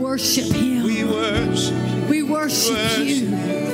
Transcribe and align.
worship 0.00 0.46
Him. 0.46 0.82
We 0.82 1.04
worship. 1.04 2.08
We 2.08 2.22
worship 2.22 2.72
Worship. 2.72 3.06
you. 3.06 3.69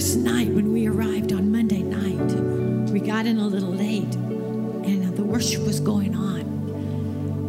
First 0.00 0.16
night 0.16 0.48
when 0.48 0.72
we 0.72 0.88
arrived 0.88 1.30
on 1.30 1.52
Monday 1.52 1.82
night, 1.82 2.90
we 2.90 3.00
got 3.00 3.26
in 3.26 3.36
a 3.36 3.46
little 3.46 3.68
late 3.68 4.14
and 4.14 5.14
the 5.14 5.22
worship 5.22 5.62
was 5.64 5.78
going 5.78 6.16
on. 6.16 6.40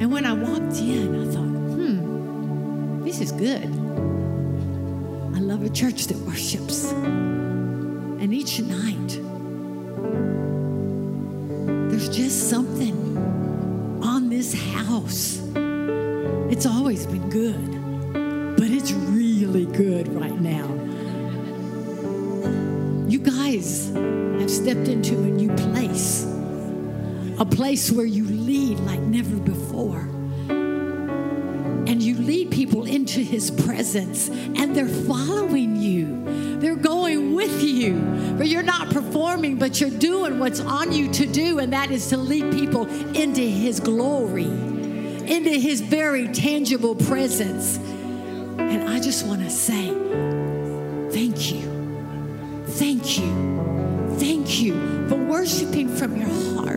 And 0.02 0.12
when 0.12 0.26
I 0.26 0.34
walked 0.34 0.76
in, 0.80 1.30
I 1.30 1.32
thought, 1.32 1.48
hmm, 1.48 3.06
this 3.06 3.22
is 3.22 3.32
good. 3.32 3.68
I 5.34 5.40
love 5.40 5.64
a 5.64 5.70
church 5.70 6.08
that 6.08 6.18
worships. 6.28 6.61
Place 27.72 27.90
where 27.90 28.06
you 28.06 28.26
lead 28.26 28.78
like 28.82 29.00
never 29.00 29.38
before. 29.38 30.02
And 30.50 32.04
you 32.04 32.18
lead 32.18 32.52
people 32.52 32.84
into 32.86 33.22
his 33.22 33.50
presence, 33.50 34.28
and 34.28 34.76
they're 34.76 34.90
following 34.90 35.78
you. 35.78 36.60
They're 36.60 36.76
going 36.76 37.34
with 37.34 37.64
you. 37.64 37.94
But 38.38 38.50
you're 38.50 38.62
not 38.62 38.90
performing, 38.90 39.56
but 39.56 39.80
you're 39.80 39.90
doing 39.90 40.38
what's 40.38 40.60
on 40.60 40.92
you 40.92 41.14
to 41.14 41.26
do, 41.26 41.60
and 41.60 41.72
that 41.72 41.92
is 41.92 42.10
to 42.10 42.18
lead 42.18 42.52
people 42.52 42.88
into 43.16 43.40
his 43.40 43.80
glory, 43.80 44.44
into 44.44 45.52
his 45.52 45.80
very 45.80 46.28
tangible 46.28 46.96
presence. 46.96 47.78
And 48.58 48.90
I 48.90 49.00
just 49.00 49.26
want 49.26 49.44
to 49.44 49.50
say, 49.50 49.88
thank 51.10 51.54
you. 51.54 51.62
Thank 52.68 53.18
you. 53.18 54.18
Thank 54.18 54.62
you 54.62 55.08
for 55.08 55.16
worshiping 55.16 55.88
from 55.96 56.18
your 56.18 56.28
heart. 56.54 56.71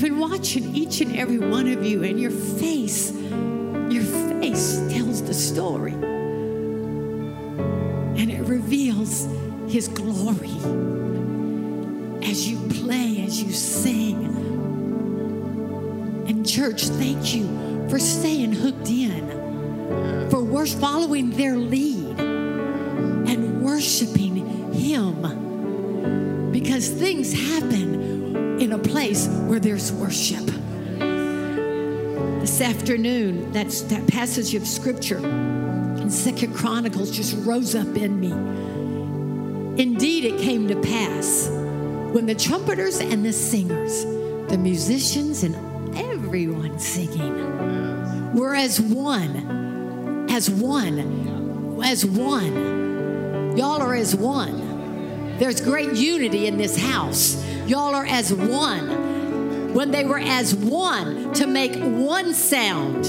I've 0.00 0.08
been 0.08 0.18
watching 0.18 0.74
each 0.74 1.02
and 1.02 1.14
every 1.14 1.36
one 1.36 1.68
of 1.68 1.84
you, 1.84 2.02
and 2.04 2.18
your 2.18 2.30
face, 2.30 3.12
your 3.12 4.02
face 4.40 4.78
tells 4.88 5.22
the 5.22 5.34
story. 5.34 5.92
And 5.92 7.60
it 8.30 8.40
reveals 8.44 9.28
his 9.68 9.88
glory 9.88 10.56
as 12.26 12.48
you 12.48 12.58
play, 12.80 13.22
as 13.26 13.42
you 13.42 13.52
sing. 13.52 14.24
And, 16.26 16.48
church, 16.48 16.84
thank 16.84 17.34
you 17.34 17.86
for 17.90 17.98
staying 17.98 18.54
hooked 18.54 18.88
in, 18.88 20.30
for 20.30 20.42
wor- 20.42 20.64
following 20.64 21.28
their 21.28 21.58
lead 21.58 22.18
and 22.18 23.60
worshiping 23.60 24.72
Him 24.72 25.20
because 26.52 26.88
things 26.88 27.34
happen 27.34 28.09
in 28.70 28.78
a 28.78 28.82
place 28.84 29.26
where 29.48 29.58
there's 29.58 29.90
worship. 29.90 30.46
This 32.40 32.60
afternoon, 32.60 33.50
that's 33.50 33.80
that 33.82 34.06
passage 34.06 34.54
of 34.54 34.64
scripture 34.64 35.18
in 35.18 36.08
Second 36.08 36.54
Chronicles 36.54 37.10
just 37.10 37.36
rose 37.44 37.74
up 37.74 37.88
in 37.96 38.20
me. 38.20 38.30
Indeed, 39.82 40.24
it 40.24 40.38
came 40.40 40.68
to 40.68 40.80
pass 40.82 41.48
when 42.12 42.26
the 42.26 42.34
trumpeters 42.36 43.00
and 43.00 43.24
the 43.24 43.32
singers, 43.32 44.04
the 44.48 44.56
musicians 44.56 45.42
and 45.42 45.56
everyone 45.98 46.78
singing, 46.78 48.36
were 48.36 48.54
as 48.54 48.80
one, 48.80 50.28
as 50.30 50.48
one, 50.48 51.82
as 51.82 52.06
one. 52.06 53.56
Y'all 53.56 53.82
are 53.82 53.96
as 53.96 54.14
one. 54.14 55.38
There's 55.38 55.60
great 55.60 55.94
unity 55.94 56.46
in 56.46 56.56
this 56.56 56.80
house. 56.80 57.49
Y'all 57.70 57.94
are 57.94 58.04
as 58.04 58.34
one. 58.34 59.72
When 59.74 59.92
they 59.92 60.02
were 60.02 60.18
as 60.18 60.56
one 60.56 61.32
to 61.34 61.46
make 61.46 61.76
one 61.76 62.34
sound. 62.34 63.06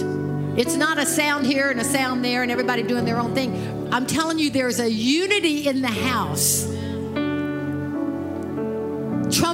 It's 0.55 0.75
not 0.75 0.99
a 0.99 1.05
sound 1.07 1.47
here 1.47 1.71
and 1.71 1.81
a 1.81 1.83
sound 1.83 2.23
there 2.23 2.43
and 2.43 2.51
everybody 2.51 2.83
doing 2.83 3.03
their 3.03 3.17
own 3.17 3.33
thing. 3.33 3.91
I'm 3.91 4.05
telling 4.05 4.37
you, 4.37 4.51
there's 4.51 4.79
a 4.79 4.87
unity 4.87 5.67
in 5.67 5.81
the 5.81 5.87
house. 5.87 6.70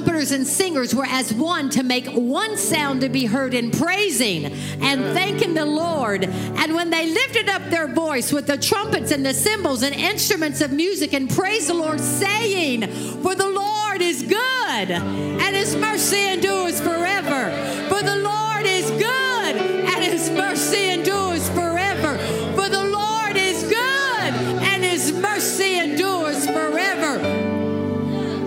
Trumpeters 0.08 0.32
and 0.32 0.46
singers 0.46 0.94
were 0.94 1.04
as 1.04 1.34
one 1.34 1.68
to 1.68 1.82
make 1.82 2.06
one 2.06 2.56
sound 2.56 3.02
to 3.02 3.10
be 3.10 3.26
heard 3.26 3.52
in 3.52 3.70
praising 3.70 4.46
and 4.46 5.02
thanking 5.12 5.52
the 5.52 5.66
Lord. 5.66 6.24
And 6.24 6.74
when 6.74 6.88
they 6.88 7.12
lifted 7.12 7.50
up 7.50 7.62
their 7.68 7.86
voice 7.86 8.32
with 8.32 8.46
the 8.46 8.56
trumpets 8.56 9.12
and 9.12 9.24
the 9.24 9.34
cymbals 9.34 9.82
and 9.82 9.94
instruments 9.94 10.62
of 10.62 10.72
music 10.72 11.12
and 11.12 11.28
praised 11.28 11.68
the 11.68 11.74
Lord, 11.74 12.00
saying, 12.00 12.90
For 13.22 13.34
the 13.34 13.50
Lord 13.50 14.00
is 14.00 14.22
good 14.22 14.90
and 14.90 15.54
his 15.54 15.76
mercy 15.76 16.26
endures 16.26 16.80
forever. 16.80 17.50
For 17.90 18.02
the 18.02 18.16
Lord 18.16 18.64
is 18.64 18.90
good 18.90 19.56
and 19.56 20.02
his 20.02 20.30
mercy 20.30 20.88
endures 20.88 21.50
forever. 21.50 22.16
For 22.56 22.70
the 22.70 22.84
Lord 22.84 23.36
is 23.36 23.62
good 23.64 24.32
and 24.64 24.82
his 24.82 25.12
mercy 25.12 25.78
endures 25.78 26.46
forever. 26.46 27.20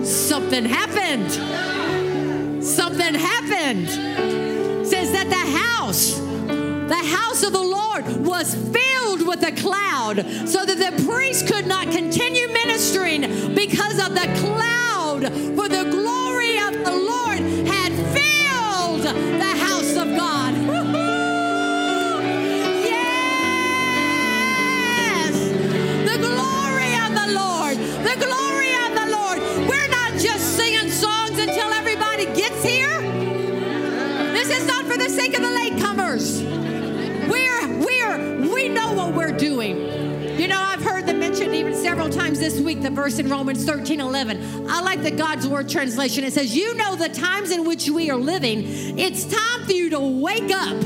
Something 0.04 0.64
happened. 0.64 0.91
Something 2.62 3.14
happened. 3.14 3.90
Says 4.86 5.12
that 5.12 5.28
the 5.28 5.34
house, 5.58 6.14
the 6.16 6.94
house 6.94 7.42
of 7.42 7.52
the 7.52 7.60
Lord 7.60 8.06
was 8.24 8.54
filled 8.54 9.26
with 9.26 9.42
a 9.42 9.52
cloud 9.52 10.24
so 10.48 10.64
that 10.64 10.78
the 10.78 11.04
priest 11.04 11.46
could 11.48 11.66
not 11.66 11.90
continue 11.90 12.48
ministering 12.48 13.54
because 13.54 13.98
of 13.98 14.14
the 14.14 14.26
cloud. 14.40 15.24
For 15.54 15.68
the 15.68 15.84
glory 15.90 16.51
until 31.42 31.72
everybody 31.72 32.26
gets 32.26 32.62
here. 32.62 33.00
This 34.32 34.48
is 34.48 34.64
not 34.66 34.84
for 34.86 34.96
the 34.96 35.08
sake 35.08 35.34
of 35.34 35.42
the 35.42 35.48
latecomers. 35.48 36.40
We're 37.28 37.78
we're 37.84 38.54
we 38.54 38.68
know 38.68 38.92
what 38.92 39.14
we're 39.14 39.36
doing. 39.36 40.38
You 40.38 40.46
know, 40.46 40.60
I've 40.60 40.82
heard 40.82 41.04
them 41.06 41.18
mentioned 41.18 41.52
even 41.54 41.74
several 41.74 42.08
times 42.08 42.38
this 42.38 42.60
week 42.60 42.80
the 42.80 42.90
verse 42.90 43.18
in 43.18 43.28
Romans 43.28 43.64
13 43.64 44.00
11. 44.00 44.70
I 44.70 44.80
like 44.82 45.02
the 45.02 45.10
God's 45.10 45.48
Word 45.48 45.68
translation. 45.68 46.22
It 46.22 46.32
says, 46.32 46.54
You 46.54 46.74
know 46.76 46.94
the 46.94 47.08
times 47.08 47.50
in 47.50 47.64
which 47.64 47.90
we 47.90 48.08
are 48.10 48.16
living. 48.16 48.62
It's 48.98 49.24
time 49.24 49.66
for 49.66 49.72
you 49.72 49.90
to 49.90 50.00
wake 50.00 50.50
up. 50.52 50.76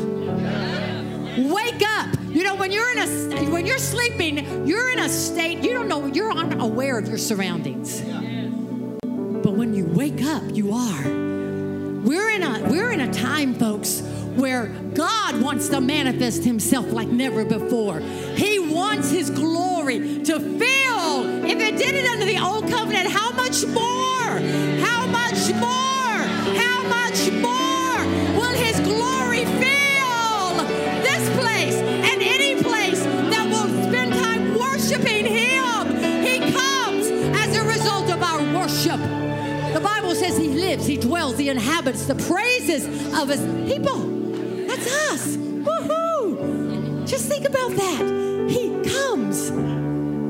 Wake 1.39 1.83
up. 1.87 2.17
You 2.31 2.45
know, 2.45 2.55
when 2.55 2.73
you're 2.73 2.91
in 2.93 2.99
a 2.99 3.51
when 3.51 3.67
you're 3.67 3.79
sleeping, 3.79 4.67
you're 4.67 4.91
in 4.91 5.01
a 5.01 5.09
state, 5.09 5.59
you 5.59 5.75
don't 5.75 5.89
know, 5.89 6.07
you're 6.07 6.33
unaware 6.33 6.99
of 6.99 7.09
your 7.09 7.19
surroundings 7.19 8.03
but 9.47 9.55
when 9.55 9.73
you 9.75 9.85
wake 9.85 10.25
up, 10.25 10.43
you 10.57 10.73
are. 10.73 11.05
We're 11.05 12.31
in 12.31 12.43
a 12.43 12.69
we're 12.69 12.91
in 12.91 12.99
a 12.99 13.13
time, 13.13 13.55
folks, 13.55 14.01
where 14.35 14.67
God 14.93 15.41
wants 15.41 15.69
to 15.69 15.81
manifest 15.81 16.43
himself 16.43 16.91
like 16.91 17.07
never 17.07 17.45
before. 17.45 18.01
He 18.01 18.59
wants 18.59 19.09
his 19.09 19.31
glory 19.31 20.25
to 20.25 20.41
fill. 20.41 21.45
If 21.45 21.61
it 21.61 21.79
did 21.79 21.95
it 21.95 22.09
under 22.09 22.25
the 22.25 22.41
old 22.41 22.69
covenant, 22.69 23.09
how 23.09 23.31
much 23.31 23.65
more? 23.67 24.41
How 24.85 25.07
much 25.07 25.55
more? 25.55 25.96
Dwells, 41.27 41.39
He 41.39 41.49
inhabits 41.49 42.07
the 42.07 42.15
praises 42.15 42.87
of 43.19 43.29
His 43.29 43.41
people. 43.71 43.99
That's 44.67 45.13
us. 45.13 45.37
Woohoo! 45.37 47.07
Just 47.07 47.29
think 47.29 47.47
about 47.47 47.71
that. 47.73 48.47
He 48.49 48.71
comes 48.91 49.51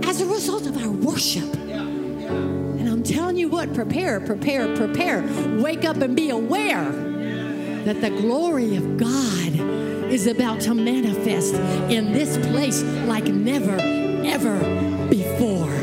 as 0.08 0.20
a 0.20 0.26
result 0.26 0.66
of 0.66 0.76
our 0.78 0.90
worship. 0.90 1.54
And 1.54 2.88
I'm 2.88 3.02
telling 3.02 3.36
you 3.36 3.48
what, 3.48 3.74
prepare, 3.74 4.20
prepare, 4.20 4.74
prepare. 4.76 5.22
Wake 5.60 5.84
up 5.84 5.96
and 5.98 6.16
be 6.16 6.30
aware 6.30 6.90
that 7.84 8.00
the 8.00 8.10
glory 8.10 8.76
of 8.76 8.96
God 8.96 9.60
is 10.10 10.26
about 10.26 10.60
to 10.62 10.74
manifest 10.74 11.54
in 11.90 12.12
this 12.12 12.36
place 12.48 12.82
like 13.06 13.24
never, 13.24 13.76
ever 14.24 15.08
before. 15.08 15.75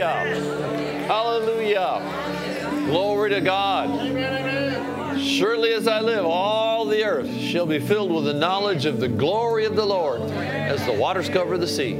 Hallelujah. 0.00 1.06
Hallelujah. 1.06 2.86
Glory 2.86 3.30
to 3.30 3.40
God. 3.40 5.18
Surely 5.20 5.72
as 5.72 5.88
I 5.88 6.00
live, 6.00 6.24
all 6.24 6.84
the 6.84 7.04
earth 7.04 7.30
shall 7.34 7.66
be 7.66 7.78
filled 7.78 8.12
with 8.12 8.24
the 8.24 8.34
knowledge 8.34 8.86
of 8.86 9.00
the 9.00 9.08
glory 9.08 9.64
of 9.64 9.76
the 9.76 9.84
Lord 9.84 10.22
as 10.22 10.84
the 10.86 10.92
waters 10.92 11.28
cover 11.28 11.58
the 11.58 11.66
sea. 11.66 11.94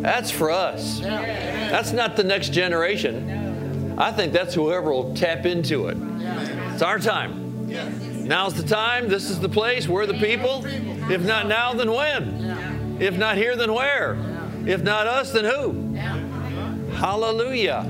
That's 0.00 0.30
for 0.30 0.50
us. 0.50 1.00
That's 1.00 1.92
not 1.92 2.16
the 2.16 2.24
next 2.24 2.52
generation. 2.52 3.96
I 3.98 4.12
think 4.12 4.32
that's 4.32 4.54
whoever 4.54 4.90
will 4.92 5.14
tap 5.14 5.46
into 5.46 5.88
it. 5.88 5.96
It's 6.72 6.82
our 6.82 6.98
time. 6.98 7.68
Now's 8.26 8.54
the 8.54 8.66
time. 8.66 9.08
This 9.08 9.30
is 9.30 9.40
the 9.40 9.48
place. 9.48 9.86
We're 9.88 10.06
the 10.06 10.14
people. 10.14 10.64
If 10.64 11.22
not 11.22 11.46
now, 11.46 11.74
then 11.74 11.90
when? 11.92 12.98
If 13.00 13.16
not 13.16 13.36
here, 13.36 13.56
then 13.56 13.72
where? 13.72 14.16
If 14.66 14.82
not 14.82 15.06
us, 15.06 15.32
then 15.32 15.44
who? 15.44 15.96
Hallelujah. 17.00 17.86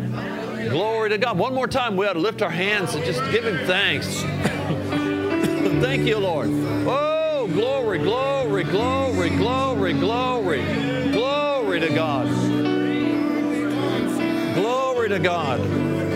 Glory 0.71 1.11
to 1.11 1.19
God. 1.19 1.37
One 1.37 1.53
more 1.53 1.67
time, 1.67 1.97
we 1.97 2.07
ought 2.07 2.12
to 2.12 2.21
lift 2.21 2.43
our 2.43 2.51
hands 2.51 2.95
and 2.95 3.05
just 3.05 3.21
give 3.33 3.45
Him 3.45 3.67
thanks. 3.67 4.07
Thank 5.83 6.07
you, 6.07 6.17
Lord. 6.17 6.47
Oh, 6.49 7.51
glory, 7.53 7.99
glory, 7.99 8.62
glory, 8.62 9.31
glory, 9.31 9.95
glory. 9.95 10.62
Glory 11.11 11.81
to 11.81 11.89
God. 11.93 12.29
Glory 14.55 15.09
to 15.09 15.19
God. 15.19 15.59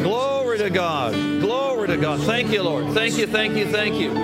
Glory 0.05 0.59
to 0.59 0.71
God. 0.71 1.15
Glory 1.41 1.89
to 1.89 1.97
God. 1.97 2.21
Thank 2.21 2.53
you, 2.53 2.63
Lord. 2.63 2.95
Thank 2.95 3.19
you, 3.19 3.27
thank 3.27 3.57
you, 3.57 3.67
thank 3.67 3.97
you. 3.97 4.15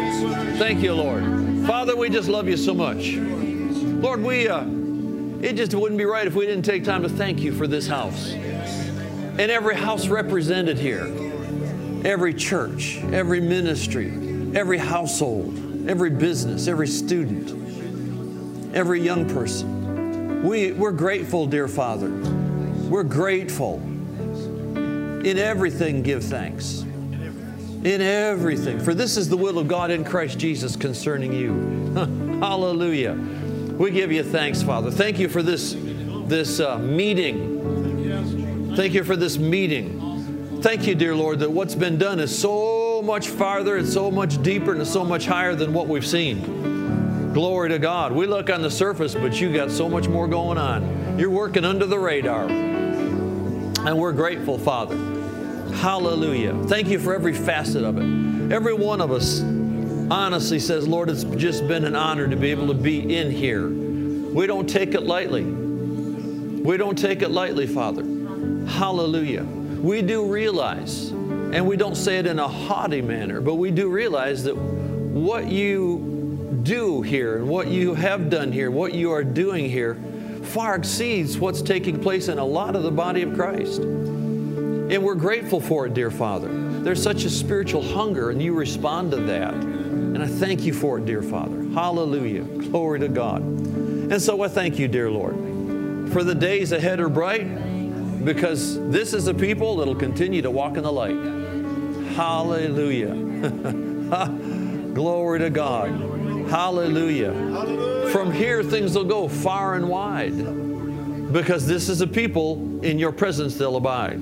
Thank 0.58 0.80
you, 0.80 0.94
Lord. 0.94 1.66
Father, 1.66 1.96
we 1.96 2.08
just 2.08 2.28
love 2.28 2.46
you 2.46 2.56
so 2.56 2.72
much. 2.72 3.14
Lord, 3.16 4.22
we 4.22 4.46
uh, 4.46 4.64
it 5.42 5.54
just 5.54 5.74
wouldn't 5.74 5.98
be 5.98 6.04
right 6.04 6.28
if 6.28 6.36
we 6.36 6.46
didn't 6.46 6.64
take 6.64 6.84
time 6.84 7.02
to 7.02 7.08
thank 7.08 7.40
you 7.40 7.52
for 7.52 7.66
this 7.66 7.88
house. 7.88 8.32
And 9.38 9.50
every 9.50 9.76
house 9.76 10.08
represented 10.08 10.78
here. 10.78 11.06
Every 12.04 12.34
church, 12.34 12.98
every 13.12 13.40
ministry, 13.40 14.08
every 14.54 14.78
household, 14.78 15.88
every 15.88 16.10
business, 16.10 16.66
every 16.66 16.86
student, 16.86 18.74
every 18.74 19.02
young 19.02 19.28
person. 19.28 20.42
We, 20.42 20.72
we're 20.72 20.92
grateful, 20.92 21.46
dear 21.46 21.68
Father. 21.68 22.10
We're 22.10 23.02
grateful. 23.02 23.76
In 23.76 25.38
everything, 25.38 26.02
give 26.02 26.24
thanks. 26.24 26.80
In 26.80 28.00
everything. 28.00 28.80
For 28.80 28.94
this 28.94 29.16
is 29.16 29.28
the 29.28 29.36
will 29.36 29.58
of 29.58 29.68
God 29.68 29.90
in 29.90 30.04
Christ 30.04 30.38
Jesus 30.38 30.76
concerning 30.76 31.32
you. 31.32 31.92
Hallelujah. 32.40 33.12
We 33.12 33.90
give 33.90 34.10
you 34.10 34.22
thanks, 34.22 34.62
Father. 34.62 34.90
Thank 34.90 35.18
you 35.18 35.28
for 35.28 35.42
this, 35.42 35.76
this 36.26 36.60
uh, 36.60 36.78
meeting. 36.78 37.59
Thank 38.76 38.94
you 38.94 39.04
for 39.04 39.16
this 39.16 39.36
meeting. 39.36 40.60
Thank 40.62 40.86
you, 40.86 40.94
dear 40.94 41.14
Lord, 41.14 41.40
that 41.40 41.50
what's 41.50 41.74
been 41.74 41.98
done 41.98 42.20
is 42.20 42.36
so 42.36 43.02
much 43.02 43.28
farther, 43.28 43.78
it's 43.78 43.92
so 43.92 44.10
much 44.10 44.42
deeper, 44.42 44.72
and 44.72 44.80
it's 44.82 44.92
so 44.92 45.04
much 45.04 45.26
higher 45.26 45.54
than 45.54 45.72
what 45.72 45.88
we've 45.88 46.06
seen. 46.06 47.32
Glory 47.32 47.70
to 47.70 47.78
God. 47.78 48.12
We 48.12 48.26
look 48.26 48.50
on 48.50 48.60
the 48.60 48.70
surface, 48.70 49.14
but 49.14 49.40
you 49.40 49.52
got 49.52 49.70
so 49.70 49.88
much 49.88 50.06
more 50.08 50.28
going 50.28 50.58
on. 50.58 51.18
You're 51.18 51.30
working 51.30 51.64
under 51.64 51.86
the 51.86 51.98
radar. 51.98 52.48
And 52.48 53.98
we're 53.98 54.12
grateful, 54.12 54.58
Father. 54.58 54.96
Hallelujah. 55.76 56.54
Thank 56.64 56.88
you 56.88 56.98
for 56.98 57.14
every 57.14 57.32
facet 57.32 57.84
of 57.84 57.96
it. 57.98 58.52
Every 58.52 58.74
one 58.74 59.00
of 59.00 59.10
us 59.10 59.40
honestly 60.10 60.58
says, 60.58 60.86
Lord, 60.86 61.08
it's 61.08 61.24
just 61.24 61.66
been 61.66 61.84
an 61.84 61.96
honor 61.96 62.28
to 62.28 62.36
be 62.36 62.50
able 62.50 62.66
to 62.66 62.74
be 62.74 63.16
in 63.16 63.30
here. 63.30 63.68
We 63.68 64.46
don't 64.46 64.68
take 64.68 64.94
it 64.94 65.04
lightly. 65.04 65.44
We 65.44 66.76
don't 66.76 66.98
take 66.98 67.22
it 67.22 67.30
lightly, 67.30 67.66
Father. 67.66 68.19
Hallelujah. 68.70 69.42
We 69.42 70.00
do 70.00 70.26
realize, 70.26 71.10
and 71.10 71.66
we 71.66 71.76
don't 71.76 71.96
say 71.96 72.18
it 72.18 72.26
in 72.26 72.38
a 72.38 72.48
haughty 72.48 73.02
manner, 73.02 73.40
but 73.40 73.56
we 73.56 73.70
do 73.70 73.88
realize 73.88 74.44
that 74.44 74.56
what 74.56 75.46
you 75.46 76.58
do 76.62 77.02
here 77.02 77.38
and 77.38 77.48
what 77.48 77.68
you 77.68 77.94
have 77.94 78.30
done 78.30 78.52
here, 78.52 78.70
what 78.70 78.94
you 78.94 79.10
are 79.10 79.24
doing 79.24 79.68
here, 79.68 79.96
far 80.42 80.76
exceeds 80.76 81.38
what's 81.38 81.62
taking 81.62 82.00
place 82.00 82.28
in 82.28 82.38
a 82.38 82.44
lot 82.44 82.76
of 82.76 82.82
the 82.82 82.90
body 82.90 83.22
of 83.22 83.34
Christ. 83.34 83.80
And 83.80 85.02
we're 85.02 85.14
grateful 85.14 85.60
for 85.60 85.86
it, 85.86 85.94
dear 85.94 86.10
Father. 86.10 86.48
There's 86.80 87.02
such 87.02 87.24
a 87.24 87.30
spiritual 87.30 87.82
hunger, 87.82 88.30
and 88.30 88.42
you 88.42 88.54
respond 88.54 89.10
to 89.12 89.18
that. 89.18 89.54
And 89.54 90.22
I 90.22 90.26
thank 90.26 90.62
you 90.62 90.72
for 90.72 90.98
it, 90.98 91.06
dear 91.06 91.22
Father. 91.22 91.62
Hallelujah. 91.74 92.42
Glory 92.42 93.00
to 93.00 93.08
God. 93.08 93.42
And 93.42 94.20
so 94.20 94.42
I 94.42 94.48
thank 94.48 94.78
you, 94.78 94.88
dear 94.88 95.10
Lord, 95.10 96.12
for 96.12 96.24
the 96.24 96.34
days 96.34 96.72
ahead 96.72 97.00
are 97.00 97.08
bright 97.08 97.46
because 98.24 98.78
this 98.90 99.14
is 99.14 99.26
a 99.26 99.34
people 99.34 99.76
that'll 99.76 99.94
continue 99.94 100.42
to 100.42 100.50
walk 100.50 100.76
in 100.76 100.82
the 100.82 100.92
light. 100.92 101.16
Hallelujah. 102.14 103.14
Glory 104.94 105.38
to 105.38 105.50
God. 105.50 105.90
Hallelujah. 106.50 108.10
From 108.12 108.32
here, 108.32 108.62
things 108.62 108.94
will 108.94 109.04
go 109.04 109.28
far 109.28 109.76
and 109.76 109.88
wide 109.88 111.32
because 111.32 111.66
this 111.66 111.88
is 111.88 112.00
a 112.00 112.06
people 112.06 112.84
in 112.84 112.98
your 112.98 113.12
presence 113.12 113.56
they'll 113.56 113.76
abide. 113.76 114.20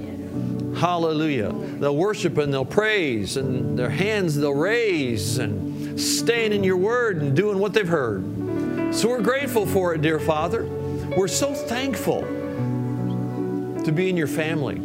Hallelujah. 0.77 1.51
They'll 1.53 1.97
worship 1.97 2.39
and 2.39 2.53
they'll 2.53 2.65
praise, 2.65 3.37
and 3.37 3.79
their 3.79 3.91
hands 3.91 4.37
they'll 4.37 4.55
raise, 4.55 5.39
and 5.39 5.99
staying 5.99 6.53
in 6.53 6.63
your 6.63 6.77
word 6.77 7.17
and 7.17 7.35
doing 7.35 7.59
what 7.59 7.73
they've 7.73 7.89
heard. 7.89 8.23
So 8.95 9.09
we're 9.09 9.23
grateful 9.23 9.67
for 9.67 9.95
it, 9.95 10.03
dear 10.03 10.21
Father. 10.21 10.67
We're 11.17 11.29
so 11.29 11.53
thankful 11.53 12.38
to 13.89 13.93
be 13.93 14.11
in 14.11 14.17
your 14.17 14.27
family. 14.27 14.81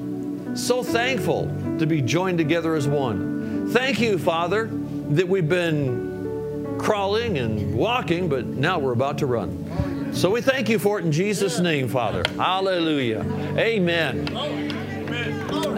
So 0.55 0.81
thankful 0.81 1.47
to 1.77 1.85
be 1.85 2.01
joined 2.01 2.37
together 2.37 2.73
as 2.73 2.87
one. 2.87 3.69
Thank 3.71 3.99
you, 3.99 4.17
Father, 4.17 4.69
that 4.71 5.27
we've 5.27 5.49
been 5.49 6.77
crawling 6.79 7.37
and 7.37 7.75
walking, 7.75 8.29
but 8.29 8.45
now 8.45 8.79
we're 8.79 8.93
about 8.93 9.17
to 9.17 9.25
run. 9.25 10.13
So 10.13 10.29
we 10.29 10.41
thank 10.41 10.69
you 10.69 10.79
for 10.79 10.99
it 10.99 11.05
in 11.05 11.11
Jesus' 11.11 11.59
name, 11.59 11.89
Father. 11.89 12.23
Hallelujah. 12.37 13.21
Amen. 13.57 14.29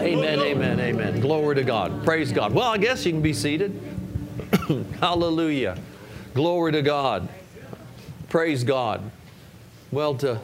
Amen, 0.00 0.38
amen, 0.40 0.78
amen. 0.80 1.20
Glory 1.20 1.56
to 1.56 1.64
God. 1.64 2.04
Praise 2.04 2.30
God. 2.30 2.52
Well, 2.52 2.68
I 2.68 2.78
guess 2.78 3.04
you 3.04 3.12
can 3.12 3.22
be 3.22 3.32
seated. 3.32 3.80
Hallelujah. 5.00 5.76
Glory 6.34 6.72
to 6.72 6.82
God. 6.82 7.28
Praise 8.28 8.62
God. 8.62 9.02
Well, 9.90 10.14
to 10.16 10.38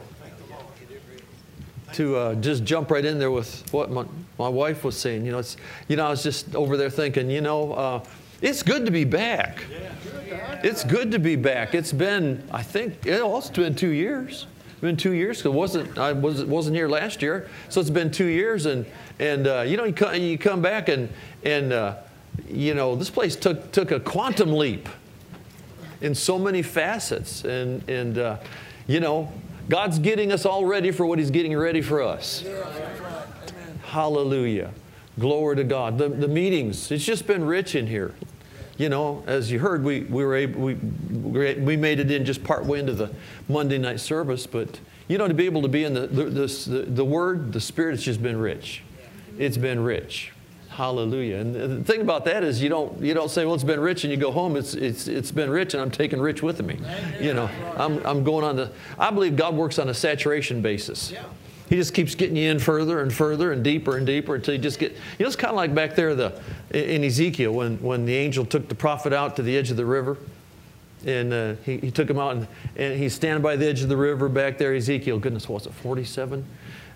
to 1.93 2.15
uh, 2.15 2.35
just 2.35 2.63
jump 2.63 2.91
right 2.91 3.05
in 3.05 3.19
there 3.19 3.31
with 3.31 3.63
what 3.73 3.91
my, 3.91 4.05
my 4.37 4.49
wife 4.49 4.83
was 4.83 4.97
saying. 4.97 5.25
You 5.25 5.31
know, 5.31 5.39
it's, 5.39 5.57
you 5.87 5.95
know, 5.95 6.07
I 6.07 6.09
was 6.09 6.23
just 6.23 6.55
over 6.55 6.77
there 6.77 6.89
thinking, 6.89 7.29
you 7.29 7.41
know, 7.41 7.73
uh, 7.73 8.03
it's 8.41 8.61
good 8.61 8.85
to 8.85 8.91
be 8.91 9.05
back. 9.05 9.63
It's 10.63 10.83
good 10.83 11.11
to 11.11 11.19
be 11.19 11.35
back. 11.35 11.73
It's 11.73 11.93
been, 11.93 12.43
I 12.51 12.61
think, 12.61 13.05
it 13.05 13.21
also 13.21 13.53
been 13.53 13.75
two 13.75 13.89
years. 13.89 14.47
It's 14.71 14.81
been 14.81 14.97
two 14.97 15.13
years 15.13 15.37
because 15.37 15.53
wasn't 15.53 15.97
I 15.97 16.11
was 16.11 16.43
wasn't 16.43 16.75
here 16.75 16.89
last 16.89 17.21
year, 17.21 17.49
so 17.69 17.79
it's 17.79 17.89
been 17.89 18.11
two 18.11 18.25
years, 18.25 18.65
and 18.65 18.85
and 19.19 19.47
uh, 19.47 19.61
you 19.61 19.77
know 19.77 19.85
you 19.85 19.93
come, 19.93 20.15
you 20.15 20.37
come 20.37 20.61
back 20.61 20.89
and 20.89 21.07
and 21.43 21.71
uh, 21.71 21.95
you 22.49 22.73
know 22.73 22.95
this 22.95 23.09
place 23.09 23.37
took 23.37 23.71
took 23.71 23.91
a 23.91 23.99
quantum 23.99 24.51
leap 24.51 24.89
in 26.01 26.13
so 26.13 26.37
many 26.37 26.61
facets, 26.61 27.45
and 27.45 27.87
and 27.89 28.17
uh, 28.17 28.37
you 28.87 28.99
know 28.99 29.31
God's 29.69 29.99
getting 29.99 30.31
us 30.31 30.45
all 30.45 30.65
ready 30.65 30.91
for 30.91 31.05
what 31.05 31.19
He's 31.19 31.31
getting 31.31 31.55
ready 31.55 31.81
for 31.81 32.01
us. 32.01 32.45
Hallelujah. 33.85 34.71
Glory 35.19 35.55
to 35.57 35.63
God. 35.63 35.97
The, 35.97 36.09
the 36.09 36.27
meetings, 36.27 36.91
it's 36.91 37.05
just 37.05 37.27
been 37.27 37.45
rich 37.45 37.75
in 37.75 37.87
here. 37.87 38.13
You 38.77 38.89
know, 38.89 39.23
as 39.27 39.51
you 39.51 39.59
heard, 39.59 39.83
we, 39.83 40.01
we 40.01 40.25
were 40.25 40.35
able, 40.35 40.61
we, 40.61 40.73
we 40.73 41.77
made 41.77 41.99
it 41.99 42.09
in 42.09 42.25
just 42.25 42.43
part 42.43 42.65
way 42.65 42.79
into 42.79 42.93
the 42.93 43.11
Monday 43.47 43.77
night 43.77 43.99
service, 43.99 44.47
but 44.47 44.79
you 45.07 45.17
know, 45.17 45.27
to 45.27 45.33
be 45.33 45.45
able 45.45 45.61
to 45.61 45.67
be 45.67 45.83
in 45.83 45.93
the, 45.93 46.07
the, 46.07 46.23
the, 46.23 46.85
the 46.87 47.05
Word, 47.05 47.53
the 47.53 47.61
Spirit, 47.61 47.93
it's 47.93 48.03
just 48.03 48.23
been 48.23 48.37
rich. 48.37 48.81
It's 49.37 49.57
been 49.57 49.83
rich. 49.83 50.31
Hallelujah. 50.75 51.37
And 51.37 51.53
the 51.53 51.83
thing 51.83 52.01
about 52.01 52.25
that 52.25 52.43
is 52.43 52.59
you 52.59 52.67
don't, 52.67 52.99
you 52.99 53.13
don't 53.13 53.29
say, 53.29 53.45
well, 53.45 53.53
it's 53.53 53.63
been 53.63 53.79
rich 53.79 54.05
and 54.05 54.11
you 54.11 54.17
go 54.17 54.31
home, 54.31 54.55
it's, 54.55 54.73
it's, 54.73 55.07
it's 55.07 55.31
been 55.31 55.51
rich 55.51 55.75
and 55.75 55.81
I'm 55.81 55.91
taking 55.91 56.19
rich 56.19 56.41
with 56.41 56.63
me. 56.63 56.79
You 57.21 57.35
know, 57.35 57.47
I'm, 57.77 58.03
I'm 58.03 58.23
going 58.23 58.43
on 58.43 58.55
the, 58.55 58.71
I 58.97 59.11
believe 59.11 59.35
God 59.35 59.53
works 59.53 59.77
on 59.77 59.89
a 59.89 59.93
saturation 59.93 60.63
basis. 60.63 61.11
Yeah. 61.11 61.25
He 61.69 61.75
just 61.75 61.93
keeps 61.93 62.15
getting 62.15 62.35
you 62.35 62.49
in 62.49 62.57
further 62.57 63.01
and 63.01 63.13
further 63.13 63.51
and 63.51 63.63
deeper 63.63 63.97
and 63.97 64.05
deeper 64.05 64.33
until 64.33 64.55
you 64.55 64.59
just 64.59 64.79
get, 64.79 64.93
you 64.93 64.97
know, 65.19 65.27
it's 65.27 65.35
kind 65.35 65.51
of 65.51 65.57
like 65.57 65.75
back 65.75 65.95
there 65.95 66.15
the, 66.15 66.41
in 66.71 67.03
Ezekiel 67.03 67.53
when, 67.53 67.77
when 67.77 68.05
the 68.05 68.15
angel 68.15 68.43
took 68.43 68.67
the 68.67 68.75
prophet 68.75 69.13
out 69.13 69.35
to 69.35 69.43
the 69.43 69.55
edge 69.55 69.69
of 69.69 69.77
the 69.77 69.85
river 69.85 70.17
and 71.05 71.33
uh, 71.33 71.53
he, 71.65 71.77
he 71.77 71.91
took 71.91 72.09
him 72.09 72.17
out 72.17 72.35
and, 72.35 72.47
and 72.77 72.99
he's 72.99 73.13
standing 73.13 73.43
by 73.43 73.55
the 73.55 73.67
edge 73.67 73.81
of 73.81 73.89
the 73.89 73.97
river 73.97 74.27
back 74.27 74.57
there, 74.57 74.73
Ezekiel, 74.73 75.19
goodness, 75.19 75.47
what's 75.47 75.67
it, 75.67 75.73
47? 75.73 76.43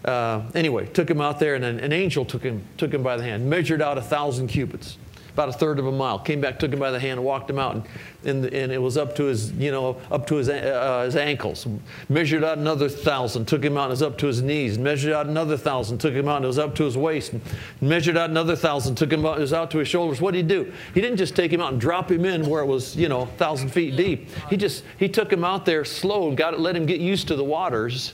Uh, 0.08 0.42
anyway, 0.56 0.86
took 0.88 1.10
him 1.10 1.20
out 1.20 1.38
there, 1.38 1.56
and 1.56 1.66
an, 1.66 1.82
an, 1.82 1.92
angel 1.92 2.24
took 2.24 2.42
him, 2.42 2.64
took 2.78 2.94
him 2.94 3.04
by 3.04 3.18
the 3.18 3.24
hand, 3.24 3.48
measured 3.50 3.82
out 3.82 3.98
a 3.98 4.02
thousand 4.02 4.48
cubits, 4.48 4.98
about 5.34 5.50
a 5.50 5.52
third 5.52 5.80
of 5.80 5.86
a 5.86 5.92
mile. 5.92 6.18
Came 6.18 6.40
back, 6.40 6.60
took 6.60 6.72
him 6.72 6.80
by 6.80 6.92
the 6.92 7.00
hand, 7.00 7.20
and 7.20 7.26
walked 7.26 7.50
him 7.50 7.60
out, 7.60 7.76
and, 7.76 7.86
and, 8.24 8.46
and 8.54 8.72
it 8.72 8.78
was 8.82 8.96
up 8.96 9.18
to 9.18 9.26
his, 9.26 9.52
you 9.52 9.70
know, 9.70 10.00
up 10.10 10.26
to 10.28 10.36
his, 10.36 10.48
uh, 10.48 11.02
his 11.04 11.18
ankles. 11.18 11.68
Measured 12.08 12.42
out 12.42 12.58
another 12.58 12.88
thousand, 12.88 13.50
took 13.50 13.62
him 13.62 13.76
out, 13.76 13.84
and 13.84 13.92
it 13.92 13.96
was 13.96 14.02
up 14.02 14.18
to 14.20 14.28
his 14.28 14.42
knees. 14.42 14.80
Measured 14.80 15.12
out 15.12 15.26
another 15.26 15.58
thousand, 15.58 15.98
took 15.98 16.14
him 16.14 16.30
out, 16.30 16.38
and 16.38 16.46
it 16.46 16.48
was 16.48 16.60
up 16.60 16.74
to 16.76 16.86
his 16.86 16.98
waist. 16.98 17.34
And 17.34 17.42
measured 17.82 18.16
out 18.16 18.30
another 18.30 18.56
thousand, 18.56 18.96
took 18.96 19.12
him 19.12 19.26
out, 19.26 19.40
it 19.40 19.42
was 19.42 19.52
out 19.52 19.72
to 19.72 19.80
his 19.80 19.90
shoulders. 19.90 20.22
What 20.22 20.36
did 20.36 20.50
he 20.50 20.64
do? 20.64 20.72
He 20.94 21.02
didn't 21.02 21.18
just 21.18 21.36
take 21.36 21.52
him 21.52 21.60
out 21.60 21.74
and 21.74 21.82
drop 21.82 22.10
him 22.10 22.24
in 22.24 22.48
where 22.48 22.62
it 22.62 22.68
was, 22.68 22.96
you 22.96 23.10
know, 23.10 23.24
a 23.24 23.26
thousand 23.26 23.74
feet 23.74 23.98
deep. 23.98 24.30
He 24.50 24.56
just 24.56 24.86
he 24.98 25.10
took 25.10 25.34
him 25.34 25.44
out 25.44 25.66
there 25.66 25.84
slow, 25.84 26.34
got 26.34 26.54
it, 26.54 26.62
let 26.62 26.78
him 26.78 26.86
get 26.86 27.02
used 27.02 27.28
to 27.28 27.36
the 27.36 27.44
waters 27.44 28.14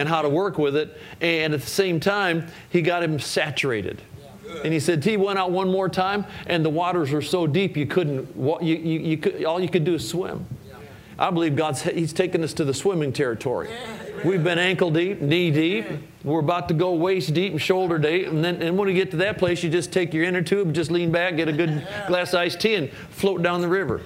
and 0.00 0.08
how 0.08 0.22
to 0.22 0.28
work 0.28 0.56
with 0.56 0.74
it. 0.74 0.96
And 1.20 1.52
at 1.52 1.60
the 1.60 1.66
same 1.66 2.00
time, 2.00 2.46
he 2.70 2.80
got 2.80 3.02
him 3.02 3.20
saturated. 3.20 4.00
And 4.64 4.72
he 4.72 4.80
said, 4.80 5.04
he 5.04 5.16
went 5.16 5.38
out 5.38 5.52
one 5.52 5.70
more 5.70 5.88
time, 5.88 6.24
and 6.46 6.64
the 6.64 6.70
waters 6.70 7.12
were 7.12 7.22
so 7.22 7.46
deep 7.46 7.76
you 7.76 7.86
couldn't, 7.86 8.34
you, 8.62 8.76
you, 8.76 9.00
you 9.00 9.16
could, 9.18 9.44
all 9.44 9.60
you 9.60 9.68
could 9.68 9.84
do 9.84 9.94
is 9.94 10.08
swim. 10.08 10.46
I 11.18 11.30
believe 11.30 11.54
God's 11.54 11.82
He's 11.82 12.14
taken 12.14 12.42
us 12.42 12.54
to 12.54 12.64
the 12.64 12.72
swimming 12.72 13.12
territory. 13.12 13.68
We've 14.24 14.42
been 14.42 14.58
ankle 14.58 14.90
deep, 14.90 15.20
knee 15.20 15.50
deep. 15.50 15.86
We're 16.24 16.40
about 16.40 16.68
to 16.68 16.74
go 16.74 16.94
waist 16.94 17.34
deep 17.34 17.52
and 17.52 17.60
shoulder 17.60 17.98
deep. 17.98 18.28
And 18.28 18.42
then 18.42 18.62
and 18.62 18.78
when 18.78 18.88
you 18.88 18.94
get 18.94 19.10
to 19.10 19.18
that 19.18 19.36
place, 19.36 19.62
you 19.62 19.68
just 19.68 19.92
take 19.92 20.14
your 20.14 20.24
inner 20.24 20.40
tube, 20.40 20.72
just 20.72 20.90
lean 20.90 21.12
back, 21.12 21.36
get 21.36 21.46
a 21.46 21.52
good 21.52 21.86
glass 22.08 22.32
of 22.32 22.40
iced 22.40 22.60
tea, 22.60 22.74
and 22.74 22.90
float 23.10 23.42
down 23.42 23.60
the 23.60 23.68
river. 23.68 24.00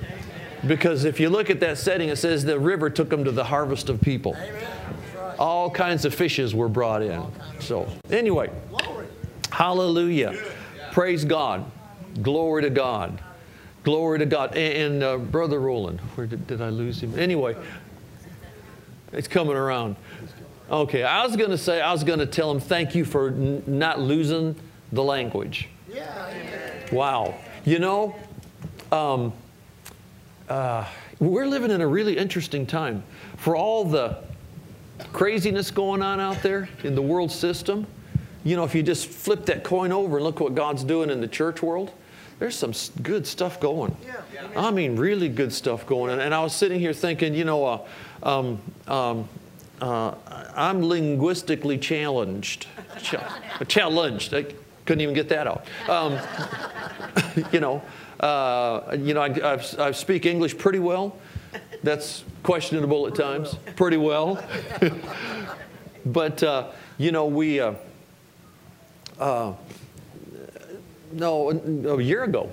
Because 0.67 1.05
if 1.05 1.21
you 1.21 1.31
look 1.31 1.51
at 1.51 1.61
that 1.61 1.79
setting, 1.79 2.09
it 2.09 2.17
says 2.17 2.45
the 2.45 2.59
river 2.59 2.91
took 2.91 3.11
them 3.11 3.25
to 3.25 3.31
the 3.31 3.45
harvest 3.45 3.89
of 3.89 4.01
people. 4.01 4.37
All 5.39 5.71
kinds 5.71 6.05
of 6.05 6.15
fishes 6.15 6.55
were 6.55 6.69
brought 6.69 7.03
in. 7.03 7.23
So, 7.61 7.89
anyway, 8.11 8.51
hallelujah. 9.51 10.35
Praise 10.93 11.25
God. 11.25 11.71
Glory 12.23 12.63
to 12.63 12.71
God. 12.71 13.21
Glory 13.83 14.19
to 14.21 14.27
God. 14.27 14.57
And, 14.57 15.03
uh, 15.03 15.19
Brother 15.19 15.61
Roland, 15.61 16.01
where 16.15 16.27
did, 16.27 16.47
did 16.47 16.63
I 16.63 16.69
lose 16.71 17.03
him? 17.03 17.19
Anyway, 17.19 17.57
it's 19.13 19.29
coming 19.29 19.57
around. 19.57 19.97
Okay, 20.71 21.03
I 21.03 21.27
was 21.27 21.37
going 21.37 21.51
to 21.51 21.59
say, 21.59 21.81
I 21.81 21.93
was 21.93 22.05
going 22.05 22.21
to 22.21 22.27
tell 22.27 22.51
him 22.51 22.59
thank 22.59 22.95
you 22.95 23.05
for 23.05 23.29
n- 23.29 23.63
not 23.67 24.01
losing 24.01 24.57
the 24.93 25.03
language. 25.03 25.69
Yeah. 25.93 26.33
Wow. 26.91 27.35
You 27.65 27.79
know, 27.79 28.17
um, 28.91 29.33
uh, 30.49 30.87
we're 31.21 31.47
living 31.47 31.71
in 31.71 31.81
a 31.81 31.87
really 31.87 32.17
interesting 32.17 32.67
time. 32.67 33.05
For 33.37 33.55
all 33.57 33.85
the 33.85 34.19
craziness 35.15 35.71
going 35.71 36.03
on 36.03 36.19
out 36.21 36.43
there 36.43 36.69
in 36.83 36.95
the 36.95 37.01
world 37.01 37.31
system, 37.31 37.87
you 38.43 38.57
know, 38.57 38.65
if 38.65 38.75
you 38.75 38.83
just 38.83 39.07
flip 39.07 39.47
that 39.47 39.63
coin 39.65 39.93
over 39.93 40.17
and 40.17 40.25
look 40.25 40.41
what 40.41 40.55
God's 40.55 40.85
doing 40.85 41.09
in 41.09 41.21
the 41.21 41.29
church 41.29 41.63
world, 41.63 41.93
there's 42.41 42.57
some 42.57 42.75
good 43.01 43.25
stuff 43.27 43.61
going. 43.61 43.97
I 44.57 44.73
mean, 44.73 44.97
really 44.97 45.29
good 45.29 45.53
stuff 45.53 45.87
going. 45.87 46.13
And, 46.13 46.21
and 46.21 46.35
I 46.35 46.43
was 46.43 46.53
sitting 46.53 46.81
here 46.81 46.93
thinking, 46.93 47.33
you 47.33 47.45
know, 47.45 47.65
uh, 47.65 47.87
um, 48.25 48.61
um, 48.89 49.29
uh, 49.81 50.15
I'm 50.55 50.83
linguistically 50.83 51.79
challenged. 51.79 52.67
Ch- 53.01 53.15
challenged. 53.69 54.35
I 54.35 54.47
couldn't 54.85 55.01
even 55.01 55.15
get 55.15 55.29
that 55.29 55.47
out. 55.47 55.65
Um, 55.89 56.19
you 57.53 57.61
know, 57.61 57.83
uh, 58.19 58.97
you 58.99 59.15
know, 59.15 59.23
I, 59.23 59.55
I, 59.55 59.61
I 59.79 59.91
speak 59.93 60.27
English 60.27 60.59
pretty 60.59 60.81
well. 60.81 61.17
That's 61.85 62.25
questionable 62.43 63.07
at 63.07 63.15
times, 63.15 63.57
pretty 63.77 63.99
well. 63.99 64.43
but, 66.07 66.43
uh, 66.43 66.71
you 66.97 67.13
know, 67.13 67.27
we, 67.27 67.61
uh, 67.61 67.75
uh, 69.21 69.53
no, 71.13 71.51
a 71.51 72.03
year 72.03 72.25
ago, 72.25 72.51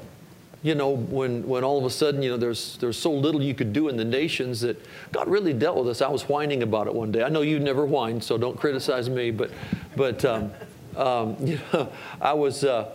you 0.63 0.75
know, 0.75 0.89
when, 0.89 1.47
when 1.47 1.63
all 1.63 1.79
of 1.79 1.85
a 1.85 1.89
sudden, 1.89 2.21
you 2.21 2.29
know, 2.29 2.35
there's, 2.35 2.75
there's 2.79 2.97
so 2.97 3.09
little 3.09 3.41
you 3.41 3.55
could 3.55 3.71
do 3.71 3.87
in 3.87 3.95
the 3.95 4.03
nations 4.03 4.59
that 4.61 4.77
God 5.13 5.29
really 5.29 5.53
dealt 5.53 5.77
with 5.77 5.87
us. 5.87 6.01
I 6.01 6.09
was 6.09 6.27
whining 6.27 6.61
about 6.61 6.87
it 6.87 6.93
one 6.93 7.13
day. 7.13 7.23
I 7.23 7.29
know 7.29 7.41
you 7.41 7.57
never 7.57 7.85
whined, 7.85 8.21
so 8.21 8.37
don't 8.37 8.59
criticize 8.59 9.09
me, 9.09 9.31
but, 9.31 9.49
but 9.95 10.25
um, 10.25 10.51
um, 10.97 11.37
you 11.47 11.57
know, 11.71 11.89
I 12.19 12.33
was, 12.33 12.65
uh, 12.65 12.89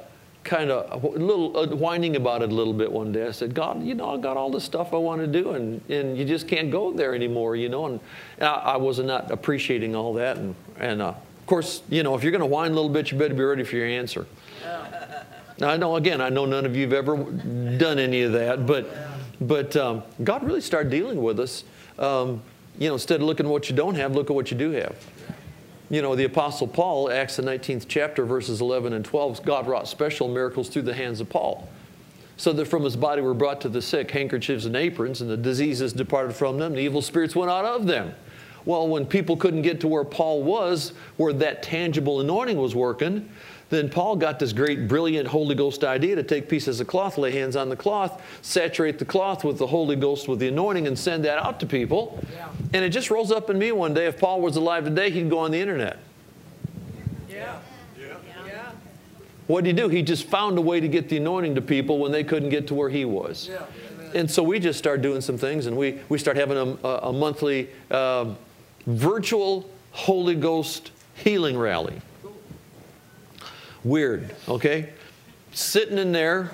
kind 0.47 0.71
of 0.71 1.03
a 1.03 1.07
little 1.09 1.57
uh, 1.57 1.67
whining 1.75 2.17
about 2.17 2.41
it 2.41 2.51
a 2.51 2.55
little 2.55 2.73
bit 2.73 2.91
one 2.91 3.13
day. 3.13 3.27
I 3.27 3.33
said, 3.33 3.53
God, 3.53 3.83
you 3.83 3.95
know, 3.95 4.15
I 4.15 4.17
got 4.17 4.37
all 4.37 4.49
this 4.51 4.65
stuff 4.65 4.95
I 4.95 4.97
want 4.97 5.21
to 5.21 5.27
do, 5.27 5.51
and, 5.51 5.83
and 5.91 6.17
you 6.17 6.25
just 6.25 6.49
can't 6.49 6.71
go 6.71 6.93
there 6.93 7.15
anymore, 7.15 7.57
you 7.57 7.69
know. 7.69 7.87
And, 7.87 8.01
and 8.39 8.49
I, 8.49 8.55
I, 8.55 8.77
was 8.77 8.99
not 9.01 9.31
appreciating 9.31 9.95
all 9.95 10.15
that. 10.15 10.39
And, 10.39 10.55
and 10.79 11.03
uh, 11.03 11.09
of 11.09 11.47
course, 11.47 11.83
you 11.91 12.03
know, 12.03 12.15
if 12.15 12.23
you're 12.23 12.33
going 12.33 12.41
to 12.41 12.47
whine 12.47 12.71
a 12.71 12.75
little 12.75 12.89
bit, 12.89 13.11
you 13.11 13.19
better 13.19 13.35
be 13.35 13.43
ready 13.43 13.65
for 13.65 13.77
your 13.77 13.87
answer. 13.87 14.27
Now, 15.59 15.71
I 15.71 15.77
know, 15.77 15.97
again, 15.97 16.21
I 16.21 16.29
know 16.29 16.45
none 16.47 16.65
of 16.65 16.77
you 16.77 16.83
have 16.83 16.93
ever 16.93 17.17
done 17.17 17.99
any 17.99 18.23
of 18.23 18.33
that, 18.33 18.67
but, 18.67 18.89
but 19.41 19.77
um, 19.77 20.03
God 20.23 20.45
really 20.45 20.61
started 20.61 20.91
dealing 20.91 21.23
with 21.23 21.41
us. 21.41 21.65
Um, 21.99 22.43
you 22.79 22.89
know, 22.89 22.95
instead 22.95 23.21
of 23.21 23.27
looking 23.27 23.47
at 23.47 23.53
what 23.53 23.71
you 23.71 23.75
don't 23.75 23.95
have, 23.95 24.15
look 24.15 24.31
at 24.31 24.37
what 24.37 24.51
you 24.51 24.57
do 24.57 24.71
have. 24.73 24.95
You 25.89 26.03
know, 26.03 26.17
the 26.17 26.25
Apostle 26.25 26.67
Paul, 26.67 27.13
Acts 27.13 27.37
the 27.37 27.43
19th 27.43 27.87
chapter, 27.87 28.25
verses 28.25 28.61
11 28.61 28.93
and 28.93 29.05
12, 29.05 29.45
God 29.45 29.69
wrought 29.69 29.87
special 29.87 30.27
miracles 30.27 30.69
through 30.69 30.83
the 30.83 30.95
hands 30.95 31.21
of 31.21 31.29
Paul. 31.29 31.69
So 32.37 32.53
that 32.55 32.67
from 32.67 32.83
his 32.83 32.97
body 32.97 33.23
were 33.23 33.35
brought 33.35 33.61
to 33.61 33.69
the 33.69 33.81
sick 33.81 34.11
handkerchiefs 34.11 34.65
and 34.65 34.75
aprons, 34.75 35.21
and 35.21 35.31
the 35.31 35.37
diseases 35.37 35.93
departed 35.93 36.35
from 36.35 36.59
them, 36.59 36.73
the 36.75 36.81
evil 36.81 37.03
spirits 37.03 37.37
went 37.37 37.53
out 37.53 37.65
of 37.65 37.87
them. 37.87 38.15
Well, 38.65 38.89
when 38.89 39.07
people 39.07 39.37
couldn't 39.37 39.63
get 39.63 39.81
to 39.83 39.89
where 39.89 40.03
Paul 40.03 40.43
was, 40.43 40.93
where 41.19 41.33
that 41.35 41.63
tangible 41.63 42.21
anointing 42.21 42.57
was 42.57 42.75
working, 42.75 43.29
then 43.69 43.89
Paul 43.89 44.17
got 44.17 44.39
this 44.39 44.53
great, 44.53 44.87
brilliant 44.87 45.27
Holy 45.27 45.55
Ghost 45.55 45.83
idea 45.83 46.15
to 46.15 46.23
take 46.23 46.49
pieces 46.49 46.81
of 46.81 46.87
cloth, 46.87 47.19
lay 47.19 47.33
hands 47.33 47.57
on 47.57 47.69
the 47.69 47.77
cloth, 47.77 48.23
saturate 48.43 48.99
the 48.99 49.05
cloth 49.05 49.43
with 49.43 49.59
the 49.59 49.67
Holy 49.67 49.97
Ghost 49.97 50.29
with 50.29 50.39
the 50.39 50.49
anointing, 50.49 50.87
and 50.87 50.97
send 50.97 51.25
that 51.25 51.39
out 51.39 51.59
to 51.61 51.67
people. 51.67 52.23
Yeah. 52.33 52.49
And 52.75 52.85
it 52.85 52.91
just 52.91 53.11
rolls 53.11 53.33
up 53.33 53.51
in 53.51 53.59
me 53.59 53.73
one 53.73 53.93
day. 53.93 54.07
If 54.07 54.21
Paul 54.21 54.41
was 54.41 54.57
alive 54.57 54.85
today, 54.85 55.11
he'd 55.11 55.29
go 55.29 55.41
on 55.41 55.51
the 55.51 55.61
internet. 55.61 55.99
Yeah. 57.29 57.59
yeah. 57.99 58.17
yeah. 58.47 58.71
What 59.49 59.65
did 59.65 59.77
he 59.77 59.83
do? 59.83 59.89
He 59.89 60.03
just 60.03 60.27
found 60.27 60.59
a 60.59 60.63
way 60.63 60.79
to 60.79 60.87
get 60.87 61.09
the 61.09 61.17
anointing 61.17 61.57
to 61.57 61.61
people 61.61 61.99
when 61.99 62.13
they 62.13 62.23
couldn't 62.23 62.51
get 62.51 62.69
to 62.69 62.75
where 62.75 62.89
he 62.89 63.05
was. 63.05 63.49
Yeah. 63.49 63.65
And 64.15 64.31
so 64.31 64.45
we 64.45 64.61
just 64.61 64.79
start 64.79 65.03
doing 65.03 65.21
some 65.21 65.37
things, 65.37 65.67
and 65.67 65.77
we, 65.77 66.01
we 66.09 66.19
start 66.19 66.37
having 66.37 66.57
a, 66.57 66.89
a 66.89 67.13
monthly 67.13 67.69
uh, 67.91 68.33
virtual 68.87 69.69
Holy 69.91 70.37
Ghost 70.37 70.93
healing 71.17 71.59
rally. 71.59 72.01
Weird, 73.87 74.35
okay? 74.49 74.89
Sitting 75.53 75.97
in 75.97 76.11
there, 76.11 76.51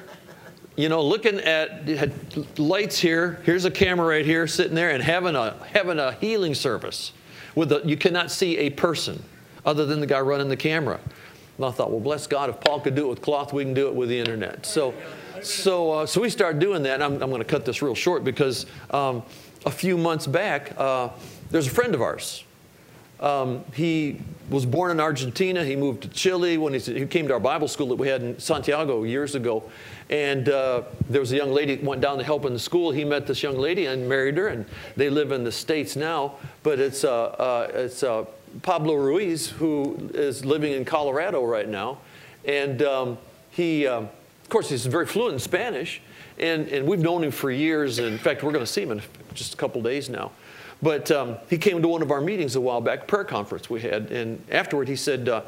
you 0.76 0.90
know, 0.90 1.02
looking 1.02 1.38
at 1.38 2.58
lights 2.58 2.98
here. 2.98 3.40
Here's 3.44 3.64
a 3.64 3.70
camera 3.70 4.06
right 4.06 4.26
here, 4.26 4.46
sitting 4.46 4.74
there, 4.74 4.90
and 4.90 5.02
having 5.02 5.34
a 5.34 5.56
having 5.72 5.98
a 5.98 6.12
healing 6.12 6.54
service. 6.54 7.14
With 7.54 7.72
a, 7.72 7.80
you 7.86 7.96
cannot 7.96 8.30
see 8.30 8.58
a 8.58 8.68
person 8.68 9.22
other 9.64 9.86
than 9.86 9.98
the 10.00 10.06
guy 10.06 10.20
running 10.20 10.50
the 10.50 10.58
camera. 10.58 11.00
And 11.56 11.64
I 11.64 11.70
thought, 11.70 11.90
well, 11.90 12.00
bless 12.00 12.26
God, 12.26 12.50
if 12.50 12.60
Paul 12.60 12.80
could 12.80 12.94
do 12.94 13.06
it 13.06 13.08
with 13.08 13.22
cloth, 13.22 13.54
we 13.54 13.64
can 13.64 13.72
do 13.72 13.88
it 13.88 13.94
with 13.94 14.10
the 14.10 14.18
internet. 14.18 14.66
So, 14.66 14.92
so, 15.40 15.90
uh, 15.90 16.06
so 16.06 16.20
we 16.20 16.28
started 16.28 16.58
doing 16.58 16.82
that. 16.82 17.00
I'm, 17.00 17.14
I'm 17.14 17.30
going 17.30 17.38
to 17.38 17.48
cut 17.48 17.64
this 17.64 17.80
real 17.80 17.94
short 17.94 18.24
because 18.24 18.66
um, 18.90 19.22
a 19.64 19.70
few 19.70 19.96
months 19.96 20.26
back, 20.26 20.74
uh, 20.76 21.08
there's 21.50 21.66
a 21.66 21.70
friend 21.70 21.94
of 21.94 22.02
ours. 22.02 22.44
Um, 23.22 23.64
he 23.72 24.20
was 24.50 24.66
born 24.66 24.90
in 24.90 24.98
Argentina. 25.00 25.64
He 25.64 25.76
moved 25.76 26.02
to 26.02 26.08
Chile 26.08 26.58
when 26.58 26.74
he 26.74 27.06
came 27.06 27.28
to 27.28 27.34
our 27.34 27.40
Bible 27.40 27.68
school 27.68 27.86
that 27.88 27.94
we 27.94 28.08
had 28.08 28.20
in 28.22 28.38
Santiago 28.38 29.04
years 29.04 29.36
ago. 29.36 29.62
And 30.10 30.48
uh, 30.48 30.82
there 31.08 31.20
was 31.20 31.32
a 31.32 31.36
young 31.36 31.52
lady 31.52 31.76
went 31.76 32.02
down 32.02 32.18
to 32.18 32.24
help 32.24 32.44
in 32.44 32.52
the 32.52 32.58
school. 32.58 32.90
He 32.90 33.04
met 33.04 33.26
this 33.26 33.42
young 33.42 33.56
lady 33.56 33.86
and 33.86 34.08
married 34.08 34.36
her, 34.36 34.48
and 34.48 34.66
they 34.96 35.08
live 35.08 35.30
in 35.30 35.44
the 35.44 35.52
States 35.52 35.94
now. 35.94 36.34
But 36.64 36.80
it's, 36.80 37.04
uh, 37.04 37.26
uh, 37.26 37.70
it's 37.72 38.02
uh, 38.02 38.24
Pablo 38.62 38.94
Ruiz 38.96 39.48
who 39.48 40.10
is 40.12 40.44
living 40.44 40.72
in 40.72 40.84
Colorado 40.84 41.44
right 41.44 41.68
now. 41.68 41.98
And 42.44 42.82
um, 42.82 43.18
he, 43.50 43.86
um, 43.86 44.08
of 44.42 44.48
course, 44.48 44.68
he's 44.68 44.84
very 44.84 45.06
fluent 45.06 45.34
in 45.34 45.38
Spanish, 45.38 46.02
and, 46.38 46.66
and 46.68 46.86
we've 46.86 46.98
known 46.98 47.22
him 47.22 47.30
for 47.30 47.52
years. 47.52 48.00
And 48.00 48.08
in 48.08 48.18
fact, 48.18 48.42
we're 48.42 48.52
going 48.52 48.64
to 48.64 48.70
see 48.70 48.82
him 48.82 48.90
in 48.90 49.02
just 49.32 49.54
a 49.54 49.56
couple 49.56 49.80
days 49.80 50.10
now. 50.10 50.32
But 50.82 51.10
um, 51.12 51.36
he 51.48 51.58
came 51.58 51.80
to 51.80 51.88
one 51.88 52.02
of 52.02 52.10
our 52.10 52.20
meetings 52.20 52.56
a 52.56 52.60
while 52.60 52.80
back, 52.80 53.06
prayer 53.06 53.24
conference 53.24 53.70
we 53.70 53.80
had, 53.80 54.10
and 54.10 54.44
afterward 54.50 54.88
he 54.88 54.96
said, 54.96 55.28
uh, 55.28 55.42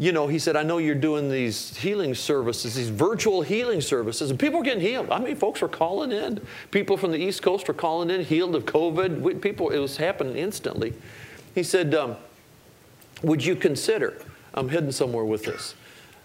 you 0.00 0.12
know, 0.12 0.26
he 0.26 0.38
said, 0.38 0.56
I 0.56 0.62
know 0.62 0.78
you're 0.78 0.94
doing 0.94 1.30
these 1.30 1.76
healing 1.76 2.14
services, 2.14 2.74
these 2.74 2.88
virtual 2.88 3.42
healing 3.42 3.82
services, 3.82 4.30
and 4.30 4.40
people 4.40 4.60
are 4.60 4.62
getting 4.62 4.80
healed. 4.80 5.10
I 5.10 5.20
mean, 5.20 5.36
folks 5.36 5.60
were 5.60 5.68
calling 5.68 6.10
in. 6.10 6.40
People 6.70 6.96
from 6.96 7.12
the 7.12 7.18
East 7.18 7.42
Coast 7.42 7.68
were 7.68 7.74
calling 7.74 8.08
in, 8.08 8.24
healed 8.24 8.56
of 8.56 8.64
COVID. 8.64 9.42
People, 9.42 9.68
it 9.68 9.78
was 9.78 9.98
happening 9.98 10.38
instantly. 10.38 10.94
He 11.54 11.62
said, 11.62 11.94
um, 11.94 12.16
Would 13.22 13.44
you 13.44 13.54
consider? 13.54 14.16
I'm 14.54 14.70
heading 14.70 14.90
somewhere 14.90 15.26
with 15.26 15.44
this. 15.44 15.74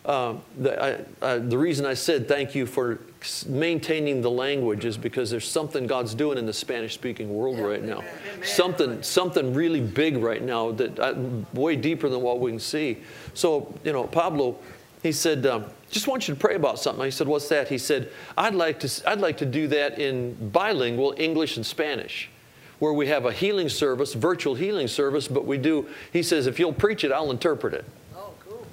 Um, 0.05 0.41
the, 0.57 0.83
I, 0.83 1.33
I, 1.33 1.37
the 1.39 1.57
reason 1.57 1.85
I 1.85 1.95
said 1.95 2.27
thank 2.27 2.53
you 2.53 2.67
for 2.67 2.99
maintaining 3.47 4.21
the 4.21 4.29
language 4.29 4.85
is 4.85 4.97
because 4.97 5.31
there's 5.31 5.49
something 5.49 5.87
God's 5.87 6.13
doing 6.13 6.37
in 6.37 6.45
the 6.45 6.53
Spanish-speaking 6.53 7.33
world 7.33 7.59
right 7.59 7.83
now. 7.83 8.03
Something, 8.43 9.01
something 9.01 9.53
really 9.55 9.81
big 9.81 10.17
right 10.17 10.43
now 10.43 10.71
that 10.73 10.99
uh, 10.99 11.15
way 11.53 11.75
deeper 11.75 12.07
than 12.07 12.21
what 12.21 12.39
we 12.39 12.51
can 12.51 12.59
see. 12.59 12.97
So, 13.33 13.73
you 13.83 13.93
know, 13.93 14.03
Pablo, 14.03 14.57
he 15.01 15.11
said, 15.11 15.45
um, 15.47 15.65
"Just 15.89 16.07
want 16.07 16.27
you 16.27 16.35
to 16.35 16.39
pray 16.39 16.55
about 16.55 16.77
something." 16.77 17.03
I 17.03 17.09
said, 17.09 17.27
"What's 17.27 17.49
that?" 17.49 17.67
He 17.67 17.79
said, 17.79 18.11
"I'd 18.37 18.53
like 18.53 18.79
to, 18.81 19.09
I'd 19.09 19.21
like 19.21 19.37
to 19.37 19.45
do 19.45 19.67
that 19.69 19.97
in 19.97 20.49
bilingual 20.51 21.15
English 21.17 21.57
and 21.57 21.65
Spanish." 21.65 22.29
Where 22.77 22.91
we 22.91 23.07
have 23.07 23.25
a 23.25 23.31
healing 23.31 23.69
service, 23.69 24.13
virtual 24.13 24.53
healing 24.53 24.89
service, 24.89 25.29
but 25.29 25.45
we 25.45 25.57
do, 25.57 25.87
he 26.11 26.21
says, 26.21 26.45
if 26.45 26.59
you'll 26.59 26.73
preach 26.73 27.05
it, 27.05 27.11
I'll 27.13 27.31
interpret 27.31 27.73
it. 27.73 27.85
Oh, 28.13 28.33
cool. 28.45 28.67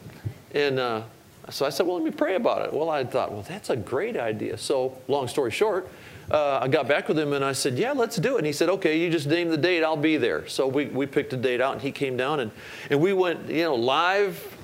And 0.54 0.80
uh, 0.80 1.02
so 1.50 1.66
I 1.66 1.70
said, 1.70 1.86
well, 1.86 1.96
let 1.96 2.04
me 2.04 2.10
pray 2.10 2.36
about 2.36 2.66
it. 2.66 2.72
Well, 2.72 2.88
I 2.88 3.04
thought, 3.04 3.32
well, 3.32 3.42
that's 3.42 3.70
a 3.70 3.76
great 3.76 4.16
idea. 4.16 4.56
So, 4.56 4.96
long 5.08 5.26
story 5.26 5.50
short, 5.50 5.88
uh, 6.30 6.60
I 6.62 6.68
got 6.68 6.86
back 6.86 7.08
with 7.08 7.18
him 7.18 7.32
and 7.32 7.44
I 7.44 7.52
said, 7.52 7.76
yeah, 7.78 7.92
let's 7.92 8.16
do 8.16 8.34
it. 8.34 8.38
And 8.38 8.46
he 8.46 8.52
said, 8.52 8.68
okay, 8.68 8.98
you 8.98 9.10
just 9.10 9.26
name 9.26 9.48
the 9.48 9.56
date, 9.56 9.82
I'll 9.82 9.96
be 9.96 10.16
there. 10.16 10.46
So 10.48 10.68
we, 10.68 10.86
we 10.86 11.06
picked 11.06 11.32
a 11.32 11.36
date 11.36 11.60
out 11.60 11.72
and 11.72 11.82
he 11.82 11.90
came 11.90 12.16
down 12.16 12.40
and, 12.40 12.50
and 12.90 13.00
we 13.00 13.12
went, 13.12 13.48
you 13.48 13.64
know, 13.64 13.74
live, 13.74 14.56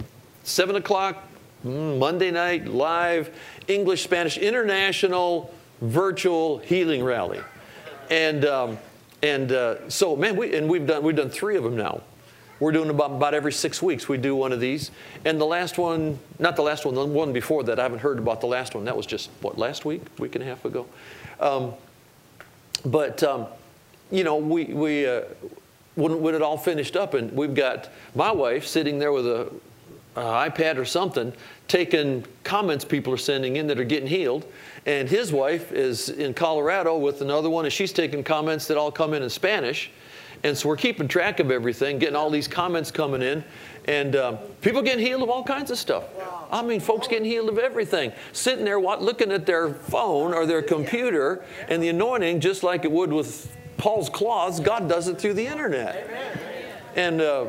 7 0.45 0.77
o'clock, 0.77 1.25
mm, 1.67 1.99
Monday 1.99 2.31
night, 2.31 2.67
live, 2.69 3.37
English, 3.67 4.05
Spanish, 4.05 4.39
international 4.39 5.53
virtual 5.81 6.59
healing 6.59 7.03
rally. 7.03 7.41
And, 8.09 8.45
um, 8.45 8.79
and 9.23 9.51
uh, 9.51 9.91
so, 9.91 10.15
man, 10.15 10.37
we, 10.37 10.57
and 10.57 10.69
we've 10.69 10.87
done, 10.87 11.03
we've 11.03 11.17
done 11.17 11.31
three 11.31 11.57
of 11.57 11.65
them 11.65 11.77
now. 11.77 12.03
We're 12.61 12.73
doing 12.73 12.91
about, 12.91 13.13
about 13.13 13.35
every 13.35 13.53
six 13.53 13.81
weeks 13.81 14.09
we 14.09 14.19
do 14.19 14.35
one 14.35 14.53
of 14.53 14.61
these. 14.61 14.91
And 15.25 15.41
the 15.41 15.47
last 15.47 15.79
one, 15.79 16.19
not 16.39 16.57
the 16.57 16.63
last 16.63 16.85
one, 16.85 16.95
the 16.95 17.05
one 17.05 17.33
before 17.33 17.63
that, 17.65 17.79
I 17.79 17.83
haven't 17.85 18.01
heard 18.01 18.19
about 18.19 18.41
the 18.41 18.49
last 18.49 18.75
one. 18.75 18.85
That 18.85 18.97
was 18.97 19.07
just, 19.07 19.31
what, 19.41 19.59
last 19.59 19.85
week, 19.85 20.03
week 20.19 20.35
and 20.35 20.43
a 20.43 20.47
half 20.47 20.65
ago? 20.65 20.87
Um, 21.39 21.75
but, 22.85 23.23
um, 23.23 23.47
you 24.11 24.25
know, 24.25 24.37
we, 24.37 24.65
we 24.67 25.07
uh, 25.07 25.23
when, 25.95 26.21
when 26.21 26.35
it 26.35 26.43
all 26.43 26.57
finished 26.57 26.97
up, 26.97 27.15
and 27.15 27.33
we've 27.33 27.55
got 27.55 27.89
my 28.15 28.33
wife 28.33 28.67
sitting 28.67 28.99
there 28.99 29.13
with 29.13 29.27
a, 29.27 29.53
iPad 30.17 30.79
or 30.79 30.85
something, 30.85 31.33
taking 31.69 32.25
comments 32.43 32.85
people 32.85 33.13
are 33.13 33.19
sending 33.19 33.57
in 33.57 33.69
that 33.69 33.79
are 33.79 33.85
getting 33.85 34.09
healed. 34.09 34.45
And 34.87 35.09
his 35.09 35.33
wife 35.33 35.71
is 35.71 36.09
in 36.09 36.35
Colorado 36.35 36.97
with 36.99 37.21
another 37.21 37.51
one, 37.51 37.65
and 37.67 37.73
she's 37.73 37.93
taking 37.93 38.25
comments 38.25 38.67
that 38.69 38.77
all 38.77 38.91
come 38.91 39.15
in 39.15 39.23
in 39.23 39.31
Spanish. 39.31 39.91
And 40.45 40.57
so 40.57 40.69
we're 40.69 40.77
keeping 40.77 41.09
track 41.09 41.41
of 41.41 41.51
everything, 41.51 41.99
getting 41.99 42.17
all 42.17 42.31
these 42.31 42.49
comments 42.49 42.91
coming 42.91 43.23
in, 43.23 43.45
and 43.87 44.15
um, 44.17 44.39
people 44.61 44.83
getting 44.83 45.05
healed 45.05 45.23
of 45.23 45.31
all 45.31 45.43
kinds 45.43 45.71
of 45.71 45.79
stuff. 45.79 46.05
I 46.51 46.63
mean, 46.63 46.81
folks 46.81 47.09
getting 47.09 47.25
healed 47.25 47.49
of 47.49 47.59
everything. 47.59 48.13
Sitting 48.33 48.65
there 48.65 48.81
looking 48.81 49.33
at 49.33 49.47
their 49.47 49.75
phone 49.75 50.33
or 50.33 50.47
their 50.47 50.63
computer, 50.63 51.45
and 51.69 51.83
the 51.83 51.89
anointing, 51.89 52.41
just 52.41 52.63
like 52.63 52.85
it 52.85 52.93
would 52.93 53.13
with 53.13 53.55
Paul's 53.77 54.09
cloths, 54.09 54.61
God 54.61 54.89
does 54.89 55.09
it 55.09 55.19
through 55.19 55.35
the 55.35 55.47
internet. 55.47 56.09
And 56.97 57.21
uh, 57.21 57.47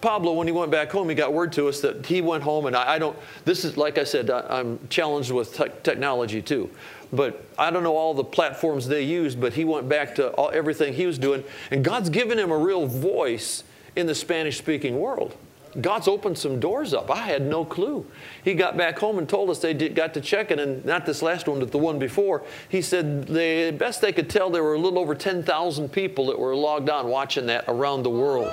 Pablo, 0.00 0.34
when 0.34 0.46
he 0.46 0.52
went 0.52 0.70
back 0.70 0.90
home, 0.90 1.08
he 1.08 1.14
got 1.14 1.32
word 1.32 1.52
to 1.54 1.68
us 1.68 1.80
that 1.80 2.06
he 2.06 2.20
went 2.20 2.42
home, 2.42 2.66
and 2.66 2.76
I, 2.76 2.94
I 2.94 2.98
don't, 2.98 3.18
this 3.44 3.64
is, 3.64 3.76
like 3.76 3.98
I 3.98 4.04
said, 4.04 4.30
I, 4.30 4.40
I'm 4.48 4.78
challenged 4.88 5.30
with 5.32 5.54
tech 5.54 5.82
technology 5.82 6.42
too. 6.42 6.70
But 7.12 7.44
I 7.58 7.70
don't 7.70 7.82
know 7.82 7.96
all 7.96 8.14
the 8.14 8.24
platforms 8.24 8.88
they 8.88 9.02
used, 9.02 9.40
but 9.40 9.52
he 9.52 9.64
went 9.64 9.88
back 9.88 10.14
to 10.16 10.30
all, 10.30 10.50
everything 10.52 10.94
he 10.94 11.06
was 11.06 11.18
doing. 11.18 11.44
And 11.70 11.84
God's 11.84 12.10
given 12.10 12.38
him 12.38 12.50
a 12.50 12.58
real 12.58 12.86
voice 12.86 13.64
in 13.94 14.06
the 14.06 14.14
Spanish 14.14 14.58
speaking 14.58 14.98
world. 14.98 15.36
God's 15.80 16.08
opened 16.08 16.38
some 16.38 16.58
doors 16.58 16.94
up. 16.94 17.10
I 17.10 17.26
had 17.26 17.42
no 17.42 17.64
clue. 17.64 18.06
He 18.42 18.54
got 18.54 18.76
back 18.76 18.98
home 18.98 19.18
and 19.18 19.28
told 19.28 19.50
us 19.50 19.58
they 19.58 19.74
did, 19.74 19.94
got 19.94 20.14
to 20.14 20.20
checking, 20.20 20.58
and 20.58 20.84
not 20.84 21.04
this 21.04 21.22
last 21.22 21.48
one, 21.48 21.60
but 21.60 21.70
the 21.70 21.78
one 21.78 21.98
before. 21.98 22.44
He 22.68 22.80
said 22.80 23.26
the 23.26 23.74
best 23.78 24.00
they 24.00 24.12
could 24.12 24.30
tell, 24.30 24.48
there 24.48 24.62
were 24.62 24.74
a 24.74 24.78
little 24.78 24.98
over 24.98 25.14
10,000 25.14 25.92
people 25.92 26.26
that 26.26 26.38
were 26.38 26.56
logged 26.56 26.88
on 26.88 27.08
watching 27.08 27.46
that 27.46 27.64
around 27.68 28.04
the 28.04 28.10
world. 28.10 28.52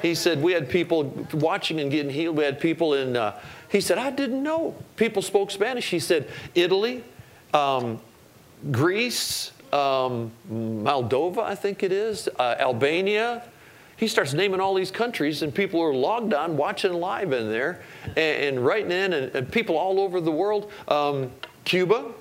He 0.00 0.16
said 0.16 0.42
we 0.42 0.52
had 0.52 0.68
people 0.68 1.04
watching 1.32 1.78
and 1.78 1.90
getting 1.90 2.10
healed. 2.10 2.36
We 2.36 2.42
had 2.42 2.58
people 2.58 2.94
in, 2.94 3.16
uh, 3.16 3.38
he 3.68 3.80
said, 3.80 3.98
I 3.98 4.10
didn't 4.10 4.42
know. 4.42 4.74
People 4.96 5.22
spoke 5.22 5.52
Spanish. 5.52 5.90
He 5.90 6.00
said, 6.00 6.28
Italy, 6.56 7.04
um, 7.54 8.00
Greece, 8.70 9.52
um, 9.72 10.30
Moldova, 10.50 11.38
I 11.38 11.54
think 11.54 11.82
it 11.82 11.92
is, 11.92 12.28
uh, 12.38 12.56
Albania. 12.58 13.42
He 13.96 14.08
starts 14.08 14.32
naming 14.32 14.60
all 14.60 14.74
these 14.74 14.90
countries, 14.90 15.42
and 15.42 15.54
people 15.54 15.80
are 15.80 15.94
logged 15.94 16.34
on, 16.34 16.56
watching 16.56 16.92
live 16.92 17.32
in 17.32 17.48
there, 17.50 17.80
and, 18.04 18.18
and 18.18 18.64
writing 18.64 18.90
in, 18.90 19.12
and, 19.12 19.34
and, 19.34 19.52
people 19.52 19.76
all 19.76 20.00
over 20.00 20.20
the 20.20 20.30
world. 20.30 20.70
Um, 20.88 21.30
Cuba, 21.64 22.12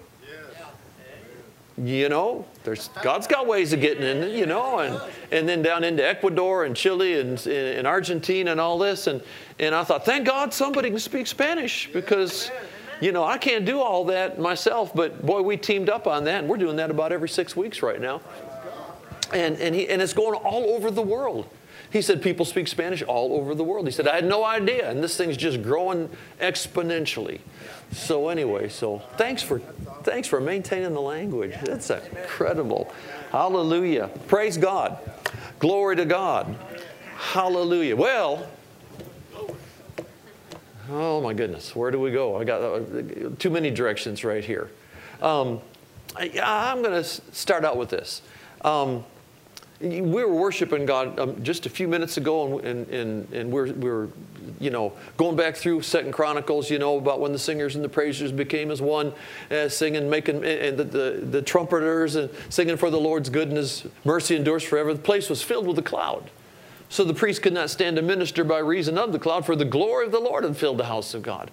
you 1.77 2.09
know, 2.09 2.45
there's 2.63 2.89
God's 3.01 3.25
got 3.25 3.47
ways 3.47 3.73
of 3.73 3.81
getting 3.81 4.03
in, 4.03 4.37
you 4.37 4.45
know, 4.45 4.79
and 4.79 5.01
and 5.31 5.49
then 5.49 5.61
down 5.61 5.83
into 5.83 6.07
Ecuador 6.07 6.65
and 6.65 6.75
Chile 6.75 7.19
and, 7.19 7.45
and 7.47 7.87
Argentina 7.87 8.51
and 8.51 8.59
all 8.59 8.77
this, 8.77 9.07
and 9.07 9.21
and 9.59 9.73
I 9.73 9.83
thought, 9.83 10.05
thank 10.05 10.27
God 10.27 10.53
somebody 10.53 10.89
can 10.89 10.99
speak 10.99 11.25
Spanish 11.25 11.89
because 11.91 12.51
you 13.01 13.11
know, 13.11 13.23
I 13.23 13.37
can't 13.37 13.65
do 13.65 13.81
all 13.81 14.05
that 14.05 14.39
myself, 14.39 14.93
but 14.93 15.25
boy, 15.25 15.41
we 15.41 15.57
teamed 15.57 15.89
up 15.89 16.07
on 16.07 16.23
that, 16.25 16.39
and 16.39 16.47
we're 16.47 16.57
doing 16.57 16.77
that 16.77 16.91
about 16.91 17.11
every 17.11 17.29
six 17.29 17.55
weeks 17.55 17.81
right 17.81 17.99
now. 17.99 18.21
And, 19.33 19.59
and, 19.59 19.73
he, 19.73 19.89
and 19.89 20.01
it's 20.01 20.13
going 20.13 20.35
all 20.35 20.75
over 20.75 20.91
the 20.91 21.01
world. 21.01 21.49
He 21.91 22.01
said 22.01 22.21
people 22.21 22.45
speak 22.45 22.67
Spanish 22.67 23.01
all 23.01 23.33
over 23.33 23.53
the 23.53 23.63
world. 23.63 23.85
He 23.85 23.91
said, 23.91 24.07
I 24.07 24.15
had 24.15 24.25
no 24.25 24.45
idea, 24.45 24.89
and 24.89 25.03
this 25.03 25.17
thing's 25.17 25.35
just 25.35 25.61
growing 25.61 26.09
exponentially. 26.39 27.39
So 27.91 28.29
anyway, 28.29 28.69
so 28.69 28.99
thanks 29.17 29.41
for, 29.41 29.59
thanks 30.03 30.27
for 30.27 30.39
maintaining 30.39 30.93
the 30.93 31.01
language. 31.01 31.53
That's 31.63 31.89
incredible. 31.89 32.93
Hallelujah. 33.31 34.09
Praise 34.27 34.57
God. 34.57 34.99
Glory 35.59 35.97
to 35.97 36.05
God. 36.05 36.55
Hallelujah. 37.17 37.95
Well, 37.95 38.47
Oh 40.89 41.21
my 41.21 41.33
goodness, 41.33 41.75
where 41.75 41.91
do 41.91 41.99
we 41.99 42.11
go? 42.11 42.37
I 42.37 42.43
got 42.43 42.61
uh, 42.61 42.81
too 43.37 43.49
many 43.49 43.69
directions 43.71 44.23
right 44.23 44.43
here. 44.43 44.69
Um, 45.21 45.61
I, 46.15 46.29
am 46.71 46.81
going 46.81 46.93
to 46.93 47.03
start 47.03 47.63
out 47.63 47.77
with 47.77 47.89
this. 47.89 48.21
Um, 48.63 49.03
we 49.79 50.01
were 50.01 50.33
worshiping 50.33 50.85
God 50.85 51.19
um, 51.19 51.43
just 51.43 51.65
a 51.65 51.69
few 51.69 51.87
minutes 51.87 52.17
ago, 52.17 52.59
and, 52.59 52.87
and, 52.89 53.31
and, 53.33 53.51
we're, 53.51 53.73
we're, 53.73 54.09
you 54.59 54.69
know, 54.69 54.93
going 55.17 55.35
back 55.35 55.55
through 55.55 55.81
Second 55.81 56.11
Chronicles, 56.11 56.69
you 56.69 56.77
know, 56.77 56.97
about 56.97 57.19
when 57.19 57.31
the 57.31 57.39
singers 57.39 57.75
and 57.75 57.83
the 57.83 57.89
praisers 57.89 58.31
became 58.31 58.69
as 58.69 58.81
one, 58.81 59.11
uh, 59.49 59.67
singing, 59.69 60.09
making, 60.09 60.43
and 60.45 60.77
the, 60.77 60.83
the, 60.83 61.25
the 61.31 61.41
trumpeters 61.41 62.15
and 62.15 62.29
singing 62.49 62.77
for 62.77 62.91
the 62.91 62.99
Lord's 62.99 63.29
goodness, 63.29 63.85
mercy 64.03 64.35
endures 64.35 64.63
forever. 64.63 64.93
The 64.93 64.99
place 64.99 65.29
was 65.29 65.41
filled 65.41 65.65
with 65.65 65.79
a 65.79 65.83
cloud. 65.83 66.29
So 66.91 67.05
the 67.05 67.13
priest 67.13 67.41
could 67.41 67.53
not 67.53 67.69
stand 67.69 67.95
to 67.95 68.01
minister 68.01 68.43
by 68.43 68.59
reason 68.59 68.97
of 68.97 69.13
the 69.13 69.17
cloud, 69.17 69.45
for 69.45 69.55
the 69.55 69.63
glory 69.63 70.05
of 70.05 70.11
the 70.11 70.19
Lord 70.19 70.43
had 70.43 70.57
filled 70.57 70.77
the 70.77 70.85
house 70.85 71.13
of 71.13 71.21
God. 71.21 71.49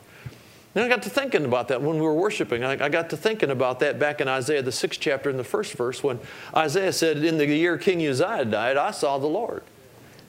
And 0.74 0.85
I 0.85 0.88
got 0.88 1.05
to 1.05 1.11
thinking 1.11 1.44
about 1.44 1.68
that 1.68 1.81
when 1.81 1.94
we 1.94 2.03
were 2.03 2.14
worshiping. 2.14 2.64
I, 2.64 2.88
got 2.88 3.09
to 3.11 3.16
thinking 3.16 3.53
about 3.53 3.79
that 3.79 4.01
back 4.01 4.20
in 4.20 4.27
Isaiah, 4.27 4.62
the 4.62 4.72
sixth 4.72 4.98
chapter, 4.98 5.31
in 5.31 5.37
the 5.37 5.44
first 5.44 5.74
verse, 5.74 6.03
when 6.03 6.18
Isaiah 6.57 6.92
said, 6.92 7.18
In 7.18 7.38
the 7.38 7.46
year 7.46 7.79
King 7.79 8.05
Uzziah 8.05 8.46
died, 8.46 8.77
I 8.77 8.90
saw 8.90 9.16
the 9.18 9.29
Lord. 9.29 9.62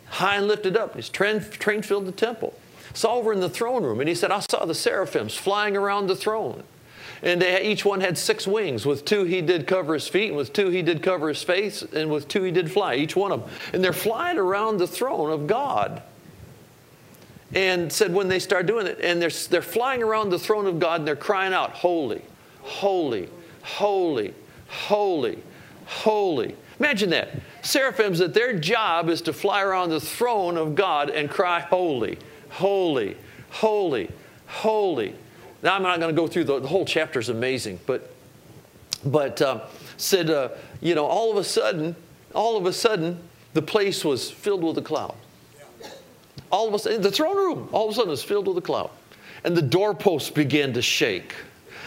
High 0.05 0.35
and 0.35 0.47
lifted 0.47 0.77
up. 0.77 0.93
His 0.93 1.09
train, 1.09 1.41
train 1.41 1.81
filled 1.81 2.05
the 2.05 2.11
temple. 2.11 2.53
Saw 2.93 3.15
over 3.15 3.33
in 3.33 3.39
the 3.39 3.49
throne 3.49 3.83
room, 3.83 3.99
and 3.99 4.07
he 4.07 4.13
said, 4.13 4.29
I 4.29 4.41
saw 4.41 4.63
the 4.65 4.75
seraphims 4.75 5.35
flying 5.35 5.75
around 5.75 6.05
the 6.05 6.15
throne. 6.15 6.63
And 7.21 7.41
they, 7.41 7.63
each 7.63 7.83
one 7.83 8.01
had 8.01 8.17
six 8.17 8.47
wings. 8.47 8.85
With 8.85 9.03
two, 9.05 9.23
he 9.25 9.41
did 9.41 9.67
cover 9.67 9.93
his 9.93 10.07
feet, 10.07 10.29
and 10.29 10.37
with 10.37 10.53
two, 10.53 10.69
he 10.69 10.81
did 10.81 11.03
cover 11.03 11.27
his 11.27 11.43
face, 11.43 11.81
and 11.81 12.09
with 12.09 12.27
two, 12.27 12.43
he 12.43 12.51
did 12.51 12.71
fly, 12.71 12.95
each 12.95 13.15
one 13.15 13.31
of 13.31 13.41
them. 13.41 13.49
And 13.73 13.83
they're 13.83 13.93
flying 13.93 14.37
around 14.37 14.77
the 14.77 14.87
throne 14.87 15.29
of 15.31 15.47
God. 15.47 16.01
And 17.53 17.91
said 17.91 18.13
when 18.13 18.27
they 18.27 18.39
start 18.39 18.67
doing 18.67 18.87
it, 18.87 18.99
and 19.01 19.21
they're, 19.21 19.31
they're 19.49 19.61
flying 19.61 20.03
around 20.03 20.29
the 20.29 20.39
throne 20.39 20.65
of 20.65 20.79
God, 20.79 21.01
and 21.01 21.07
they're 21.07 21.15
crying 21.15 21.53
out, 21.53 21.71
Holy, 21.71 22.21
holy, 22.61 23.27
holy, 23.63 24.33
holy, 24.67 25.39
holy. 25.85 26.55
Imagine 26.79 27.09
that. 27.09 27.31
Seraphims, 27.61 28.19
that 28.19 28.33
their 28.33 28.57
job 28.57 29.09
is 29.09 29.21
to 29.23 29.33
fly 29.33 29.61
around 29.61 29.89
the 29.89 29.99
throne 29.99 30.57
of 30.57 30.75
God 30.75 31.09
and 31.09 31.29
cry, 31.29 31.59
Holy, 31.59 32.17
holy, 32.49 33.17
holy, 33.49 34.09
holy. 34.45 35.15
Now, 35.61 35.75
I'm 35.75 35.83
not 35.83 35.99
going 35.99 36.13
to 36.13 36.19
go 36.19 36.27
through 36.27 36.45
the, 36.45 36.59
the 36.59 36.67
whole 36.67 36.85
chapter 36.85 37.19
is 37.19 37.29
amazing, 37.29 37.79
but, 37.85 38.11
but 39.05 39.41
uh, 39.41 39.65
said, 39.97 40.29
uh, 40.29 40.49
you 40.81 40.95
know, 40.95 41.05
all 41.05 41.31
of 41.31 41.37
a 41.37 41.43
sudden, 41.43 41.95
all 42.33 42.57
of 42.57 42.65
a 42.65 42.73
sudden, 42.73 43.19
the 43.53 43.61
place 43.61 44.05
was 44.05 44.31
filled 44.31 44.63
with 44.63 44.77
a 44.77 44.81
cloud. 44.81 45.15
All 46.51 46.67
of 46.67 46.73
a 46.73 46.79
sudden, 46.79 47.01
the 47.01 47.11
throne 47.11 47.35
room, 47.35 47.69
all 47.71 47.87
of 47.87 47.91
a 47.91 47.95
sudden, 47.95 48.09
was 48.09 48.23
filled 48.23 48.47
with 48.47 48.57
a 48.57 48.61
cloud. 48.61 48.89
And 49.43 49.55
the 49.55 49.61
doorposts 49.61 50.29
began 50.29 50.73
to 50.73 50.81
shake. 50.81 51.33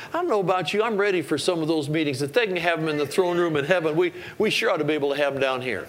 I 0.08 0.18
don't 0.18 0.28
know 0.28 0.40
about 0.40 0.74
you, 0.74 0.82
I'm 0.82 0.98
ready 0.98 1.22
for 1.22 1.38
some 1.38 1.62
of 1.62 1.68
those 1.68 1.88
meetings. 1.88 2.20
If 2.20 2.34
they 2.34 2.46
can 2.46 2.56
have 2.56 2.80
them 2.80 2.88
in 2.90 2.98
the 2.98 3.06
throne 3.06 3.38
room 3.38 3.56
in 3.56 3.64
heaven, 3.64 3.96
we, 3.96 4.12
we 4.36 4.50
sure 4.50 4.70
ought 4.70 4.76
to 4.76 4.84
be 4.84 4.92
able 4.92 5.14
to 5.14 5.16
have 5.16 5.32
them 5.32 5.40
down 5.40 5.62
here. 5.62 5.88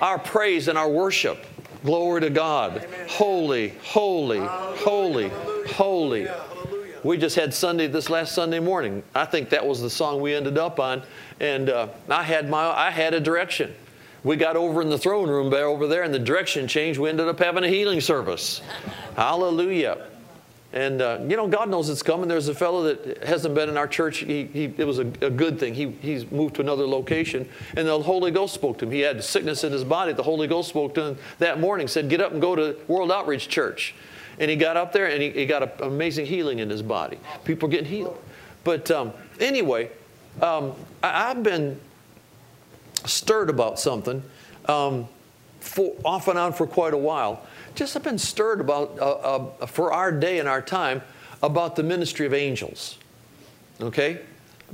Our 0.00 0.18
praise 0.18 0.68
and 0.68 0.78
our 0.78 0.88
worship. 0.88 1.44
Glory 1.84 2.22
to 2.22 2.30
God. 2.30 2.86
Holy, 3.08 3.70
holy, 3.82 4.38
holy, 4.38 5.28
holy. 5.68 6.28
We 7.04 7.18
just 7.18 7.34
had 7.34 7.52
Sunday 7.52 7.88
this 7.88 8.08
last 8.08 8.32
Sunday 8.32 8.60
morning. 8.60 9.02
I 9.12 9.24
think 9.24 9.50
that 9.50 9.66
was 9.66 9.80
the 9.80 9.90
song 9.90 10.20
we 10.20 10.34
ended 10.34 10.56
up 10.56 10.78
on, 10.78 11.02
and 11.40 11.68
uh, 11.68 11.88
I 12.08 12.22
had 12.22 12.48
my 12.48 12.64
I 12.64 12.90
had 12.90 13.12
a 13.12 13.18
direction. 13.18 13.74
We 14.22 14.36
got 14.36 14.54
over 14.54 14.80
in 14.80 14.88
the 14.88 14.98
throne 14.98 15.28
room 15.28 15.50
there 15.50 15.66
over 15.66 15.88
there, 15.88 16.04
and 16.04 16.14
the 16.14 16.20
direction 16.20 16.68
changed. 16.68 17.00
We 17.00 17.08
ended 17.08 17.26
up 17.26 17.40
having 17.40 17.64
a 17.64 17.68
healing 17.68 18.00
service. 18.00 18.62
Hallelujah. 19.16 20.06
And 20.72 21.02
uh, 21.02 21.18
you 21.26 21.36
know, 21.36 21.48
God 21.48 21.68
knows 21.68 21.88
it's 21.88 22.04
coming. 22.04 22.28
There's 22.28 22.46
a 22.46 22.54
fellow 22.54 22.94
that 22.94 23.24
hasn't 23.24 23.56
been 23.56 23.68
in 23.68 23.76
our 23.76 23.88
church. 23.88 24.18
He, 24.18 24.44
he, 24.44 24.72
it 24.78 24.86
was 24.86 25.00
a, 25.00 25.06
a 25.22 25.30
good 25.30 25.58
thing. 25.58 25.74
He, 25.74 25.90
he's 26.00 26.30
moved 26.30 26.54
to 26.56 26.62
another 26.62 26.86
location, 26.86 27.48
and 27.76 27.88
the 27.88 28.00
Holy 28.00 28.30
Ghost 28.30 28.54
spoke 28.54 28.78
to 28.78 28.86
him. 28.86 28.92
He 28.92 29.00
had 29.00 29.24
sickness 29.24 29.64
in 29.64 29.72
his 29.72 29.82
body. 29.82 30.12
The 30.12 30.22
Holy 30.22 30.46
Ghost 30.46 30.68
spoke 30.68 30.94
to 30.94 31.02
him 31.02 31.18
that 31.40 31.58
morning, 31.58 31.88
said, 31.88 32.08
Get 32.08 32.20
up 32.20 32.30
and 32.30 32.40
go 32.40 32.54
to 32.54 32.76
World 32.86 33.10
Outreach 33.10 33.48
Church. 33.48 33.92
And 34.42 34.50
he 34.50 34.56
got 34.56 34.76
up 34.76 34.92
there 34.92 35.06
and 35.06 35.22
he, 35.22 35.30
he 35.30 35.46
got 35.46 35.62
an 35.62 35.70
amazing 35.80 36.26
healing 36.26 36.58
in 36.58 36.68
his 36.68 36.82
body. 36.82 37.18
People 37.44 37.68
getting 37.68 37.86
healed. 37.86 38.20
But 38.64 38.90
um, 38.90 39.12
anyway, 39.40 39.90
um, 40.42 40.74
I, 41.02 41.30
I've 41.30 41.42
been 41.42 41.80
stirred 43.06 43.48
about 43.48 43.80
something 43.80 44.22
um, 44.66 45.08
for, 45.60 45.94
off 46.04 46.28
and 46.28 46.38
on 46.38 46.52
for 46.52 46.66
quite 46.66 46.92
a 46.92 46.98
while 46.98 47.46
just 47.74 47.96
I've 47.96 48.02
been 48.02 48.18
stirred 48.18 48.60
about, 48.60 48.98
uh, 48.98 49.12
uh, 49.12 49.66
for 49.66 49.92
our 49.92 50.12
day 50.12 50.38
and 50.38 50.48
our 50.48 50.62
time, 50.62 51.02
about 51.42 51.76
the 51.76 51.82
ministry 51.82 52.26
of 52.26 52.34
angels. 52.34 52.98
Okay? 53.80 54.20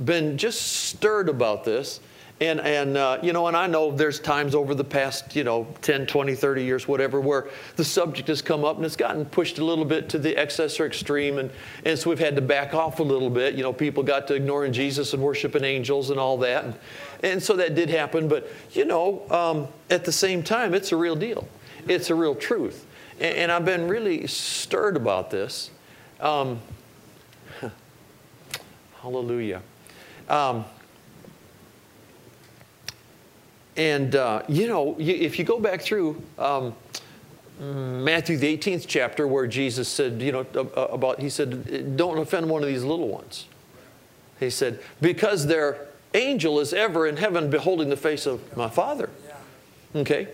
Been 0.03 0.37
just 0.37 0.61
stirred 0.61 1.29
about 1.29 1.63
this. 1.63 1.99
And, 2.41 2.61
and 2.61 2.95
uh, 2.95 3.19
you 3.21 3.33
know, 3.33 3.47
and 3.47 3.57
I 3.57 3.67
know 3.67 3.91
there's 3.91 4.17
times 4.19 4.55
over 4.55 4.73
the 4.73 4.83
past, 4.83 5.35
you 5.35 5.43
know, 5.43 5.67
10, 5.81 6.07
20, 6.07 6.35
30 6.35 6.63
years, 6.63 6.87
whatever, 6.87 7.19
where 7.19 7.49
the 7.75 7.83
subject 7.83 8.29
has 8.29 8.41
come 8.41 8.63
up 8.63 8.77
and 8.77 8.85
it's 8.85 8.95
gotten 8.95 9.25
pushed 9.25 9.57
a 9.59 9.65
little 9.65 9.83
bit 9.83 10.07
to 10.09 10.17
the 10.17 10.37
excess 10.37 10.79
or 10.79 10.85
extreme. 10.85 11.37
And, 11.37 11.51
and 11.83 11.99
so 11.99 12.09
we've 12.09 12.19
had 12.19 12.37
to 12.37 12.41
back 12.41 12.73
off 12.73 13.01
a 13.01 13.03
little 13.03 13.29
bit. 13.29 13.55
You 13.55 13.63
know, 13.63 13.73
people 13.73 14.03
got 14.03 14.25
to 14.29 14.35
ignoring 14.35 14.71
Jesus 14.71 15.13
and 15.13 15.21
worshiping 15.21 15.65
angels 15.65 16.11
and 16.11 16.19
all 16.19 16.37
that. 16.37 16.63
And, 16.63 16.75
and 17.23 17.43
so 17.43 17.57
that 17.57 17.75
did 17.75 17.89
happen. 17.89 18.29
But, 18.29 18.49
you 18.71 18.85
know, 18.85 19.29
um, 19.29 19.67
at 19.89 20.05
the 20.05 20.11
same 20.13 20.41
time, 20.41 20.73
it's 20.73 20.93
a 20.93 20.97
real 20.97 21.17
deal, 21.17 21.45
it's 21.89 22.09
a 22.09 22.15
real 22.15 22.35
truth. 22.35 22.85
And, 23.19 23.35
and 23.35 23.51
I've 23.51 23.65
been 23.65 23.89
really 23.89 24.27
stirred 24.27 24.95
about 24.95 25.29
this. 25.29 25.71
Um, 26.21 26.61
hallelujah. 29.01 29.61
Um, 30.29 30.63
and, 33.79 34.13
uh, 34.13 34.43
you 34.49 34.67
know, 34.67 34.97
if 34.99 35.39
you 35.39 35.45
go 35.45 35.57
back 35.57 35.81
through 35.81 36.21
um, 36.37 36.75
Matthew, 37.57 38.35
the 38.35 38.57
18th 38.57 38.83
chapter, 38.89 39.25
where 39.25 39.47
Jesus 39.47 39.87
said, 39.87 40.21
you 40.21 40.33
know, 40.33 40.39
about, 40.75 41.21
he 41.21 41.29
said, 41.29 41.95
don't 41.95 42.17
offend 42.17 42.49
one 42.49 42.61
of 42.61 42.67
these 42.67 42.83
little 42.83 43.07
ones. 43.07 43.45
He 44.37 44.49
said, 44.49 44.81
because 44.99 45.47
their 45.47 45.87
angel 46.13 46.59
is 46.59 46.73
ever 46.73 47.07
in 47.07 47.15
heaven 47.15 47.49
beholding 47.49 47.87
the 47.87 47.95
face 47.95 48.25
of 48.25 48.57
my 48.57 48.67
Father. 48.67 49.09
Okay? 49.95 50.27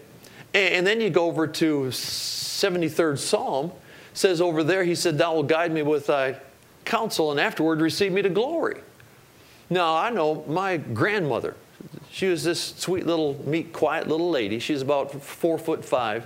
And 0.56 0.88
then 0.88 1.00
you 1.00 1.12
go 1.12 1.28
over 1.28 1.46
to 1.46 1.84
73rd 1.90 3.20
Psalm 3.20 3.72
says 4.16 4.42
over 4.42 4.64
there, 4.64 4.84
he 4.84 4.96
said, 4.96 5.20
Thou 5.20 5.36
wilt 5.36 5.48
guide 5.50 5.72
me 5.72 5.84
with 5.84 6.08
thy 6.08 6.38
counsel 6.84 7.30
and 7.30 7.40
afterward 7.40 7.80
receive 7.80 8.12
me 8.12 8.24
to 8.24 8.30
glory. 8.30 8.82
Now, 9.70 9.96
I 9.96 10.10
know 10.10 10.44
my 10.48 10.78
grandmother, 10.78 11.56
she 12.16 12.28
was 12.28 12.46
this 12.46 12.74
sweet 12.78 13.06
little, 13.06 13.38
meek, 13.46 13.74
quiet 13.74 14.08
little 14.08 14.30
lady. 14.30 14.58
She 14.60 14.72
was 14.72 14.82
about 14.82 15.22
four 15.22 15.58
foot 15.58 15.84
five, 15.84 16.26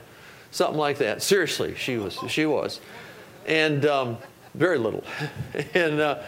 something 0.51 0.77
like 0.77 0.99
that. 0.99 1.23
Seriously, 1.23 1.73
she 1.73 1.97
was. 1.97 2.19
She 2.27 2.45
was. 2.45 2.79
And 3.47 3.83
um, 3.87 4.17
very 4.53 4.77
little. 4.77 5.03
and, 5.73 5.99
uh, 5.99 6.19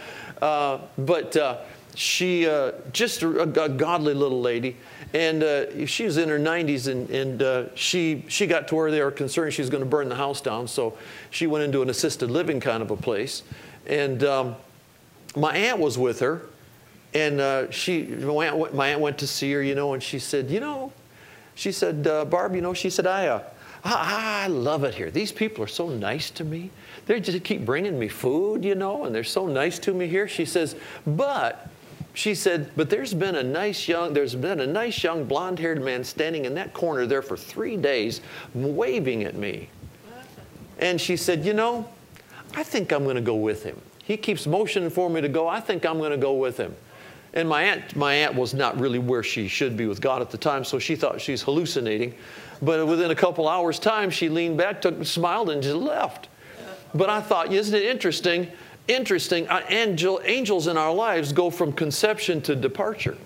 uh, 0.42 0.80
but 0.98 1.36
uh, 1.36 1.58
she, 1.94 2.48
uh, 2.48 2.72
just 2.92 3.22
a, 3.22 3.42
a 3.42 3.68
godly 3.68 4.14
little 4.14 4.40
lady. 4.40 4.78
And 5.14 5.44
uh, 5.44 5.86
she 5.86 6.06
was 6.06 6.16
in 6.16 6.28
her 6.28 6.40
90s, 6.40 6.90
and, 6.90 7.08
and 7.10 7.40
uh, 7.40 7.74
she, 7.76 8.24
she 8.26 8.48
got 8.48 8.66
to 8.66 8.74
where 8.74 8.90
they 8.90 9.00
were 9.00 9.12
concerned 9.12 9.52
she 9.52 9.62
was 9.62 9.70
going 9.70 9.84
to 9.84 9.88
burn 9.88 10.08
the 10.08 10.16
house 10.16 10.40
down. 10.40 10.66
So 10.66 10.98
she 11.30 11.46
went 11.46 11.62
into 11.62 11.82
an 11.82 11.88
assisted 11.88 12.32
living 12.32 12.58
kind 12.58 12.82
of 12.82 12.90
a 12.90 12.96
place. 12.96 13.44
And 13.86 14.24
um, 14.24 14.56
my 15.36 15.54
aunt 15.54 15.78
was 15.78 15.96
with 15.96 16.18
her, 16.18 16.42
and 17.14 17.40
uh, 17.40 17.70
she, 17.70 18.02
my 18.04 18.46
aunt, 18.46 18.56
went, 18.56 18.74
my 18.74 18.88
aunt 18.88 19.00
went 19.00 19.18
to 19.18 19.26
see 19.26 19.52
her, 19.52 19.62
you 19.62 19.74
know, 19.74 19.94
and 19.94 20.02
she 20.02 20.18
said, 20.18 20.50
You 20.50 20.60
know, 20.60 20.92
she 21.54 21.72
said, 21.72 22.06
uh, 22.06 22.24
Barb, 22.24 22.54
you 22.54 22.62
know, 22.62 22.74
she 22.74 22.90
said, 22.90 23.06
I, 23.06 23.26
uh, 23.26 23.42
I, 23.84 24.44
I 24.44 24.46
love 24.46 24.84
it 24.84 24.94
here. 24.94 25.10
These 25.10 25.32
people 25.32 25.64
are 25.64 25.68
so 25.68 25.88
nice 25.88 26.30
to 26.32 26.44
me. 26.44 26.70
They 27.06 27.20
just 27.20 27.42
keep 27.44 27.64
bringing 27.64 27.98
me 27.98 28.08
food, 28.08 28.64
you 28.64 28.74
know, 28.74 29.04
and 29.04 29.14
they're 29.14 29.24
so 29.24 29.46
nice 29.46 29.78
to 29.80 29.92
me 29.92 30.06
here. 30.06 30.28
She 30.28 30.44
says, 30.44 30.76
But 31.06 31.68
she 32.14 32.34
said, 32.34 32.70
but 32.76 32.90
there's 32.90 33.14
been 33.14 33.36
a 33.36 33.42
nice 33.42 33.88
young, 33.88 34.12
there's 34.12 34.34
been 34.34 34.60
a 34.60 34.66
nice 34.66 35.02
young 35.02 35.24
blonde-haired 35.24 35.82
man 35.82 36.04
standing 36.04 36.44
in 36.44 36.54
that 36.54 36.74
corner 36.74 37.06
there 37.06 37.22
for 37.22 37.36
three 37.36 37.76
days 37.76 38.20
waving 38.54 39.24
at 39.24 39.34
me. 39.34 39.70
And 40.78 41.00
she 41.00 41.16
said, 41.16 41.44
you 41.44 41.54
know, 41.54 41.88
I 42.54 42.64
think 42.64 42.92
I'm 42.92 43.04
going 43.04 43.16
to 43.16 43.22
go 43.22 43.36
with 43.36 43.62
him. 43.62 43.80
He 44.04 44.16
keeps 44.16 44.46
motioning 44.46 44.90
for 44.90 45.08
me 45.08 45.20
to 45.20 45.28
go. 45.28 45.48
I 45.48 45.60
think 45.60 45.86
I'm 45.86 45.98
going 45.98 46.10
to 46.10 46.18
go 46.18 46.34
with 46.34 46.58
him. 46.58 46.74
And 47.34 47.48
my 47.48 47.62
aunt, 47.62 47.96
my 47.96 48.14
aunt 48.14 48.34
was 48.34 48.52
not 48.52 48.78
really 48.78 48.98
where 48.98 49.22
she 49.22 49.48
should 49.48 49.76
be 49.76 49.86
with 49.86 50.00
God 50.00 50.20
at 50.20 50.30
the 50.30 50.38
time, 50.38 50.64
so 50.64 50.78
she 50.78 50.96
thought 50.96 51.20
she's 51.20 51.42
hallucinating. 51.42 52.14
But 52.60 52.86
within 52.86 53.10
a 53.10 53.14
couple 53.14 53.48
hours' 53.48 53.78
time, 53.78 54.10
she 54.10 54.28
leaned 54.28 54.58
back, 54.58 54.82
took, 54.82 55.04
smiled, 55.04 55.50
and 55.50 55.62
just 55.62 55.76
left. 55.76 56.28
But 56.94 57.08
I 57.08 57.20
thought, 57.22 57.52
isn't 57.52 57.74
it 57.74 57.84
interesting 57.84 58.48
interesting. 58.88 59.48
Uh, 59.48 59.62
angel, 59.68 60.20
angels 60.24 60.66
in 60.66 60.76
our 60.76 60.92
lives 60.92 61.32
go 61.32 61.50
from 61.50 61.72
conception 61.72 62.40
to 62.42 62.56
departure. 62.56 63.16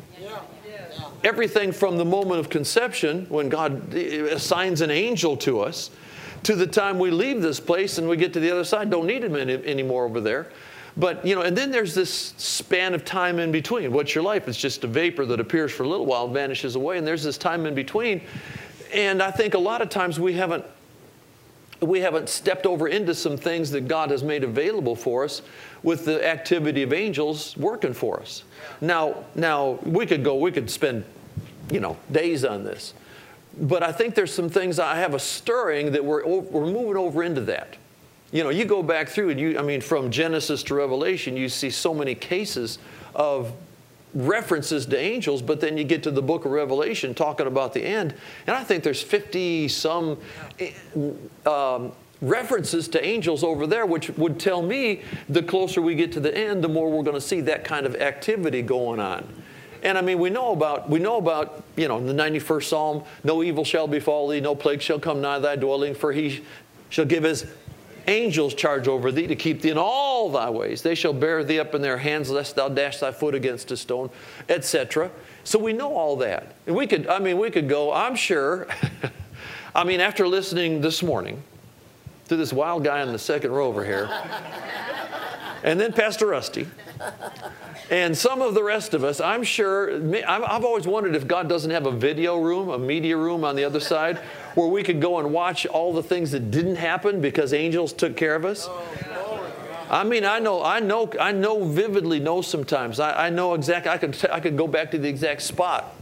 Everything 1.25 1.73
from 1.73 1.97
the 1.97 2.05
moment 2.05 2.40
of 2.40 2.51
conception, 2.51 3.27
when 3.29 3.49
God 3.49 3.92
assigns 3.95 4.81
an 4.81 4.90
angel 4.90 5.37
to 5.38 5.61
us, 5.61 5.90
to 6.45 6.55
the 6.55 6.66
time 6.66 6.99
we 6.99 7.11
leave 7.11 7.42
this 7.42 7.59
place 7.59 7.99
and 7.99 8.09
we 8.09 8.16
get 8.16 8.33
to 8.35 8.40
the 8.40 8.51
other 8.51 8.64
side, 8.64 8.90
don't 8.90 9.07
need 9.07 9.25
him 9.25 9.35
any, 9.35 9.55
anymore 9.64 10.05
over 10.05 10.21
there. 10.21 10.49
But, 10.97 11.27
you 11.27 11.35
know, 11.35 11.43
and 11.43 11.57
then 11.57 11.71
there's 11.71 11.95
this 11.95 12.11
span 12.39 12.95
of 12.95 13.05
time 13.05 13.39
in 13.39 13.53
between. 13.53 13.93
What's 13.93 14.15
your 14.15 14.25
life? 14.25 14.49
It's 14.49 14.59
just 14.59 14.83
a 14.85 14.87
vapor 14.87 15.27
that 15.27 15.41
appears 15.41 15.71
for 15.73 15.83
a 15.83 15.89
little 15.89 16.07
while 16.07 16.27
vanishes 16.29 16.75
away. 16.75 16.97
And 16.97 17.07
there's 17.07 17.23
this 17.23 17.37
time 17.37 17.67
in 17.67 17.75
between. 17.75 18.23
And 18.95 19.23
I 19.23 19.31
think 19.31 19.55
a 19.55 19.59
lot 19.59 19.83
of 19.83 19.91
times 19.91 20.19
we 20.19 20.33
haven't 20.33 20.65
we 21.81 22.01
haven't 22.01 22.29
stepped 22.29 22.65
over 22.65 22.89
into 22.89 23.15
some 23.15 23.37
things 23.37 23.71
that 23.71 23.87
God 23.87 24.11
has 24.11 24.23
made 24.23 24.45
available 24.45 24.97
for 24.97 25.25
us 25.25 25.43
with 25.83 26.07
the 26.07 26.27
activity 26.27 26.83
of 26.83 26.93
angels 26.93 27.57
working 27.57 27.93
for 27.93 28.21
us. 28.21 28.45
Now, 28.81 29.25
now 29.35 29.79
we 29.85 30.07
could 30.07 30.25
go, 30.25 30.37
we 30.37 30.53
could 30.53 30.71
spend, 30.71 31.05
you 31.71 31.81
know, 31.81 31.99
days 32.11 32.45
on 32.45 32.65
this. 32.65 32.95
But 33.59 33.83
I 33.83 33.93
think 33.93 34.15
there's 34.15 34.33
some 34.33 34.49
things 34.49 34.79
I 34.79 34.97
have 34.97 35.15
a 35.15 35.19
stirring 35.19 35.93
that 35.93 36.05
we're, 36.05 36.27
we're 36.27 36.67
moving 36.67 36.97
over 36.97 37.23
into 37.23 37.43
that. 37.43 37.77
You 38.33 38.43
know, 38.43 38.51
you 38.51 38.65
go 38.65 38.83
back 38.83 39.09
through 39.09 39.31
and 39.31 39.41
you, 39.41 39.59
I 39.59 39.62
mean, 39.62 39.81
from 39.81 40.11
Genesis 40.11 40.62
to 40.65 40.75
Revelation, 40.75 41.37
you 41.37 41.49
see 41.49 41.71
so 41.71 41.95
many 41.95 42.15
cases 42.15 42.79
of 43.15 43.53
references 44.15 44.87
to 44.87 44.99
angels, 44.99 45.43
but 45.43 45.61
then 45.61 45.77
you 45.77 45.85
get 45.85 46.03
to 46.05 46.11
the 46.11 46.23
book 46.23 46.45
of 46.45 46.51
Revelation 46.51 47.15
talking 47.15 47.47
about 47.47 47.75
the 47.75 47.85
end, 47.85 48.15
and 48.47 48.57
I 48.57 48.65
think 48.65 48.83
there's 48.83 49.03
50 49.03 49.69
some 49.69 50.19
um, 51.45 51.93
references 52.23 52.89
to 52.89 53.05
angels 53.05 53.45
over 53.45 53.67
there, 53.67 53.85
which 53.85 54.09
would 54.11 54.41
tell 54.41 54.62
me 54.62 55.03
the 55.29 55.43
closer 55.43 55.83
we 55.83 55.95
get 55.95 56.12
to 56.12 56.21
the 56.21 56.37
end, 56.37 56.65
the 56.65 56.69
more 56.69 56.91
we're 56.91 57.03
going 57.03 57.15
to 57.15 57.21
see 57.21 57.43
that 57.43 57.65
kind 57.65 57.85
of 57.85 57.97
activity 57.97 58.62
going 58.62 59.01
on. 59.01 59.27
And 59.83 59.99
I 59.99 60.01
mean, 60.01 60.19
we 60.19 60.31
know 60.31 60.53
about, 60.53 60.89
we 60.89 60.99
know 60.99 61.19
about, 61.19 61.62
you 61.77 61.87
know, 61.87 62.05
the 62.05 62.15
91st 62.15 62.65
Psalm, 62.65 63.05
no 63.23 63.43
evil 63.43 63.65
shall 63.65 63.87
befall 63.87 64.29
thee, 64.29 64.41
no 64.41 64.55
plague 64.55 64.81
shall 64.81 64.99
come 64.99 65.21
nigh 65.21 65.39
thy 65.39 65.57
dwelling, 65.57 65.95
for 65.95 66.12
he 66.12 66.43
shall 66.89 67.05
give 67.05 67.23
his 67.23 67.47
angels 68.07 68.55
charge 68.55 68.88
over 68.88 69.11
thee 69.11 69.27
to 69.27 69.37
keep 69.37 69.61
thee 69.62 69.71
in 69.71 69.79
all 69.79 70.31
thy 70.31 70.51
ways. 70.51 70.83
They 70.83 70.95
shall 70.95 71.12
bear 71.12 71.45
thee 71.45 71.59
up 71.59 71.75
in 71.75 71.83
their 71.83 71.99
hands, 71.99 72.31
lest 72.31 72.57
thou 72.57 72.69
dash 72.69 72.99
thy 72.99 73.12
foot 73.12 73.35
against 73.35 73.71
a 73.71 73.77
stone, 73.77 74.11
etc. 74.49 75.11
So 75.45 75.59
we 75.59 75.73
know 75.73 75.95
all 75.95 76.16
that. 76.16 76.55
And 76.66 76.75
we 76.75 76.87
could, 76.87 77.07
I 77.07 77.19
mean, 77.19 77.38
we 77.38 77.51
could 77.51 77.69
go, 77.69 77.92
I'm 77.92 78.16
sure, 78.16 78.69
I 79.75 79.85
mean, 79.85 80.01
after 80.01 80.27
listening 80.27 80.81
this 80.81 81.03
morning 81.03 81.42
to 82.29 82.37
this 82.37 82.53
wild 82.53 82.85
guy 82.85 83.03
in 83.03 83.12
the 83.12 83.19
second 83.19 83.53
row 83.53 83.66
over 83.66 83.85
here, 83.85 84.09
and 85.62 85.79
then 85.79 85.92
Pastor 85.92 86.27
Rusty. 86.27 86.66
And 87.90 88.16
some 88.16 88.42
of 88.42 88.55
the 88.55 88.64
rest 88.64 88.95
of 88.95 89.05
us, 89.05 89.21
I'm 89.21 89.45
sure, 89.45 89.95
I've 90.27 90.42
I've 90.42 90.64
always 90.64 90.87
wondered 90.88 91.14
if 91.14 91.29
God 91.29 91.49
doesn't 91.49 91.71
have 91.71 91.87
a 91.87 91.92
video 91.92 92.40
room, 92.40 92.69
a 92.69 92.79
media 92.79 93.16
room 93.16 93.45
on 93.45 93.55
the 93.55 93.62
other 93.62 93.79
side, 93.79 94.21
where 94.57 94.66
we 94.66 94.83
could 94.83 95.03
go 95.03 95.19
and 95.19 95.33
watch 95.33 95.66
all 95.66 95.92
the 95.92 96.03
things 96.03 96.31
that 96.31 96.51
didn't 96.51 96.77
happen 96.77 97.21
because 97.21 97.53
angels 97.53 97.92
took 97.92 98.16
care 98.16 98.35
of 98.35 98.47
us. 98.47 98.69
I 99.90 100.03
mean, 100.03 100.25
I 100.25 100.38
know, 100.38 100.64
I 100.64 100.81
know, 100.81 101.12
I 101.21 101.31
know 101.31 101.62
vividly 101.64 102.19
know 102.21 102.40
sometimes. 102.40 102.99
I, 102.99 103.27
I 103.27 103.31
know 103.31 103.53
exactly, 103.53 103.92
I 103.92 103.99
could, 103.99 104.16
I 104.33 104.40
could 104.40 104.57
go 104.57 104.66
back 104.66 104.90
to 104.92 104.99
the 104.99 105.09
exact 105.09 105.42
spot 105.42 105.95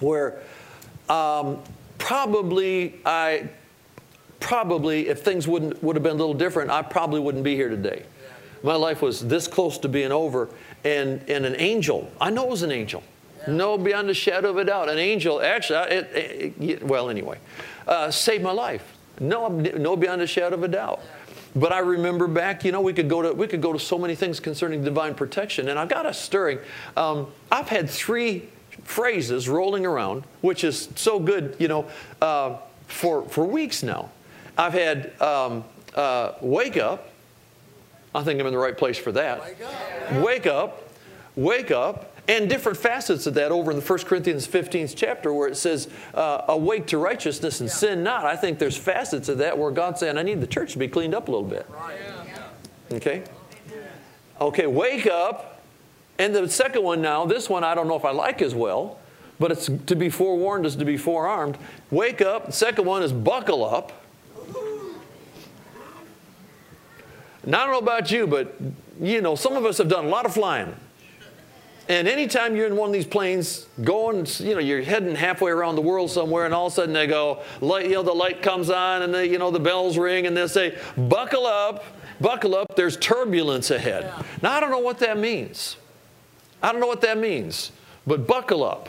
where 0.00 0.40
um, 1.10 1.62
probably 1.98 2.94
I, 3.04 3.48
probably 4.40 5.08
if 5.08 5.22
things 5.22 5.46
wouldn't, 5.46 5.82
would 5.82 5.96
have 5.96 6.02
been 6.02 6.12
a 6.12 6.18
little 6.18 6.34
different, 6.34 6.70
I 6.70 6.80
probably 6.80 7.20
wouldn't 7.20 7.44
be 7.44 7.56
here 7.56 7.68
today. 7.68 8.04
My 8.62 8.74
life 8.74 9.02
was 9.02 9.20
this 9.20 9.46
close 9.46 9.76
to 9.78 9.88
being 9.88 10.12
over, 10.12 10.48
and, 10.82 11.20
and 11.28 11.44
an 11.44 11.56
angel, 11.58 12.10
I 12.18 12.30
know 12.30 12.44
it 12.44 12.50
was 12.50 12.62
an 12.62 12.72
angel. 12.72 13.02
No, 13.48 13.78
beyond 13.78 14.10
a 14.10 14.14
shadow 14.14 14.50
of 14.50 14.56
a 14.56 14.64
doubt. 14.64 14.88
An 14.88 14.98
angel, 14.98 15.40
actually, 15.40 15.78
it, 15.90 16.04
it, 16.14 16.54
it- 16.62 16.82
well, 16.82 17.08
anyway, 17.10 17.38
uh, 17.86 18.10
saved 18.10 18.42
my 18.42 18.52
life. 18.52 18.92
No, 19.20 19.48
no, 19.48 19.96
beyond 19.96 20.20
a 20.22 20.26
shadow 20.26 20.56
of 20.56 20.62
a 20.62 20.68
doubt. 20.68 21.00
But 21.54 21.72
I 21.72 21.78
remember 21.78 22.26
back, 22.26 22.64
you 22.64 22.72
know, 22.72 22.82
we 22.82 22.92
could 22.92 23.08
go 23.08 23.22
to 23.22 23.32
we 23.32 23.46
could 23.46 23.62
go 23.62 23.72
to 23.72 23.78
so 23.78 23.96
many 23.98 24.14
things 24.14 24.40
concerning 24.40 24.84
divine 24.84 25.14
protection, 25.14 25.68
and 25.70 25.78
I 25.78 25.86
got 25.86 26.04
a 26.04 26.12
stirring. 26.12 26.58
Um, 26.98 27.28
I've 27.50 27.68
had 27.68 27.88
three 27.88 28.48
phrases 28.84 29.48
rolling 29.48 29.86
around, 29.86 30.24
which 30.42 30.64
is 30.64 30.90
so 30.96 31.18
good, 31.18 31.56
you 31.58 31.68
know, 31.68 31.86
uh, 32.20 32.58
for 32.88 33.22
for 33.28 33.46
weeks 33.46 33.82
now. 33.82 34.10
I've 34.58 34.74
had 34.74 35.18
um, 35.22 35.64
uh, 35.94 36.32
wake 36.42 36.76
up. 36.76 37.08
I 38.14 38.22
think 38.22 38.38
I'm 38.38 38.46
in 38.46 38.52
the 38.52 38.58
right 38.58 38.76
place 38.76 38.98
for 38.98 39.12
that. 39.12 39.40
Wake 39.40 39.60
up, 39.62 40.12
wake 40.22 40.46
up, 40.46 40.82
wake 41.36 41.70
up. 41.70 42.15
And 42.28 42.48
different 42.48 42.76
facets 42.76 43.26
of 43.26 43.34
that 43.34 43.52
over 43.52 43.70
in 43.70 43.78
the 43.78 43.84
1 43.84 43.98
Corinthians 44.00 44.48
15th 44.48 44.94
chapter 44.96 45.32
where 45.32 45.48
it 45.48 45.56
says, 45.56 45.88
uh, 46.12 46.42
awake 46.48 46.86
to 46.88 46.98
righteousness 46.98 47.60
and 47.60 47.70
sin 47.70 48.02
not. 48.02 48.24
I 48.24 48.36
think 48.36 48.58
there's 48.58 48.76
facets 48.76 49.28
of 49.28 49.38
that 49.38 49.56
where 49.56 49.70
God's 49.70 50.00
saying, 50.00 50.18
I 50.18 50.22
need 50.22 50.40
the 50.40 50.46
church 50.46 50.72
to 50.72 50.78
be 50.78 50.88
cleaned 50.88 51.14
up 51.14 51.28
a 51.28 51.30
little 51.30 51.46
bit. 51.46 51.66
Okay? 52.92 53.22
Okay, 54.40 54.66
wake 54.66 55.06
up. 55.06 55.60
And 56.18 56.34
the 56.34 56.48
second 56.48 56.82
one 56.82 57.00
now, 57.00 57.26
this 57.26 57.48
one 57.48 57.62
I 57.62 57.74
don't 57.74 57.86
know 57.88 57.96
if 57.96 58.04
I 58.04 58.10
like 58.10 58.42
as 58.42 58.54
well, 58.54 58.98
but 59.38 59.52
it's 59.52 59.66
to 59.86 59.94
be 59.94 60.08
forewarned 60.08 60.66
is 60.66 60.76
to 60.76 60.84
be 60.84 60.96
forearmed. 60.96 61.58
Wake 61.90 62.22
up. 62.22 62.46
The 62.46 62.52
second 62.52 62.86
one 62.86 63.02
is 63.02 63.12
buckle 63.12 63.64
up. 63.64 63.92
Now, 67.44 67.60
I 67.60 67.66
don't 67.66 67.72
know 67.74 67.78
about 67.78 68.10
you, 68.10 68.26
but 68.26 68.56
you 69.00 69.20
know, 69.20 69.36
some 69.36 69.54
of 69.54 69.64
us 69.64 69.78
have 69.78 69.88
done 69.88 70.06
a 70.06 70.08
lot 70.08 70.26
of 70.26 70.34
flying. 70.34 70.74
And 71.88 72.08
anytime 72.08 72.56
you're 72.56 72.66
in 72.66 72.76
one 72.76 72.88
of 72.88 72.92
these 72.92 73.06
planes 73.06 73.66
going, 73.84 74.26
you 74.38 74.54
know, 74.54 74.60
you're 74.60 74.82
heading 74.82 75.14
halfway 75.14 75.52
around 75.52 75.76
the 75.76 75.82
world 75.82 76.10
somewhere, 76.10 76.44
and 76.44 76.52
all 76.52 76.66
of 76.66 76.72
a 76.72 76.76
sudden 76.76 76.92
they 76.92 77.06
go, 77.06 77.42
light, 77.60 77.86
you 77.86 77.92
know, 77.92 78.02
the 78.02 78.12
light 78.12 78.42
comes 78.42 78.70
on, 78.70 79.02
and 79.02 79.14
the, 79.14 79.26
you 79.26 79.38
know, 79.38 79.52
the 79.52 79.60
bells 79.60 79.96
ring, 79.96 80.26
and 80.26 80.36
they 80.36 80.46
say, 80.48 80.76
buckle 80.96 81.46
up, 81.46 81.84
buckle 82.20 82.56
up, 82.56 82.74
there's 82.74 82.96
turbulence 82.96 83.70
ahead. 83.70 84.12
Now, 84.42 84.52
I 84.52 84.60
don't 84.60 84.70
know 84.70 84.80
what 84.80 84.98
that 84.98 85.16
means. 85.16 85.76
I 86.60 86.72
don't 86.72 86.80
know 86.80 86.88
what 86.88 87.02
that 87.02 87.18
means, 87.18 87.70
but 88.04 88.26
buckle 88.26 88.64
up. 88.64 88.88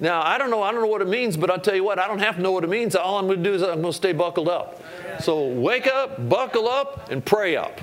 Now, 0.00 0.22
I 0.22 0.38
don't 0.38 0.50
know, 0.50 0.62
I 0.62 0.72
don't 0.72 0.80
know 0.80 0.88
what 0.88 1.02
it 1.02 1.08
means, 1.08 1.36
but 1.36 1.50
I'll 1.50 1.60
tell 1.60 1.74
you 1.74 1.84
what, 1.84 1.98
I 1.98 2.08
don't 2.08 2.20
have 2.20 2.36
to 2.36 2.42
know 2.42 2.52
what 2.52 2.64
it 2.64 2.70
means. 2.70 2.96
All 2.96 3.18
I'm 3.18 3.26
going 3.26 3.42
to 3.42 3.44
do 3.44 3.54
is 3.54 3.62
I'm 3.62 3.80
going 3.80 3.92
to 3.92 3.92
stay 3.92 4.12
buckled 4.12 4.48
up. 4.48 4.82
So 5.20 5.46
wake 5.46 5.86
up, 5.86 6.28
buckle 6.28 6.68
up, 6.68 7.10
and 7.10 7.24
pray 7.24 7.56
up. 7.56 7.80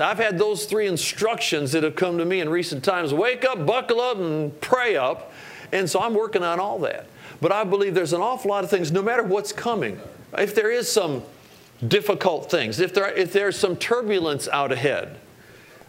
I've 0.00 0.18
had 0.18 0.38
those 0.38 0.64
three 0.66 0.86
instructions 0.86 1.72
that 1.72 1.82
have 1.82 1.96
come 1.96 2.18
to 2.18 2.24
me 2.24 2.40
in 2.40 2.48
recent 2.48 2.84
times 2.84 3.12
wake 3.12 3.44
up, 3.44 3.66
buckle 3.66 4.00
up, 4.00 4.16
and 4.18 4.58
pray 4.60 4.96
up. 4.96 5.32
And 5.72 5.88
so 5.88 6.00
I'm 6.00 6.14
working 6.14 6.42
on 6.42 6.60
all 6.60 6.78
that. 6.80 7.06
But 7.40 7.52
I 7.52 7.64
believe 7.64 7.94
there's 7.94 8.12
an 8.12 8.20
awful 8.20 8.50
lot 8.50 8.64
of 8.64 8.70
things, 8.70 8.90
no 8.90 9.02
matter 9.02 9.22
what's 9.22 9.52
coming. 9.52 10.00
If 10.36 10.54
there 10.54 10.70
is 10.70 10.90
some 10.90 11.22
difficult 11.86 12.50
things, 12.50 12.80
if, 12.80 12.92
there, 12.94 13.08
if 13.14 13.32
there's 13.32 13.58
some 13.58 13.76
turbulence 13.76 14.48
out 14.48 14.72
ahead, 14.72 15.16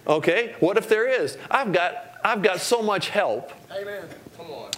okay, 0.08 0.56
what 0.60 0.78
if 0.78 0.88
there 0.90 1.08
is? 1.08 1.38
I've 1.50 1.72
got, 1.72 2.14
I've 2.24 2.42
got 2.42 2.60
so 2.60 2.82
much 2.82 3.10
help. 3.10 3.52
Amen. 3.72 4.04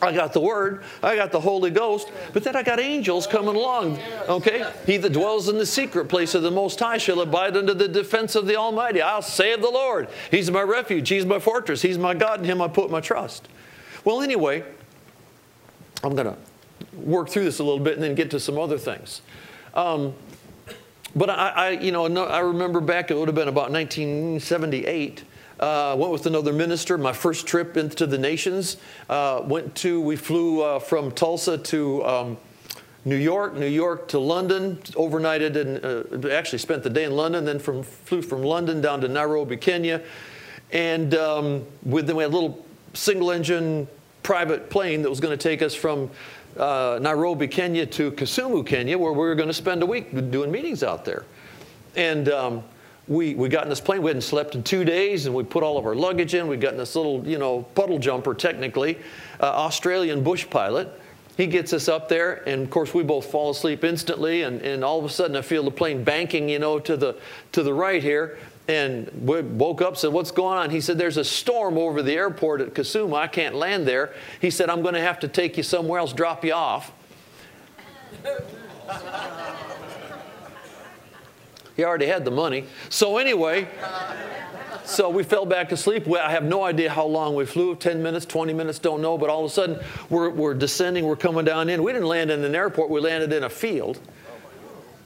I 0.01 0.11
got 0.11 0.33
the 0.33 0.41
Word, 0.41 0.83
I 1.03 1.15
got 1.15 1.31
the 1.31 1.39
Holy 1.39 1.69
Ghost, 1.69 2.11
but 2.33 2.43
then 2.43 2.55
I 2.55 2.63
got 2.63 2.79
angels 2.79 3.27
coming 3.27 3.55
along. 3.55 3.99
Okay? 4.27 4.67
He 4.85 4.97
that 4.97 5.13
dwells 5.13 5.47
in 5.47 5.57
the 5.57 5.65
secret 5.65 6.05
place 6.05 6.33
of 6.33 6.41
the 6.41 6.49
Most 6.49 6.79
High 6.79 6.97
shall 6.97 7.21
abide 7.21 7.55
under 7.55 7.75
the 7.75 7.87
defense 7.87 8.35
of 8.35 8.47
the 8.47 8.55
Almighty. 8.55 9.01
I'll 9.01 9.19
of 9.19 9.61
the 9.61 9.69
Lord, 9.71 10.09
He's 10.31 10.49
my 10.49 10.63
refuge, 10.63 11.07
He's 11.07 11.25
my 11.25 11.39
fortress, 11.39 11.83
He's 11.83 11.99
my 11.99 12.15
God, 12.15 12.39
in 12.39 12.45
Him 12.45 12.61
I 12.61 12.67
put 12.67 12.89
my 12.89 12.99
trust. 12.99 13.47
Well, 14.03 14.21
anyway, 14.21 14.63
I'm 16.03 16.15
going 16.15 16.33
to 16.33 16.37
work 16.93 17.29
through 17.29 17.43
this 17.43 17.59
a 17.59 17.63
little 17.63 17.83
bit 17.83 17.93
and 17.93 18.03
then 18.03 18.15
get 18.15 18.31
to 18.31 18.39
some 18.39 18.57
other 18.57 18.79
things. 18.79 19.21
Um, 19.75 20.15
but 21.15 21.29
I, 21.29 21.49
I, 21.49 21.69
you 21.71 21.91
know, 21.91 22.05
I 22.25 22.39
remember 22.39 22.79
back, 22.79 23.11
it 23.11 23.17
would 23.17 23.27
have 23.27 23.35
been 23.35 23.47
about 23.47 23.71
1978. 23.71 25.23
Uh, 25.61 25.95
went 25.95 26.11
with 26.11 26.25
another 26.25 26.51
minister. 26.51 26.97
My 26.97 27.13
first 27.13 27.45
trip 27.45 27.77
into 27.77 28.07
the 28.07 28.17
nations. 28.17 28.77
Uh, 29.07 29.43
went 29.45 29.75
to, 29.75 30.01
we 30.01 30.15
flew 30.15 30.63
uh, 30.63 30.79
from 30.79 31.11
Tulsa 31.11 31.55
to 31.59 32.03
um, 32.03 32.37
New 33.05 33.15
York, 33.15 33.55
New 33.55 33.67
York 33.67 34.07
to 34.07 34.17
London, 34.19 34.77
overnighted 34.93 35.55
and 35.55 36.25
uh, 36.25 36.29
actually 36.29 36.57
spent 36.57 36.81
the 36.81 36.89
day 36.89 37.03
in 37.03 37.11
London, 37.11 37.45
then 37.45 37.59
from, 37.59 37.83
flew 37.83 38.23
from 38.23 38.41
London 38.41 38.81
down 38.81 39.01
to 39.01 39.07
Nairobi, 39.07 39.55
Kenya. 39.55 40.01
And 40.71 41.13
um, 41.13 41.65
with, 41.83 42.07
then 42.07 42.15
we 42.15 42.23
had 42.23 42.31
a 42.31 42.33
little 42.33 42.65
single 42.93 43.29
engine 43.29 43.87
private 44.23 44.69
plane 44.71 45.03
that 45.03 45.09
was 45.11 45.19
going 45.19 45.37
to 45.37 45.43
take 45.43 45.61
us 45.61 45.75
from 45.75 46.09
uh, 46.57 46.97
Nairobi, 47.01 47.47
Kenya 47.47 47.85
to 47.85 48.11
Kisumu, 48.11 48.65
Kenya, 48.65 48.97
where 48.97 49.11
we 49.11 49.19
were 49.19 49.35
going 49.35 49.49
to 49.49 49.53
spend 49.53 49.83
a 49.83 49.85
week 49.85 50.11
doing 50.31 50.51
meetings 50.51 50.81
out 50.81 51.05
there. 51.05 51.23
And 51.95 52.29
um, 52.29 52.63
we, 53.11 53.35
we 53.35 53.49
got 53.49 53.63
in 53.63 53.69
this 53.69 53.81
plane. 53.81 54.01
We 54.01 54.09
hadn't 54.09 54.21
slept 54.21 54.55
in 54.55 54.63
two 54.63 54.85
days, 54.85 55.25
and 55.25 55.35
we 55.35 55.43
put 55.43 55.63
all 55.63 55.77
of 55.77 55.85
our 55.85 55.93
luggage 55.95 56.33
in. 56.33 56.47
We 56.47 56.55
got 56.55 56.71
in 56.71 56.77
this 56.77 56.95
little, 56.95 57.27
you 57.27 57.37
know, 57.37 57.63
puddle 57.75 57.99
jumper, 57.99 58.33
technically, 58.33 58.97
uh, 59.41 59.47
Australian 59.47 60.23
bush 60.23 60.49
pilot. 60.49 60.97
He 61.35 61.45
gets 61.47 61.73
us 61.73 61.89
up 61.89 62.07
there, 62.07 62.47
and 62.47 62.63
of 62.63 62.69
course, 62.69 62.93
we 62.93 63.03
both 63.03 63.25
fall 63.29 63.49
asleep 63.49 63.83
instantly. 63.83 64.43
And, 64.43 64.61
and 64.61 64.81
all 64.83 64.97
of 64.97 65.03
a 65.03 65.09
sudden, 65.09 65.35
I 65.35 65.41
feel 65.41 65.63
the 65.63 65.71
plane 65.71 66.05
banking, 66.05 66.47
you 66.47 66.59
know, 66.59 66.79
to 66.79 66.95
the 66.95 67.17
to 67.51 67.63
the 67.63 67.73
right 67.73 68.01
here. 68.01 68.37
And 68.69 69.11
we 69.25 69.41
woke 69.41 69.81
up, 69.81 69.97
said, 69.97 70.13
"What's 70.13 70.31
going 70.31 70.57
on?" 70.57 70.69
He 70.69 70.79
said, 70.79 70.97
"There's 70.97 71.17
a 71.17 71.25
storm 71.25 71.77
over 71.77 72.01
the 72.01 72.13
airport 72.13 72.61
at 72.61 72.73
Kisumu. 72.73 73.17
I 73.17 73.27
can't 73.27 73.55
land 73.55 73.85
there." 73.85 74.13
He 74.39 74.49
said, 74.49 74.69
"I'm 74.69 74.81
going 74.81 74.93
to 74.93 75.01
have 75.01 75.19
to 75.21 75.27
take 75.27 75.57
you 75.57 75.63
somewhere 75.63 75.99
else, 75.99 76.13
drop 76.13 76.45
you 76.45 76.53
off." 76.53 76.93
He 81.81 81.85
already 81.85 82.05
had 82.05 82.25
the 82.25 82.29
money. 82.29 82.65
So 82.89 83.17
anyway, 83.17 83.67
so 84.85 85.09
we 85.09 85.23
fell 85.23 85.47
back 85.47 85.71
asleep. 85.71 86.07
I 86.07 86.29
have 86.29 86.43
no 86.43 86.63
idea 86.63 86.91
how 86.91 87.07
long 87.07 87.33
we 87.33 87.43
flew 87.43 87.75
10 87.75 88.03
minutes, 88.03 88.23
20 88.27 88.53
minutes, 88.53 88.77
don't 88.77 89.01
know. 89.01 89.17
But 89.17 89.31
all 89.31 89.43
of 89.43 89.49
a 89.49 89.53
sudden, 89.53 89.79
we're, 90.07 90.29
we're 90.29 90.53
descending, 90.53 91.05
we're 91.05 91.15
coming 91.15 91.43
down 91.43 91.69
in. 91.69 91.81
We 91.81 91.91
didn't 91.91 92.07
land 92.07 92.29
in 92.29 92.43
an 92.43 92.53
airport, 92.53 92.91
we 92.91 92.99
landed 92.99 93.33
in 93.33 93.45
a 93.45 93.49
field. 93.49 93.99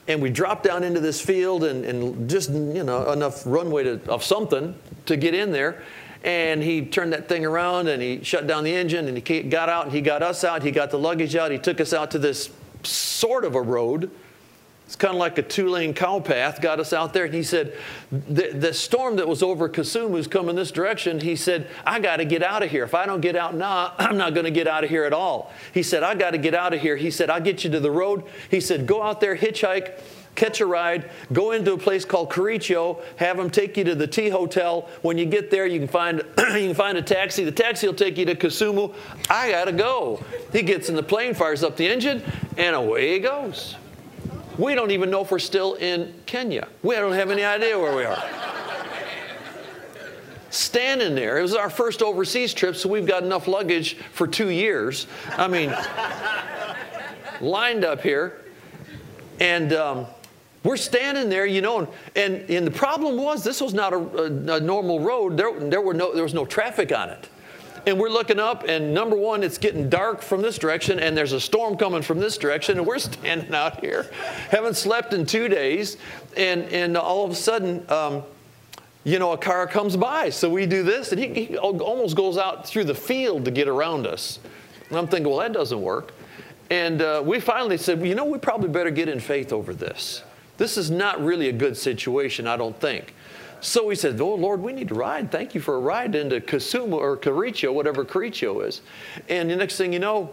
And 0.06 0.20
we 0.20 0.28
dropped 0.28 0.64
down 0.64 0.84
into 0.84 1.00
this 1.00 1.18
field 1.18 1.64
and, 1.64 1.82
and 1.86 2.28
just, 2.28 2.50
you 2.50 2.84
know, 2.84 3.10
enough 3.10 3.46
runway 3.46 3.84
to, 3.84 4.10
of 4.10 4.22
something 4.22 4.78
to 5.06 5.16
get 5.16 5.34
in 5.34 5.50
there. 5.50 5.82
And 6.24 6.62
he 6.62 6.84
turned 6.84 7.14
that 7.14 7.26
thing 7.26 7.46
around 7.46 7.88
and 7.88 8.02
he 8.02 8.22
shut 8.22 8.46
down 8.46 8.64
the 8.64 8.74
engine 8.74 9.08
and 9.08 9.16
he 9.16 9.42
got 9.44 9.70
out 9.70 9.86
and 9.86 9.94
he 9.94 10.02
got 10.02 10.22
us 10.22 10.44
out. 10.44 10.62
He 10.62 10.72
got 10.72 10.90
the 10.90 10.98
luggage 10.98 11.36
out. 11.36 11.50
He 11.50 11.58
took 11.58 11.80
us 11.80 11.94
out 11.94 12.10
to 12.10 12.18
this 12.18 12.50
sort 12.82 13.46
of 13.46 13.54
a 13.54 13.62
road. 13.62 14.10
It's 14.86 14.94
kind 14.94 15.14
of 15.14 15.18
like 15.18 15.36
a 15.36 15.42
two 15.42 15.68
lane 15.68 15.94
cow 15.94 16.20
path, 16.20 16.60
got 16.60 16.78
us 16.78 16.92
out 16.92 17.12
there. 17.12 17.24
And 17.24 17.34
he 17.34 17.42
said, 17.42 17.74
the, 18.12 18.52
the 18.52 18.72
storm 18.72 19.16
that 19.16 19.26
was 19.26 19.42
over 19.42 19.68
Kisumu 19.68 20.16
is 20.16 20.28
coming 20.28 20.54
this 20.54 20.70
direction. 20.70 21.18
He 21.18 21.34
said, 21.34 21.66
I 21.84 21.98
got 21.98 22.18
to 22.18 22.24
get 22.24 22.44
out 22.44 22.62
of 22.62 22.70
here. 22.70 22.84
If 22.84 22.94
I 22.94 23.04
don't 23.04 23.20
get 23.20 23.34
out 23.34 23.56
now, 23.56 23.94
I'm 23.98 24.16
not 24.16 24.34
going 24.34 24.44
to 24.44 24.52
get 24.52 24.68
out 24.68 24.84
of 24.84 24.90
here 24.90 25.02
at 25.02 25.12
all. 25.12 25.52
He 25.74 25.82
said, 25.82 26.04
I 26.04 26.14
got 26.14 26.30
to 26.30 26.38
get 26.38 26.54
out 26.54 26.72
of 26.72 26.80
here. 26.80 26.94
He 26.96 27.10
said, 27.10 27.30
I'll 27.30 27.40
get 27.40 27.64
you 27.64 27.70
to 27.70 27.80
the 27.80 27.90
road. 27.90 28.24
He 28.48 28.60
said, 28.60 28.86
go 28.86 29.02
out 29.02 29.20
there, 29.20 29.36
hitchhike, 29.36 30.00
catch 30.36 30.60
a 30.60 30.66
ride, 30.66 31.10
go 31.32 31.50
into 31.50 31.72
a 31.72 31.78
place 31.78 32.04
called 32.04 32.30
Kericho, 32.30 33.02
have 33.16 33.38
them 33.38 33.50
take 33.50 33.76
you 33.76 33.82
to 33.84 33.96
the 33.96 34.06
Tea 34.06 34.28
Hotel. 34.28 34.88
When 35.02 35.18
you 35.18 35.24
get 35.24 35.50
there, 35.50 35.66
you 35.66 35.80
can 35.80 35.88
find 35.88 36.18
you 36.38 36.44
can 36.44 36.74
find 36.74 36.96
a 36.96 37.02
taxi. 37.02 37.42
The 37.42 37.50
taxi 37.50 37.88
will 37.88 37.94
take 37.94 38.16
you 38.16 38.24
to 38.26 38.36
Kisumu. 38.36 38.94
I 39.28 39.50
gotta 39.50 39.72
go. 39.72 40.22
He 40.52 40.62
gets 40.62 40.88
in 40.88 40.94
the 40.94 41.02
plane, 41.02 41.34
fires 41.34 41.64
up 41.64 41.76
the 41.76 41.88
engine, 41.88 42.22
and 42.56 42.76
away 42.76 43.14
he 43.14 43.18
goes. 43.18 43.74
We 44.58 44.74
don't 44.74 44.90
even 44.90 45.10
know 45.10 45.22
if 45.22 45.30
we're 45.30 45.38
still 45.38 45.74
in 45.74 46.14
Kenya. 46.24 46.68
We 46.82 46.94
don't 46.94 47.12
have 47.12 47.30
any 47.30 47.44
idea 47.44 47.78
where 47.78 47.94
we 47.94 48.04
are. 48.04 48.22
Standing 50.50 51.14
there, 51.14 51.38
it 51.38 51.42
was 51.42 51.54
our 51.54 51.68
first 51.68 52.00
overseas 52.02 52.54
trip, 52.54 52.76
so 52.76 52.88
we've 52.88 53.06
got 53.06 53.22
enough 53.22 53.46
luggage 53.46 53.96
for 54.12 54.26
two 54.26 54.48
years. 54.48 55.06
I 55.36 55.48
mean, 55.48 55.74
lined 57.40 57.84
up 57.84 58.00
here. 58.00 58.42
And 59.38 59.74
um, 59.74 60.06
we're 60.64 60.78
standing 60.78 61.28
there, 61.28 61.44
you 61.44 61.60
know, 61.60 61.80
and, 61.80 61.88
and, 62.16 62.50
and 62.50 62.66
the 62.66 62.70
problem 62.70 63.18
was 63.18 63.44
this 63.44 63.60
was 63.60 63.74
not 63.74 63.92
a, 63.92 63.98
a, 63.98 64.56
a 64.56 64.60
normal 64.60 65.00
road. 65.00 65.36
There, 65.36 65.52
there, 65.60 65.82
were 65.82 65.92
no, 65.92 66.14
there 66.14 66.22
was 66.22 66.32
no 66.32 66.46
traffic 66.46 66.90
on 66.90 67.10
it. 67.10 67.28
And 67.86 68.00
we're 68.00 68.10
looking 68.10 68.40
up, 68.40 68.64
and 68.66 68.92
number 68.92 69.14
one, 69.14 69.44
it's 69.44 69.58
getting 69.58 69.88
dark 69.88 70.20
from 70.20 70.42
this 70.42 70.58
direction, 70.58 70.98
and 70.98 71.16
there's 71.16 71.32
a 71.32 71.40
storm 71.40 71.76
coming 71.76 72.02
from 72.02 72.18
this 72.18 72.36
direction, 72.36 72.78
and 72.78 72.86
we're 72.86 72.98
standing 72.98 73.54
out 73.54 73.80
here, 73.80 74.10
haven't 74.50 74.76
slept 74.76 75.12
in 75.12 75.24
two 75.24 75.48
days, 75.48 75.96
and, 76.36 76.64
and 76.72 76.96
all 76.96 77.24
of 77.24 77.30
a 77.30 77.36
sudden, 77.36 77.88
um, 77.88 78.24
you 79.04 79.20
know, 79.20 79.30
a 79.30 79.38
car 79.38 79.68
comes 79.68 79.96
by. 79.96 80.30
So 80.30 80.50
we 80.50 80.66
do 80.66 80.82
this, 80.82 81.12
and 81.12 81.20
he, 81.20 81.46
he 81.46 81.56
almost 81.56 82.16
goes 82.16 82.36
out 82.36 82.66
through 82.66 82.84
the 82.84 82.94
field 82.94 83.44
to 83.44 83.52
get 83.52 83.68
around 83.68 84.04
us. 84.04 84.40
And 84.88 84.98
I'm 84.98 85.06
thinking, 85.06 85.30
well, 85.30 85.38
that 85.38 85.52
doesn't 85.52 85.80
work. 85.80 86.12
And 86.70 87.00
uh, 87.00 87.22
we 87.24 87.38
finally 87.38 87.76
said, 87.76 87.98
well, 87.98 88.08
you 88.08 88.16
know, 88.16 88.24
we 88.24 88.38
probably 88.38 88.68
better 88.68 88.90
get 88.90 89.08
in 89.08 89.20
faith 89.20 89.52
over 89.52 89.72
this. 89.72 90.24
This 90.56 90.76
is 90.76 90.90
not 90.90 91.24
really 91.24 91.48
a 91.48 91.52
good 91.52 91.76
situation, 91.76 92.48
I 92.48 92.56
don't 92.56 92.78
think. 92.80 93.14
So 93.60 93.86
we 93.86 93.94
said, 93.94 94.20
Oh 94.20 94.34
Lord, 94.34 94.60
we 94.60 94.72
need 94.72 94.88
to 94.88 94.94
ride. 94.94 95.30
Thank 95.30 95.54
you 95.54 95.60
for 95.60 95.76
a 95.76 95.80
ride 95.80 96.14
into 96.14 96.40
Kisumu 96.40 96.94
or 96.94 97.16
Kericho, 97.16 97.72
whatever 97.72 98.04
Kericho 98.04 98.66
is. 98.66 98.82
And 99.28 99.50
the 99.50 99.56
next 99.56 99.76
thing 99.76 99.92
you 99.92 99.98
know, 99.98 100.30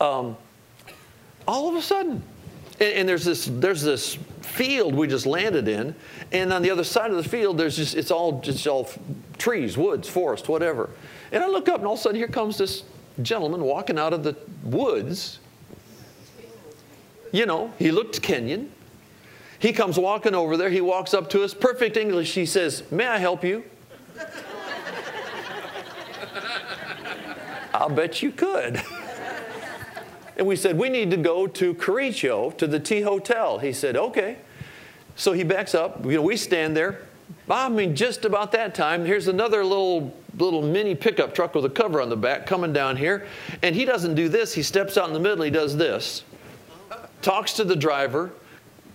um, 0.00 0.36
all 1.46 1.68
of 1.68 1.74
a 1.74 1.82
sudden, 1.82 2.22
and, 2.80 2.92
and, 2.92 3.08
there's 3.08 3.24
this 3.24 3.46
there's 3.50 3.82
this 3.82 4.14
field 4.42 4.94
we 4.94 5.08
just 5.08 5.26
landed 5.26 5.66
in, 5.66 5.94
and 6.30 6.52
on 6.52 6.62
the 6.62 6.70
other 6.70 6.84
side 6.84 7.10
of 7.10 7.16
the 7.16 7.28
field, 7.28 7.58
there's 7.58 7.76
just 7.76 7.96
it's 7.96 8.10
all 8.10 8.40
just 8.40 8.66
all 8.66 8.88
trees, 9.38 9.76
woods, 9.76 10.08
forest, 10.08 10.48
whatever. 10.48 10.90
And 11.32 11.42
I 11.42 11.48
look 11.48 11.68
up, 11.68 11.78
and 11.78 11.86
all 11.86 11.94
of 11.94 11.98
a 11.98 12.02
sudden, 12.02 12.16
here 12.16 12.28
comes 12.28 12.58
this 12.58 12.84
gentleman 13.22 13.62
walking 13.62 13.98
out 13.98 14.12
of 14.12 14.22
the 14.22 14.36
woods. 14.62 15.40
You 17.32 17.46
know, 17.46 17.72
he 17.78 17.90
looked 17.90 18.22
Kenyan. 18.22 18.68
He 19.58 19.72
comes 19.72 19.98
walking 19.98 20.34
over 20.34 20.56
there. 20.56 20.70
He 20.70 20.80
walks 20.80 21.12
up 21.14 21.28
to 21.30 21.42
us, 21.42 21.52
perfect 21.52 21.96
English. 21.96 22.34
He 22.34 22.46
says, 22.46 22.84
May 22.90 23.06
I 23.06 23.18
help 23.18 23.42
you? 23.42 23.64
I'll 27.74 27.88
bet 27.88 28.22
you 28.22 28.30
could. 28.30 28.80
and 30.36 30.46
we 30.46 30.54
said, 30.54 30.78
We 30.78 30.88
need 30.88 31.10
to 31.10 31.16
go 31.16 31.46
to 31.48 31.74
Kericho 31.74 32.56
to 32.56 32.66
the 32.66 32.78
Tea 32.78 33.00
Hotel. 33.00 33.58
He 33.58 33.72
said, 33.72 33.96
Okay. 33.96 34.38
So 35.16 35.32
he 35.32 35.42
backs 35.42 35.74
up. 35.74 36.04
You 36.04 36.12
know, 36.12 36.22
we 36.22 36.36
stand 36.36 36.76
there. 36.76 37.02
I 37.50 37.68
mean, 37.68 37.96
just 37.96 38.24
about 38.24 38.52
that 38.52 38.74
time, 38.74 39.04
here's 39.04 39.26
another 39.26 39.64
little 39.64 40.14
little 40.38 40.62
mini 40.62 40.94
pickup 40.94 41.34
truck 41.34 41.56
with 41.56 41.64
a 41.64 41.70
cover 41.70 42.00
on 42.00 42.08
the 42.08 42.16
back 42.16 42.46
coming 42.46 42.72
down 42.72 42.96
here. 42.96 43.26
And 43.62 43.74
he 43.74 43.84
doesn't 43.84 44.14
do 44.14 44.28
this. 44.28 44.54
He 44.54 44.62
steps 44.62 44.96
out 44.96 45.08
in 45.08 45.14
the 45.14 45.20
middle. 45.20 45.42
He 45.42 45.50
does 45.50 45.76
this. 45.76 46.22
Talks 47.22 47.54
to 47.54 47.64
the 47.64 47.74
driver 47.74 48.30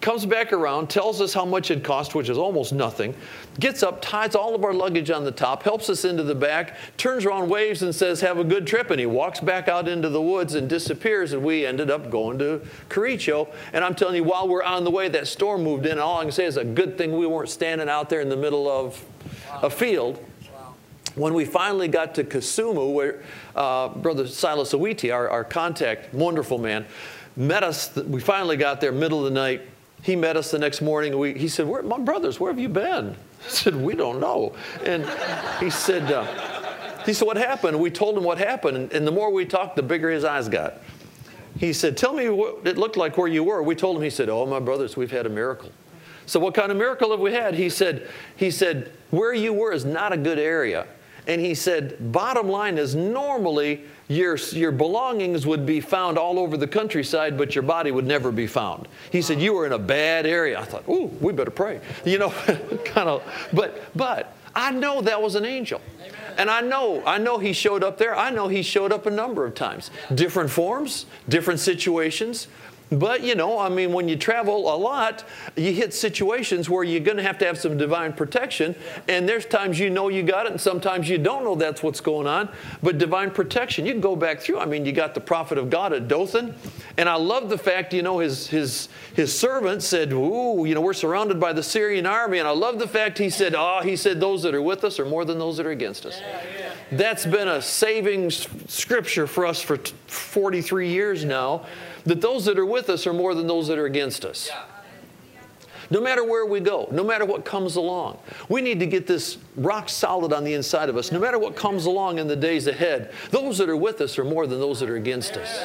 comes 0.03 0.25
back 0.25 0.51
around, 0.51 0.89
tells 0.89 1.21
us 1.21 1.33
how 1.33 1.45
much 1.45 1.71
it 1.71 1.81
cost, 1.81 2.13
which 2.13 2.27
is 2.27 2.37
almost 2.37 2.73
nothing, 2.73 3.15
gets 3.61 3.81
up, 3.83 4.01
ties 4.01 4.35
all 4.35 4.53
of 4.53 4.65
our 4.65 4.73
luggage 4.73 5.09
on 5.09 5.23
the 5.23 5.31
top, 5.31 5.63
helps 5.63 5.89
us 5.89 6.03
into 6.03 6.23
the 6.23 6.35
back, 6.35 6.75
turns 6.97 7.25
around, 7.25 7.49
waves, 7.49 7.83
and 7.83 7.95
says, 7.95 8.19
Have 8.19 8.37
a 8.37 8.43
good 8.43 8.67
trip. 8.67 8.91
And 8.91 8.99
he 8.99 9.05
walks 9.05 9.39
back 9.39 9.69
out 9.69 9.87
into 9.87 10.09
the 10.09 10.21
woods 10.21 10.55
and 10.55 10.69
disappears. 10.69 11.31
And 11.31 11.41
we 11.41 11.65
ended 11.65 11.89
up 11.89 12.11
going 12.11 12.37
to 12.39 12.61
Kericho. 12.89 13.47
And 13.71 13.83
I'm 13.83 13.95
telling 13.95 14.15
you, 14.15 14.25
while 14.25 14.45
we're 14.45 14.61
on 14.61 14.83
the 14.83 14.91
way, 14.91 15.07
that 15.07 15.25
storm 15.25 15.63
moved 15.63 15.85
in. 15.85 15.97
All 15.97 16.19
I 16.19 16.23
can 16.23 16.33
say 16.33 16.45
is 16.45 16.57
a 16.57 16.65
good 16.65 16.97
thing 16.97 17.17
we 17.17 17.25
weren't 17.25 17.49
standing 17.49 17.87
out 17.87 18.09
there 18.09 18.19
in 18.19 18.27
the 18.27 18.37
middle 18.37 18.69
of 18.69 19.03
a 19.61 19.69
field. 19.69 20.23
When 21.15 21.33
we 21.33 21.45
finally 21.45 21.87
got 21.87 22.13
to 22.15 22.25
Kisumu, 22.25 22.91
where 22.91 23.23
uh, 23.55 23.87
Brother 23.87 24.27
Silas 24.27 24.73
Awiti, 24.73 25.13
our, 25.13 25.29
our 25.29 25.45
contact, 25.45 26.13
wonderful 26.13 26.57
man, 26.57 26.85
met 27.37 27.63
us, 27.63 27.95
we 27.95 28.19
finally 28.19 28.57
got 28.57 28.81
there 28.81 28.91
middle 28.91 29.19
of 29.19 29.25
the 29.25 29.39
night 29.39 29.61
he 30.03 30.15
met 30.15 30.37
us 30.37 30.51
the 30.51 30.59
next 30.59 30.81
morning. 30.81 31.17
We, 31.17 31.33
he 31.33 31.47
said, 31.47 31.67
My 31.67 31.97
brothers, 31.97 32.39
where 32.39 32.51
have 32.51 32.59
you 32.59 32.69
been? 32.69 33.15
I 33.45 33.49
said, 33.49 33.75
We 33.75 33.95
don't 33.95 34.19
know. 34.19 34.53
And 34.85 35.05
he 35.59 35.69
said, 35.69 36.11
uh, 36.11 36.25
he 37.05 37.13
said, 37.13 37.25
What 37.25 37.37
happened? 37.37 37.79
We 37.79 37.89
told 37.89 38.17
him 38.17 38.23
what 38.23 38.37
happened. 38.37 38.91
And 38.91 39.07
the 39.07 39.11
more 39.11 39.31
we 39.31 39.45
talked, 39.45 39.75
the 39.75 39.83
bigger 39.83 40.11
his 40.11 40.23
eyes 40.23 40.49
got. 40.49 40.75
He 41.57 41.73
said, 41.73 41.97
Tell 41.97 42.13
me 42.13 42.29
what 42.29 42.67
it 42.67 42.77
looked 42.77 42.97
like 42.97 43.17
where 43.17 43.27
you 43.27 43.43
were. 43.43 43.63
We 43.63 43.75
told 43.75 43.97
him, 43.97 44.03
he 44.03 44.09
said, 44.09 44.29
Oh, 44.29 44.45
my 44.45 44.59
brothers, 44.59 44.97
we've 44.97 45.11
had 45.11 45.25
a 45.25 45.29
miracle. 45.29 45.71
So 46.25 46.39
what 46.39 46.53
kind 46.53 46.71
of 46.71 46.77
miracle 46.77 47.11
have 47.11 47.19
we 47.19 47.33
had? 47.33 47.53
He 47.53 47.69
said, 47.69 48.09
he 48.35 48.49
said, 48.49 48.91
where 49.11 49.33
you 49.33 49.53
were 49.53 49.73
is 49.73 49.85
not 49.85 50.13
a 50.13 50.17
good 50.17 50.39
area. 50.39 50.87
And 51.27 51.39
he 51.39 51.53
said, 51.55 52.11
bottom 52.11 52.49
line 52.49 52.77
is 52.77 52.95
normally 52.95 53.83
your, 54.13 54.37
your 54.51 54.71
belongings 54.71 55.45
would 55.45 55.65
be 55.65 55.81
found 55.81 56.17
all 56.17 56.39
over 56.39 56.57
the 56.57 56.67
countryside, 56.67 57.37
but 57.37 57.55
your 57.55 57.63
body 57.63 57.91
would 57.91 58.05
never 58.05 58.31
be 58.31 58.47
found. 58.47 58.87
He 59.11 59.21
said, 59.21 59.41
You 59.41 59.53
were 59.53 59.65
in 59.65 59.73
a 59.73 59.79
bad 59.79 60.25
area. 60.25 60.59
I 60.59 60.63
thought, 60.63 60.87
Ooh, 60.87 61.05
we 61.21 61.33
better 61.33 61.51
pray. 61.51 61.79
You 62.05 62.17
know, 62.17 62.29
kind 62.85 63.09
of, 63.09 63.23
but, 63.53 63.81
but 63.95 64.35
I 64.55 64.71
know 64.71 65.01
that 65.01 65.21
was 65.21 65.35
an 65.35 65.45
angel. 65.45 65.81
And 66.37 66.49
I 66.49 66.61
know, 66.61 67.03
I 67.05 67.17
know 67.17 67.37
he 67.37 67.53
showed 67.53 67.83
up 67.83 67.97
there. 67.97 68.15
I 68.15 68.29
know 68.29 68.47
he 68.47 68.63
showed 68.63 68.91
up 68.91 69.05
a 69.05 69.11
number 69.11 69.45
of 69.45 69.53
times. 69.53 69.91
Different 70.13 70.49
forms, 70.49 71.05
different 71.29 71.59
situations, 71.59 72.47
but, 72.99 73.23
you 73.23 73.35
know, 73.35 73.59
I 73.59 73.69
mean, 73.69 73.93
when 73.93 74.07
you 74.07 74.15
travel 74.15 74.73
a 74.73 74.75
lot, 74.75 75.23
you 75.55 75.71
hit 75.71 75.93
situations 75.93 76.69
where 76.69 76.83
you're 76.83 76.99
going 76.99 77.17
to 77.17 77.23
have 77.23 77.37
to 77.39 77.45
have 77.45 77.57
some 77.57 77.77
divine 77.77 78.13
protection. 78.13 78.75
And 79.07 79.27
there's 79.27 79.45
times 79.45 79.79
you 79.79 79.89
know 79.89 80.09
you 80.09 80.23
got 80.23 80.45
it, 80.45 80.51
and 80.51 80.59
sometimes 80.59 81.09
you 81.09 81.17
don't 81.17 81.43
know 81.43 81.55
that's 81.55 81.81
what's 81.81 82.01
going 82.01 82.27
on. 82.27 82.49
But 82.81 82.97
divine 82.97 83.31
protection, 83.31 83.85
you 83.85 83.93
can 83.93 84.01
go 84.01 84.15
back 84.15 84.41
through. 84.41 84.59
I 84.59 84.65
mean, 84.65 84.85
you 84.85 84.91
got 84.91 85.13
the 85.13 85.21
prophet 85.21 85.57
of 85.57 85.69
God 85.69 85.93
at 85.93 86.07
Dothan. 86.07 86.53
And 86.97 87.07
I 87.07 87.15
love 87.15 87.49
the 87.49 87.57
fact, 87.57 87.93
you 87.93 88.01
know, 88.01 88.19
his, 88.19 88.47
his, 88.47 88.89
his 89.13 89.37
servant 89.37 89.81
said, 89.81 90.11
Ooh, 90.11 90.65
you 90.65 90.75
know, 90.75 90.81
we're 90.81 90.93
surrounded 90.93 91.39
by 91.39 91.53
the 91.53 91.63
Syrian 91.63 92.05
army. 92.05 92.39
And 92.39 92.47
I 92.47 92.51
love 92.51 92.79
the 92.79 92.87
fact 92.87 93.17
he 93.17 93.29
said, 93.29 93.55
Oh, 93.55 93.81
he 93.83 93.95
said, 93.95 94.19
those 94.19 94.43
that 94.43 94.53
are 94.53 94.61
with 94.61 94.83
us 94.83 94.99
are 94.99 95.05
more 95.05 95.25
than 95.25 95.39
those 95.39 95.57
that 95.57 95.65
are 95.65 95.71
against 95.71 96.05
us. 96.05 96.19
Yeah, 96.19 96.41
yeah. 96.59 96.73
That's 96.91 97.25
been 97.25 97.47
a 97.47 97.61
saving 97.61 98.29
scripture 98.29 99.25
for 99.25 99.45
us 99.45 99.61
for 99.61 99.77
43 99.77 100.89
years 100.89 101.25
now 101.25 101.65
that 102.05 102.21
those 102.21 102.45
that 102.45 102.57
are 102.57 102.65
with 102.65 102.89
us 102.89 103.07
are 103.07 103.13
more 103.13 103.33
than 103.33 103.47
those 103.47 103.67
that 103.67 103.77
are 103.77 103.85
against 103.85 104.25
us. 104.25 104.49
No 105.89 106.01
matter 106.01 106.23
where 106.23 106.45
we 106.45 106.59
go, 106.59 106.87
no 106.91 107.03
matter 107.03 107.25
what 107.25 107.45
comes 107.45 107.75
along, 107.75 108.17
we 108.49 108.61
need 108.61 108.79
to 108.79 108.85
get 108.87 109.05
this 109.05 109.37
rock 109.55 109.89
solid 109.89 110.33
on 110.33 110.43
the 110.43 110.53
inside 110.53 110.89
of 110.89 110.97
us. 110.97 111.11
No 111.11 111.19
matter 111.19 111.37
what 111.37 111.55
comes 111.55 111.85
along 111.85 112.19
in 112.19 112.27
the 112.27 112.35
days 112.35 112.67
ahead, 112.67 113.11
those 113.29 113.57
that 113.57 113.69
are 113.69 113.77
with 113.77 114.01
us 114.01 114.17
are 114.17 114.23
more 114.23 114.47
than 114.47 114.59
those 114.59 114.79
that 114.79 114.89
are 114.89 114.95
against 114.95 115.37
us. 115.37 115.63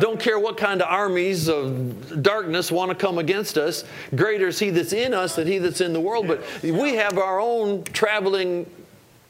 Don't 0.00 0.18
care 0.18 0.38
what 0.38 0.56
kind 0.56 0.82
of 0.82 0.88
armies 0.88 1.48
of 1.48 2.22
darkness 2.22 2.70
want 2.72 2.90
to 2.90 2.94
come 2.94 3.18
against 3.18 3.56
us. 3.56 3.84
Greater 4.14 4.48
is 4.48 4.58
He 4.58 4.70
that's 4.70 4.92
in 4.92 5.14
us 5.14 5.36
than 5.36 5.46
He 5.46 5.58
that's 5.58 5.80
in 5.80 5.92
the 5.92 6.00
world. 6.00 6.26
But 6.26 6.42
we 6.62 6.96
have 6.96 7.16
our 7.16 7.40
own 7.40 7.84
traveling 7.84 8.68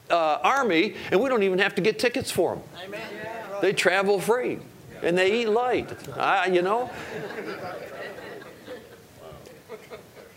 uh, 0.09 0.39
army, 0.43 0.95
and 1.11 1.21
we 1.21 1.29
don't 1.29 1.43
even 1.43 1.59
have 1.59 1.75
to 1.75 1.81
get 1.81 1.99
tickets 1.99 2.31
for 2.31 2.55
them. 2.55 2.93
They 3.61 3.73
travel 3.73 4.19
free 4.19 4.59
and 5.05 5.17
they 5.17 5.41
eat 5.41 5.49
light. 5.49 5.89
You 6.51 6.61
know? 6.61 6.89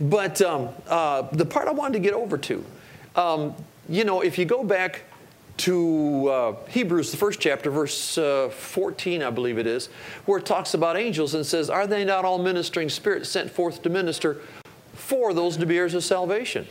But 0.01 0.41
um, 0.43 0.69
uh, 0.87 1.23
the 1.33 1.45
part 1.45 1.67
I 1.67 1.73
wanted 1.73 1.95
to 1.95 1.99
get 1.99 2.15
over 2.15 2.39
to, 2.39 2.65
um, 3.17 3.55
you 3.89 4.05
know, 4.05 4.21
if 4.21 4.39
you 4.39 4.45
go 4.45 4.63
back 4.63 5.03
to 5.59 6.29
uh, 6.29 6.57
Hebrews, 6.69 7.11
the 7.11 7.17
first 7.17 7.41
chapter, 7.41 7.71
verse 7.71 8.17
uh, 8.17 8.49
14, 8.49 9.23
I 9.25 9.31
believe 9.31 9.59
it 9.59 9.67
is, 9.67 9.89
where 10.25 10.39
it 10.39 10.47
talks 10.47 10.75
about 10.75 10.97
angels 10.97 11.35
and 11.35 11.45
says, 11.45 11.69
Are 11.69 11.87
they 11.87 12.05
not 12.05 12.25
all 12.25 12.39
ministering 12.39 12.89
spirits 12.89 13.29
sent 13.29 13.51
forth 13.51 13.83
to 13.83 13.91
minister 13.91 14.41
for 14.93 15.35
those 15.35 15.57
to 15.57 15.67
be 15.67 15.77
heirs 15.77 15.95
of 15.95 16.05
salvation? 16.05 16.67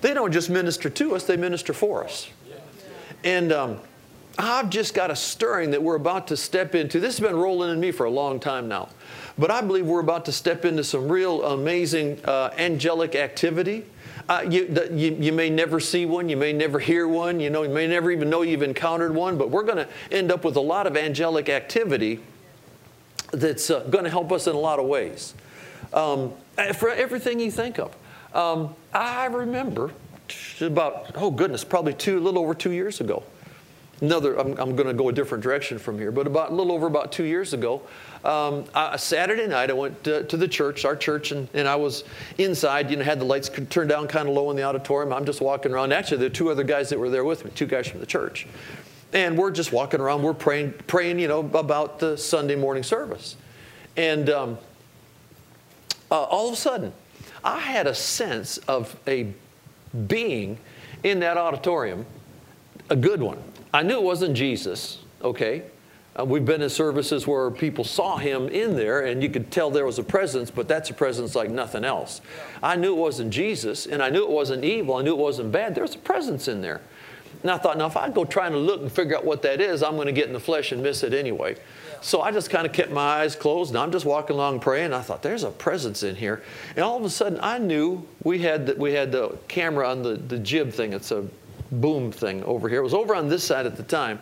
They 0.00 0.14
don't 0.14 0.32
just 0.32 0.48
minister 0.48 0.88
to 0.88 1.14
us, 1.14 1.24
they 1.24 1.36
minister 1.36 1.74
for 1.74 2.04
us. 2.04 2.28
And 3.22 3.52
um, 3.52 3.78
I've 4.38 4.70
just 4.70 4.94
got 4.94 5.10
a 5.10 5.16
stirring 5.16 5.70
that 5.72 5.82
we're 5.82 5.96
about 5.96 6.28
to 6.28 6.36
step 6.36 6.74
into. 6.74 7.00
This 7.00 7.18
has 7.18 7.26
been 7.26 7.36
rolling 7.36 7.70
in 7.70 7.80
me 7.80 7.90
for 7.90 8.06
a 8.06 8.10
long 8.10 8.40
time 8.40 8.68
now. 8.68 8.88
But 9.38 9.50
I 9.50 9.60
believe 9.60 9.86
we're 9.86 10.00
about 10.00 10.24
to 10.26 10.32
step 10.32 10.64
into 10.64 10.84
some 10.84 11.08
real 11.08 11.44
amazing 11.44 12.22
uh, 12.24 12.50
angelic 12.56 13.14
activity. 13.14 13.84
Uh, 14.28 14.44
you, 14.48 14.68
the, 14.68 14.92
you, 14.92 15.14
you, 15.14 15.32
may 15.32 15.50
never 15.50 15.80
see 15.80 16.06
one, 16.06 16.28
you 16.28 16.36
may 16.36 16.52
never 16.52 16.78
hear 16.78 17.08
one, 17.08 17.40
you 17.40 17.50
know, 17.50 17.64
you 17.64 17.68
may 17.68 17.88
never 17.88 18.10
even 18.10 18.30
know 18.30 18.42
you've 18.42 18.62
encountered 18.62 19.12
one, 19.12 19.36
but 19.36 19.50
we're 19.50 19.64
going 19.64 19.78
to 19.78 19.88
end 20.12 20.30
up 20.30 20.44
with 20.44 20.54
a 20.54 20.60
lot 20.60 20.86
of 20.86 20.96
angelic 20.96 21.48
activity 21.48 22.20
that's 23.32 23.68
uh, 23.68 23.80
going 23.90 24.04
to 24.04 24.10
help 24.10 24.30
us 24.30 24.46
in 24.46 24.54
a 24.54 24.58
lot 24.58 24.78
of 24.78 24.86
ways. 24.86 25.34
Um, 25.92 26.32
for 26.74 26.90
everything 26.90 27.40
you 27.40 27.50
think 27.50 27.78
of. 27.78 27.94
Um, 28.32 28.74
I 28.94 29.26
remember 29.26 29.90
about, 30.60 31.10
oh 31.16 31.30
goodness, 31.30 31.64
probably 31.64 31.92
two, 31.92 32.18
a 32.18 32.20
little 32.20 32.40
over 32.40 32.54
two 32.54 32.70
years 32.70 33.00
ago 33.00 33.24
another, 34.02 34.36
I'm, 34.36 34.58
I'm 34.58 34.76
going 34.76 34.88
to 34.88 34.94
go 34.94 35.08
a 35.08 35.12
different 35.12 35.42
direction 35.42 35.78
from 35.78 35.98
here, 35.98 36.12
but 36.12 36.26
about 36.26 36.50
a 36.50 36.54
little 36.54 36.72
over 36.72 36.86
about 36.86 37.12
two 37.12 37.24
years 37.24 37.54
ago, 37.54 37.80
um, 38.24 38.64
a 38.74 38.98
Saturday 38.98 39.46
night, 39.46 39.70
I 39.70 39.72
went 39.72 40.04
to, 40.04 40.24
to 40.24 40.36
the 40.36 40.46
church, 40.46 40.84
our 40.84 40.94
church, 40.94 41.32
and, 41.32 41.48
and, 41.54 41.66
I 41.66 41.76
was 41.76 42.04
inside, 42.38 42.90
you 42.90 42.96
know, 42.96 43.04
had 43.04 43.18
the 43.18 43.24
lights 43.24 43.50
turned 43.70 43.88
down 43.88 44.06
kind 44.08 44.28
of 44.28 44.34
low 44.34 44.50
in 44.50 44.56
the 44.56 44.62
auditorium. 44.62 45.12
I'm 45.12 45.24
just 45.24 45.40
walking 45.40 45.72
around. 45.72 45.92
Actually, 45.92 46.18
there 46.18 46.26
are 46.26 46.30
two 46.30 46.50
other 46.50 46.62
guys 46.64 46.90
that 46.90 46.98
were 46.98 47.10
there 47.10 47.24
with 47.24 47.44
me, 47.44 47.50
two 47.54 47.66
guys 47.66 47.88
from 47.88 48.00
the 48.00 48.06
church. 48.06 48.46
And 49.12 49.36
we're 49.36 49.50
just 49.50 49.72
walking 49.72 50.00
around, 50.00 50.22
we're 50.22 50.34
praying, 50.34 50.74
praying, 50.86 51.18
you 51.18 51.28
know, 51.28 51.40
about 51.40 51.98
the 51.98 52.16
Sunday 52.16 52.56
morning 52.56 52.82
service. 52.82 53.36
And 53.96 54.30
um, 54.30 54.58
uh, 56.10 56.22
all 56.22 56.48
of 56.48 56.54
a 56.54 56.56
sudden, 56.56 56.92
I 57.44 57.58
had 57.58 57.86
a 57.86 57.94
sense 57.94 58.58
of 58.58 58.96
a 59.06 59.32
being 60.06 60.58
in 61.02 61.20
that 61.20 61.36
auditorium, 61.36 62.06
a 62.88 62.96
good 62.96 63.20
one. 63.20 63.42
I 63.74 63.82
knew 63.82 63.94
it 63.94 64.02
wasn't 64.02 64.36
Jesus, 64.36 64.98
okay? 65.22 65.62
Uh, 66.18 66.26
we've 66.26 66.44
been 66.44 66.60
in 66.60 66.68
services 66.68 67.26
where 67.26 67.50
people 67.50 67.84
saw 67.84 68.18
him 68.18 68.48
in 68.48 68.76
there 68.76 69.06
and 69.06 69.22
you 69.22 69.30
could 69.30 69.50
tell 69.50 69.70
there 69.70 69.86
was 69.86 69.98
a 69.98 70.02
presence, 70.02 70.50
but 70.50 70.68
that's 70.68 70.90
a 70.90 70.94
presence 70.94 71.34
like 71.34 71.50
nothing 71.50 71.84
else. 71.84 72.20
I 72.62 72.76
knew 72.76 72.94
it 72.94 73.00
wasn't 73.00 73.32
Jesus 73.32 73.86
and 73.86 74.02
I 74.02 74.10
knew 74.10 74.22
it 74.22 74.30
wasn't 74.30 74.62
evil. 74.62 74.96
I 74.96 75.02
knew 75.02 75.12
it 75.12 75.18
wasn't 75.18 75.52
bad. 75.52 75.74
There's 75.74 75.94
a 75.94 75.98
presence 75.98 76.48
in 76.48 76.60
there. 76.60 76.82
And 77.40 77.50
I 77.50 77.56
thought, 77.56 77.78
now 77.78 77.86
if 77.86 77.96
I 77.96 78.10
go 78.10 78.26
trying 78.26 78.52
to 78.52 78.58
look 78.58 78.82
and 78.82 78.92
figure 78.92 79.16
out 79.16 79.24
what 79.24 79.40
that 79.42 79.60
is, 79.62 79.82
I'm 79.82 79.94
going 79.94 80.06
to 80.06 80.12
get 80.12 80.26
in 80.26 80.34
the 80.34 80.40
flesh 80.40 80.70
and 80.70 80.82
miss 80.82 81.02
it 81.02 81.14
anyway. 81.14 81.56
So 82.02 82.20
I 82.20 82.30
just 82.30 82.50
kind 82.50 82.66
of 82.66 82.72
kept 82.72 82.90
my 82.90 83.00
eyes 83.00 83.34
closed 83.34 83.70
and 83.70 83.78
I'm 83.78 83.90
just 83.90 84.04
walking 84.04 84.34
along 84.36 84.60
praying. 84.60 84.92
I 84.92 85.00
thought, 85.00 85.22
there's 85.22 85.44
a 85.44 85.50
presence 85.50 86.02
in 86.02 86.16
here. 86.16 86.42
And 86.76 86.80
all 86.80 86.98
of 86.98 87.04
a 87.04 87.10
sudden, 87.10 87.38
I 87.42 87.56
knew 87.56 88.06
we 88.22 88.40
had 88.40 88.66
the, 88.66 88.74
we 88.74 88.92
had 88.92 89.12
the 89.12 89.38
camera 89.48 89.88
on 89.88 90.02
the, 90.02 90.16
the 90.16 90.38
jib 90.38 90.72
thing. 90.72 90.92
It's 90.92 91.10
a 91.10 91.26
boom 91.72 92.12
thing 92.12 92.42
over 92.44 92.68
here. 92.68 92.80
It 92.80 92.84
was 92.84 92.94
over 92.94 93.14
on 93.14 93.28
this 93.28 93.42
side 93.42 93.66
at 93.66 93.76
the 93.76 93.82
time. 93.82 94.20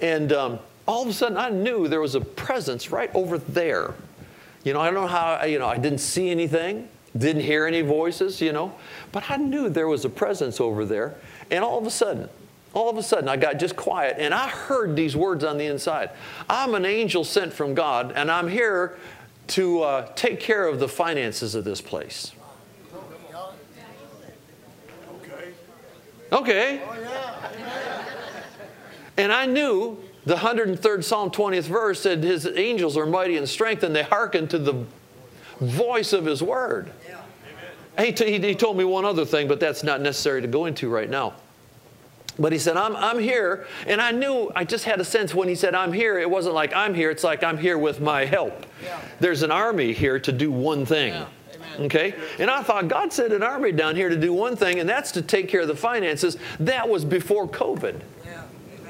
And 0.00 0.32
um, 0.32 0.58
all 0.86 1.02
of 1.02 1.08
a 1.08 1.12
sudden 1.12 1.36
I 1.36 1.48
knew 1.48 1.88
there 1.88 2.00
was 2.00 2.14
a 2.14 2.20
presence 2.20 2.90
right 2.90 3.10
over 3.14 3.38
there. 3.38 3.94
You 4.64 4.72
know, 4.72 4.80
I 4.80 4.86
don't 4.86 4.94
know 4.94 5.06
how, 5.06 5.44
you 5.44 5.58
know, 5.58 5.66
I 5.66 5.78
didn't 5.78 5.98
see 5.98 6.30
anything, 6.30 6.88
didn't 7.16 7.42
hear 7.42 7.66
any 7.66 7.82
voices, 7.82 8.40
you 8.40 8.52
know, 8.52 8.74
but 9.10 9.28
I 9.28 9.36
knew 9.36 9.68
there 9.68 9.88
was 9.88 10.04
a 10.04 10.10
presence 10.10 10.60
over 10.60 10.84
there. 10.84 11.14
And 11.50 11.64
all 11.64 11.78
of 11.78 11.86
a 11.86 11.90
sudden, 11.90 12.28
all 12.74 12.88
of 12.88 12.96
a 12.96 13.02
sudden, 13.02 13.28
I 13.28 13.36
got 13.36 13.58
just 13.58 13.76
quiet 13.76 14.16
and 14.18 14.32
I 14.32 14.48
heard 14.48 14.96
these 14.96 15.16
words 15.16 15.44
on 15.44 15.58
the 15.58 15.66
inside 15.66 16.10
I'm 16.48 16.74
an 16.74 16.84
angel 16.84 17.24
sent 17.24 17.52
from 17.52 17.74
God, 17.74 18.12
and 18.14 18.30
I'm 18.30 18.48
here 18.48 18.96
to 19.48 19.82
uh, 19.82 20.12
take 20.14 20.40
care 20.40 20.66
of 20.66 20.78
the 20.78 20.88
finances 20.88 21.54
of 21.54 21.64
this 21.64 21.80
place. 21.80 22.32
Okay. 26.32 26.82
And 29.18 29.32
I 29.32 29.46
knew 29.46 29.98
the 30.24 30.36
103rd 30.36 31.04
Psalm 31.04 31.30
20th 31.30 31.64
verse 31.64 32.00
said, 32.00 32.24
His 32.24 32.46
angels 32.46 32.96
are 32.96 33.06
mighty 33.06 33.36
in 33.36 33.46
strength 33.46 33.82
and 33.82 33.94
they 33.94 34.02
hearken 34.02 34.48
to 34.48 34.58
the 34.58 34.84
voice 35.60 36.12
of 36.12 36.24
His 36.24 36.42
word. 36.42 36.92
He, 37.98 38.10
t- 38.12 38.40
he 38.40 38.54
told 38.54 38.78
me 38.78 38.84
one 38.84 39.04
other 39.04 39.26
thing, 39.26 39.48
but 39.48 39.60
that's 39.60 39.82
not 39.82 40.00
necessary 40.00 40.40
to 40.40 40.48
go 40.48 40.64
into 40.64 40.88
right 40.88 41.10
now. 41.10 41.34
But 42.38 42.52
he 42.52 42.58
said, 42.58 42.78
I'm, 42.78 42.96
I'm 42.96 43.18
here. 43.18 43.66
And 43.86 44.00
I 44.00 44.10
knew, 44.10 44.50
I 44.56 44.64
just 44.64 44.84
had 44.84 45.00
a 45.00 45.04
sense 45.04 45.34
when 45.34 45.48
he 45.48 45.54
said, 45.54 45.74
I'm 45.74 45.92
here, 45.92 46.18
it 46.18 46.30
wasn't 46.30 46.54
like 46.54 46.72
I'm 46.74 46.94
here, 46.94 47.10
it's 47.10 47.24
like 47.24 47.42
I'm 47.44 47.58
here 47.58 47.76
with 47.76 48.00
my 48.00 48.24
help. 48.24 48.64
Yeah. 48.82 48.98
There's 49.20 49.42
an 49.42 49.50
army 49.50 49.92
here 49.92 50.18
to 50.20 50.32
do 50.32 50.50
one 50.50 50.86
thing. 50.86 51.12
Yeah. 51.12 51.26
Okay? 51.78 52.14
And 52.38 52.50
I 52.50 52.62
thought 52.62 52.88
God 52.88 53.12
sent 53.12 53.32
an 53.32 53.42
army 53.42 53.72
down 53.72 53.96
here 53.96 54.08
to 54.08 54.16
do 54.16 54.32
one 54.32 54.56
thing, 54.56 54.80
and 54.80 54.88
that's 54.88 55.12
to 55.12 55.22
take 55.22 55.48
care 55.48 55.62
of 55.62 55.68
the 55.68 55.76
finances. 55.76 56.36
That 56.60 56.88
was 56.88 57.04
before 57.04 57.48
COVID. 57.48 58.00
Yeah. 58.24 58.42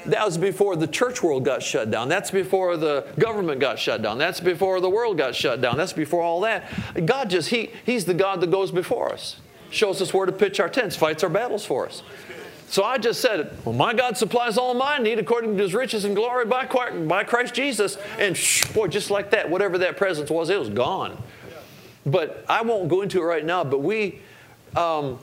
That 0.07 0.25
was 0.25 0.37
before 0.37 0.77
the 0.77 0.87
church 0.87 1.23
world 1.23 1.45
got 1.45 1.63
shut 1.63 1.91
down. 1.91 2.09
That's 2.09 2.31
before 2.31 2.77
the 2.77 3.07
government 3.19 3.61
got 3.61 3.79
shut 3.79 4.03
down. 4.03 4.19
That's 4.19 4.41
before 4.41 4.81
the 4.81 4.91
world 4.91 5.19
got 5.19 5.35
shut 5.35 5.61
down. 5.61 5.77
That's 5.77 5.93
before 5.93 6.23
all 6.23 6.41
that. 6.41 7.07
God 7.07 7.31
just, 7.31 7.51
he, 7.51 7.71
He's 7.85 8.05
the 8.05 8.15
God 8.15 8.41
that 8.41 8.51
goes 8.51 8.71
before 8.71 9.13
us, 9.13 9.37
shows 9.71 10.03
us 10.03 10.13
where 10.13 10.27
to 10.27 10.33
pitch 10.33 10.59
our 10.61 10.69
tents, 10.69 10.97
fights 10.97 11.23
our 11.23 11.31
battles 11.31 11.65
for 11.65 11.87
us. 11.87 12.03
So 12.73 12.85
I 12.85 12.97
just 12.97 13.21
said, 13.21 13.55
Well, 13.67 13.75
my 13.75 13.93
God 13.93 14.17
supplies 14.17 14.57
all 14.57 14.73
my 14.73 14.97
need 14.97 15.19
according 15.19 15.59
to 15.59 15.63
his 15.63 15.75
riches 15.75 16.07
and 16.07 16.17
glory 16.17 16.47
by, 16.47 16.65
by 17.07 17.23
Christ 17.23 17.53
Jesus. 17.53 17.99
And 18.19 18.35
shh, 18.35 18.65
boy, 18.73 18.89
just 18.89 19.11
like 19.11 19.31
that, 19.33 19.51
whatever 19.51 19.77
that 19.77 19.99
presence 19.99 20.31
was, 20.31 20.49
it 20.49 20.59
was 20.59 20.71
gone. 20.71 21.23
But 22.05 22.45
I 22.49 22.63
won't 22.63 22.89
go 22.89 23.03
into 23.03 23.21
it 23.21 23.25
right 23.25 23.45
now, 23.45 23.65
but 23.65 23.81
we, 23.81 24.21
um, 24.77 25.19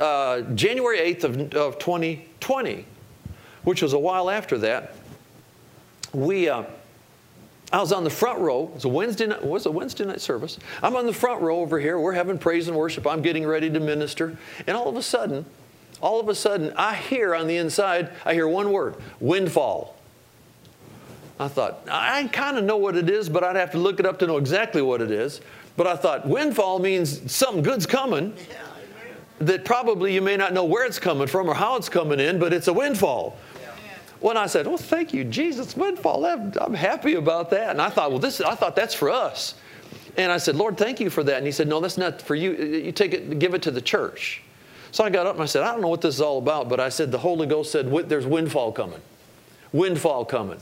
uh, 0.00 0.40
January 0.54 0.98
8th 1.14 1.24
of, 1.24 1.54
of 1.54 1.78
2020, 1.78 2.86
which 3.64 3.82
was 3.82 3.92
a 3.92 3.98
while 3.98 4.30
after 4.30 4.58
that, 4.58 4.94
we, 6.12 6.48
uh, 6.48 6.64
I 7.72 7.80
was 7.80 7.92
on 7.92 8.04
the 8.04 8.10
front 8.10 8.38
row. 8.40 8.64
It 8.64 8.74
was 8.74 8.84
a 8.84 8.88
Wednesday 8.88 9.26
night, 9.26 9.44
was 9.44 9.66
a 9.66 9.70
Wednesday 9.70 10.04
night 10.04 10.20
service. 10.20 10.58
I'm 10.82 10.94
on 10.94 11.06
the 11.06 11.12
front 11.12 11.40
row 11.40 11.60
over 11.60 11.78
here. 11.78 11.98
We're 11.98 12.12
having 12.12 12.38
praise 12.38 12.68
and 12.68 12.76
worship. 12.76 13.06
I'm 13.06 13.22
getting 13.22 13.46
ready 13.46 13.70
to 13.70 13.80
minister. 13.80 14.36
And 14.66 14.76
all 14.76 14.88
of 14.88 14.96
a 14.96 15.02
sudden, 15.02 15.46
all 16.00 16.20
of 16.20 16.28
a 16.28 16.34
sudden, 16.34 16.72
I 16.76 16.94
hear 16.94 17.34
on 17.34 17.46
the 17.46 17.56
inside, 17.56 18.10
I 18.26 18.34
hear 18.34 18.46
one 18.46 18.72
word, 18.72 18.96
windfall. 19.20 19.96
I 21.38 21.48
thought, 21.48 21.86
I 21.90 22.28
kind 22.28 22.58
of 22.58 22.64
know 22.64 22.76
what 22.76 22.96
it 22.96 23.08
is, 23.08 23.28
but 23.28 23.42
I'd 23.42 23.56
have 23.56 23.70
to 23.72 23.78
look 23.78 23.98
it 24.00 24.06
up 24.06 24.18
to 24.18 24.26
know 24.26 24.36
exactly 24.36 24.82
what 24.82 25.00
it 25.00 25.10
is. 25.10 25.40
But 25.76 25.86
I 25.86 25.96
thought, 25.96 26.26
windfall 26.28 26.78
means 26.78 27.32
something 27.32 27.62
good's 27.62 27.86
coming 27.86 28.34
that 29.38 29.64
probably 29.64 30.14
you 30.14 30.20
may 30.20 30.36
not 30.36 30.52
know 30.52 30.64
where 30.64 30.84
it's 30.84 30.98
coming 30.98 31.26
from 31.26 31.48
or 31.48 31.54
how 31.54 31.76
it's 31.76 31.88
coming 31.88 32.20
in, 32.20 32.38
but 32.38 32.52
it's 32.52 32.68
a 32.68 32.72
windfall. 32.72 33.36
When 34.20 34.36
I 34.36 34.46
said, 34.46 34.68
"Well, 34.68 34.76
thank 34.76 35.12
you, 35.12 35.24
Jesus, 35.24 35.76
windfall," 35.76 36.24
I'm, 36.24 36.74
happy 36.74 37.14
about 37.14 37.50
that. 37.50 37.70
And 37.70 37.82
I 37.82 37.88
thought, 37.88 38.10
"Well, 38.10 38.20
this 38.20 38.40
I 38.40 38.54
thought 38.54 38.76
that's 38.76 38.94
for 38.94 39.10
us." 39.10 39.54
And 40.16 40.30
I 40.30 40.36
said, 40.36 40.54
"Lord, 40.54 40.78
thank 40.78 41.00
you 41.00 41.10
for 41.10 41.24
that." 41.24 41.38
And 41.38 41.46
He 41.46 41.50
said, 41.50 41.66
"No, 41.66 41.80
that's 41.80 41.98
not 41.98 42.22
for 42.22 42.36
you. 42.36 42.52
Uh, 42.52 42.62
you 42.62 42.92
take 42.92 43.14
it, 43.14 43.40
give 43.40 43.52
it 43.54 43.62
to 43.62 43.72
the 43.72 43.80
church." 43.80 44.42
So 44.92 45.02
I 45.02 45.10
got 45.10 45.26
up 45.26 45.34
and 45.34 45.42
I 45.42 45.46
said, 45.46 45.62
"I 45.64 45.72
don't 45.72 45.80
know 45.80 45.88
what 45.88 46.02
this 46.02 46.14
is 46.14 46.20
all 46.20 46.38
about," 46.38 46.68
but 46.68 46.78
I 46.78 46.88
said, 46.88 47.10
"The 47.10 47.18
Holy 47.18 47.48
Ghost 47.48 47.72
said 47.72 47.90
there's 48.08 48.26
windfall 48.26 48.70
coming, 48.70 49.00
windfall 49.72 50.24
coming." 50.24 50.60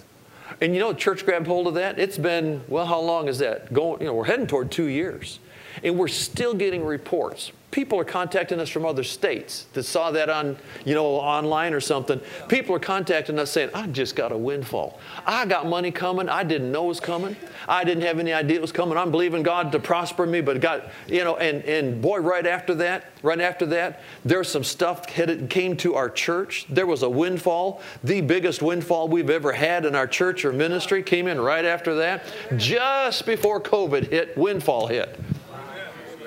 And 0.60 0.74
you 0.74 0.80
know, 0.80 0.92
church 0.92 1.24
grabbed 1.24 1.46
hold 1.46 1.66
of 1.66 1.74
that. 1.74 1.98
It's 1.98 2.18
been 2.18 2.62
well, 2.68 2.86
how 2.86 3.00
long 3.00 3.28
is 3.28 3.38
that? 3.38 3.72
Going, 3.72 4.00
you 4.00 4.06
know, 4.06 4.14
we're 4.14 4.24
heading 4.24 4.46
toward 4.46 4.70
two 4.70 4.86
years, 4.86 5.38
and 5.82 5.98
we're 5.98 6.08
still 6.08 6.54
getting 6.54 6.84
reports. 6.84 7.52
People 7.70 8.00
are 8.00 8.04
contacting 8.04 8.58
us 8.58 8.68
from 8.68 8.84
other 8.84 9.04
states 9.04 9.66
that 9.74 9.84
saw 9.84 10.10
that 10.10 10.28
on, 10.28 10.56
you 10.84 10.92
know, 10.92 11.06
online 11.06 11.72
or 11.72 11.78
something. 11.78 12.20
People 12.48 12.74
are 12.74 12.80
contacting 12.80 13.38
us 13.38 13.52
saying, 13.52 13.70
"I 13.72 13.86
just 13.86 14.16
got 14.16 14.32
a 14.32 14.36
windfall. 14.36 14.98
I 15.24 15.46
got 15.46 15.66
money 15.66 15.92
coming. 15.92 16.28
I 16.28 16.42
didn't 16.42 16.72
know 16.72 16.86
it 16.86 16.88
was 16.88 16.98
coming. 16.98 17.36
I 17.68 17.84
didn't 17.84 18.02
have 18.02 18.18
any 18.18 18.32
idea 18.32 18.56
it 18.56 18.60
was 18.60 18.72
coming. 18.72 18.98
I'm 18.98 19.12
believing 19.12 19.44
God 19.44 19.70
to 19.70 19.78
prosper 19.78 20.26
me, 20.26 20.40
but 20.40 20.60
God, 20.60 20.90
you 21.06 21.22
know." 21.22 21.36
And 21.36 21.64
and 21.64 22.02
boy, 22.02 22.18
right 22.18 22.44
after 22.44 22.74
that, 22.74 23.04
right 23.22 23.40
after 23.40 23.66
that, 23.66 24.00
there's 24.24 24.48
some 24.48 24.64
stuff 24.64 25.08
headed, 25.08 25.48
came 25.48 25.76
to 25.76 25.94
our 25.94 26.10
church. 26.10 26.66
There 26.70 26.86
was 26.88 27.04
a 27.04 27.08
windfall, 27.08 27.82
the 28.02 28.20
biggest 28.20 28.62
windfall 28.62 29.06
we've 29.06 29.30
ever 29.30 29.52
had 29.52 29.86
in 29.86 29.94
our 29.94 30.08
church 30.08 30.44
or 30.44 30.52
ministry. 30.52 31.04
Came 31.04 31.28
in 31.28 31.40
right 31.40 31.64
after 31.64 31.94
that, 31.94 32.24
just 32.56 33.26
before 33.26 33.60
COVID 33.60 34.10
hit. 34.10 34.36
Windfall 34.36 34.88
hit. 34.88 35.16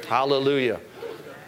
Hallelujah. 0.06 0.80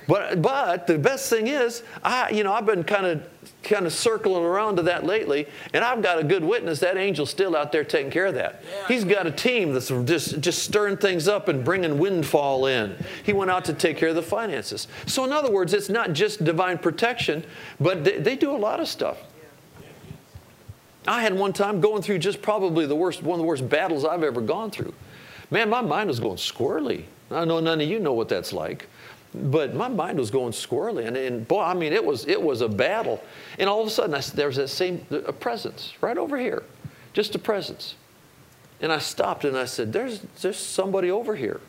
But, 0.08 0.42
but 0.42 0.88
the 0.88 1.00
best 1.00 1.30
thing 1.30 1.48
is, 1.48 1.84
I, 2.04 2.30
you 2.30 2.44
know, 2.44 2.54
I've 2.54 2.66
been 2.66 2.84
kind 2.84 3.06
of 3.06 3.28
kind 3.64 3.88
of 3.88 3.94
circling 3.94 4.44
around 4.44 4.76
to 4.76 4.84
that 4.84 5.04
lately, 5.04 5.48
and 5.74 5.84
I've 5.84 6.04
got 6.04 6.20
a 6.20 6.24
good 6.24 6.44
witness. 6.44 6.80
That 6.80 6.98
angel's 6.98 7.32
still 7.32 7.56
out 7.56 7.72
there 7.72 7.84
taking 7.84 8.12
care 8.12 8.28
of 8.28 8.36
that. 8.36 8.64
He's 8.88 9.04
got 9.04 9.26
a 9.26 9.32
team 9.32 9.74
that's 9.74 9.88
just 9.88 10.40
just 10.40 10.64
stirring 10.64 10.98
things 10.98 11.28
up 11.28 11.48
and 11.48 11.66
bringing 11.66 11.98
windfall 11.98 12.68
in. 12.68 12.96
He 13.24 13.34
went 13.34 13.50
out 13.50 13.66
to 13.66 13.74
take 13.74 13.98
care 13.98 14.10
of 14.10 14.16
the 14.16 14.22
finances. 14.22 14.88
So 15.08 15.24
in 15.26 15.32
other 15.32 15.52
words, 15.52 15.74
it's 15.74 15.90
not 15.90 16.14
just 16.14 16.44
divine 16.44 16.78
protection, 16.78 17.44
but 17.80 18.04
they, 18.04 18.20
they 18.20 18.36
do 18.36 18.52
a 18.52 18.58
lot 18.58 18.80
of 18.80 18.88
stuff. 18.88 19.18
I 21.08 21.22
had 21.22 21.34
one 21.36 21.54
time 21.54 21.82
going 21.82 22.02
through 22.02 22.20
just 22.20 22.42
probably 22.42 22.86
the 22.86 22.96
worst, 22.96 23.22
one 23.22 23.40
of 23.40 23.42
the 23.42 23.48
worst 23.48 23.68
battles 23.70 24.06
I've 24.06 24.24
ever 24.24 24.42
gone 24.42 24.72
through. 24.72 24.94
Man, 25.52 25.70
my 25.70 25.82
mind 25.82 26.10
was 26.10 26.20
going 26.20 26.38
squirrely. 26.38 27.06
I 27.32 27.46
know 27.46 27.60
none 27.60 27.82
of 27.82 27.88
you 27.88 28.00
know 28.00 28.14
what 28.14 28.30
that's 28.30 28.54
like. 28.54 28.88
But 29.34 29.76
my 29.76 29.88
mind 29.88 30.18
was 30.18 30.32
going 30.32 30.54
squirrely 30.54 31.08
and, 31.08 31.18
and, 31.18 31.48
boy 31.48 31.62
i 31.62 31.74
mean 31.74 31.92
it 31.92 32.04
was 32.04 32.26
it 32.28 32.42
was 32.42 32.62
a 32.62 32.70
battle. 32.70 33.22
And 33.60 33.70
all 33.70 33.82
of 33.82 33.88
a 33.88 33.90
sudden 33.90 34.16
I, 34.16 34.22
there 34.22 34.48
was 34.48 34.56
that 34.56 34.70
same 34.70 35.06
a 35.12 35.34
presence 35.34 35.94
right 36.02 36.18
over 36.18 36.38
here 36.38 36.64
just 37.14 37.36
a 37.36 37.40
presence. 37.40 37.96
And 38.82 38.92
i 38.92 39.00
stopped 39.00 39.44
and 39.46 39.58
i 39.58 39.66
said 39.66 39.92
there's 39.92 40.22
there's 40.42 40.58
somebody 40.58 41.12
over 41.12 41.36
here. 41.36 41.60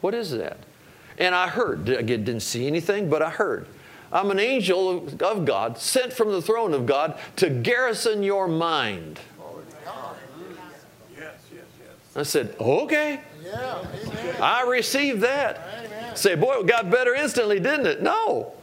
What 0.00 0.14
is 0.14 0.30
that? 0.32 0.58
And 1.18 1.34
i 1.34 1.48
heard 1.48 1.90
i 1.90 2.02
didn't 2.02 2.40
see 2.40 2.66
anything 2.66 3.10
but 3.10 3.22
i 3.22 3.30
heard 3.30 3.66
i'm 4.12 4.30
an 4.30 4.38
angel 4.38 5.08
of 5.20 5.44
god 5.44 5.78
sent 5.78 6.12
from 6.12 6.30
the 6.30 6.42
throne 6.42 6.74
of 6.74 6.86
god 6.86 7.18
to 7.36 7.50
garrison 7.50 8.22
your 8.22 8.46
mind. 8.46 9.18
I 12.14 12.22
said 12.22 12.54
okay 12.60 13.20
i 14.40 14.64
received 14.66 15.20
that 15.20 15.86
Say, 16.16 16.34
boy, 16.34 16.60
it 16.60 16.66
got 16.66 16.90
better 16.90 17.14
instantly, 17.14 17.60
didn't 17.60 17.86
it? 17.86 18.02
No. 18.02 18.54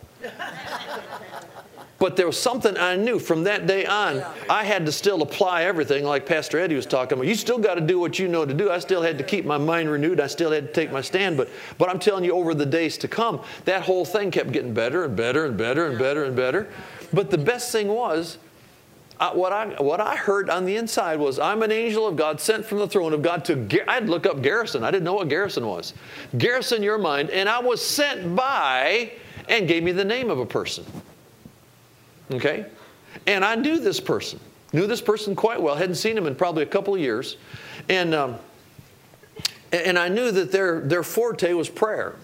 But 2.00 2.18
there 2.18 2.26
was 2.26 2.38
something 2.38 2.76
I 2.78 2.98
knew 2.98 3.18
from 3.18 3.44
that 3.44 3.66
day 3.66 3.86
on. 3.86 4.24
I 4.50 4.66
had 4.66 4.86
to 4.88 4.92
still 4.92 5.22
apply 5.22 5.64
everything, 5.64 6.04
like 6.04 6.26
Pastor 6.26 6.60
Eddie 6.60 6.76
was 6.76 6.86
talking 6.86 7.18
about. 7.18 7.28
You 7.28 7.36
still 7.36 7.60
got 7.60 7.76
to 7.76 7.82
do 7.82 7.98
what 8.00 8.20
you 8.20 8.28
know 8.28 8.46
to 8.46 8.54
do. 8.54 8.70
I 8.70 8.80
still 8.80 9.02
had 9.02 9.18
to 9.20 9.24
keep 9.24 9.46
my 9.46 9.58
mind 9.58 9.90
renewed. 9.90 10.20
I 10.20 10.28
still 10.28 10.52
had 10.52 10.68
to 10.68 10.74
take 10.74 10.92
my 10.92 11.00
stand. 11.00 11.38
But, 11.38 11.50
but 11.78 11.90
I'm 11.90 12.00
telling 12.00 12.26
you, 12.26 12.34
over 12.34 12.54
the 12.54 12.66
days 12.66 12.98
to 13.00 13.08
come, 13.08 13.40
that 13.66 13.84
whole 13.84 14.04
thing 14.04 14.32
kept 14.32 14.52
getting 14.52 14.74
better 14.74 15.06
and 15.06 15.16
better 15.16 15.46
and 15.46 15.56
better 15.58 15.86
and 15.88 15.98
better 15.98 16.26
and 16.26 16.36
better. 16.36 16.68
But 17.14 17.30
the 17.30 17.38
best 17.38 17.72
thing 17.72 17.88
was, 17.88 18.38
What, 19.32 19.54
I, 19.54 19.82
what 19.82 20.02
I 20.02 20.16
heard 20.16 20.50
on 20.50 20.66
the 20.66 20.76
inside 20.76 21.20
was, 21.20 21.40
I'm 21.40 21.64
an 21.64 21.72
angel 21.72 22.08
of 22.08 22.16
God 22.16 22.42
sent 22.42 22.66
from 22.66 22.80
the 22.80 22.88
throne 22.88 23.14
of 23.14 23.22
God 23.22 23.46
to, 23.46 23.56
Gar-" 23.56 23.86
I'd 23.88 24.10
look 24.10 24.26
up 24.26 24.42
Garrison. 24.42 24.84
I 24.84 24.92
didn't 24.92 25.06
know 25.06 25.14
what 25.14 25.30
Garrison 25.30 25.66
was. 25.66 25.94
Garrison 26.38 26.84
your 26.84 26.98
mind. 26.98 27.30
And 27.30 27.48
I 27.48 27.60
was 27.60 27.84
sent 27.84 28.36
by, 28.36 29.12
and 29.48 29.68
gave 29.68 29.84
me 29.84 29.92
the 29.92 30.06
name 30.06 30.30
of 30.30 30.40
a 30.40 30.46
person. 30.46 30.86
Okay? 32.32 32.66
And 33.28 33.46
I 33.46 33.56
knew 33.56 33.80
this 33.80 34.00
person, 34.00 34.40
knew 34.74 34.88
this 34.88 35.02
person 35.02 35.36
quite 35.36 35.62
well, 35.62 35.76
hadn't 35.76 35.96
seen 35.96 36.18
him 36.18 36.26
in 36.26 36.36
probably 36.36 36.64
a 36.64 36.68
couple 36.68 36.96
of 36.96 37.00
years. 37.00 37.38
And, 37.90 38.14
um, 38.14 38.38
and 39.72 39.98
I 39.98 40.10
knew 40.10 40.32
that 40.32 40.52
their, 40.52 40.82
their 40.82 41.04
forte 41.04 41.54
was 41.54 41.70
prayer. 41.70 42.16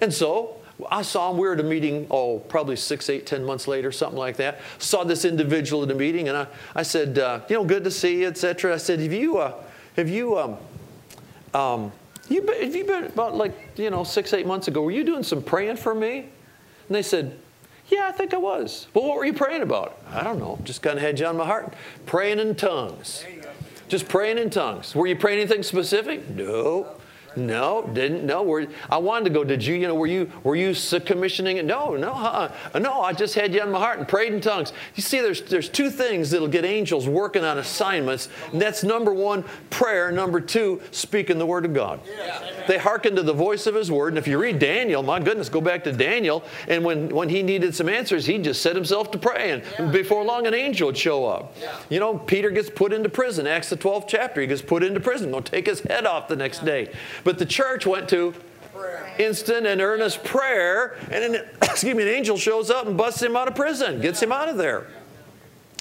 And 0.00 0.12
so 0.12 0.57
I 0.90 1.02
saw 1.02 1.30
him. 1.30 1.38
We 1.38 1.46
were 1.48 1.54
at 1.54 1.60
a 1.60 1.64
meeting, 1.64 2.06
oh, 2.10 2.38
probably 2.38 2.76
six, 2.76 3.10
eight, 3.10 3.26
ten 3.26 3.44
months 3.44 3.66
later, 3.66 3.90
something 3.90 4.18
like 4.18 4.36
that. 4.36 4.60
Saw 4.78 5.04
this 5.04 5.24
individual 5.24 5.82
at 5.82 5.90
a 5.90 5.94
meeting, 5.94 6.28
and 6.28 6.36
I, 6.36 6.46
I 6.74 6.82
said, 6.82 7.18
uh, 7.18 7.40
you 7.48 7.56
know, 7.56 7.64
good 7.64 7.84
to 7.84 7.90
see 7.90 8.20
you, 8.20 8.28
etc. 8.28 8.74
I 8.74 8.76
said, 8.76 9.00
have 9.00 9.12
you, 9.12 9.38
uh, 9.38 9.54
have 9.96 10.08
you, 10.08 10.38
um, 10.38 10.56
um, 11.54 11.92
you 12.28 12.42
been, 12.42 12.62
have 12.62 12.76
you 12.76 12.84
been 12.84 13.04
about 13.04 13.34
like, 13.34 13.54
you 13.76 13.90
know, 13.90 14.04
six, 14.04 14.32
eight 14.32 14.46
months 14.46 14.68
ago, 14.68 14.82
were 14.82 14.90
you 14.90 15.04
doing 15.04 15.22
some 15.22 15.42
praying 15.42 15.76
for 15.76 15.94
me? 15.94 16.18
And 16.18 16.94
they 16.94 17.02
said, 17.02 17.36
yeah, 17.88 18.06
I 18.06 18.12
think 18.12 18.34
I 18.34 18.36
was. 18.36 18.86
Well, 18.92 19.04
what 19.04 19.16
were 19.16 19.24
you 19.24 19.32
praying 19.32 19.62
about? 19.62 19.98
I 20.12 20.22
don't 20.22 20.38
know. 20.38 20.58
Just 20.62 20.82
kind 20.82 20.96
of 20.96 21.02
had 21.02 21.18
you 21.18 21.26
on 21.26 21.36
my 21.36 21.46
heart. 21.46 21.72
Praying 22.06 22.38
in 22.38 22.54
tongues. 22.54 23.24
Just 23.88 24.08
praying 24.08 24.36
in 24.36 24.50
tongues. 24.50 24.94
Were 24.94 25.06
you 25.06 25.16
praying 25.16 25.40
anything 25.40 25.62
specific? 25.62 26.28
No. 26.28 26.86
No, 27.38 27.88
didn't. 27.92 28.24
No, 28.24 28.42
were, 28.42 28.66
I 28.90 28.98
wanted 28.98 29.24
to 29.24 29.30
go. 29.30 29.44
Did 29.44 29.64
you? 29.64 29.74
You 29.74 29.88
know, 29.88 29.94
were 29.94 30.06
you 30.06 30.30
were 30.42 30.56
you 30.56 30.74
commissioning 31.00 31.56
it? 31.56 31.64
No, 31.64 31.96
no, 31.96 32.12
uh-uh. 32.12 32.78
no. 32.78 33.00
I 33.00 33.12
just 33.12 33.34
had 33.34 33.54
you 33.54 33.60
on 33.60 33.70
my 33.70 33.78
heart 33.78 33.98
and 33.98 34.08
prayed 34.08 34.32
in 34.32 34.40
tongues. 34.40 34.72
You 34.94 35.02
see, 35.02 35.20
there's 35.20 35.42
there's 35.42 35.68
two 35.68 35.90
things 35.90 36.30
that'll 36.30 36.48
get 36.48 36.64
angels 36.64 37.08
working 37.08 37.44
on 37.44 37.58
assignments. 37.58 38.28
And 38.52 38.60
that's 38.60 38.82
number 38.82 39.12
one, 39.12 39.44
prayer. 39.70 40.10
Number 40.10 40.40
two, 40.40 40.80
speaking 40.90 41.38
the 41.38 41.46
word 41.46 41.64
of 41.64 41.74
God. 41.74 42.00
They 42.66 42.78
hearken 42.78 43.16
to 43.16 43.22
the 43.22 43.32
voice 43.32 43.66
of 43.66 43.74
His 43.74 43.90
word. 43.90 44.08
And 44.08 44.18
if 44.18 44.26
you 44.26 44.38
read 44.38 44.58
Daniel, 44.58 45.02
my 45.02 45.20
goodness, 45.20 45.48
go 45.48 45.60
back 45.60 45.84
to 45.84 45.92
Daniel. 45.92 46.42
And 46.66 46.84
when 46.84 47.08
when 47.08 47.28
he 47.28 47.42
needed 47.42 47.74
some 47.74 47.88
answers, 47.88 48.26
he 48.26 48.38
just 48.38 48.62
set 48.62 48.74
himself 48.74 49.10
to 49.12 49.18
pray, 49.18 49.62
and 49.78 49.92
before 49.92 50.24
long, 50.24 50.46
an 50.46 50.54
angel 50.54 50.86
would 50.86 50.96
show 50.96 51.26
up. 51.26 51.56
You 51.88 52.00
know, 52.00 52.18
Peter 52.18 52.50
gets 52.50 52.70
put 52.70 52.92
into 52.92 53.08
prison. 53.08 53.46
Acts 53.46 53.70
the 53.70 53.76
12th 53.76 54.08
chapter. 54.08 54.40
He 54.40 54.46
gets 54.46 54.62
put 54.62 54.82
into 54.82 55.00
prison. 55.00 55.30
They'll 55.30 55.42
take 55.42 55.66
his 55.66 55.80
head 55.80 56.06
off 56.06 56.28
the 56.28 56.36
next 56.36 56.64
day. 56.64 56.92
But 57.28 57.36
the 57.36 57.44
church 57.44 57.84
went 57.84 58.08
to 58.08 58.32
instant 59.18 59.66
and 59.66 59.82
earnest 59.82 60.24
prayer, 60.24 60.96
and 61.10 61.22
an, 61.22 61.44
excuse 61.62 61.94
me, 61.94 62.02
an 62.02 62.08
angel 62.08 62.38
shows 62.38 62.70
up 62.70 62.86
and 62.86 62.96
busts 62.96 63.20
him 63.20 63.36
out 63.36 63.48
of 63.48 63.54
prison, 63.54 64.00
gets 64.00 64.22
him 64.22 64.32
out 64.32 64.48
of 64.48 64.56
there. 64.56 64.86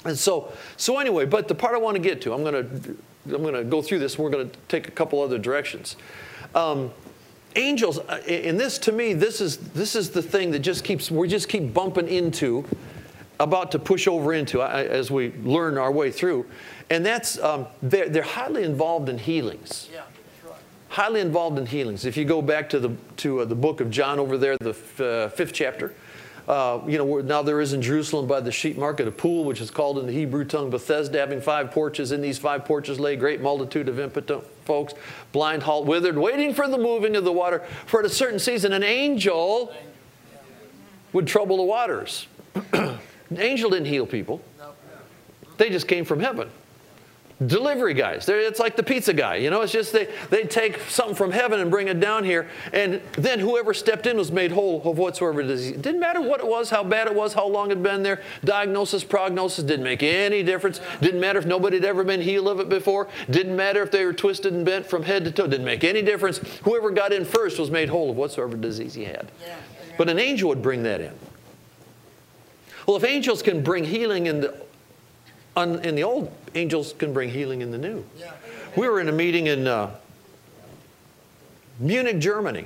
And 0.03 0.19
so, 0.19 0.51
so 0.75 0.99
anyway, 0.99 1.23
but 1.23 1.47
the 1.47 1.55
part 1.55 1.73
I 1.73 1.77
want 1.77 1.95
to 1.95 2.01
get 2.01 2.21
to, 2.23 2.33
I'm 2.33 2.43
going 2.43 2.53
to, 2.53 2.97
I'm 3.33 3.43
going 3.43 3.53
to 3.53 3.63
go 3.63 3.81
through 3.81 3.99
this. 3.99 4.15
and 4.15 4.25
We're 4.25 4.29
going 4.29 4.49
to 4.49 4.57
take 4.67 4.89
a 4.89 4.91
couple 4.91 5.21
other 5.21 5.37
directions. 5.37 5.95
Um, 6.53 6.91
angels, 7.55 7.99
uh, 7.99 8.21
and 8.27 8.59
this 8.59 8.77
to 8.79 8.91
me, 8.91 9.13
this 9.13 9.39
is 9.39 9.55
this 9.55 9.95
is 9.95 10.09
the 10.09 10.21
thing 10.21 10.51
that 10.51 10.59
just 10.59 10.83
keeps 10.83 11.09
we 11.09 11.29
just 11.29 11.47
keep 11.47 11.73
bumping 11.73 12.09
into, 12.09 12.65
about 13.39 13.71
to 13.71 13.79
push 13.79 14.05
over 14.05 14.33
into 14.33 14.61
uh, 14.61 14.67
as 14.67 15.09
we 15.09 15.31
learn 15.43 15.77
our 15.77 15.93
way 15.93 16.11
through, 16.11 16.45
and 16.89 17.05
that's 17.05 17.39
um, 17.39 17.67
they're, 17.81 18.09
they're 18.09 18.21
highly 18.21 18.63
involved 18.63 19.07
in 19.07 19.17
healings 19.17 19.87
highly 20.97 21.21
involved 21.21 21.59
in 21.59 21.65
healings. 21.67 22.05
If 22.05 22.17
you 22.17 22.25
go 22.25 22.41
back 22.41 22.69
to 22.69 22.79
the, 22.79 22.89
to 23.17 23.41
uh, 23.41 23.45
the 23.45 23.53
book 23.53 23.81
of 23.81 23.91
John 23.91 24.17
over 24.17 24.35
there, 24.35 24.57
the 24.57 24.71
uh, 24.97 25.29
fifth 25.29 25.53
chapter, 25.53 25.93
uh, 26.47 26.79
you 26.87 26.97
know, 26.97 27.19
now 27.21 27.43
there 27.43 27.61
is 27.61 27.73
in 27.73 27.83
Jerusalem 27.83 28.25
by 28.25 28.39
the 28.39 28.51
sheep 28.51 28.79
market 28.79 29.07
a 29.07 29.11
pool, 29.11 29.43
which 29.43 29.61
is 29.61 29.69
called 29.69 29.99
in 29.99 30.07
the 30.07 30.11
Hebrew 30.11 30.43
tongue 30.43 30.71
Bethesda, 30.71 31.19
having 31.19 31.39
five 31.39 31.69
porches. 31.69 32.11
In 32.11 32.19
these 32.19 32.39
five 32.39 32.65
porches 32.65 32.99
lay 32.99 33.13
a 33.13 33.15
great 33.15 33.41
multitude 33.41 33.87
of 33.89 33.99
impotent 33.99 34.43
folks, 34.65 34.95
blind, 35.33 35.61
halt, 35.61 35.85
withered, 35.85 36.17
waiting 36.17 36.51
for 36.51 36.67
the 36.67 36.79
moving 36.79 37.15
of 37.15 37.23
the 37.23 37.31
water. 37.31 37.63
For 37.85 37.99
at 37.99 38.05
a 38.07 38.09
certain 38.09 38.39
season, 38.39 38.73
an 38.73 38.81
angel 38.81 39.75
would 41.13 41.27
trouble 41.27 41.57
the 41.57 41.63
waters. 41.63 42.25
an 42.73 42.97
angel 43.37 43.69
didn't 43.69 43.85
heal 43.85 44.07
people, 44.07 44.41
they 45.57 45.69
just 45.69 45.87
came 45.87 46.05
from 46.05 46.21
heaven 46.21 46.49
delivery 47.45 47.93
guys. 47.93 48.25
They're, 48.25 48.39
it's 48.39 48.59
like 48.59 48.75
the 48.75 48.83
pizza 48.83 49.13
guy. 49.13 49.35
You 49.35 49.49
know, 49.49 49.61
it's 49.61 49.71
just 49.71 49.93
they, 49.93 50.07
they 50.29 50.43
take 50.43 50.79
something 50.81 51.15
from 51.15 51.31
heaven 51.31 51.59
and 51.59 51.69
bring 51.69 51.87
it 51.87 51.99
down 51.99 52.23
here. 52.23 52.49
And 52.73 53.01
then 53.13 53.39
whoever 53.39 53.73
stepped 53.73 54.07
in 54.07 54.17
was 54.17 54.31
made 54.31 54.51
whole 54.51 54.81
of 54.89 54.97
whatsoever 54.97 55.43
disease. 55.43 55.73
It 55.75 55.81
didn't 55.81 55.99
matter 55.99 56.21
what 56.21 56.39
it 56.39 56.47
was, 56.47 56.69
how 56.69 56.83
bad 56.83 57.07
it 57.07 57.13
was, 57.13 57.33
how 57.33 57.47
long 57.47 57.67
it 57.67 57.75
had 57.75 57.83
been 57.83 58.01
there. 58.01 58.21
Diagnosis, 58.43 59.03
prognosis 59.03 59.63
didn't 59.63 59.83
make 59.83 60.01
any 60.01 60.41
difference. 60.41 60.81
Didn't 60.99 61.19
matter 61.19 61.37
if 61.37 61.45
nobody 61.45 61.77
had 61.77 61.85
ever 61.85 62.03
been 62.03 62.21
healed 62.21 62.47
of 62.47 62.59
it 62.59 62.69
before. 62.69 63.07
Didn't 63.29 63.55
matter 63.55 63.83
if 63.83 63.91
they 63.91 64.03
were 64.05 64.13
twisted 64.13 64.53
and 64.53 64.65
bent 64.65 64.87
from 64.87 65.03
head 65.03 65.23
to 65.25 65.31
toe. 65.31 65.47
Didn't 65.47 65.65
make 65.65 65.83
any 65.83 66.01
difference. 66.01 66.39
Whoever 66.63 66.89
got 66.89 67.13
in 67.13 67.23
first 67.23 67.59
was 67.59 67.69
made 67.69 67.89
whole 67.89 68.09
of 68.09 68.17
whatsoever 68.17 68.57
disease 68.57 68.95
he 68.95 69.03
had. 69.03 69.31
But 69.97 70.09
an 70.09 70.19
angel 70.19 70.49
would 70.49 70.61
bring 70.61 70.83
that 70.83 71.01
in. 71.01 71.13
Well, 72.87 72.95
if 72.95 73.03
angels 73.03 73.41
can 73.41 73.61
bring 73.63 73.83
healing 73.83 74.27
in 74.27 74.49
the 75.57 75.87
in 75.87 75.95
the 75.95 76.03
old, 76.03 76.31
angels 76.55 76.93
can 76.97 77.13
bring 77.13 77.29
healing 77.29 77.61
in 77.61 77.71
the 77.71 77.77
new. 77.77 78.05
Yeah. 78.17 78.33
We 78.75 78.87
were 78.87 78.99
in 78.99 79.09
a 79.09 79.11
meeting 79.11 79.47
in 79.47 79.67
uh, 79.67 79.95
Munich, 81.79 82.19
Germany, 82.19 82.65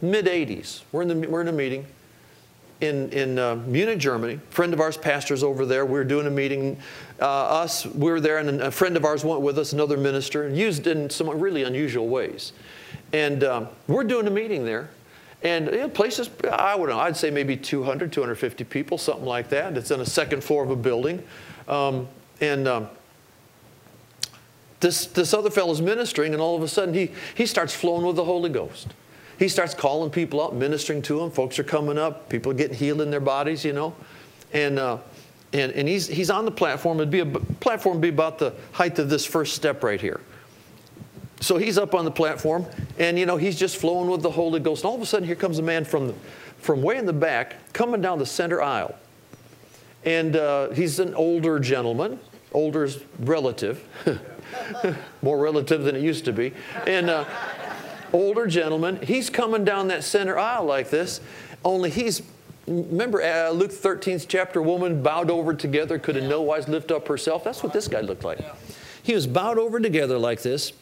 mid 0.00 0.26
80s. 0.26 0.82
We're 0.90 1.02
in, 1.02 1.08
the, 1.08 1.28
we're 1.28 1.40
in 1.40 1.48
a 1.48 1.52
meeting 1.52 1.86
in, 2.80 3.10
in 3.10 3.38
uh, 3.38 3.56
Munich, 3.66 3.98
Germany. 3.98 4.34
A 4.34 4.52
friend 4.52 4.74
of 4.74 4.80
ours 4.80 4.96
pastors 4.96 5.42
over 5.42 5.64
there. 5.64 5.86
We 5.86 5.92
were 5.92 6.04
doing 6.04 6.26
a 6.26 6.30
meeting. 6.30 6.76
Uh, 7.20 7.26
us, 7.26 7.86
we 7.86 8.10
were 8.10 8.20
there, 8.20 8.38
and 8.38 8.60
a 8.60 8.70
friend 8.70 8.96
of 8.96 9.04
ours 9.04 9.24
went 9.24 9.40
with 9.40 9.58
us, 9.58 9.72
another 9.72 9.96
minister, 9.96 10.44
and 10.46 10.56
used 10.56 10.86
in 10.86 11.08
some 11.08 11.28
really 11.28 11.62
unusual 11.62 12.08
ways. 12.08 12.52
And 13.12 13.44
um, 13.44 13.68
we're 13.86 14.04
doing 14.04 14.26
a 14.26 14.30
meeting 14.30 14.64
there. 14.64 14.90
And 15.42 15.66
you 15.66 15.78
know, 15.78 15.88
places, 15.88 16.30
I 16.50 16.76
would 16.76 16.88
know, 16.88 16.98
I'd 16.98 17.16
say 17.16 17.30
maybe 17.30 17.56
200, 17.56 18.12
250 18.12 18.64
people, 18.64 18.96
something 18.96 19.26
like 19.26 19.48
that. 19.48 19.76
It's 19.76 19.90
on 19.90 20.00
a 20.00 20.06
second 20.06 20.44
floor 20.44 20.62
of 20.62 20.70
a 20.70 20.76
building. 20.76 21.22
Um, 21.66 22.06
and 22.40 22.68
um, 22.68 22.88
this, 24.80 25.06
this 25.06 25.34
other 25.34 25.50
fellow's 25.50 25.80
ministering, 25.80 26.32
and 26.32 26.40
all 26.40 26.56
of 26.56 26.62
a 26.62 26.68
sudden 26.68 26.94
he, 26.94 27.10
he 27.34 27.46
starts 27.46 27.74
flowing 27.74 28.06
with 28.06 28.16
the 28.16 28.24
Holy 28.24 28.50
Ghost. 28.50 28.88
He 29.38 29.48
starts 29.48 29.74
calling 29.74 30.10
people 30.10 30.40
up, 30.40 30.52
ministering 30.52 31.02
to 31.02 31.18
them. 31.18 31.30
Folks 31.30 31.58
are 31.58 31.64
coming 31.64 31.98
up. 31.98 32.28
People 32.28 32.52
are 32.52 32.54
getting 32.54 32.76
healed 32.76 33.00
in 33.00 33.10
their 33.10 33.20
bodies, 33.20 33.64
you 33.64 33.72
know. 33.72 33.94
And, 34.52 34.78
uh, 34.78 34.98
and, 35.52 35.72
and 35.72 35.88
he's, 35.88 36.06
he's 36.06 36.30
on 36.30 36.44
the 36.44 36.50
platform. 36.50 36.98
It'd 36.98 37.10
be 37.10 37.20
a 37.20 37.26
platform 37.26 37.96
would 37.96 38.02
be 38.02 38.08
about 38.08 38.38
the 38.38 38.54
height 38.72 38.98
of 38.98 39.10
this 39.10 39.24
first 39.24 39.54
step 39.54 39.82
right 39.82 40.00
here. 40.00 40.20
So 41.42 41.56
he's 41.56 41.76
up 41.76 41.92
on 41.92 42.04
the 42.04 42.10
platform, 42.10 42.64
and 42.98 43.18
you 43.18 43.26
know 43.26 43.36
he's 43.36 43.58
just 43.58 43.76
flowing 43.76 44.08
with 44.08 44.22
the 44.22 44.30
Holy 44.30 44.60
Ghost. 44.60 44.84
And 44.84 44.90
all 44.90 44.94
of 44.94 45.02
a 45.02 45.06
sudden, 45.06 45.26
here 45.26 45.34
comes 45.34 45.58
a 45.58 45.62
man 45.62 45.84
from 45.84 46.06
the, 46.06 46.14
from 46.58 46.82
way 46.82 46.96
in 46.96 47.04
the 47.04 47.12
back, 47.12 47.56
coming 47.72 48.00
down 48.00 48.20
the 48.20 48.26
center 48.26 48.62
aisle. 48.62 48.94
And 50.04 50.36
uh, 50.36 50.70
he's 50.70 51.00
an 51.00 51.14
older 51.14 51.58
gentleman, 51.58 52.20
older 52.52 52.88
relative, 53.18 53.84
more 55.22 55.38
relative 55.38 55.82
than 55.82 55.96
it 55.96 56.02
used 56.02 56.24
to 56.26 56.32
be. 56.32 56.52
And 56.86 57.10
uh, 57.10 57.24
older 58.12 58.46
gentleman, 58.46 59.00
he's 59.02 59.28
coming 59.28 59.64
down 59.64 59.88
that 59.88 60.04
center 60.04 60.38
aisle 60.38 60.64
like 60.64 60.90
this, 60.90 61.20
only 61.64 61.90
he's 61.90 62.22
Remember 62.68 63.20
uh, 63.20 63.50
Luke 63.50 63.72
13th 63.72 64.26
chapter, 64.28 64.62
woman 64.62 65.02
bowed 65.02 65.32
over 65.32 65.52
together, 65.52 65.98
could 65.98 66.16
in 66.16 66.28
no 66.28 66.42
wise 66.42 66.68
lift 66.68 66.92
up 66.92 67.08
herself. 67.08 67.42
That's 67.42 67.60
what 67.60 67.72
this 67.72 67.88
guy 67.88 68.02
looked 68.02 68.22
like. 68.22 68.38
He 69.02 69.14
was 69.14 69.26
bowed 69.26 69.58
over 69.58 69.80
together 69.80 70.16
like 70.16 70.42
this. 70.42 70.72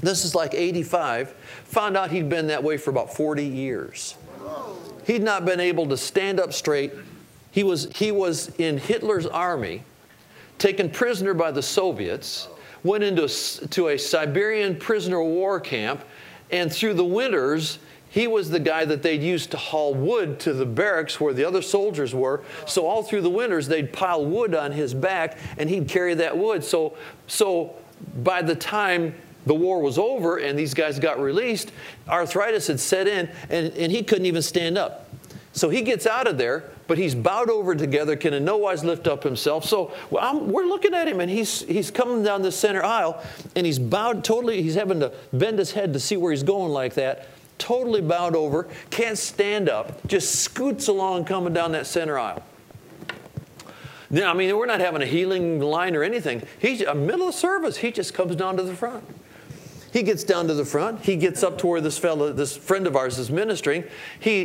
This 0.00 0.24
is 0.24 0.34
like 0.34 0.54
85. 0.54 1.30
Found 1.66 1.96
out 1.96 2.10
he'd 2.10 2.28
been 2.28 2.48
that 2.48 2.62
way 2.62 2.76
for 2.76 2.90
about 2.90 3.14
40 3.14 3.44
years. 3.44 4.16
He'd 5.06 5.22
not 5.22 5.44
been 5.44 5.60
able 5.60 5.86
to 5.88 5.96
stand 5.96 6.40
up 6.40 6.52
straight, 6.52 6.92
he 7.56 7.62
was, 7.62 7.88
he 7.94 8.12
was 8.12 8.48
in 8.58 8.76
Hitler's 8.76 9.24
army, 9.24 9.82
taken 10.58 10.90
prisoner 10.90 11.32
by 11.32 11.52
the 11.52 11.62
Soviets, 11.62 12.48
went 12.82 13.02
into 13.02 13.28
to 13.68 13.88
a 13.88 13.96
Siberian 13.96 14.76
prisoner 14.76 15.22
war 15.22 15.58
camp, 15.58 16.04
and 16.50 16.70
through 16.70 16.92
the 16.92 17.04
winters, 17.04 17.78
he 18.10 18.26
was 18.26 18.50
the 18.50 18.60
guy 18.60 18.84
that 18.84 19.02
they'd 19.02 19.22
use 19.22 19.46
to 19.46 19.56
haul 19.56 19.94
wood 19.94 20.38
to 20.40 20.52
the 20.52 20.66
barracks 20.66 21.18
where 21.18 21.32
the 21.32 21.44
other 21.44 21.62
soldiers 21.62 22.14
were. 22.14 22.42
So 22.66 22.86
all 22.86 23.02
through 23.02 23.22
the 23.22 23.30
winters, 23.30 23.68
they'd 23.68 23.90
pile 23.90 24.24
wood 24.24 24.54
on 24.54 24.72
his 24.72 24.92
back, 24.92 25.38
and 25.56 25.70
he'd 25.70 25.88
carry 25.88 26.12
that 26.14 26.36
wood. 26.36 26.62
So, 26.62 26.96
so 27.26 27.74
by 28.22 28.42
the 28.42 28.54
time 28.54 29.14
the 29.46 29.54
war 29.54 29.80
was 29.80 29.96
over 29.96 30.36
and 30.36 30.58
these 30.58 30.74
guys 30.74 30.98
got 30.98 31.18
released, 31.18 31.72
arthritis 32.08 32.66
had 32.66 32.80
set 32.80 33.08
in, 33.08 33.30
and, 33.48 33.72
and 33.74 33.90
he 33.90 34.02
couldn't 34.02 34.26
even 34.26 34.42
stand 34.42 34.76
up. 34.76 35.08
So 35.52 35.70
he 35.70 35.80
gets 35.80 36.06
out 36.06 36.26
of 36.26 36.36
there, 36.36 36.64
but 36.86 36.98
he's 36.98 37.14
bowed 37.14 37.48
over 37.48 37.74
together, 37.74 38.14
can 38.14 38.34
in 38.34 38.44
no 38.44 38.58
wise 38.58 38.84
lift 38.84 39.08
up 39.08 39.22
himself. 39.22 39.64
So 39.64 39.90
we're 40.10 40.66
looking 40.66 40.92
at 40.92 41.08
him, 41.08 41.20
and 41.20 41.30
he's, 41.30 41.62
he's 41.62 41.90
coming 41.90 42.22
down 42.22 42.42
the 42.42 42.52
center 42.52 42.84
aisle, 42.84 43.22
and 43.54 43.64
he's 43.64 43.78
bowed 43.78 44.22
totally. 44.22 44.62
He's 44.62 44.74
having 44.74 45.00
to 45.00 45.14
bend 45.32 45.58
his 45.58 45.72
head 45.72 45.94
to 45.94 46.00
see 46.00 46.18
where 46.18 46.30
he's 46.30 46.42
going 46.42 46.72
like 46.72 46.92
that. 46.94 47.28
Totally 47.56 48.02
bowed 48.02 48.36
over, 48.36 48.68
can't 48.90 49.16
stand 49.16 49.70
up, 49.70 50.06
just 50.06 50.42
scoots 50.42 50.88
along 50.88 51.24
coming 51.24 51.54
down 51.54 51.72
that 51.72 51.86
center 51.86 52.18
aisle. 52.18 52.42
Now, 54.10 54.30
I 54.30 54.34
mean, 54.34 54.54
we're 54.56 54.66
not 54.66 54.80
having 54.80 55.00
a 55.00 55.06
healing 55.06 55.58
line 55.58 55.96
or 55.96 56.02
anything. 56.02 56.42
He's 56.58 56.82
a 56.82 56.94
middle 56.94 57.28
of 57.28 57.34
service. 57.34 57.78
He 57.78 57.90
just 57.90 58.12
comes 58.12 58.36
down 58.36 58.58
to 58.58 58.62
the 58.62 58.76
front. 58.76 59.04
He 59.96 60.02
gets 60.02 60.24
down 60.24 60.46
to 60.48 60.52
the 60.52 60.66
front. 60.66 61.00
He 61.00 61.16
gets 61.16 61.42
up 61.42 61.56
to 61.56 61.66
where 61.66 61.80
this 61.80 61.96
fellow, 61.96 62.30
this 62.30 62.54
friend 62.54 62.86
of 62.86 62.96
ours, 62.96 63.16
is 63.16 63.30
ministering. 63.30 63.82
He 64.20 64.44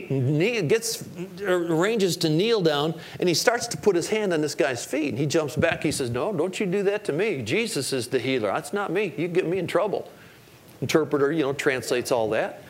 gets 0.62 1.04
uh, 1.42 1.46
arranges 1.46 2.16
to 2.18 2.30
kneel 2.30 2.62
down, 2.62 2.98
and 3.20 3.28
he 3.28 3.36
starts 3.36 3.68
to 3.68 3.76
put 3.78 3.98
his 3.98 4.08
hand 4.08 4.32
on 4.32 4.40
this 4.40 4.56
guy's 4.56 4.86
feet. 4.86 5.18
He 5.18 5.26
jumps 5.26 5.58
back. 5.58 5.84
He 5.84 5.92
says, 5.92 6.10
"No, 6.10 6.32
don't 6.32 6.58
you 6.58 6.66
do 6.66 6.84
that 6.84 7.04
to 7.04 7.12
me. 7.12 7.42
Jesus 7.42 7.92
is 7.92 8.08
the 8.08 8.18
healer. 8.18 8.48
That's 8.48 8.72
not 8.72 8.94
me. 8.94 9.14
You 9.18 9.28
get 9.28 9.46
me 9.46 9.58
in 9.58 9.68
trouble." 9.68 10.10
Interpreter, 10.80 11.34
you 11.34 11.42
know, 11.42 11.52
translates 11.52 12.14
all 12.14 12.30
that. 12.30 12.64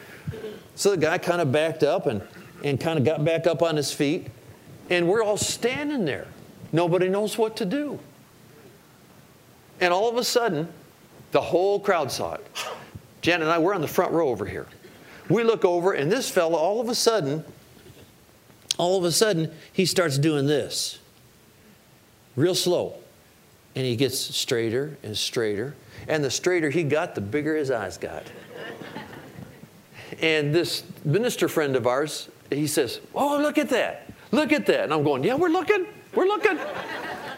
So 0.74 0.90
the 0.90 0.98
guy 0.98 1.20
kind 1.20 1.40
of 1.40 1.52
backed 1.52 1.84
up 1.84 2.08
and 2.08 2.24
and 2.64 2.80
kind 2.80 2.98
of 2.98 3.06
got 3.06 3.24
back 3.24 3.46
up 3.46 3.62
on 3.62 3.76
his 3.78 3.94
feet, 3.94 4.26
and 4.90 5.08
we're 5.08 5.24
all 5.24 5.38
standing 5.38 6.06
there. 6.06 6.26
Nobody 6.72 7.10
knows 7.10 7.38
what 7.38 7.56
to 7.58 7.66
do. 7.66 8.00
And 9.80 9.94
all 9.94 10.10
of 10.10 10.18
a 10.18 10.24
sudden, 10.24 10.68
the 11.32 11.42
whole 11.42 11.80
crowd 11.80 12.12
saw 12.12 12.34
it. 12.34 12.46
Janet 13.22 13.44
and 13.44 13.52
I, 13.52 13.60
we're 13.60 13.74
on 13.74 13.82
the 13.82 13.88
front 13.88 14.12
row 14.12 14.30
over 14.30 14.46
here. 14.46 14.68
We 15.30 15.44
look 15.44 15.64
over, 15.64 15.94
and 15.94 16.12
this 16.12 16.30
fellow, 16.30 16.58
all 16.58 16.82
of 16.82 16.90
a 16.90 16.96
sudden, 16.96 17.46
all 18.78 18.98
of 18.98 19.04
a 19.04 19.12
sudden, 19.12 19.52
he 19.72 19.86
starts 19.86 20.18
doing 20.18 20.48
this 20.48 21.00
real 22.36 22.56
slow. 22.56 22.96
And 23.76 23.86
he 23.86 23.96
gets 23.96 24.18
straighter 24.18 24.98
and 25.02 25.18
straighter. 25.18 25.76
And 26.08 26.24
the 26.24 26.32
straighter 26.32 26.70
he 26.70 26.84
got, 26.84 27.16
the 27.16 27.22
bigger 27.22 27.56
his 27.56 27.72
eyes 27.72 27.98
got. 27.98 28.24
And 30.22 30.54
this 30.54 30.84
minister 31.06 31.48
friend 31.48 31.76
of 31.76 31.88
ours, 31.88 32.28
he 32.50 32.68
says, 32.68 33.00
Oh, 33.16 33.38
look 33.38 33.58
at 33.58 33.70
that. 33.70 34.12
Look 34.32 34.52
at 34.52 34.66
that. 34.66 34.84
And 34.86 34.94
I'm 34.94 35.04
going, 35.04 35.24
Yeah, 35.24 35.36
we're 35.36 35.50
looking. 35.50 35.86
We're 36.14 36.26
looking. 36.26 36.60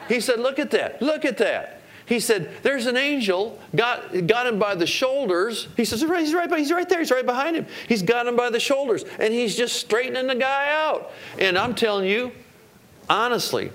He 0.08 0.20
said, 0.20 0.40
Look 0.40 0.58
at 0.58 0.72
that. 0.72 1.02
Look 1.02 1.24
at 1.24 1.38
that. 1.38 1.82
He 2.06 2.20
said, 2.20 2.52
There's 2.64 2.86
an 2.86 2.98
angel, 2.98 3.60
got, 3.76 4.28
got 4.28 4.48
him 4.48 4.60
by 4.60 4.76
the 4.76 4.88
shoulders. 4.88 5.68
He 5.78 5.86
says, 5.86 6.02
He's 6.02 6.34
right, 6.34 6.50
he's 6.58 6.72
right 6.72 6.90
there. 6.90 7.00
He's 7.00 7.12
right 7.12 7.26
behind 7.26 7.56
him. 7.56 7.66
He's 7.88 8.02
got 8.02 8.28
him 8.28 8.36
by 8.36 8.50
the 8.50 8.60
shoulders, 8.60 9.04
and 9.20 9.34
he's 9.34 9.56
just 9.56 9.76
straightening 9.78 10.28
the 10.28 10.36
guy 10.36 10.70
out. 10.72 11.12
And 11.40 11.58
I'm 11.58 11.76
telling 11.76 12.10
you, 12.10 12.32
honestly, 13.10 13.72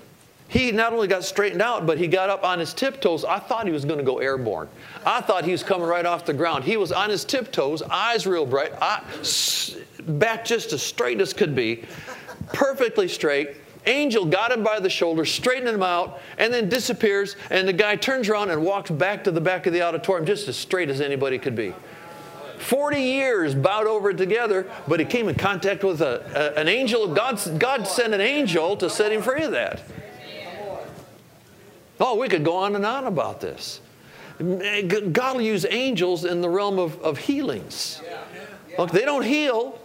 he 0.49 0.71
not 0.71 0.93
only 0.93 1.07
got 1.07 1.23
straightened 1.23 1.61
out, 1.61 1.85
but 1.85 1.99
he 1.99 2.07
got 2.07 2.29
up 2.29 2.43
on 2.43 2.57
his 2.57 2.73
tiptoes. 2.73 3.23
I 3.23 3.37
thought 3.37 3.67
he 3.67 3.71
was 3.71 3.85
going 3.85 3.99
to 3.99 4.03
go 4.03 4.17
airborne. 4.17 4.67
I 5.05 5.21
thought 5.21 5.45
he 5.45 5.51
was 5.51 5.61
coming 5.61 5.87
right 5.87 6.05
off 6.05 6.25
the 6.25 6.33
ground. 6.33 6.63
He 6.63 6.75
was 6.75 6.91
on 6.91 7.11
his 7.11 7.23
tiptoes, 7.23 7.83
eyes 7.83 8.25
real 8.25 8.47
bright, 8.47 8.71
back 10.07 10.45
just 10.45 10.73
as 10.73 10.81
straight 10.81 11.21
as 11.21 11.33
could 11.33 11.55
be, 11.55 11.83
perfectly 12.51 13.07
straight. 13.07 13.57
Angel 13.89 14.23
got 14.23 14.51
him 14.51 14.63
by 14.63 14.79
the 14.79 14.89
shoulder, 14.89 15.25
straightened 15.25 15.67
him 15.67 15.83
out, 15.83 16.21
and 16.37 16.53
then 16.53 16.69
disappears. 16.69 17.35
And 17.49 17.67
the 17.67 17.73
guy 17.73 17.95
turns 17.95 18.29
around 18.29 18.51
and 18.51 18.63
walks 18.63 18.91
back 18.91 19.23
to 19.23 19.31
the 19.31 19.41
back 19.41 19.65
of 19.65 19.73
the 19.73 19.81
auditorium 19.81 20.25
just 20.25 20.47
as 20.47 20.55
straight 20.55 20.89
as 20.89 21.01
anybody 21.01 21.39
could 21.39 21.55
be. 21.55 21.73
40 22.59 23.01
years 23.01 23.55
bowed 23.55 23.87
over 23.87 24.13
together, 24.13 24.69
but 24.87 24.99
he 24.99 25.05
came 25.05 25.27
in 25.27 25.35
contact 25.35 25.83
with 25.83 26.01
a, 26.01 26.53
a, 26.55 26.59
an 26.59 26.67
angel. 26.67 27.13
God, 27.13 27.39
God 27.57 27.87
sent 27.87 28.13
an 28.13 28.21
angel 28.21 28.77
to 28.77 28.89
set 28.89 29.11
him 29.11 29.21
free 29.21 29.43
of 29.43 29.51
that. 29.51 29.81
Oh, 31.99 32.15
we 32.15 32.29
could 32.29 32.45
go 32.45 32.57
on 32.57 32.75
and 32.75 32.85
on 32.85 33.05
about 33.05 33.41
this. 33.41 33.81
God 34.39 35.35
will 35.35 35.41
use 35.41 35.65
angels 35.69 36.25
in 36.25 36.41
the 36.41 36.49
realm 36.49 36.79
of, 36.79 37.01
of 37.01 37.17
healings. 37.17 38.01
Look, 38.77 38.91
they 38.91 39.03
don't 39.03 39.23
heal, 39.23 39.79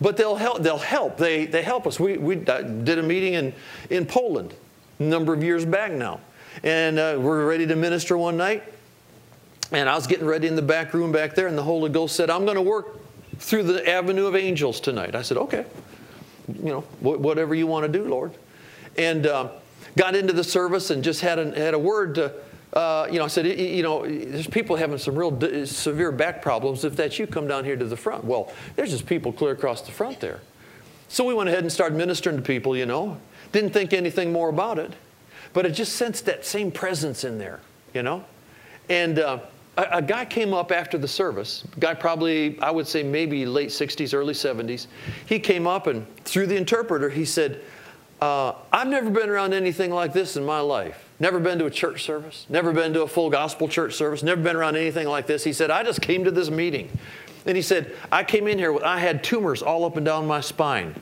but 0.00 0.16
they'll 0.16 0.36
help. 0.36 0.62
They'll 0.62 0.78
help. 0.78 1.16
They, 1.16 1.46
they 1.46 1.62
help 1.62 1.86
us. 1.86 1.98
We, 1.98 2.18
we 2.18 2.36
did 2.36 2.98
a 2.98 3.02
meeting 3.02 3.34
in, 3.34 3.54
in 3.90 4.06
Poland 4.06 4.54
a 4.98 5.02
number 5.02 5.32
of 5.34 5.42
years 5.42 5.64
back 5.64 5.92
now. 5.92 6.20
And 6.62 6.98
uh, 6.98 7.18
we're 7.20 7.46
ready 7.46 7.66
to 7.66 7.76
minister 7.76 8.16
one 8.16 8.36
night. 8.36 8.62
And 9.72 9.88
I 9.88 9.94
was 9.94 10.06
getting 10.06 10.26
ready 10.26 10.46
in 10.46 10.56
the 10.56 10.62
back 10.62 10.94
room 10.94 11.10
back 11.10 11.34
there, 11.34 11.48
and 11.48 11.58
the 11.58 11.62
Holy 11.62 11.90
Ghost 11.90 12.14
said, 12.14 12.30
I'm 12.30 12.44
going 12.44 12.56
to 12.56 12.62
work 12.62 13.00
through 13.38 13.64
the 13.64 13.88
avenue 13.88 14.26
of 14.26 14.36
angels 14.36 14.80
tonight. 14.80 15.14
I 15.14 15.22
said, 15.22 15.36
okay. 15.38 15.66
You 16.48 16.70
know, 16.70 16.80
wh- 17.00 17.20
whatever 17.20 17.54
you 17.54 17.66
want 17.66 17.90
to 17.90 17.98
do, 17.98 18.08
Lord. 18.08 18.32
And 18.96 19.26
uh, 19.26 19.48
got 19.96 20.14
into 20.14 20.32
the 20.32 20.44
service 20.44 20.90
and 20.90 21.02
just 21.02 21.20
had, 21.20 21.38
had 21.38 21.74
a 21.74 21.78
word 21.78 22.14
to, 22.14 22.32
uh, 22.76 23.08
you 23.10 23.18
know, 23.18 23.24
I 23.24 23.28
said, 23.28 23.46
you 23.58 23.82
know, 23.82 24.06
there's 24.06 24.46
people 24.46 24.76
having 24.76 24.98
some 24.98 25.16
real 25.16 25.64
severe 25.64 26.12
back 26.12 26.42
problems. 26.42 26.84
If 26.84 26.94
that's 26.94 27.18
you, 27.18 27.26
come 27.26 27.48
down 27.48 27.64
here 27.64 27.74
to 27.74 27.86
the 27.86 27.96
front. 27.96 28.22
Well, 28.22 28.52
there's 28.76 28.90
just 28.90 29.06
people 29.06 29.32
clear 29.32 29.52
across 29.52 29.80
the 29.80 29.92
front 29.92 30.20
there. 30.20 30.40
So 31.08 31.24
we 31.24 31.32
went 31.32 31.48
ahead 31.48 31.60
and 31.60 31.72
started 31.72 31.96
ministering 31.96 32.36
to 32.36 32.42
people, 32.42 32.76
you 32.76 32.84
know. 32.84 33.16
Didn't 33.52 33.70
think 33.70 33.94
anything 33.94 34.30
more 34.30 34.50
about 34.50 34.78
it, 34.78 34.92
but 35.54 35.64
I 35.64 35.70
just 35.70 35.96
sensed 35.96 36.26
that 36.26 36.44
same 36.44 36.70
presence 36.70 37.24
in 37.24 37.38
there, 37.38 37.60
you 37.94 38.02
know. 38.02 38.22
And 38.90 39.20
uh, 39.20 39.38
a, 39.78 39.82
a, 39.92 40.02
guy 40.02 40.26
came 40.26 40.52
up 40.52 40.70
after 40.70 40.98
the 40.98 41.08
service, 41.08 41.64
guy 41.78 41.94
probably, 41.94 42.60
I 42.60 42.70
would 42.70 42.86
say 42.86 43.02
maybe 43.02 43.46
late 43.46 43.70
60s, 43.70 44.12
early 44.12 44.34
70s. 44.34 44.86
He 45.24 45.38
came 45.38 45.66
up 45.66 45.86
and 45.86 46.06
through 46.24 46.48
the 46.48 46.56
interpreter, 46.56 47.08
he 47.08 47.24
said, 47.24 47.62
uh, 48.20 48.52
I've 48.70 48.88
never 48.88 49.08
been 49.08 49.30
around 49.30 49.54
anything 49.54 49.90
like 49.90 50.12
this 50.12 50.36
in 50.36 50.44
my 50.44 50.60
life. 50.60 51.05
Never 51.18 51.40
been 51.40 51.58
to 51.60 51.66
a 51.66 51.70
church 51.70 52.04
service, 52.04 52.44
never 52.48 52.72
been 52.72 52.92
to 52.92 53.02
a 53.02 53.08
full 53.08 53.30
gospel 53.30 53.68
church 53.68 53.94
service, 53.94 54.22
never 54.22 54.42
been 54.42 54.56
around 54.56 54.76
anything 54.76 55.08
like 55.08 55.26
this. 55.26 55.44
He 55.44 55.52
said, 55.54 55.70
I 55.70 55.82
just 55.82 56.02
came 56.02 56.24
to 56.24 56.30
this 56.30 56.50
meeting. 56.50 56.90
And 57.46 57.56
he 57.56 57.62
said, 57.62 57.94
I 58.12 58.24
came 58.24 58.46
in 58.48 58.58
here, 58.58 58.78
I 58.84 58.98
had 58.98 59.24
tumors 59.24 59.62
all 59.62 59.84
up 59.84 59.96
and 59.96 60.04
down 60.04 60.26
my 60.26 60.40
spine. 60.40 60.94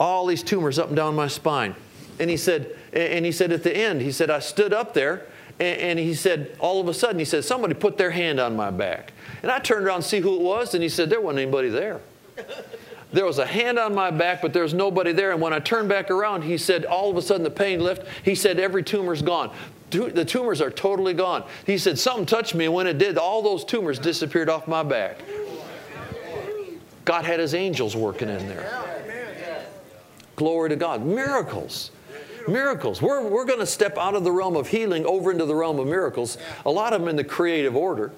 All 0.00 0.26
these 0.26 0.42
tumors 0.42 0.78
up 0.78 0.88
and 0.88 0.96
down 0.96 1.14
my 1.14 1.28
spine. 1.28 1.74
And 2.18 2.30
he 2.30 2.36
said, 2.36 2.76
and 2.92 3.26
he 3.26 3.32
said 3.32 3.52
at 3.52 3.62
the 3.62 3.76
end, 3.76 4.00
he 4.00 4.12
said, 4.12 4.30
I 4.30 4.38
stood 4.38 4.72
up 4.72 4.94
there 4.94 5.26
and, 5.60 5.98
he 5.98 6.14
said, 6.14 6.56
all 6.58 6.80
of 6.80 6.88
a 6.88 6.94
sudden, 6.94 7.18
he 7.18 7.24
said, 7.24 7.44
somebody 7.44 7.74
put 7.74 7.96
their 7.96 8.10
hand 8.10 8.40
on 8.40 8.56
my 8.56 8.70
back. 8.70 9.12
And 9.42 9.50
I 9.50 9.58
turned 9.58 9.86
around 9.86 10.02
to 10.02 10.08
see 10.08 10.18
who 10.18 10.34
it 10.34 10.40
was, 10.40 10.74
and 10.74 10.82
he 10.82 10.88
said, 10.88 11.08
there 11.08 11.20
wasn't 11.20 11.40
anybody 11.40 11.68
there. 11.68 12.00
There 13.12 13.26
was 13.26 13.38
a 13.38 13.46
hand 13.46 13.78
on 13.78 13.94
my 13.94 14.10
back, 14.10 14.40
but 14.40 14.52
there 14.52 14.62
was 14.62 14.72
nobody 14.72 15.12
there. 15.12 15.32
And 15.32 15.40
when 15.40 15.52
I 15.52 15.58
turned 15.58 15.88
back 15.88 16.10
around, 16.10 16.42
he 16.42 16.56
said, 16.56 16.84
all 16.84 17.10
of 17.10 17.16
a 17.16 17.22
sudden 17.22 17.42
the 17.42 17.50
pain 17.50 17.80
left. 17.80 18.06
He 18.24 18.34
said, 18.34 18.58
every 18.58 18.82
tumor's 18.82 19.22
gone. 19.22 19.54
The 19.90 20.24
tumors 20.24 20.62
are 20.62 20.70
totally 20.70 21.12
gone. 21.12 21.44
He 21.66 21.76
said, 21.76 21.98
something 21.98 22.24
touched 22.24 22.54
me, 22.54 22.64
and 22.64 22.72
when 22.72 22.86
it 22.86 22.96
did, 22.96 23.18
all 23.18 23.42
those 23.42 23.64
tumors 23.64 23.98
disappeared 23.98 24.48
off 24.48 24.66
my 24.66 24.82
back. 24.82 25.18
God 27.04 27.24
had 27.26 27.40
his 27.40 27.54
angels 27.54 27.94
working 27.94 28.30
in 28.30 28.48
there. 28.48 28.82
Glory 30.36 30.70
to 30.70 30.76
God. 30.76 31.04
Miracles. 31.04 31.90
Miracles. 32.48 33.02
We're, 33.02 33.28
we're 33.28 33.44
going 33.44 33.58
to 33.58 33.66
step 33.66 33.98
out 33.98 34.14
of 34.14 34.24
the 34.24 34.32
realm 34.32 34.56
of 34.56 34.68
healing 34.68 35.04
over 35.04 35.30
into 35.30 35.44
the 35.44 35.54
realm 35.54 35.78
of 35.78 35.86
miracles. 35.86 36.38
A 36.64 36.70
lot 36.70 36.92
of 36.94 37.00
them 37.00 37.08
in 37.08 37.16
the 37.16 37.24
creative 37.24 37.76
order. 37.76 38.12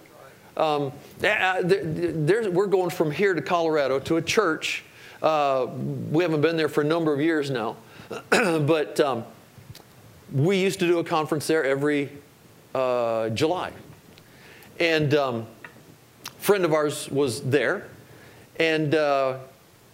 Um, 0.57 0.92
we're 1.20 2.66
going 2.66 2.90
from 2.90 3.11
here 3.11 3.34
to 3.34 3.42
Colorado 3.42 3.98
to 4.00 4.16
a 4.16 4.22
church. 4.22 4.84
Uh, 5.22 5.66
we 6.11 6.22
haven't 6.22 6.42
been 6.42 6.57
there 6.57 6.68
for 6.68 6.82
a 6.82 6.84
number 6.84 7.12
of 7.12 7.20
years 7.20 7.50
now, 7.50 7.76
but 8.30 9.00
um, 9.00 9.24
we 10.32 10.59
used 10.59 10.78
to 10.80 10.86
do 10.86 10.98
a 10.98 11.05
conference 11.05 11.46
there 11.46 11.64
every 11.64 12.11
uh, 12.74 13.30
July. 13.30 13.72
And 14.78 15.14
um, 15.14 15.46
a 16.26 16.30
friend 16.40 16.64
of 16.64 16.72
ours 16.72 17.11
was 17.11 17.42
there, 17.42 17.88
and 18.59 18.94
uh, 18.94 19.38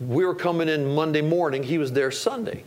we 0.01 0.25
were 0.27 0.35
coming 0.35 0.69
in 0.69 0.95
Monday 0.95 1.23
morning. 1.23 1.63
He 1.63 1.79
was 1.79 1.93
there 1.93 2.11
Sunday 2.11 2.65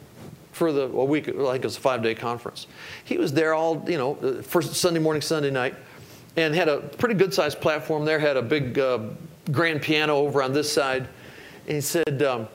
for 0.51 0.71
the 0.71 0.83
a 0.83 1.05
week, 1.05 1.27
like 1.27 1.61
it 1.61 1.65
was 1.65 1.77
a 1.77 1.81
five 1.81 2.01
day 2.01 2.15
conference. 2.15 2.67
He 3.03 3.17
was 3.17 3.33
there 3.33 3.53
all, 3.53 3.83
you 3.87 3.97
know, 3.97 4.41
first 4.43 4.73
Sunday 4.75 4.99
morning, 4.99 5.21
Sunday 5.21 5.51
night 5.51 5.75
and 6.35 6.55
had 6.55 6.67
a 6.67 6.79
pretty 6.79 7.15
good 7.15 7.33
sized 7.33 7.61
platform 7.61 8.05
there, 8.05 8.19
had 8.19 8.37
a 8.37 8.41
big 8.41 8.79
uh, 8.79 8.99
grand 9.51 9.81
piano 9.81 10.17
over 10.17 10.41
on 10.41 10.53
this 10.53 10.71
side. 10.71 11.07
And 11.67 11.75
he 11.75 11.81
said, 11.81 12.23
um, 12.23 12.47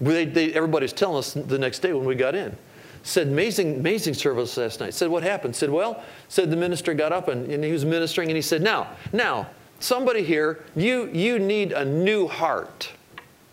they, 0.00 0.24
they, 0.24 0.52
everybody 0.52 0.84
was 0.84 0.92
telling 0.92 1.18
us 1.18 1.34
the 1.34 1.58
next 1.58 1.80
day 1.80 1.92
when 1.92 2.04
we 2.04 2.14
got 2.14 2.34
in. 2.34 2.56
Said, 3.02 3.28
amazing, 3.28 3.76
amazing 3.76 4.14
service 4.14 4.56
last 4.56 4.80
night. 4.80 4.92
Said, 4.92 5.08
what 5.08 5.22
happened? 5.22 5.56
Said, 5.56 5.70
well, 5.70 6.02
said 6.28 6.50
the 6.50 6.56
minister 6.56 6.92
got 6.94 7.12
up 7.12 7.28
and, 7.28 7.50
and 7.50 7.64
he 7.64 7.72
was 7.72 7.84
ministering 7.84 8.28
and 8.28 8.36
he 8.36 8.42
said, 8.42 8.60
now, 8.60 8.88
now, 9.12 9.48
somebody 9.80 10.22
here, 10.22 10.64
you, 10.76 11.06
you 11.06 11.38
need 11.38 11.72
a 11.72 11.84
new 11.84 12.26
heart. 12.28 12.92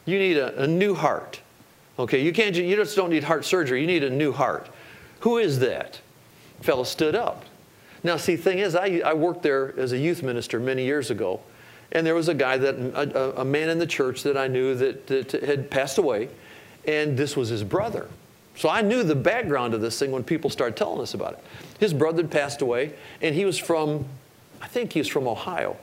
You 0.06 0.20
need 0.20 0.38
a, 0.38 0.64
a 0.64 0.68
new 0.68 0.94
heart. 0.94 1.42
Okay, 1.98 2.22
you 2.22 2.34
can't, 2.34 2.56
you 2.56 2.76
just 2.76 2.96
don't 2.96 3.10
need 3.10 3.24
heart 3.24 3.46
surgery, 3.46 3.80
you 3.80 3.88
need 3.88 4.04
a 4.04 4.10
new 4.10 4.34
heart. 4.34 4.68
Who 5.22 5.38
is 5.38 5.60
that? 5.60 6.02
Fellow 6.62 6.84
stood 6.84 7.16
up. 7.16 7.46
Now, 8.06 8.18
see, 8.18 8.36
thing 8.36 8.60
is, 8.60 8.76
I, 8.76 9.02
I 9.04 9.14
worked 9.16 9.42
there 9.42 9.74
as 9.80 9.92
a 9.92 9.98
youth 9.98 10.22
minister 10.22 10.60
many 10.60 10.86
years 10.86 11.10
ago, 11.10 11.40
and 11.92 12.06
there 12.06 12.14
was 12.14 12.30
a 12.30 12.36
guy 12.36 12.56
that, 12.56 12.76
a, 12.76 13.42
a 13.42 13.44
man 13.44 13.68
in 13.70 13.80
the 13.80 13.88
church 13.88 14.22
that 14.22 14.38
I 14.38 14.48
knew 14.48 14.76
that, 14.76 15.08
that 15.08 15.32
had 15.32 15.72
passed 15.72 15.98
away, 15.98 16.30
and 16.88 17.18
this 17.18 17.36
was 17.36 17.50
his 17.50 17.64
brother. 17.64 18.08
So 18.58 18.70
I 18.70 18.84
knew 18.84 19.02
the 19.02 19.16
background 19.16 19.74
of 19.74 19.82
this 19.82 19.98
thing 19.98 20.12
when 20.12 20.24
people 20.24 20.52
started 20.52 20.78
telling 20.78 21.02
us 21.02 21.16
about 21.16 21.34
it. 21.34 21.44
His 21.80 21.96
brother 21.96 22.22
had 22.22 22.30
passed 22.30 22.62
away, 22.62 22.94
and 23.24 23.34
he 23.34 23.44
was 23.44 23.58
from, 23.58 24.06
I 24.62 24.68
think 24.68 24.94
he 24.94 25.00
was 25.00 25.08
from 25.08 25.28
Ohio. 25.28 25.76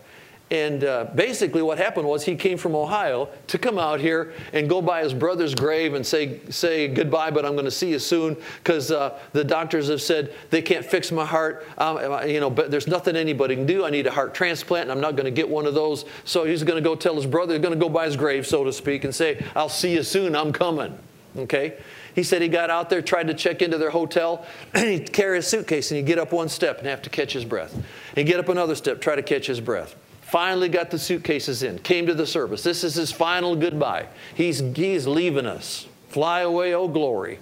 And 0.52 0.84
uh, 0.84 1.06
basically, 1.14 1.62
what 1.62 1.78
happened 1.78 2.06
was 2.06 2.26
he 2.26 2.36
came 2.36 2.58
from 2.58 2.76
Ohio 2.76 3.30
to 3.46 3.56
come 3.56 3.78
out 3.78 4.00
here 4.00 4.34
and 4.52 4.68
go 4.68 4.82
by 4.82 5.02
his 5.02 5.14
brother's 5.14 5.54
grave 5.54 5.94
and 5.94 6.06
say, 6.06 6.40
say 6.50 6.88
goodbye, 6.88 7.30
but 7.30 7.46
I'm 7.46 7.52
going 7.52 7.64
to 7.64 7.70
see 7.70 7.88
you 7.88 7.98
soon 7.98 8.36
because 8.58 8.90
uh, 8.92 9.18
the 9.32 9.44
doctors 9.44 9.88
have 9.88 10.02
said 10.02 10.34
they 10.50 10.60
can't 10.60 10.84
fix 10.84 11.10
my 11.10 11.24
heart. 11.24 11.66
Um, 11.78 12.28
you 12.28 12.38
know, 12.38 12.50
but 12.50 12.70
there's 12.70 12.86
nothing 12.86 13.16
anybody 13.16 13.56
can 13.56 13.64
do. 13.64 13.86
I 13.86 13.88
need 13.88 14.06
a 14.06 14.10
heart 14.10 14.34
transplant, 14.34 14.90
and 14.90 14.92
I'm 14.92 15.00
not 15.00 15.16
going 15.16 15.24
to 15.24 15.30
get 15.30 15.48
one 15.48 15.64
of 15.64 15.72
those. 15.72 16.04
So 16.24 16.44
he's 16.44 16.62
going 16.64 16.76
to 16.76 16.86
go 16.86 16.96
tell 16.96 17.14
his 17.14 17.24
brother, 17.24 17.54
he's 17.54 17.62
going 17.62 17.72
to 17.72 17.80
go 17.80 17.88
by 17.88 18.04
his 18.04 18.18
grave, 18.18 18.46
so 18.46 18.62
to 18.62 18.74
speak, 18.74 19.04
and 19.04 19.14
say, 19.14 19.42
I'll 19.56 19.70
see 19.70 19.94
you 19.94 20.02
soon. 20.02 20.36
I'm 20.36 20.52
coming. 20.52 20.98
Okay? 21.34 21.78
He 22.14 22.22
said 22.22 22.42
he 22.42 22.48
got 22.48 22.68
out 22.68 22.90
there, 22.90 23.00
tried 23.00 23.28
to 23.28 23.34
check 23.34 23.62
into 23.62 23.78
their 23.78 23.88
hotel, 23.88 24.44
and 24.74 24.86
he'd 24.90 25.14
carry 25.14 25.38
a 25.38 25.42
suitcase 25.42 25.90
and 25.90 25.96
he'd 25.96 26.06
get 26.06 26.18
up 26.18 26.30
one 26.30 26.50
step 26.50 26.76
and 26.76 26.88
have 26.88 27.00
to 27.00 27.08
catch 27.08 27.32
his 27.32 27.46
breath. 27.46 27.74
He'd 28.14 28.24
get 28.24 28.38
up 28.38 28.50
another 28.50 28.74
step, 28.74 29.00
try 29.00 29.16
to 29.16 29.22
catch 29.22 29.46
his 29.46 29.58
breath. 29.58 29.96
Finally 30.32 30.70
got 30.70 30.90
the 30.90 30.98
suitcases 30.98 31.62
in, 31.62 31.78
came 31.80 32.06
to 32.06 32.14
the 32.14 32.26
service. 32.26 32.62
This 32.62 32.84
is 32.84 32.94
his 32.94 33.12
final 33.12 33.54
goodbye. 33.54 34.06
He's, 34.34 34.60
he's 34.74 35.06
leaving 35.06 35.44
us. 35.44 35.86
Fly 36.08 36.40
away, 36.40 36.72
oh 36.72 36.88
glory. 36.88 37.38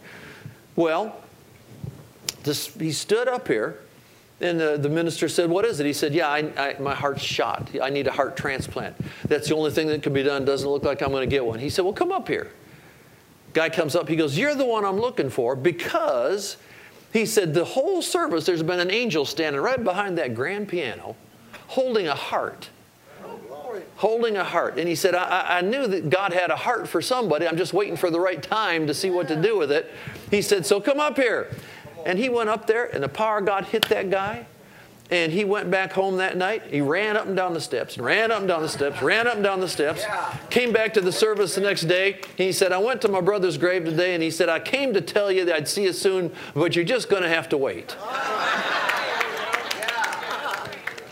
Well, 0.74 1.16
this, 2.42 2.74
he 2.74 2.90
stood 2.90 3.28
up 3.28 3.46
here, 3.46 3.78
and 4.40 4.58
the, 4.58 4.76
the 4.76 4.88
minister 4.88 5.28
said, 5.28 5.48
What 5.48 5.64
is 5.64 5.78
it? 5.78 5.86
He 5.86 5.92
said, 5.92 6.12
Yeah, 6.12 6.30
I, 6.30 6.38
I, 6.56 6.76
my 6.80 6.92
heart's 6.92 7.22
shot. 7.22 7.70
I 7.80 7.90
need 7.90 8.08
a 8.08 8.10
heart 8.10 8.36
transplant. 8.36 8.96
That's 9.24 9.48
the 9.48 9.54
only 9.54 9.70
thing 9.70 9.86
that 9.86 10.02
can 10.02 10.12
be 10.12 10.24
done. 10.24 10.44
Doesn't 10.44 10.68
look 10.68 10.82
like 10.82 11.00
I'm 11.00 11.12
going 11.12 11.22
to 11.22 11.32
get 11.32 11.46
one. 11.46 11.60
He 11.60 11.70
said, 11.70 11.84
Well, 11.84 11.94
come 11.94 12.10
up 12.10 12.26
here. 12.26 12.50
Guy 13.52 13.68
comes 13.68 13.94
up, 13.94 14.08
he 14.08 14.16
goes, 14.16 14.36
You're 14.36 14.56
the 14.56 14.66
one 14.66 14.84
I'm 14.84 14.98
looking 14.98 15.30
for 15.30 15.54
because 15.54 16.56
he 17.12 17.24
said, 17.24 17.54
The 17.54 17.66
whole 17.66 18.02
service, 18.02 18.46
there's 18.46 18.64
been 18.64 18.80
an 18.80 18.90
angel 18.90 19.24
standing 19.24 19.62
right 19.62 19.84
behind 19.84 20.18
that 20.18 20.34
grand 20.34 20.66
piano 20.66 21.14
holding 21.68 22.08
a 22.08 22.16
heart 22.16 22.68
holding 23.96 24.36
a 24.36 24.44
heart. 24.44 24.78
And 24.78 24.88
he 24.88 24.94
said, 24.94 25.14
I, 25.14 25.58
I, 25.58 25.60
knew 25.60 25.86
that 25.86 26.10
God 26.10 26.32
had 26.32 26.50
a 26.50 26.56
heart 26.56 26.88
for 26.88 27.02
somebody. 27.02 27.46
I'm 27.46 27.56
just 27.56 27.72
waiting 27.72 27.96
for 27.96 28.10
the 28.10 28.20
right 28.20 28.42
time 28.42 28.86
to 28.86 28.94
see 28.94 29.10
what 29.10 29.28
to 29.28 29.40
do 29.40 29.58
with 29.58 29.70
it. 29.72 29.90
He 30.30 30.42
said, 30.42 30.66
So 30.66 30.80
come 30.80 31.00
up 31.00 31.16
here. 31.16 31.50
And 32.06 32.18
he 32.18 32.28
went 32.28 32.48
up 32.48 32.66
there, 32.66 32.86
and 32.86 33.02
the 33.02 33.08
power 33.08 33.38
of 33.38 33.46
God 33.46 33.66
hit 33.66 33.86
that 33.88 34.10
guy. 34.10 34.46
And 35.10 35.32
he 35.32 35.44
went 35.44 35.70
back 35.70 35.92
home 35.92 36.18
that 36.18 36.36
night. 36.36 36.62
He 36.70 36.80
ran 36.80 37.16
up 37.16 37.26
and 37.26 37.36
down 37.36 37.52
the 37.52 37.60
steps, 37.60 37.98
ran 37.98 38.30
up 38.30 38.38
and 38.38 38.48
down 38.48 38.62
the 38.62 38.68
steps, 38.68 39.02
ran 39.02 39.26
up 39.26 39.34
and 39.34 39.42
down 39.42 39.58
the 39.58 39.68
steps. 39.68 40.04
Came 40.50 40.72
back 40.72 40.94
to 40.94 41.00
the 41.00 41.10
service 41.10 41.56
the 41.56 41.62
next 41.62 41.82
day. 41.82 42.20
He 42.36 42.52
said, 42.52 42.70
I 42.70 42.78
went 42.78 43.02
to 43.02 43.08
my 43.08 43.20
brother's 43.20 43.58
grave 43.58 43.84
today, 43.84 44.14
and 44.14 44.22
he 44.22 44.30
said, 44.30 44.48
I 44.48 44.60
came 44.60 44.94
to 44.94 45.00
tell 45.00 45.32
you 45.32 45.44
that 45.46 45.54
I'd 45.54 45.68
see 45.68 45.82
you 45.82 45.92
soon, 45.92 46.32
but 46.54 46.76
you're 46.76 46.84
just 46.84 47.10
going 47.10 47.24
to 47.24 47.28
have 47.28 47.48
to 47.48 47.58
wait 47.58 47.96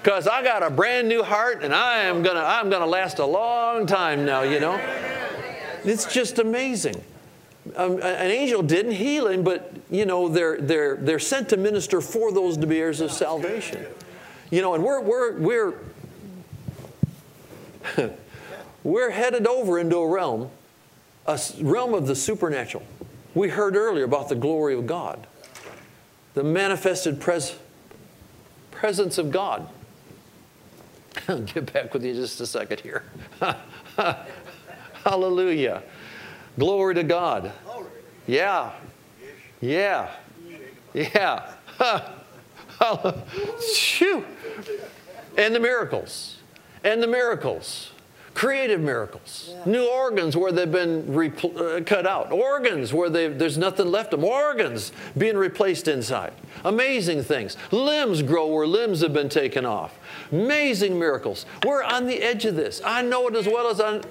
because 0.09 0.27
I 0.27 0.43
got 0.43 0.63
a 0.63 0.71
brand 0.71 1.07
new 1.07 1.23
heart 1.23 1.63
and 1.63 1.75
I 1.75 1.99
am 2.05 2.23
gonna 2.23 2.41
I'm 2.41 2.71
gonna 2.71 2.87
last 2.87 3.19
a 3.19 3.27
long 3.27 3.85
time 3.85 4.25
now. 4.25 4.41
You 4.41 4.59
know, 4.59 4.81
it's 5.85 6.11
just 6.11 6.39
amazing. 6.39 7.05
Um, 7.77 7.97
an 7.99 8.31
angel 8.31 8.63
didn't 8.63 8.93
heal 8.93 9.29
him, 9.29 9.45
but 9.45 9.71
you 9.91 10.07
know 10.07 10.31
they're 10.31 10.59
they're 10.63 10.97
they're 10.97 11.19
sent 11.19 11.51
to 11.51 11.59
minister 11.59 12.01
for 12.01 12.33
those 12.33 12.57
to 12.57 12.67
be 12.67 12.79
heirs 12.79 13.03
of 13.03 13.13
salvation. 13.13 13.85
You 14.51 14.63
know, 14.63 14.73
and 14.73 14.83
we're 14.83 15.03
we're 15.03 15.37
we're 15.37 15.75
we're 18.83 19.11
headed 19.11 19.47
over 19.47 19.79
into 19.79 19.99
a 19.99 20.09
realm, 20.09 20.51
a 21.27 21.39
realm 21.61 21.93
of 21.93 22.07
the 22.07 22.17
supernatural. 22.17 22.87
We 23.35 23.51
heard 23.51 23.77
earlier 23.77 24.05
about 24.05 24.31
the 24.31 24.37
glory 24.37 24.75
of 24.75 24.87
God, 24.87 25.27
the 26.33 26.45
manifested 26.45 27.21
pres- 27.21 27.59
presence 28.71 29.19
of 29.19 29.31
God. 29.31 29.69
I'll 31.29 31.41
get 31.55 31.73
back 31.73 31.93
with 31.93 32.05
you 32.05 32.15
just 32.15 32.41
a 32.41 32.47
second 32.47 32.81
here. 32.81 33.05
Hallelujah. 35.05 35.83
Glory 36.59 36.95
to 36.95 37.03
God. 37.03 37.53
Yeah. 38.27 38.73
Yeah. 39.61 40.11
Yeah. 40.95 41.53
And 45.37 45.55
the 45.55 45.61
miracles. 45.61 46.37
And 46.85 47.03
the 47.03 47.07
miracles. 47.07 47.93
Creative 48.39 48.81
miracles. 48.81 49.53
New 49.67 49.85
organs 49.91 50.37
where 50.37 50.53
they've 50.53 50.71
been 50.71 51.03
repl- 51.07 51.81
uh, 51.81 51.83
cut 51.83 52.07
out. 52.07 52.31
Organs 52.31 52.93
where 52.93 53.11
there's 53.11 53.59
nothing 53.59 53.91
left 53.91 54.15
of 54.15 54.21
them. 54.21 54.31
Organs 54.31 54.93
being 55.17 55.37
replaced 55.37 55.89
inside. 55.89 56.33
Amazing 56.65 57.25
things. 57.25 57.57
Limbs 57.73 58.23
grow 58.23 58.47
where 58.47 58.65
limbs 58.65 59.01
have 59.01 59.13
been 59.13 59.29
taken 59.29 59.67
off. 59.67 59.99
Amazing 60.31 60.97
miracles. 60.97 61.47
We're 61.67 61.83
on 61.83 62.07
the 62.07 62.23
edge 62.23 62.45
of 62.45 62.55
this. 62.55 62.81
I 62.85 63.03
know 63.03 63.27
it 63.27 63.35
as 63.35 63.47
well 63.47 63.67
as 63.67 63.81
I, 63.81 64.03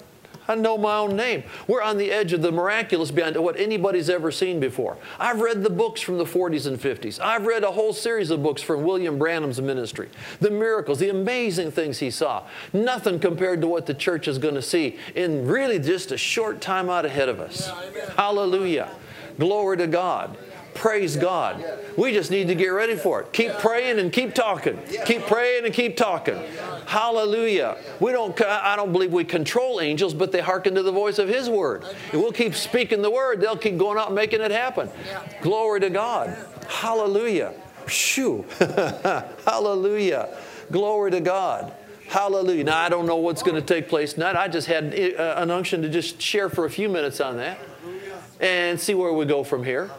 I 0.47 0.55
know 0.55 0.77
my 0.77 0.97
own 0.97 1.15
name. 1.15 1.43
We're 1.67 1.81
on 1.81 1.97
the 1.97 2.11
edge 2.11 2.33
of 2.33 2.41
the 2.41 2.51
miraculous 2.51 3.11
beyond 3.11 3.35
what 3.37 3.59
anybody's 3.59 4.09
ever 4.09 4.31
seen 4.31 4.59
before. 4.59 4.97
I've 5.19 5.41
read 5.41 5.63
the 5.63 5.69
books 5.69 6.01
from 6.01 6.17
the 6.17 6.25
40s 6.25 6.67
and 6.67 6.79
50s. 6.79 7.19
I've 7.19 7.45
read 7.45 7.63
a 7.63 7.71
whole 7.71 7.93
series 7.93 8.29
of 8.29 8.41
books 8.41 8.61
from 8.61 8.83
William 8.83 9.17
Branham's 9.17 9.61
ministry. 9.61 10.09
The 10.39 10.51
miracles, 10.51 10.99
the 10.99 11.09
amazing 11.09 11.71
things 11.71 11.99
he 11.99 12.11
saw. 12.11 12.43
Nothing 12.73 13.19
compared 13.19 13.61
to 13.61 13.67
what 13.67 13.85
the 13.85 13.93
church 13.93 14.27
is 14.27 14.37
going 14.37 14.55
to 14.55 14.61
see 14.61 14.97
in 15.15 15.47
really 15.47 15.79
just 15.79 16.11
a 16.11 16.17
short 16.17 16.61
time 16.61 16.89
out 16.89 17.05
ahead 17.05 17.29
of 17.29 17.39
us. 17.39 17.67
Yeah, 17.67 18.09
Hallelujah. 18.15 18.89
Glory 19.37 19.77
to 19.77 19.87
God. 19.87 20.37
Praise 20.77 21.17
God. 21.17 21.63
We 21.97 22.13
just 22.13 22.29
need 22.29 22.47
to 22.47 22.55
get 22.55 22.67
ready 22.67 22.95
for 22.95 23.21
it. 23.21 23.33
Keep 23.33 23.53
praying 23.53 23.99
and 23.99 24.13
keep 24.13 24.35
talking. 24.35 24.79
Keep 25.05 25.23
praying 25.23 25.65
and 25.65 25.73
keep 25.73 25.97
talking. 25.97 26.39
Hallelujah. 26.85 27.77
We 27.99 28.11
don't 28.11 28.39
I 28.41 28.75
don't 28.75 28.91
believe 28.91 29.11
we 29.11 29.23
control 29.23 29.81
angels, 29.81 30.13
but 30.13 30.31
they 30.31 30.39
hearken 30.39 30.75
to 30.75 30.83
the 30.83 30.91
voice 30.91 31.17
of 31.17 31.27
his 31.27 31.49
word. 31.49 31.83
And 32.11 32.21
we'll 32.21 32.31
keep 32.31 32.53
speaking 32.53 33.01
the 33.01 33.09
word. 33.09 33.41
They'll 33.41 33.57
keep 33.57 33.77
going 33.77 33.97
out 33.97 34.07
and 34.07 34.15
making 34.15 34.41
it 34.41 34.51
happen. 34.51 34.89
Glory 35.41 35.79
to 35.79 35.89
God. 35.89 36.37
Hallelujah. 36.67 37.53
Shoo. 37.87 38.45
Hallelujah. 39.45 40.37
Glory 40.71 41.11
to 41.11 41.21
God. 41.21 41.73
Hallelujah. 42.07 42.63
Now, 42.63 42.79
I 42.79 42.89
don't 42.89 43.05
know 43.05 43.17
what's 43.17 43.43
going 43.43 43.55
to 43.55 43.61
take 43.61 43.89
place 43.89 44.13
tonight. 44.13 44.35
I 44.35 44.47
just 44.47 44.67
had 44.67 44.93
uh, 44.93 45.35
an 45.37 45.51
unction 45.51 45.81
to 45.81 45.89
just 45.89 46.21
share 46.21 46.49
for 46.49 46.65
a 46.65 46.69
few 46.69 46.87
minutes 46.87 47.19
on 47.19 47.37
that 47.37 47.59
and 48.39 48.79
see 48.79 48.93
where 48.93 49.11
we 49.11 49.25
go 49.25 49.43
from 49.43 49.63
here. 49.63 49.89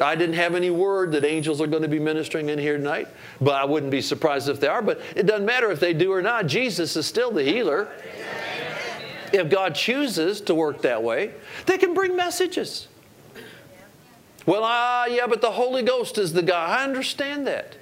I 0.00 0.14
didn't 0.14 0.36
have 0.36 0.54
any 0.54 0.70
word 0.70 1.12
that 1.12 1.24
angels 1.24 1.60
are 1.60 1.66
going 1.66 1.82
to 1.82 1.88
be 1.88 1.98
ministering 1.98 2.48
in 2.48 2.58
here 2.58 2.76
tonight, 2.76 3.08
but 3.40 3.54
I 3.54 3.64
wouldn't 3.64 3.90
be 3.90 4.00
surprised 4.00 4.48
if 4.48 4.60
they 4.60 4.68
are. 4.68 4.82
But 4.82 5.00
it 5.16 5.26
doesn't 5.26 5.46
matter 5.46 5.70
if 5.70 5.80
they 5.80 5.92
do 5.92 6.12
or 6.12 6.22
not. 6.22 6.46
Jesus 6.46 6.96
is 6.96 7.06
still 7.06 7.30
the 7.30 7.42
healer. 7.42 7.88
If 9.32 9.50
God 9.50 9.74
chooses 9.74 10.40
to 10.42 10.54
work 10.54 10.82
that 10.82 11.02
way, 11.02 11.32
they 11.66 11.78
can 11.78 11.94
bring 11.94 12.16
messages. 12.16 12.88
Well, 14.46 14.62
ah, 14.64 15.04
yeah, 15.06 15.26
but 15.26 15.42
the 15.42 15.50
Holy 15.50 15.82
Ghost 15.82 16.16
is 16.16 16.32
the 16.32 16.42
guy. 16.42 16.78
I 16.78 16.84
understand 16.84 17.46
that. 17.46 17.76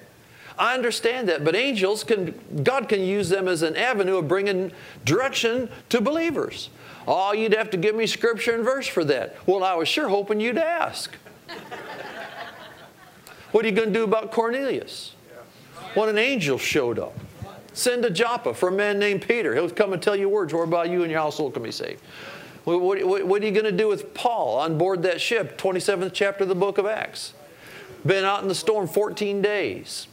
I 0.58 0.74
understand 0.74 1.28
that. 1.28 1.44
But 1.44 1.54
angels 1.54 2.02
can, 2.02 2.34
God 2.64 2.88
can 2.88 3.02
use 3.02 3.28
them 3.28 3.46
as 3.46 3.62
an 3.62 3.76
avenue 3.76 4.16
of 4.16 4.26
bringing 4.26 4.72
direction 5.04 5.68
to 5.90 6.00
believers. 6.00 6.70
Oh, 7.06 7.32
you'd 7.32 7.54
have 7.54 7.70
to 7.70 7.76
give 7.76 7.94
me 7.94 8.06
scripture 8.06 8.54
and 8.54 8.64
verse 8.64 8.88
for 8.88 9.04
that. 9.04 9.36
Well, 9.46 9.62
I 9.62 9.74
was 9.74 9.86
sure 9.86 10.08
hoping 10.08 10.40
you'd 10.40 10.58
ask. 10.58 11.14
What 13.52 13.64
are 13.64 13.68
you 13.68 13.74
going 13.74 13.88
to 13.88 13.94
do 13.94 14.04
about 14.04 14.32
Cornelius? 14.32 15.14
When 15.94 16.08
an 16.08 16.18
angel 16.18 16.58
showed 16.58 16.98
up. 16.98 17.16
Send 17.72 18.04
a 18.04 18.10
Joppa 18.10 18.54
for 18.54 18.70
a 18.70 18.72
man 18.72 18.98
named 18.98 19.26
Peter. 19.26 19.54
He'll 19.54 19.68
come 19.68 19.92
and 19.92 20.02
tell 20.02 20.16
you 20.16 20.28
words 20.28 20.54
whereby 20.54 20.86
you 20.86 21.02
and 21.02 21.10
your 21.10 21.20
household 21.20 21.54
can 21.54 21.62
be 21.62 21.70
saved. 21.70 22.02
What, 22.64 22.80
what, 22.80 23.26
what 23.26 23.42
are 23.42 23.44
you 23.44 23.52
going 23.52 23.64
to 23.64 23.72
do 23.72 23.86
with 23.86 24.12
Paul 24.14 24.58
on 24.58 24.78
board 24.78 25.02
that 25.02 25.20
ship, 25.20 25.58
27th 25.58 26.12
chapter 26.12 26.44
of 26.44 26.48
the 26.48 26.54
book 26.54 26.78
of 26.78 26.86
Acts? 26.86 27.34
Been 28.04 28.24
out 28.24 28.42
in 28.42 28.48
the 28.48 28.54
storm 28.54 28.88
14 28.88 29.42
days. 29.42 30.08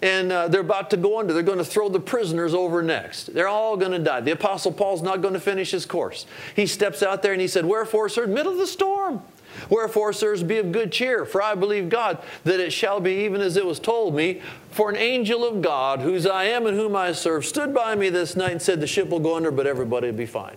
And 0.00 0.32
uh, 0.32 0.48
they're 0.48 0.60
about 0.60 0.90
to 0.90 0.96
go 0.96 1.18
under. 1.18 1.32
They're 1.32 1.42
going 1.42 1.58
to 1.58 1.64
throw 1.64 1.88
the 1.88 2.00
prisoners 2.00 2.54
over 2.54 2.82
next. 2.82 3.34
They're 3.34 3.48
all 3.48 3.76
going 3.76 3.92
to 3.92 3.98
die. 3.98 4.20
The 4.20 4.32
Apostle 4.32 4.72
Paul's 4.72 5.02
not 5.02 5.20
going 5.20 5.34
to 5.34 5.40
finish 5.40 5.70
his 5.70 5.86
course. 5.86 6.26
He 6.56 6.66
steps 6.66 7.02
out 7.02 7.22
there 7.22 7.32
and 7.32 7.40
he 7.40 7.48
said, 7.48 7.64
Wherefore, 7.64 8.08
sir, 8.08 8.26
middle 8.26 8.52
of 8.52 8.58
the 8.58 8.66
storm. 8.66 9.22
Wherefore, 9.70 10.12
sirs, 10.12 10.42
be 10.42 10.58
of 10.58 10.72
good 10.72 10.92
cheer, 10.92 11.24
for 11.24 11.42
I 11.42 11.54
believe 11.54 11.88
God 11.88 12.18
that 12.44 12.60
it 12.60 12.72
shall 12.72 13.00
be 13.00 13.24
even 13.24 13.40
as 13.40 13.56
it 13.56 13.64
was 13.64 13.78
told 13.78 14.14
me. 14.14 14.40
For 14.70 14.90
an 14.90 14.96
angel 14.96 15.44
of 15.44 15.62
God, 15.62 16.00
whose 16.00 16.26
I 16.26 16.44
am 16.44 16.66
and 16.66 16.76
whom 16.76 16.96
I 16.96 17.12
serve, 17.12 17.44
stood 17.44 17.72
by 17.72 17.94
me 17.94 18.08
this 18.08 18.36
night 18.36 18.52
and 18.52 18.62
said, 18.62 18.80
The 18.80 18.86
ship 18.86 19.08
will 19.08 19.20
go 19.20 19.36
under, 19.36 19.50
but 19.50 19.66
everybody 19.66 20.08
will 20.08 20.18
be 20.18 20.26
fine. 20.26 20.56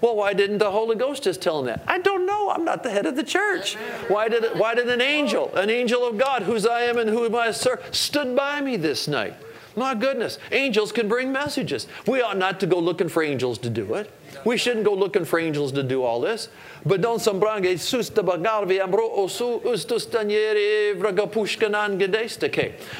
Well, 0.00 0.16
why 0.16 0.34
didn't 0.34 0.58
the 0.58 0.70
Holy 0.70 0.96
Ghost 0.96 1.22
just 1.22 1.40
tell 1.40 1.60
him 1.60 1.66
that? 1.66 1.82
I 1.86 1.98
don't 1.98 2.26
know. 2.26 2.50
I'm 2.50 2.64
not 2.64 2.82
the 2.82 2.90
head 2.90 3.06
of 3.06 3.16
the 3.16 3.22
church. 3.22 3.74
Why 4.08 4.28
did, 4.28 4.58
why 4.58 4.74
did 4.74 4.88
an 4.88 5.00
angel, 5.00 5.54
an 5.54 5.70
angel 5.70 6.06
of 6.06 6.18
God, 6.18 6.42
whose 6.42 6.66
I 6.66 6.82
am 6.82 6.98
and 6.98 7.08
whom 7.08 7.34
I 7.34 7.50
serve, 7.50 7.82
stood 7.92 8.36
by 8.36 8.60
me 8.60 8.76
this 8.76 9.08
night? 9.08 9.34
My 9.74 9.94
goodness, 9.94 10.38
angels 10.52 10.90
can 10.90 11.06
bring 11.06 11.32
messages. 11.32 11.86
We 12.06 12.22
ought 12.22 12.38
not 12.38 12.60
to 12.60 12.66
go 12.66 12.78
looking 12.78 13.08
for 13.08 13.22
angels 13.22 13.58
to 13.58 13.70
do 13.70 13.94
it. 13.94 14.10
We 14.44 14.56
shouldn't 14.56 14.84
go 14.84 14.94
looking 14.94 15.24
for 15.24 15.38
angels 15.38 15.72
to 15.72 15.82
do 15.82 16.02
all 16.02 16.20
this. 16.20 16.48
But 16.84 17.00
don't 17.00 17.20
sembrange 17.20 17.66
susta 17.80 18.22
osu 18.22 19.62
ustus. 19.62 20.06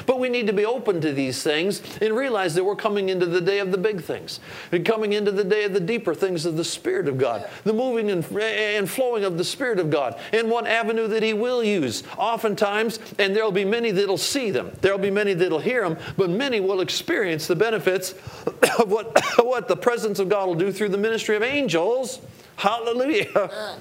But 0.05 0.19
we 0.19 0.29
need 0.29 0.47
to 0.47 0.53
be 0.53 0.65
open 0.65 1.01
to 1.01 1.13
these 1.13 1.43
things 1.43 1.81
and 2.01 2.15
realize 2.15 2.55
that 2.55 2.63
we're 2.63 2.75
coming 2.75 3.09
into 3.09 3.25
the 3.25 3.41
day 3.41 3.59
of 3.59 3.71
the 3.71 3.77
big 3.77 4.01
things. 4.01 4.39
We're 4.71 4.83
coming 4.83 5.13
into 5.13 5.31
the 5.31 5.43
day 5.43 5.63
of 5.63 5.73
the 5.73 5.79
deeper 5.79 6.13
things 6.13 6.45
of 6.45 6.57
the 6.57 6.63
Spirit 6.63 7.07
of 7.07 7.17
God, 7.17 7.47
the 7.63 7.73
moving 7.73 8.11
and, 8.11 8.25
and 8.37 8.89
flowing 8.89 9.23
of 9.23 9.37
the 9.37 9.43
Spirit 9.43 9.79
of 9.79 9.89
God, 9.89 10.19
and 10.33 10.49
one 10.49 10.67
avenue 10.67 11.07
that 11.07 11.23
He 11.23 11.33
will 11.33 11.63
use. 11.63 12.03
Oftentimes, 12.17 12.99
and 13.19 13.35
there'll 13.35 13.51
be 13.51 13.65
many 13.65 13.91
that'll 13.91 14.17
see 14.17 14.51
them, 14.51 14.71
there'll 14.81 14.97
be 14.97 15.11
many 15.11 15.33
that'll 15.33 15.59
hear 15.59 15.87
them, 15.87 15.97
but 16.17 16.29
many 16.29 16.59
will 16.59 16.81
experience 16.81 17.47
the 17.47 17.55
benefits 17.55 18.11
of 18.79 18.91
what, 18.91 19.17
what 19.39 19.67
the 19.67 19.77
presence 19.77 20.19
of 20.19 20.29
God 20.29 20.47
will 20.47 20.55
do 20.55 20.71
through 20.71 20.89
the 20.89 20.97
ministry 20.97 21.26
of 21.35 21.43
angels. 21.43 22.19
Hallelujah. 22.55 23.29
Uh. 23.35 23.77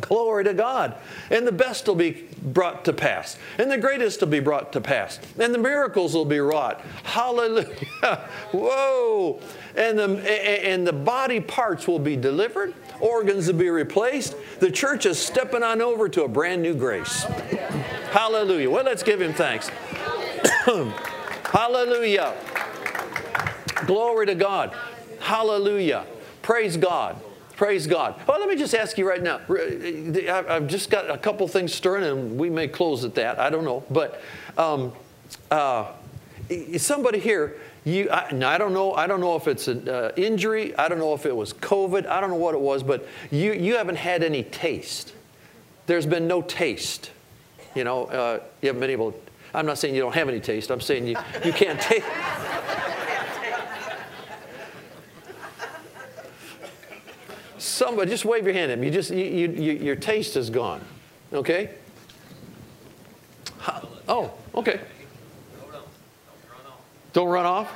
Glory 0.00 0.44
to 0.44 0.54
God. 0.54 0.96
And 1.30 1.46
the 1.46 1.52
best 1.52 1.86
will 1.86 1.94
be 1.94 2.26
brought 2.42 2.84
to 2.86 2.92
pass. 2.92 3.38
And 3.58 3.70
the 3.70 3.78
greatest 3.78 4.20
will 4.20 4.28
be 4.28 4.40
brought 4.40 4.72
to 4.72 4.80
pass. 4.80 5.18
And 5.38 5.54
the 5.54 5.58
miracles 5.58 6.14
will 6.14 6.24
be 6.24 6.40
wrought. 6.40 6.80
Hallelujah. 7.04 7.66
Whoa. 8.52 9.40
And 9.76 9.98
the, 9.98 10.66
and 10.66 10.86
the 10.86 10.92
body 10.92 11.40
parts 11.40 11.86
will 11.86 11.98
be 11.98 12.16
delivered. 12.16 12.74
Organs 13.00 13.46
will 13.46 13.58
be 13.58 13.70
replaced. 13.70 14.36
The 14.60 14.70
church 14.70 15.06
is 15.06 15.18
stepping 15.18 15.62
on 15.62 15.80
over 15.80 16.08
to 16.08 16.24
a 16.24 16.28
brand 16.28 16.62
new 16.62 16.74
grace. 16.74 17.24
Hallelujah. 18.10 18.70
Well, 18.70 18.84
let's 18.84 19.02
give 19.02 19.20
him 19.20 19.32
thanks. 19.32 19.68
Hallelujah. 21.44 22.34
Glory 23.86 24.26
to 24.26 24.34
God. 24.34 24.74
Hallelujah. 25.20 26.06
Praise 26.44 26.76
God. 26.76 27.16
Praise 27.56 27.86
God. 27.86 28.20
Well, 28.28 28.38
let 28.38 28.50
me 28.50 28.54
just 28.54 28.74
ask 28.74 28.98
you 28.98 29.08
right 29.08 29.22
now. 29.22 29.40
I've 29.48 30.66
just 30.66 30.90
got 30.90 31.10
a 31.10 31.16
couple 31.16 31.48
things 31.48 31.72
stirring, 31.72 32.04
and 32.04 32.38
we 32.38 32.50
may 32.50 32.68
close 32.68 33.02
at 33.02 33.14
that. 33.14 33.38
I 33.38 33.48
don't 33.48 33.64
know. 33.64 33.82
But 33.90 34.20
um, 34.58 34.92
uh, 35.50 35.90
somebody 36.76 37.18
here, 37.18 37.56
you, 37.86 38.10
I, 38.10 38.26
I, 38.26 38.58
don't 38.58 38.74
know. 38.74 38.92
I 38.92 39.06
don't 39.06 39.20
know 39.20 39.36
if 39.36 39.48
it's 39.48 39.68
an 39.68 39.88
uh, 39.88 40.12
injury. 40.16 40.76
I 40.76 40.88
don't 40.88 40.98
know 40.98 41.14
if 41.14 41.24
it 41.24 41.34
was 41.34 41.54
COVID. 41.54 42.06
I 42.06 42.20
don't 42.20 42.28
know 42.28 42.36
what 42.36 42.54
it 42.54 42.60
was. 42.60 42.82
But 42.82 43.08
you, 43.30 43.54
you 43.54 43.76
haven't 43.76 43.96
had 43.96 44.22
any 44.22 44.42
taste. 44.42 45.14
There's 45.86 46.04
been 46.04 46.28
no 46.28 46.42
taste. 46.42 47.10
You 47.74 47.84
know, 47.84 48.04
uh, 48.04 48.40
you 48.60 48.66
haven't 48.66 48.80
been 48.80 48.90
able. 48.90 49.18
I'm 49.54 49.64
not 49.64 49.78
saying 49.78 49.94
you 49.94 50.02
don't 50.02 50.14
have 50.14 50.28
any 50.28 50.40
taste. 50.40 50.70
I'm 50.70 50.82
saying 50.82 51.06
you, 51.06 51.16
you 51.42 51.54
can't 51.54 51.80
taste. 51.80 52.04
Somebody, 57.64 58.10
just 58.10 58.26
wave 58.26 58.44
your 58.44 58.52
hand 58.52 58.70
at 58.70 58.78
me. 58.78 58.88
You 58.88 58.92
just, 58.92 59.10
you, 59.10 59.24
you, 59.24 59.48
you, 59.48 59.72
your 59.72 59.96
taste 59.96 60.36
is 60.36 60.50
gone. 60.50 60.82
Okay? 61.32 61.70
Oh, 64.06 64.34
okay. 64.54 64.80
Hold 65.60 65.74
on. 65.74 65.82
Don't 66.34 66.46
run 66.50 66.66
off. 66.66 66.82
Don't 67.14 67.28
run 67.28 67.46
off? 67.46 67.72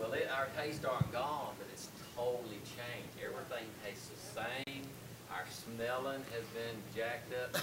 Well, 0.00 0.12
it, 0.14 0.26
our 0.34 0.48
tastes 0.56 0.82
aren't 0.82 1.12
gone, 1.12 1.52
but 1.58 1.66
it's 1.70 1.90
totally 2.16 2.56
changed. 2.64 3.22
Everything 3.22 3.66
tastes 3.84 4.08
the 4.08 4.40
same. 4.40 4.82
Our 5.30 5.44
smelling 5.50 6.24
has 6.32 6.46
been 6.54 6.76
jacked 6.96 7.34
up. 7.34 7.54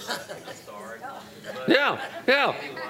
I'm 0.46 0.54
sorry. 0.54 1.00
But 1.52 1.68
Yeah, 1.68 2.00
yeah. 2.28 2.54
Anyway, 2.62 2.80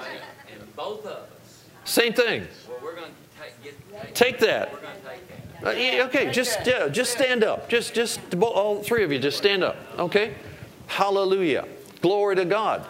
and 0.53 0.77
both 0.77 1.07
of 1.07 1.31
us. 1.33 1.65
Same 1.85 2.13
thing. 2.13 2.47
Well, 2.69 2.79
we're 2.83 2.95
going 2.95 3.11
to 3.11 3.43
take, 3.43 3.65
get, 3.65 4.03
take, 4.03 4.15
Take 4.15 4.39
that. 4.41 4.71
We're 4.71 4.81
going 4.81 5.01
to 5.01 5.09
take 5.09 5.27
that. 5.29 5.48
Uh, 5.65 5.71
yeah, 5.71 6.05
okay, 6.05 6.31
just 6.31 6.67
yeah, 6.67 6.89
just 6.89 7.13
stand 7.13 7.43
up. 7.43 7.69
Just 7.69 7.95
just 7.95 8.21
all 8.41 8.83
three 8.83 9.03
of 9.03 9.11
you, 9.11 9.19
just 9.19 9.39
stand 9.39 9.65
up. 9.65 9.77
Okay, 9.99 10.35
Hallelujah, 10.89 11.67
glory 12.01 12.35
to 12.37 12.45
God. 12.45 12.85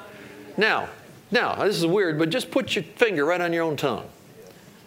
Now, 0.56 0.88
now 1.30 1.56
this 1.56 1.76
is 1.76 1.86
weird, 1.86 2.18
but 2.18 2.30
just 2.30 2.50
put 2.50 2.74
your 2.74 2.84
finger 2.84 3.24
right 3.24 3.40
on 3.40 3.52
your 3.52 3.64
own 3.64 3.76
tongue. 3.76 4.08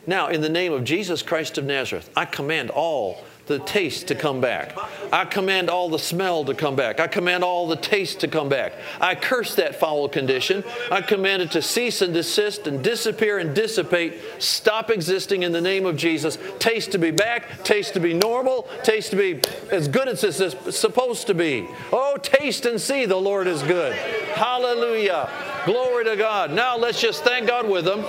Now, 0.08 0.30
in 0.30 0.42
the 0.42 0.50
name 0.50 0.74
of 0.74 0.84
Jesus 0.84 1.22
Christ 1.22 1.58
of 1.58 1.66
Nazareth, 1.66 2.10
I 2.16 2.26
command 2.26 2.72
all 2.72 3.24
the 3.48 3.60
taste 3.60 4.08
to 4.08 4.16
come 4.16 4.42
back. 4.42 4.78
I 5.12 5.26
command 5.26 5.70
all 5.70 5.90
the 5.90 6.00
smell 6.00 6.46
to 6.46 6.54
come 6.54 6.76
back. 6.76 7.00
I 7.00 7.08
command 7.08 7.44
all 7.44 7.68
the 7.68 7.76
taste 7.76 8.22
to 8.22 8.28
come 8.28 8.50
back. 8.50 8.74
I 9.00 9.16
curse 9.16 9.56
that 9.56 9.76
foul 9.76 10.08
condition. 10.08 10.64
I 10.92 11.02
command 11.02 11.42
it 11.42 11.52
to 11.52 11.62
cease 11.62 12.02
and 12.02 12.14
desist 12.14 12.68
and 12.68 12.84
disappear 12.84 13.40
and 13.40 13.56
dissipate. 13.56 14.20
Stop 14.40 14.90
existing 14.90 15.44
in 15.44 15.52
the 15.52 15.62
name 15.62 15.86
of 15.86 15.98
Jesus. 15.98 16.38
Taste 16.60 16.92
to 16.92 16.98
be 16.98 17.12
back. 17.12 17.64
Taste 17.64 17.94
to 17.96 18.00
be 18.00 18.14
normal. 18.14 18.68
Taste 18.84 19.12
to 19.12 19.18
be 19.18 19.42
as 19.72 19.88
good 19.88 20.08
as 20.08 20.24
it's 20.24 20.78
supposed 20.78 21.28
to 21.28 21.34
be. 21.34 21.68
Oh, 21.92 22.18
taste 22.22 22.66
and 22.66 22.80
see 22.80 23.06
the 23.06 23.18
Lord 23.18 23.48
is 23.48 23.64
good. 23.64 23.94
Hallelujah. 23.94 25.30
Glory 25.66 26.06
to 26.06 26.16
God. 26.16 26.52
Now 26.52 26.78
let's 26.78 27.02
just 27.02 27.24
thank 27.24 27.48
God 27.48 27.70
with 27.70 27.86
them. 27.86 28.00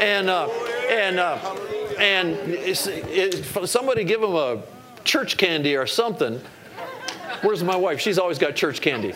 And, 0.00 0.28
uh, 0.28 0.48
and, 0.90 1.18
uh, 1.18 1.38
and 1.98 2.30
it's, 2.48 2.86
it, 2.86 3.44
somebody 3.66 4.04
give 4.04 4.20
them 4.20 4.34
a 4.34 4.62
church 5.04 5.36
candy 5.36 5.76
or 5.76 5.86
something. 5.86 6.40
Where's 7.42 7.64
my 7.64 7.76
wife? 7.76 8.00
She's 8.00 8.18
always 8.18 8.38
got 8.38 8.54
church 8.54 8.80
candy. 8.80 9.14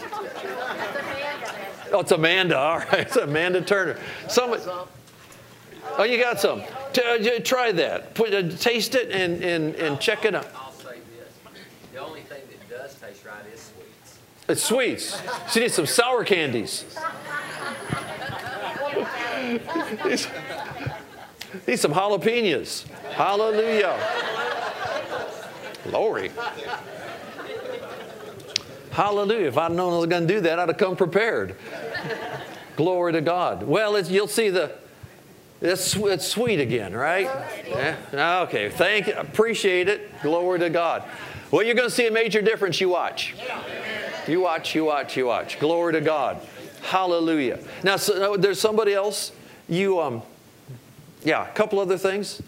Oh, 1.93 2.01
it's 2.01 2.13
Amanda. 2.13 2.59
All 2.59 2.79
right, 2.79 3.01
it's 3.01 3.17
Amanda 3.17 3.61
Turner. 3.61 3.99
Somebody. 4.29 4.63
Oh, 5.99 6.05
you 6.05 6.21
got 6.21 6.41
some. 6.41 6.63
T- 6.93 7.03
uh, 7.03 7.41
try 7.45 7.73
that. 7.73 8.15
Put, 8.15 8.35
uh, 8.35 8.49
taste 8.57 8.95
it 8.95 9.11
and, 9.11 9.43
and, 9.43 9.75
and 9.77 10.01
check 10.01 10.25
it 10.25 10.35
out. 10.35 10.49
I'll 10.55 10.73
say 10.73 10.99
this. 11.17 11.29
The 11.93 12.01
only 12.01 12.23
thing 12.23 12.43
that 12.49 12.69
does 12.69 12.95
taste 12.97 13.25
right 13.25 13.45
is 13.55 13.61
sweets. 13.61 14.19
It's 14.49 14.63
sweets. 14.63 15.23
She 15.53 15.61
needs 15.61 15.75
some 15.75 15.87
sour 15.87 16.25
candies. 16.25 16.85
These- 21.65 21.81
some 21.81 21.93
jalapenos. 21.93 22.87
Hallelujah. 23.13 23.99
Glory. 25.85 26.31
Hallelujah. 28.91 29.49
If 29.49 29.59
I'd 29.59 29.73
known 29.73 29.93
I 29.93 29.99
was 29.99 30.07
going 30.07 30.27
to 30.27 30.35
do 30.35 30.41
that, 30.41 30.59
I'd 30.59 30.69
have 30.69 30.79
come 30.79 30.97
prepared. 30.97 31.55
Glory 32.77 33.13
to 33.13 33.21
God. 33.21 33.63
Well, 33.63 34.01
you'll 34.01 34.27
see 34.27 34.51
the, 34.51 34.73
it's, 35.61 35.95
it's 35.97 36.27
sweet 36.27 36.61
again, 36.61 36.95
right? 36.95 37.29
Yeah. 37.67 38.41
Okay. 38.43 38.69
Thank 38.71 39.07
you. 39.07 39.15
Appreciate 39.15 39.89
it. 39.89 40.11
Glory 40.23 40.59
to 40.61 40.71
God. 40.71 41.05
Well, 41.51 41.63
you're 41.63 41.75
going 41.75 41.89
to 41.89 41.95
see 41.95 42.07
a 42.07 42.11
major 42.11 42.43
difference. 42.43 42.81
You 42.81 42.89
watch. 42.89 43.35
You 44.27 44.41
watch, 44.41 44.75
you 44.75 44.85
watch, 44.85 45.17
you 45.17 45.27
watch. 45.27 45.59
Glory 45.61 45.93
to 45.93 46.01
God. 46.01 46.41
Hallelujah. 46.83 47.59
Now, 47.83 47.97
so, 47.97 48.37
there's 48.37 48.61
somebody 48.61 48.93
else. 48.93 49.33
You, 49.69 50.01
um, 50.01 50.23
yeah, 51.27 51.45
a 51.45 51.53
couple 51.53 51.81
other 51.81 51.99
things. 51.99 52.41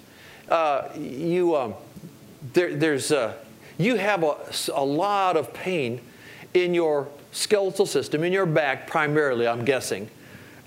Uh, 0.49 0.89
you, 0.97 1.57
um, 1.57 1.75
there, 2.53 2.77
there's, 2.77 3.11
uh, 3.11 3.35
you 3.77 3.97
have 3.97 4.23
a, 4.23 4.37
a 4.73 4.85
lot 4.85 5.37
of 5.37 5.53
pain 5.53 6.01
in 6.55 6.73
your 6.73 7.09
skeletal 7.33 7.87
system, 7.87 8.23
in 8.23 8.33
your 8.33 8.47
back 8.47 8.87
primarily, 8.87 9.49
I'm 9.49 9.65
guessing. 9.65 10.09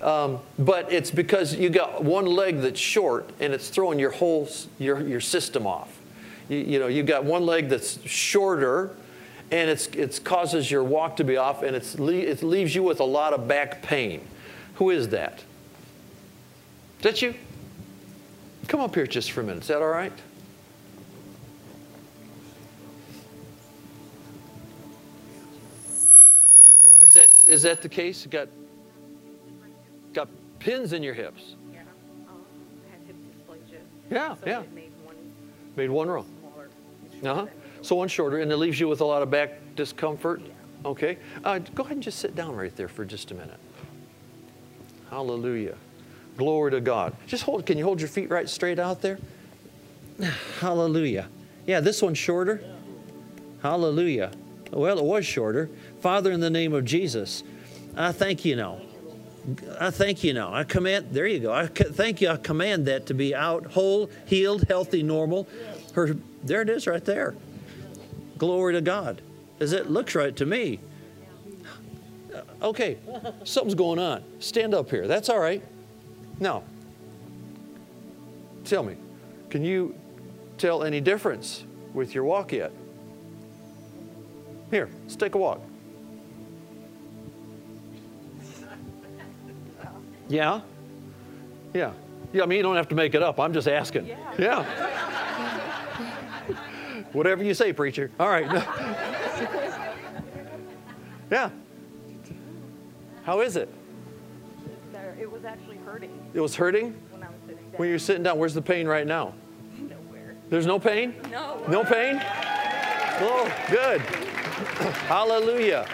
Um, 0.02 0.40
but 0.58 0.92
it's 0.92 1.10
because 1.10 1.54
you 1.54 1.70
got 1.70 2.04
one 2.04 2.26
leg 2.26 2.60
that's 2.60 2.78
short 2.78 3.30
and 3.40 3.54
it's 3.54 3.70
throwing 3.70 3.98
your 3.98 4.10
whole 4.10 4.46
your, 4.78 5.00
your 5.00 5.20
system 5.20 5.66
off. 5.66 5.98
You, 6.50 6.58
you 6.58 6.78
know, 6.78 6.88
you've 6.88 7.06
got 7.06 7.24
one 7.24 7.46
leg 7.46 7.70
that's 7.70 7.98
shorter 8.06 8.94
and 9.50 9.70
it's, 9.70 9.86
it's 9.86 10.18
causes 10.18 10.70
your 10.70 10.84
walk 10.84 11.16
to 11.16 11.24
be 11.24 11.38
off 11.38 11.62
and 11.62 11.74
it's, 11.74 11.94
it 11.94 12.42
leaves 12.42 12.74
you 12.74 12.82
with 12.82 13.00
a 13.00 13.04
lot 13.04 13.32
of 13.32 13.48
back 13.48 13.80
pain. 13.80 14.20
Who 14.74 14.90
is 14.90 15.08
that? 15.08 15.44
Is 16.98 17.02
that 17.04 17.22
you? 17.22 17.34
Come 18.68 18.80
up 18.80 18.94
here 18.94 19.06
just 19.06 19.32
for 19.32 19.40
a 19.40 19.44
minute. 19.44 19.62
Is 19.62 19.68
that 19.68 19.82
all 19.82 19.88
right? 19.88 20.12
Is 27.00 27.12
that 27.14 27.30
is 27.46 27.62
that 27.62 27.82
the 27.82 27.88
case? 27.88 28.26
Got 28.26 28.48
got 30.12 30.28
pins 30.60 30.92
in 30.92 31.02
your 31.02 31.14
hips. 31.14 31.56
Yeah, 31.72 31.80
um, 32.28 32.44
I 32.88 32.92
had 32.92 33.06
hip 33.06 33.16
dysplasia. 33.16 33.80
Yeah, 34.10 34.34
so 34.36 34.46
yeah. 34.46 34.62
Made 34.72 34.92
one 35.04 35.16
Made 35.76 35.90
one 35.90 36.08
row. 36.08 36.24
Uh 37.24 37.34
huh. 37.34 37.46
So 37.82 37.96
one 37.96 38.08
shorter, 38.08 38.38
and 38.38 38.52
it 38.52 38.56
leaves 38.56 38.78
you 38.78 38.86
with 38.86 39.00
a 39.00 39.04
lot 39.04 39.22
of 39.22 39.30
back 39.30 39.74
discomfort. 39.74 40.40
Okay. 40.84 41.18
Uh, 41.44 41.58
go 41.58 41.82
ahead 41.82 41.96
and 41.96 42.02
just 42.02 42.18
sit 42.20 42.34
down 42.34 42.54
right 42.56 42.74
there 42.76 42.88
for 42.88 43.04
just 43.04 43.32
a 43.32 43.34
minute. 43.34 43.58
Hallelujah. 45.10 45.76
Glory 46.36 46.70
to 46.72 46.80
God. 46.80 47.14
Just 47.26 47.44
hold. 47.44 47.66
Can 47.66 47.78
you 47.78 47.84
hold 47.84 48.00
your 48.00 48.08
feet 48.08 48.30
right 48.30 48.48
straight 48.48 48.78
out 48.78 49.02
there? 49.02 49.18
Hallelujah. 50.60 51.28
Yeah, 51.66 51.80
this 51.80 52.02
one's 52.02 52.18
shorter. 52.18 52.64
Hallelujah. 53.62 54.32
Well, 54.72 54.98
it 54.98 55.04
was 55.04 55.26
shorter. 55.26 55.68
Father, 56.00 56.32
in 56.32 56.40
the 56.40 56.50
name 56.50 56.72
of 56.72 56.84
Jesus, 56.84 57.44
I 57.96 58.12
thank 58.12 58.44
you 58.44 58.56
now 58.56 58.80
I 59.80 59.90
thank 59.90 60.22
you 60.22 60.32
now. 60.34 60.52
I 60.54 60.64
command, 60.64 61.08
there 61.10 61.26
you 61.26 61.40
go. 61.40 61.52
I 61.52 61.66
thank 61.66 62.20
you. 62.20 62.28
I 62.28 62.36
command 62.36 62.86
that 62.86 63.06
to 63.06 63.14
be 63.14 63.34
out, 63.34 63.66
whole, 63.66 64.08
healed, 64.26 64.68
healthy, 64.68 65.02
normal. 65.02 65.48
Her, 65.94 66.16
there 66.44 66.62
it 66.62 66.68
is 66.68 66.86
right 66.86 67.04
there. 67.04 67.34
Glory 68.38 68.74
to 68.74 68.80
God. 68.80 69.20
As 69.60 69.72
it 69.72 69.90
looks 69.90 70.14
right 70.14 70.34
to 70.36 70.46
me. 70.46 70.80
Okay, 72.62 72.98
something's 73.44 73.74
going 73.74 73.98
on. 73.98 74.22
Stand 74.38 74.74
up 74.74 74.90
here. 74.90 75.08
That's 75.08 75.28
all 75.28 75.40
right. 75.40 75.62
Now, 76.42 76.64
tell 78.64 78.82
me, 78.82 78.96
can 79.48 79.64
you 79.64 79.94
tell 80.58 80.82
any 80.82 81.00
difference 81.00 81.62
with 81.94 82.16
your 82.16 82.24
walk 82.24 82.50
yet? 82.50 82.72
Here, 84.72 84.88
let's 85.02 85.14
take 85.14 85.36
a 85.36 85.38
walk. 85.38 85.60
Yeah? 90.28 90.60
Yeah. 91.74 91.92
Yeah, 92.32 92.42
I 92.42 92.46
mean, 92.46 92.56
you 92.56 92.62
don't 92.62 92.76
have 92.76 92.88
to 92.88 92.96
make 92.96 93.14
it 93.14 93.22
up. 93.22 93.38
I'm 93.38 93.52
just 93.52 93.68
asking. 93.68 94.06
Yeah. 94.38 94.64
Whatever 97.12 97.44
you 97.44 97.54
say, 97.54 97.72
preacher. 97.72 98.10
All 98.18 98.28
right. 98.28 98.46
yeah. 101.30 101.50
How 103.24 103.42
is 103.42 103.56
it? 103.56 103.68
It 105.22 105.30
was 105.30 105.44
actually 105.44 105.71
hurting 105.92 106.30
It 106.32 106.40
was 106.40 106.56
hurting 106.56 106.94
when 107.10 107.22
I 107.22 107.26
was 107.26 107.36
sitting 107.46 107.56
down. 107.64 107.72
when 107.78 107.88
you're 107.90 107.98
sitting 107.98 108.22
down. 108.22 108.38
Where's 108.38 108.54
the 108.54 108.62
pain 108.62 108.86
right 108.86 109.06
now? 109.06 109.34
Nowhere. 109.78 110.36
There's 110.48 110.64
no 110.66 110.78
pain? 110.78 111.14
No. 111.30 111.62
No 111.68 111.84
pain? 111.84 112.18
Oh, 113.20 113.52
good. 113.70 114.00
Hallelujah. 115.06 115.86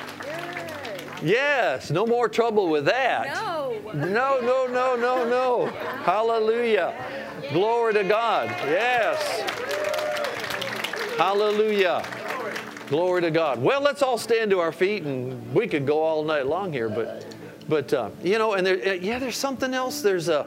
Yes, 1.20 1.90
no 1.90 2.06
more 2.06 2.28
trouble 2.28 2.68
with 2.68 2.84
that. 2.84 3.34
No. 3.34 3.80
No, 3.92 4.40
no, 4.40 4.66
no, 4.68 4.94
no, 4.94 5.28
no. 5.28 5.66
Hallelujah. 6.04 6.94
Glory 7.52 7.94
to 7.94 8.04
God. 8.04 8.48
Yes. 8.66 9.18
Hallelujah. 11.18 12.04
Glory 12.88 13.22
to 13.22 13.32
God. 13.32 13.60
Well, 13.60 13.80
let's 13.80 14.02
all 14.02 14.16
stand 14.16 14.50
to 14.52 14.60
our 14.60 14.70
feet, 14.70 15.02
and 15.02 15.52
we 15.52 15.66
could 15.66 15.86
go 15.86 16.00
all 16.02 16.22
night 16.22 16.46
long 16.46 16.72
here, 16.72 16.88
but, 16.88 17.26
but 17.68 17.92
uh, 17.92 18.10
you 18.22 18.38
know, 18.38 18.54
and 18.54 18.66
there, 18.66 18.94
yeah, 18.94 19.18
there's 19.18 19.36
something 19.36 19.74
else. 19.74 20.00
There's 20.00 20.28
a, 20.28 20.46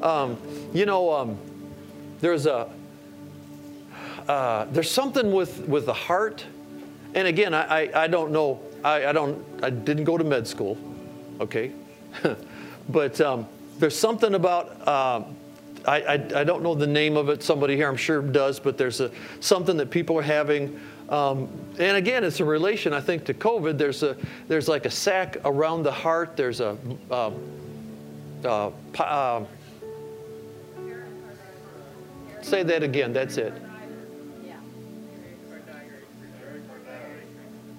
um, 0.00 0.38
you 0.72 0.86
know, 0.86 1.12
um, 1.12 1.38
there's 2.20 2.46
a, 2.46 2.70
uh, 4.28 4.64
there's 4.66 4.90
something 4.90 5.32
with 5.32 5.60
with 5.68 5.86
the 5.86 5.92
heart, 5.92 6.44
and 7.14 7.28
again, 7.28 7.52
I 7.52 7.82
I, 7.82 8.04
I 8.04 8.06
don't 8.06 8.32
know. 8.32 8.60
I, 8.82 9.06
I 9.06 9.12
don't. 9.12 9.44
I 9.62 9.70
didn't 9.70 10.04
go 10.04 10.16
to 10.16 10.24
med 10.24 10.46
school, 10.46 10.78
okay, 11.40 11.72
but 12.88 13.20
um, 13.20 13.46
there's 13.78 13.98
something 13.98 14.34
about. 14.34 14.88
Uh, 14.88 15.24
I, 15.86 16.00
I, 16.00 16.14
I 16.14 16.44
don't 16.44 16.62
know 16.62 16.74
the 16.74 16.86
name 16.86 17.18
of 17.18 17.28
it. 17.28 17.42
Somebody 17.42 17.76
here, 17.76 17.88
I'm 17.88 17.96
sure, 17.96 18.22
does. 18.22 18.58
But 18.58 18.78
there's 18.78 19.00
a, 19.00 19.10
something 19.40 19.76
that 19.76 19.90
people 19.90 20.18
are 20.18 20.22
having, 20.22 20.80
um, 21.08 21.48
and 21.78 21.96
again, 21.96 22.24
it's 22.24 22.40
a 22.40 22.44
relation. 22.44 22.92
I 22.92 23.00
think 23.00 23.24
to 23.26 23.34
COVID. 23.34 23.78
There's 23.78 24.02
a 24.02 24.16
there's 24.48 24.68
like 24.68 24.86
a 24.86 24.90
sac 24.90 25.36
around 25.44 25.82
the 25.82 25.92
heart. 25.92 26.36
There's 26.36 26.60
a 26.60 26.76
uh, 27.10 27.30
uh, 28.44 28.70
uh, 28.98 29.44
say 32.42 32.62
that 32.62 32.82
again. 32.82 33.12
That's 33.12 33.36
it. 33.36 33.52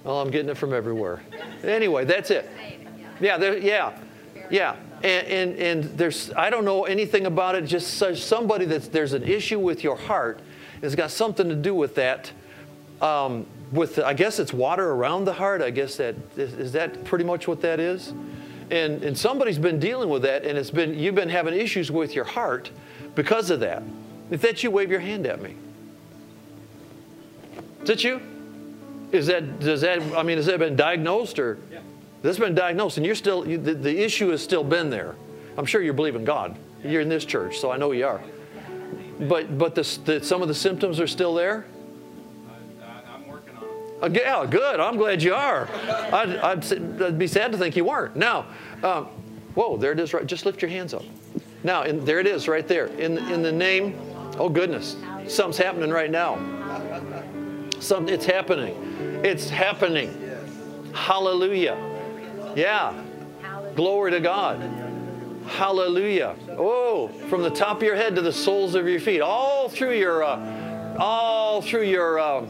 Well, 0.06 0.20
I'm 0.20 0.30
getting 0.30 0.48
it 0.48 0.56
from 0.56 0.72
everywhere. 0.72 1.20
Anyway, 1.64 2.04
that's 2.04 2.30
it. 2.30 2.48
Yeah, 3.20 3.38
there, 3.38 3.58
yeah, 3.58 3.98
yeah. 4.50 4.76
And, 5.02 5.26
and, 5.26 5.58
and 5.58 5.84
there's, 5.98 6.32
I 6.34 6.48
don't 6.48 6.64
know 6.64 6.84
anything 6.84 7.26
about 7.26 7.56
it, 7.56 7.62
just 7.62 7.98
somebody 8.24 8.66
that's, 8.66 8.86
there's 8.86 9.14
an 9.14 9.24
issue 9.24 9.58
with 9.58 9.82
your 9.82 9.96
heart. 9.96 10.40
It's 10.80 10.94
got 10.94 11.10
something 11.10 11.48
to 11.48 11.56
do 11.56 11.74
with 11.74 11.96
that. 11.96 12.30
Um, 13.00 13.46
with, 13.72 13.98
I 13.98 14.14
guess 14.14 14.38
it's 14.38 14.52
water 14.52 14.90
around 14.90 15.24
the 15.24 15.32
heart. 15.32 15.60
I 15.60 15.70
guess 15.70 15.96
that, 15.96 16.14
is, 16.36 16.54
is 16.54 16.72
that 16.72 17.04
pretty 17.04 17.24
much 17.24 17.48
what 17.48 17.60
that 17.62 17.80
is? 17.80 18.14
And, 18.70 19.02
and 19.04 19.16
somebody's 19.16 19.58
been 19.58 19.78
dealing 19.78 20.08
with 20.08 20.22
that, 20.22 20.44
and 20.44 20.56
it's 20.58 20.70
been, 20.70 20.98
you've 20.98 21.14
been 21.14 21.28
having 21.28 21.54
issues 21.54 21.90
with 21.90 22.14
your 22.14 22.24
heart 22.24 22.70
because 23.14 23.50
of 23.50 23.60
that. 23.60 23.82
If 24.30 24.40
that's 24.40 24.62
you, 24.62 24.70
wave 24.70 24.90
your 24.90 25.00
hand 25.00 25.26
at 25.26 25.40
me. 25.40 25.56
Is 27.82 27.90
it 27.90 28.04
you? 28.04 28.20
Is 29.12 29.28
that 29.28 29.60
does 29.60 29.82
that? 29.82 30.02
I 30.16 30.24
mean, 30.24 30.36
has 30.36 30.46
that 30.46 30.58
been 30.58 30.74
diagnosed 30.74 31.38
or? 31.38 31.58
Yeah. 31.70 31.78
That's 32.22 32.38
been 32.38 32.56
diagnosed, 32.56 32.96
and 32.96 33.06
you're 33.06 33.14
still 33.14 33.46
you, 33.46 33.56
the, 33.58 33.74
the 33.74 34.04
issue 34.04 34.30
has 34.30 34.42
still 34.42 34.64
been 34.64 34.90
there. 34.90 35.14
I'm 35.56 35.64
sure 35.64 35.80
you're 35.80 35.94
believing 35.94 36.24
God. 36.24 36.56
You're 36.82 37.02
in 37.02 37.08
this 37.08 37.24
church, 37.24 37.58
so 37.58 37.70
I 37.70 37.76
know 37.76 37.92
you 37.92 38.06
are. 38.06 38.20
But 39.20 39.56
but 39.56 39.76
the, 39.76 39.82
the 40.04 40.24
some 40.24 40.42
of 40.42 40.48
the 40.48 40.54
symptoms 40.54 40.98
are 40.98 41.06
still 41.06 41.34
there. 41.34 41.66
Yeah, 44.02 44.46
good. 44.48 44.80
I'm 44.80 44.96
glad 44.96 45.22
you 45.22 45.34
are. 45.34 45.68
I'd, 46.12 46.36
I'd, 46.36 47.02
I'd 47.02 47.18
be 47.18 47.26
sad 47.26 47.52
to 47.52 47.58
think 47.58 47.76
you 47.76 47.84
weren't. 47.84 48.16
Now, 48.16 48.46
um, 48.82 49.06
whoa, 49.54 49.76
there 49.76 49.92
it 49.92 50.00
is. 50.00 50.12
Right, 50.12 50.26
just 50.26 50.46
lift 50.46 50.62
your 50.62 50.70
hands 50.70 50.94
up. 50.94 51.04
Now, 51.64 51.82
and 51.82 52.02
there 52.02 52.20
it 52.20 52.26
is, 52.26 52.48
right 52.48 52.66
there. 52.66 52.86
In 52.86 53.18
in 53.18 53.42
the 53.42 53.52
name. 53.52 53.98
Oh 54.38 54.48
goodness, 54.48 54.96
something's 55.26 55.56
happening 55.56 55.90
right 55.90 56.10
now. 56.10 56.36
Some, 57.80 58.08
it's 58.08 58.26
happening. 58.26 59.20
It's 59.24 59.48
happening. 59.48 60.10
Hallelujah. 60.92 61.76
Yeah. 62.54 63.02
Glory 63.74 64.10
to 64.12 64.20
God. 64.20 64.60
Hallelujah. 65.46 66.34
Oh, 66.50 67.08
from 67.28 67.42
the 67.42 67.50
top 67.50 67.78
of 67.78 67.82
your 67.82 67.96
head 67.96 68.16
to 68.16 68.22
the 68.22 68.32
soles 68.32 68.74
of 68.74 68.88
your 68.88 68.98
feet, 68.98 69.20
all 69.20 69.68
through 69.68 69.96
your, 69.96 70.24
uh, 70.24 70.96
all 70.98 71.62
through 71.62 71.84
your, 71.84 72.18
uh, 72.18 72.44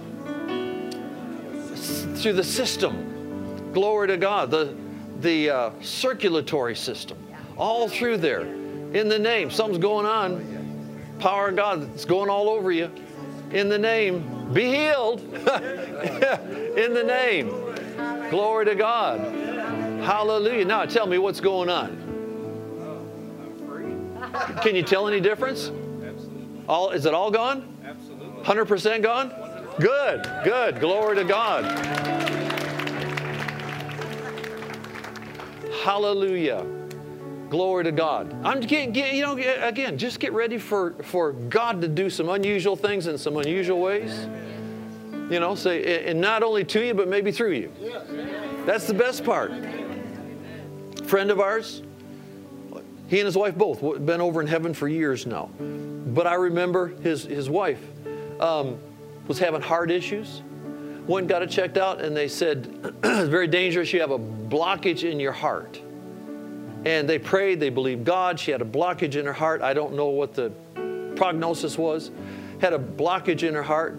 through 2.26 2.32
the 2.32 2.42
system. 2.42 3.70
Glory 3.72 4.08
to 4.08 4.16
God. 4.16 4.50
The 4.50 4.74
the 5.20 5.48
uh, 5.48 5.70
circulatory 5.80 6.74
system, 6.74 7.16
all 7.56 7.88
through 7.88 8.16
there. 8.16 8.40
In 8.40 9.08
the 9.08 9.18
name, 9.18 9.48
something's 9.48 9.78
going 9.78 10.06
on. 10.06 11.14
Power 11.20 11.50
of 11.50 11.56
God 11.56 11.82
that's 11.82 12.04
going 12.04 12.28
all 12.28 12.48
over 12.48 12.72
you. 12.72 12.90
In 13.52 13.68
the 13.68 13.78
name, 13.78 14.52
be 14.52 14.64
healed. 14.64 15.20
In 15.22 16.94
the 16.94 17.04
name. 17.06 17.48
Glory 18.30 18.64
to 18.64 18.74
God. 18.74 19.20
Hallelujah. 20.00 20.64
Now 20.64 20.84
tell 20.84 21.06
me 21.06 21.18
what's 21.18 21.38
going 21.38 21.70
on. 21.70 22.02
Can 24.62 24.74
you 24.74 24.82
tell 24.82 25.06
any 25.06 25.20
difference? 25.20 25.70
All 26.68 26.90
is 26.90 27.06
it 27.06 27.14
all 27.14 27.30
gone? 27.30 27.72
Absolutely. 27.84 28.42
100% 28.42 29.02
gone? 29.04 29.45
Good. 29.80 30.30
Good. 30.42 30.80
Glory 30.80 31.16
to 31.16 31.24
God. 31.24 31.64
Hallelujah. 35.84 36.66
Glory 37.50 37.84
to 37.84 37.92
God. 37.92 38.34
I'm 38.44 38.60
getting, 38.60 38.92
get, 38.92 39.14
you 39.14 39.22
know, 39.22 39.36
again, 39.36 39.98
just 39.98 40.18
get 40.18 40.32
ready 40.32 40.58
for, 40.58 40.94
for 41.02 41.32
God 41.32 41.80
to 41.82 41.88
do 41.88 42.10
some 42.10 42.28
unusual 42.28 42.74
things 42.74 43.06
in 43.06 43.18
some 43.18 43.36
unusual 43.36 43.80
ways. 43.80 44.26
You 45.30 45.40
know, 45.40 45.54
say, 45.54 46.06
and 46.06 46.20
not 46.20 46.42
only 46.42 46.64
to 46.64 46.84
you, 46.84 46.94
but 46.94 47.08
maybe 47.08 47.30
through 47.30 47.52
you. 47.52 47.72
That's 48.64 48.86
the 48.86 48.94
best 48.94 49.24
part. 49.24 49.52
Friend 51.04 51.30
of 51.30 51.38
ours, 51.38 51.82
he 53.08 53.20
and 53.20 53.26
his 53.26 53.36
wife 53.36 53.54
both 53.54 53.80
been 54.04 54.20
over 54.20 54.40
in 54.40 54.46
heaven 54.46 54.74
for 54.74 54.88
years 54.88 55.26
now. 55.26 55.50
But 55.58 56.26
I 56.26 56.34
remember 56.34 56.88
his, 56.88 57.24
his 57.24 57.48
wife 57.48 57.80
um, 58.40 58.78
was 59.28 59.38
having 59.38 59.60
heart 59.60 59.90
issues. 59.90 60.42
And 61.08 61.28
got 61.28 61.42
it 61.42 61.50
checked 61.50 61.78
out, 61.78 62.00
and 62.00 62.16
they 62.16 62.26
said, 62.26 62.66
it's 63.04 63.28
very 63.28 63.46
dangerous. 63.46 63.92
You 63.92 64.00
have 64.00 64.10
a 64.10 64.18
blockage 64.18 65.08
in 65.08 65.20
your 65.20 65.32
heart. 65.32 65.80
And 66.84 67.08
they 67.08 67.18
prayed, 67.18 67.60
they 67.60 67.70
believed 67.70 68.04
God. 68.04 68.38
She 68.38 68.50
had 68.50 68.60
a 68.60 68.64
blockage 68.64 69.14
in 69.16 69.24
her 69.24 69.32
heart. 69.32 69.62
I 69.62 69.72
don't 69.72 69.94
know 69.94 70.08
what 70.08 70.34
the 70.34 70.52
prognosis 71.16 71.78
was. 71.78 72.10
Had 72.60 72.72
a 72.72 72.78
blockage 72.78 73.42
in 73.42 73.54
her 73.54 73.62
heart. 73.62 73.98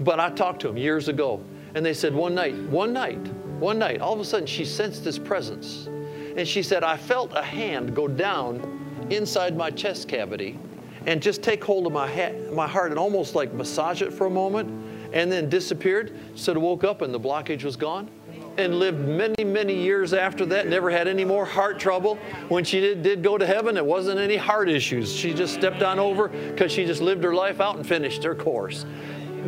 But 0.00 0.20
I 0.20 0.30
talked 0.30 0.60
to 0.60 0.68
them 0.68 0.76
years 0.76 1.08
ago, 1.08 1.42
and 1.74 1.84
they 1.84 1.94
said 1.94 2.14
one 2.14 2.34
night, 2.34 2.56
one 2.56 2.92
night, 2.92 3.26
one 3.58 3.78
night, 3.78 4.00
all 4.00 4.14
of 4.14 4.20
a 4.20 4.24
sudden 4.24 4.46
she 4.46 4.64
sensed 4.64 5.04
this 5.04 5.18
presence. 5.18 5.88
And 6.36 6.46
she 6.46 6.62
said, 6.62 6.84
I 6.84 6.96
felt 6.96 7.32
a 7.34 7.42
hand 7.42 7.94
go 7.94 8.06
down 8.06 9.06
inside 9.10 9.56
my 9.56 9.70
chest 9.70 10.08
cavity 10.08 10.58
and 11.06 11.22
just 11.22 11.42
take 11.42 11.62
hold 11.62 11.86
of 11.86 11.92
my, 11.92 12.10
ha- 12.10 12.34
my 12.52 12.66
heart 12.66 12.90
and 12.90 12.98
almost 12.98 13.34
like 13.34 13.52
massage 13.52 14.02
it 14.02 14.12
for 14.12 14.26
a 14.26 14.30
moment 14.30 14.68
and 15.12 15.30
then 15.30 15.48
disappeared. 15.48 16.18
Said, 16.34 16.56
woke 16.56 16.84
up 16.84 17.02
and 17.02 17.12
the 17.12 17.20
blockage 17.20 17.64
was 17.64 17.76
gone 17.76 18.10
and 18.58 18.78
lived 18.80 18.98
many, 18.98 19.44
many 19.44 19.74
years 19.74 20.12
after 20.12 20.44
that. 20.46 20.66
Never 20.66 20.90
had 20.90 21.06
any 21.06 21.24
more 21.24 21.44
heart 21.44 21.78
trouble. 21.78 22.16
When 22.48 22.64
she 22.64 22.80
did, 22.80 23.02
did 23.02 23.22
go 23.22 23.38
to 23.38 23.46
heaven, 23.46 23.76
it 23.76 23.86
wasn't 23.86 24.18
any 24.18 24.36
heart 24.36 24.68
issues. 24.68 25.14
She 25.14 25.32
just 25.32 25.54
stepped 25.54 25.82
on 25.82 25.98
over 25.98 26.28
because 26.28 26.72
she 26.72 26.84
just 26.84 27.00
lived 27.00 27.22
her 27.22 27.34
life 27.34 27.60
out 27.60 27.76
and 27.76 27.86
finished 27.86 28.24
her 28.24 28.34
course. 28.34 28.84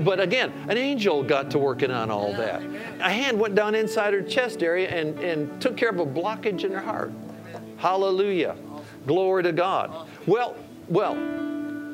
But 0.04 0.20
again, 0.20 0.52
an 0.68 0.78
angel 0.78 1.24
got 1.24 1.50
to 1.50 1.58
working 1.58 1.90
on 1.90 2.10
all 2.10 2.32
that. 2.34 2.62
A 3.00 3.10
hand 3.10 3.38
went 3.38 3.56
down 3.56 3.74
inside 3.74 4.14
her 4.14 4.22
chest 4.22 4.62
area 4.62 4.88
and, 4.88 5.18
and 5.18 5.60
took 5.60 5.76
care 5.76 5.90
of 5.90 5.98
a 5.98 6.06
blockage 6.06 6.62
in 6.62 6.70
her 6.70 6.80
heart. 6.80 7.12
Hallelujah. 7.76 8.56
Glory 9.06 9.42
to 9.42 9.52
God. 9.52 10.08
Well, 10.26 10.54
well, 10.90 11.14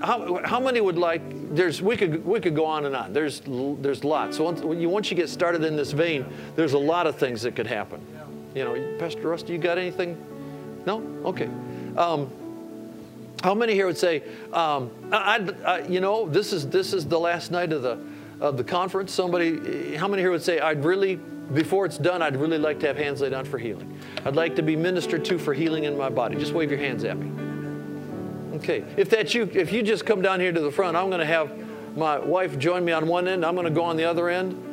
how, 0.02 0.40
how 0.44 0.60
many 0.60 0.80
would 0.80 0.98
like 0.98 1.22
there's 1.54 1.80
we 1.80 1.96
could 1.96 2.24
we 2.24 2.40
could 2.40 2.56
go 2.56 2.64
on 2.64 2.86
and 2.86 2.96
on. 2.96 3.12
There's 3.12 3.42
there's 3.46 4.04
lots. 4.04 4.36
So 4.36 4.44
once 4.44 4.60
you, 4.80 4.88
once 4.88 5.10
you 5.10 5.16
get 5.16 5.28
started 5.28 5.62
in 5.64 5.76
this 5.76 5.92
vein 5.92 6.26
there's 6.56 6.72
a 6.72 6.78
lot 6.78 7.06
of 7.06 7.16
things 7.16 7.42
that 7.42 7.54
could 7.54 7.66
happen. 7.66 8.00
You 8.54 8.64
know 8.64 8.98
pastor 8.98 9.28
rusty 9.28 9.52
you 9.52 9.58
got 9.58 9.78
anything? 9.78 10.16
No? 10.86 11.02
Okay. 11.24 11.48
Um, 11.96 12.30
how 13.42 13.54
many 13.54 13.74
here 13.74 13.86
would 13.86 13.98
say 13.98 14.22
um, 14.52 14.90
I- 15.12 15.54
I- 15.64 15.78
you 15.86 16.00
know 16.00 16.28
this 16.28 16.52
is 16.52 16.68
this 16.68 16.92
is 16.92 17.06
the 17.06 17.18
last 17.18 17.50
night 17.50 17.72
of 17.72 17.82
the 17.82 17.98
of 18.40 18.56
the 18.56 18.64
conference. 18.64 19.12
Somebody 19.12 19.94
how 19.94 20.08
many 20.08 20.22
here 20.22 20.30
would 20.30 20.42
say 20.42 20.58
i'd 20.60 20.84
really 20.84 21.16
before 21.54 21.86
it's 21.86 21.96
done 21.96 22.22
i'd 22.22 22.36
really 22.36 22.58
like 22.58 22.80
to 22.80 22.86
have 22.88 22.96
hands 22.96 23.20
laid 23.20 23.32
on 23.32 23.44
for 23.44 23.58
healing. 23.58 23.98
I'd 24.24 24.36
like 24.36 24.56
to 24.56 24.62
be 24.62 24.74
ministered 24.76 25.24
to 25.26 25.38
for 25.38 25.54
healing 25.54 25.84
in 25.84 25.96
my 25.96 26.08
body. 26.10 26.36
Just 26.36 26.52
wave 26.52 26.70
your 26.70 26.80
hands 26.80 27.04
at 27.04 27.16
me 27.16 27.45
Okay, 28.56 28.82
if 28.96 29.10
that's 29.10 29.34
you, 29.34 29.50
if 29.52 29.70
you 29.70 29.82
just 29.82 30.06
come 30.06 30.22
down 30.22 30.40
here 30.40 30.50
to 30.50 30.60
the 30.60 30.72
front, 30.72 30.96
I'm 30.96 31.08
going 31.08 31.20
to 31.20 31.26
have 31.26 31.50
my 31.94 32.18
wife 32.18 32.58
join 32.58 32.86
me 32.86 32.92
on 32.92 33.06
one 33.06 33.28
end. 33.28 33.44
I'm 33.44 33.54
going 33.54 33.66
to 33.66 33.70
go 33.70 33.84
on 33.84 33.98
the 33.98 34.04
other 34.04 34.30
end. 34.30 34.65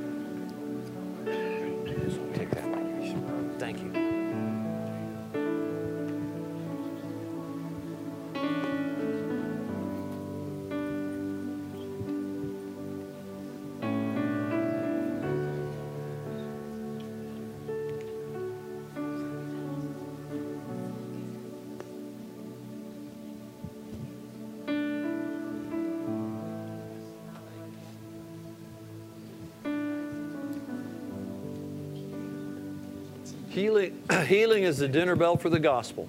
Healing, 34.28 34.64
is 34.64 34.78
the 34.78 34.88
dinner 34.88 35.16
bell 35.16 35.38
for 35.38 35.50
the 35.50 35.60
gospel. 35.60 36.08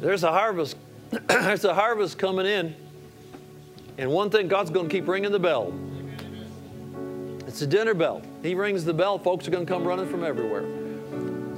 There's 0.00 0.22
a 0.22 0.30
harvest. 0.30 0.76
There's 1.10 1.64
a 1.64 1.74
harvest 1.74 2.18
coming 2.18 2.46
in, 2.46 2.74
and 3.98 4.10
one 4.10 4.30
thing 4.30 4.48
God's 4.48 4.70
going 4.70 4.88
to 4.88 4.92
keep 4.94 5.08
ringing 5.08 5.32
the 5.32 5.38
bell. 5.38 5.72
It's 7.46 7.62
a 7.62 7.66
dinner 7.66 7.94
bell. 7.94 8.22
He 8.42 8.54
rings 8.54 8.84
the 8.84 8.92
bell. 8.92 9.18
Folks 9.18 9.48
are 9.48 9.50
going 9.50 9.64
to 9.64 9.72
come 9.72 9.86
running 9.86 10.08
from 10.08 10.24
everywhere. 10.24 10.64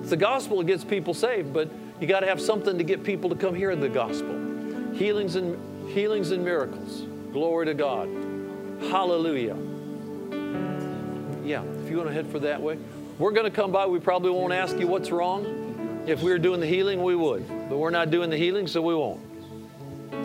It's 0.01 0.11
the 0.11 0.17
gospel 0.17 0.59
that 0.59 0.67
gets 0.67 0.85
people 0.85 1.15
saved, 1.15 1.53
but 1.53 1.71
you 2.01 2.07
got 2.07 2.21
to 2.21 2.27
have 2.27 2.41
something 2.41 2.79
to 2.79 2.85
get 2.85 3.03
people 3.03 3.29
to 3.31 3.37
come 3.37 3.55
hear 3.55 3.75
the 3.75 3.89
gospel. 3.89 4.35
Healings 4.95 5.35
and 5.35 5.91
healings 5.91 6.31
and 6.31 6.45
miracles. 6.45 7.03
Glory 7.33 7.67
to 7.67 7.75
God. 7.75 8.09
Hallelujah. 8.91 9.57
Yeah, 11.45 11.63
if 11.63 11.91
you 11.91 11.97
want 11.97 12.09
to 12.09 12.15
head 12.15 12.27
for 12.29 12.39
that 12.41 12.61
way. 12.61 12.79
We're 13.19 13.33
going 13.33 13.51
to 13.51 13.51
come 13.51 13.73
by. 13.73 13.87
We 13.87 13.99
probably 13.99 14.31
won't 14.31 14.53
ask 14.53 14.79
you 14.79 14.87
what's 14.87 15.11
wrong. 15.11 16.05
If 16.07 16.23
we 16.23 16.31
were 16.31 16.39
doing 16.39 16.61
the 16.61 16.67
healing, 16.67 17.03
we 17.03 17.17
would. 17.17 17.47
But 17.69 17.79
we're 17.79 17.91
not 17.91 18.11
doing 18.11 18.31
the 18.31 18.37
healing, 18.37 18.67
so 18.69 18.81
we 18.81 18.95
won't. 18.95 19.21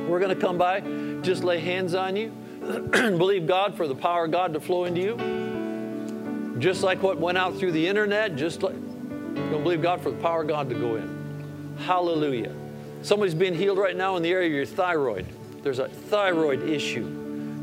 We're 0.08 0.20
going 0.20 0.34
to 0.34 0.39
come 0.39 0.58
by, 0.58 0.82
just 1.22 1.44
lay 1.44 1.60
hands 1.60 1.96
on 1.96 2.16
you, 2.16 2.30
believe 2.91 3.48
God 3.48 3.76
for 3.76 3.88
the 3.88 3.96
power 3.96 4.26
of 4.26 4.32
God 4.32 4.54
to 4.54 4.60
flow 4.60 4.86
into 4.86 5.02
you. 5.02 6.60
Just 6.60 6.84
like 6.84 7.02
what 7.02 7.20
went 7.20 7.38
out 7.38 7.58
through 7.58 7.72
the 7.72 7.88
internet, 7.88 8.36
just 8.36 8.62
like 8.62 8.76
you're 8.76 9.34
going 9.34 9.52
to 9.52 9.60
believe 9.60 9.82
God 9.82 10.02
for 10.02 10.12
the 10.12 10.22
power 10.22 10.44
of 10.44 10.48
God 10.48 10.70
to 10.70 10.76
go 10.76 10.96
in. 10.96 11.76
Hallelujah. 11.80 12.54
Somebody's 13.02 13.34
being 13.34 13.56
healed 13.56 13.80
right 13.80 13.96
now 13.96 14.18
in 14.18 14.24
the 14.24 14.32
area 14.32 14.48
of 14.48 14.54
your 14.54 14.66
thyroid. 14.66 15.26
There's 15.64 15.80
a 15.80 15.89
thyroid 15.89 16.70
issue. 16.70 17.06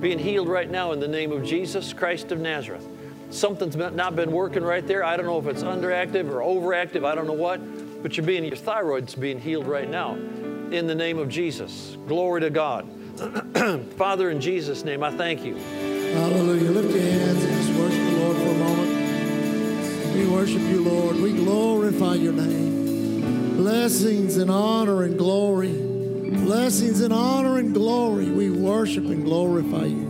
Being 0.00 0.18
healed 0.18 0.48
right 0.48 0.68
now 0.68 0.92
in 0.92 0.98
the 0.98 1.08
name 1.08 1.30
of 1.30 1.44
Jesus 1.44 1.92
Christ 1.92 2.32
of 2.32 2.40
Nazareth. 2.40 2.86
Something's 3.30 3.76
not 3.76 4.16
been 4.16 4.32
working 4.32 4.64
right 4.64 4.86
there. 4.86 5.04
I 5.04 5.16
don't 5.16 5.26
know 5.26 5.38
if 5.38 5.46
it's 5.46 5.62
underactive 5.62 6.28
or 6.30 6.40
overactive. 6.40 7.04
I 7.04 7.14
don't 7.14 7.26
know 7.26 7.32
what. 7.32 7.60
But 8.02 8.16
you're 8.16 8.26
being, 8.26 8.44
your 8.44 8.56
thyroid's 8.56 9.14
being 9.14 9.40
healed 9.40 9.66
right 9.66 9.88
now 9.88 10.14
in 10.14 10.86
the 10.86 10.94
name 10.94 11.18
of 11.18 11.28
Jesus. 11.28 11.96
Glory 12.08 12.40
to 12.40 12.50
God. 12.50 12.88
Father, 13.96 14.30
in 14.30 14.40
Jesus' 14.40 14.84
name, 14.84 15.02
I 15.02 15.10
thank 15.16 15.44
you. 15.44 15.54
Hallelujah. 15.56 16.70
Lift 16.70 16.90
your 16.90 17.02
hands 17.02 17.44
and 17.44 17.56
just 17.56 17.78
worship 17.78 18.04
the 18.04 18.18
Lord 18.18 18.36
for 18.36 18.48
a 18.48 18.54
moment. 18.54 20.16
We 20.16 20.26
worship 20.26 20.62
you, 20.62 20.82
Lord. 20.82 21.16
We 21.16 21.32
glorify 21.32 22.14
your 22.14 22.32
name. 22.32 23.56
Blessings 23.56 24.38
and 24.38 24.50
honor 24.50 25.04
and 25.04 25.16
glory. 25.16 25.72
Blessings 25.72 27.00
and 27.00 27.12
honor 27.12 27.58
and 27.58 27.74
glory. 27.74 28.30
We 28.30 28.50
worship 28.50 29.04
and 29.04 29.24
glorify 29.24 29.84
you. 29.84 30.09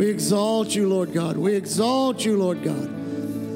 We 0.00 0.08
exalt 0.08 0.74
you, 0.74 0.88
Lord 0.88 1.12
God. 1.12 1.36
We 1.36 1.54
exalt 1.54 2.24
you, 2.24 2.38
Lord 2.38 2.64
God. 2.64 2.90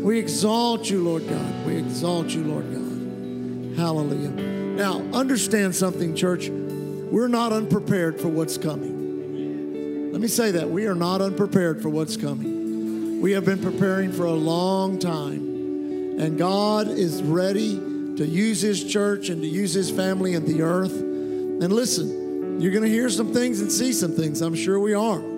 We 0.03 0.19
exalt 0.19 0.91
you, 0.91 1.03
Lord 1.03 1.27
God. 1.27 1.65
We 1.67 1.79
exalt 1.79 2.29
you, 2.29 2.45
Lord 2.45 2.67
God. 2.71 3.79
Hallelujah. 3.79 4.29
Now, 4.29 5.01
understand 5.15 5.75
something, 5.75 6.15
church. 6.15 6.51
We're 6.51 7.29
not 7.29 7.55
unprepared 7.55 8.21
for 8.21 8.29
what's 8.29 8.59
coming. 8.59 10.13
Let 10.13 10.21
me 10.21 10.29
say 10.29 10.51
that. 10.51 10.69
We 10.69 10.85
are 10.85 10.95
not 10.95 11.23
unprepared 11.23 11.81
for 11.81 11.89
what's 11.89 12.19
coming. 12.19 13.23
We 13.23 13.33
have 13.33 13.47
been 13.47 13.63
preparing 13.63 14.13
for 14.13 14.27
a 14.27 14.33
long 14.33 14.99
time. 14.99 16.19
And 16.21 16.37
God 16.37 16.89
is 16.89 17.23
ready 17.23 17.77
to 18.19 18.27
use 18.27 18.61
His 18.61 18.85
church 18.85 19.31
and 19.31 19.41
to 19.41 19.49
use 19.49 19.73
His 19.73 19.91
family 19.91 20.35
in 20.35 20.45
the 20.45 20.61
earth. 20.61 20.93
And 20.93 21.73
listen, 21.73 22.61
you're 22.61 22.73
going 22.73 22.85
to 22.85 22.91
hear 22.91 23.09
some 23.09 23.33
things 23.33 23.63
and 23.63 23.73
see 23.73 23.95
some 23.95 24.13
things. 24.13 24.43
I'm 24.43 24.55
sure 24.55 24.79
we 24.79 24.93
are 24.93 25.34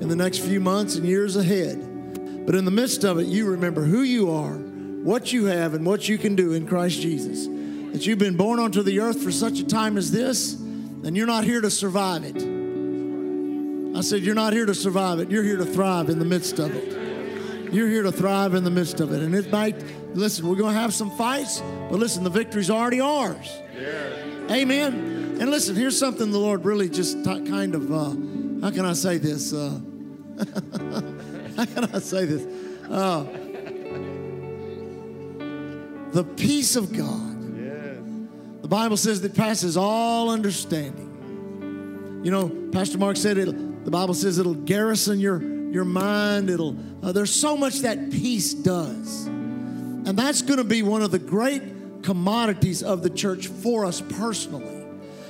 in 0.00 0.08
the 0.08 0.16
next 0.16 0.38
few 0.38 0.60
months 0.60 0.96
and 0.96 1.06
years 1.06 1.36
ahead. 1.36 2.46
But 2.46 2.54
in 2.54 2.64
the 2.64 2.70
midst 2.70 3.04
of 3.04 3.18
it, 3.18 3.26
you 3.26 3.46
remember 3.50 3.82
who 3.82 4.02
you 4.02 4.30
are, 4.30 4.54
what 4.54 5.32
you 5.32 5.46
have, 5.46 5.74
and 5.74 5.84
what 5.84 6.08
you 6.08 6.18
can 6.18 6.36
do 6.36 6.52
in 6.52 6.66
Christ 6.66 7.00
Jesus. 7.00 7.46
That 7.92 8.06
you've 8.06 8.18
been 8.18 8.36
born 8.36 8.60
onto 8.60 8.82
the 8.82 9.00
earth 9.00 9.22
for 9.22 9.32
such 9.32 9.58
a 9.58 9.66
time 9.66 9.96
as 9.96 10.12
this, 10.12 10.54
and 10.54 11.16
you're 11.16 11.26
not 11.26 11.44
here 11.44 11.60
to 11.60 11.70
survive 11.70 12.24
it. 12.24 12.36
I 13.96 14.02
said, 14.02 14.22
You're 14.22 14.34
not 14.34 14.52
here 14.52 14.66
to 14.66 14.74
survive 14.74 15.18
it. 15.18 15.30
You're 15.30 15.42
here 15.42 15.56
to 15.56 15.64
thrive 15.64 16.10
in 16.10 16.18
the 16.18 16.24
midst 16.24 16.58
of 16.58 16.74
it. 16.74 17.72
You're 17.72 17.88
here 17.88 18.02
to 18.02 18.12
thrive 18.12 18.54
in 18.54 18.62
the 18.62 18.70
midst 18.70 19.00
of 19.00 19.12
it. 19.12 19.22
And 19.22 19.34
it 19.34 19.50
might, 19.50 19.76
listen, 20.14 20.46
we're 20.46 20.56
going 20.56 20.74
to 20.74 20.80
have 20.80 20.94
some 20.94 21.10
fights, 21.10 21.60
but 21.90 21.98
listen, 21.98 22.22
the 22.22 22.30
victory's 22.30 22.70
already 22.70 23.00
ours. 23.00 23.50
Amen. 24.50 25.38
And 25.40 25.50
listen, 25.50 25.74
here's 25.74 25.98
something 25.98 26.30
the 26.30 26.38
Lord 26.38 26.64
really 26.64 26.88
just 26.88 27.24
t- 27.24 27.44
kind 27.46 27.74
of, 27.74 27.92
uh, 27.92 28.10
how 28.62 28.70
can 28.70 28.84
I 28.84 28.92
say 28.92 29.18
this? 29.18 29.52
Uh, 29.52 29.80
how 31.56 31.64
can 31.64 31.84
I 31.94 31.98
say 31.98 32.24
this? 32.24 32.46
Uh, 32.90 33.24
the 36.12 36.24
peace 36.36 36.76
of 36.76 36.92
God. 36.92 37.36
The 38.62 38.68
Bible 38.68 38.96
says 38.96 39.20
that 39.20 39.34
passes 39.34 39.76
all 39.76 40.28
understanding. 40.28 42.20
You 42.24 42.32
know, 42.32 42.48
Pastor 42.72 42.98
Mark 42.98 43.16
said 43.16 43.38
it. 43.38 43.84
The 43.84 43.90
Bible 43.92 44.14
says 44.14 44.40
it'll 44.40 44.54
garrison 44.54 45.20
your 45.20 45.40
your 45.70 45.84
mind. 45.84 46.50
It'll. 46.50 46.76
Uh, 47.00 47.12
there's 47.12 47.32
so 47.32 47.56
much 47.56 47.80
that 47.82 48.10
peace 48.10 48.54
does, 48.54 49.26
and 49.26 50.18
that's 50.18 50.42
going 50.42 50.58
to 50.58 50.64
be 50.64 50.82
one 50.82 51.02
of 51.02 51.12
the 51.12 51.20
great 51.20 51.62
commodities 52.02 52.82
of 52.82 53.04
the 53.04 53.10
church 53.10 53.46
for 53.46 53.84
us 53.84 54.00
personally. 54.00 54.75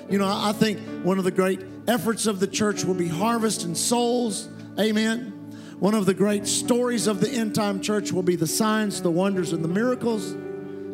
You 0.08 0.18
know, 0.18 0.28
I 0.28 0.52
think 0.52 0.78
one 1.04 1.18
of 1.18 1.24
the 1.24 1.30
great 1.30 1.60
efforts 1.88 2.26
of 2.26 2.40
the 2.40 2.46
church 2.46 2.84
will 2.84 2.94
be 2.94 3.08
harvest 3.08 3.64
and 3.64 3.76
souls. 3.76 4.48
Amen. 4.78 5.32
One 5.78 5.94
of 5.94 6.06
the 6.06 6.14
great 6.14 6.46
stories 6.46 7.06
of 7.06 7.20
the 7.20 7.30
end 7.30 7.54
time 7.54 7.80
church 7.80 8.12
will 8.12 8.22
be 8.22 8.36
the 8.36 8.46
signs, 8.46 9.02
the 9.02 9.10
wonders, 9.10 9.52
and 9.52 9.62
the 9.62 9.68
miracles. 9.68 10.34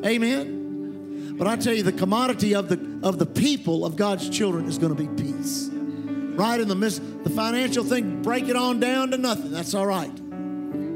Amen. 0.04 1.36
But 1.36 1.46
I 1.46 1.56
tell 1.56 1.74
you, 1.74 1.82
the 1.82 1.92
commodity 1.92 2.54
of 2.54 2.68
the 2.68 3.00
of 3.06 3.18
the 3.18 3.26
people 3.26 3.84
of 3.84 3.96
God's 3.96 4.28
children 4.28 4.66
is 4.66 4.78
going 4.78 4.94
to 4.94 5.00
be 5.06 5.22
peace. 5.22 5.68
Right 5.72 6.58
in 6.58 6.68
the 6.68 6.74
midst, 6.74 7.02
the 7.24 7.30
financial 7.30 7.84
thing, 7.84 8.22
break 8.22 8.48
it 8.48 8.56
on 8.56 8.80
down 8.80 9.10
to 9.10 9.18
nothing. 9.18 9.50
That's 9.52 9.74
all 9.74 9.86
right. 9.86 10.10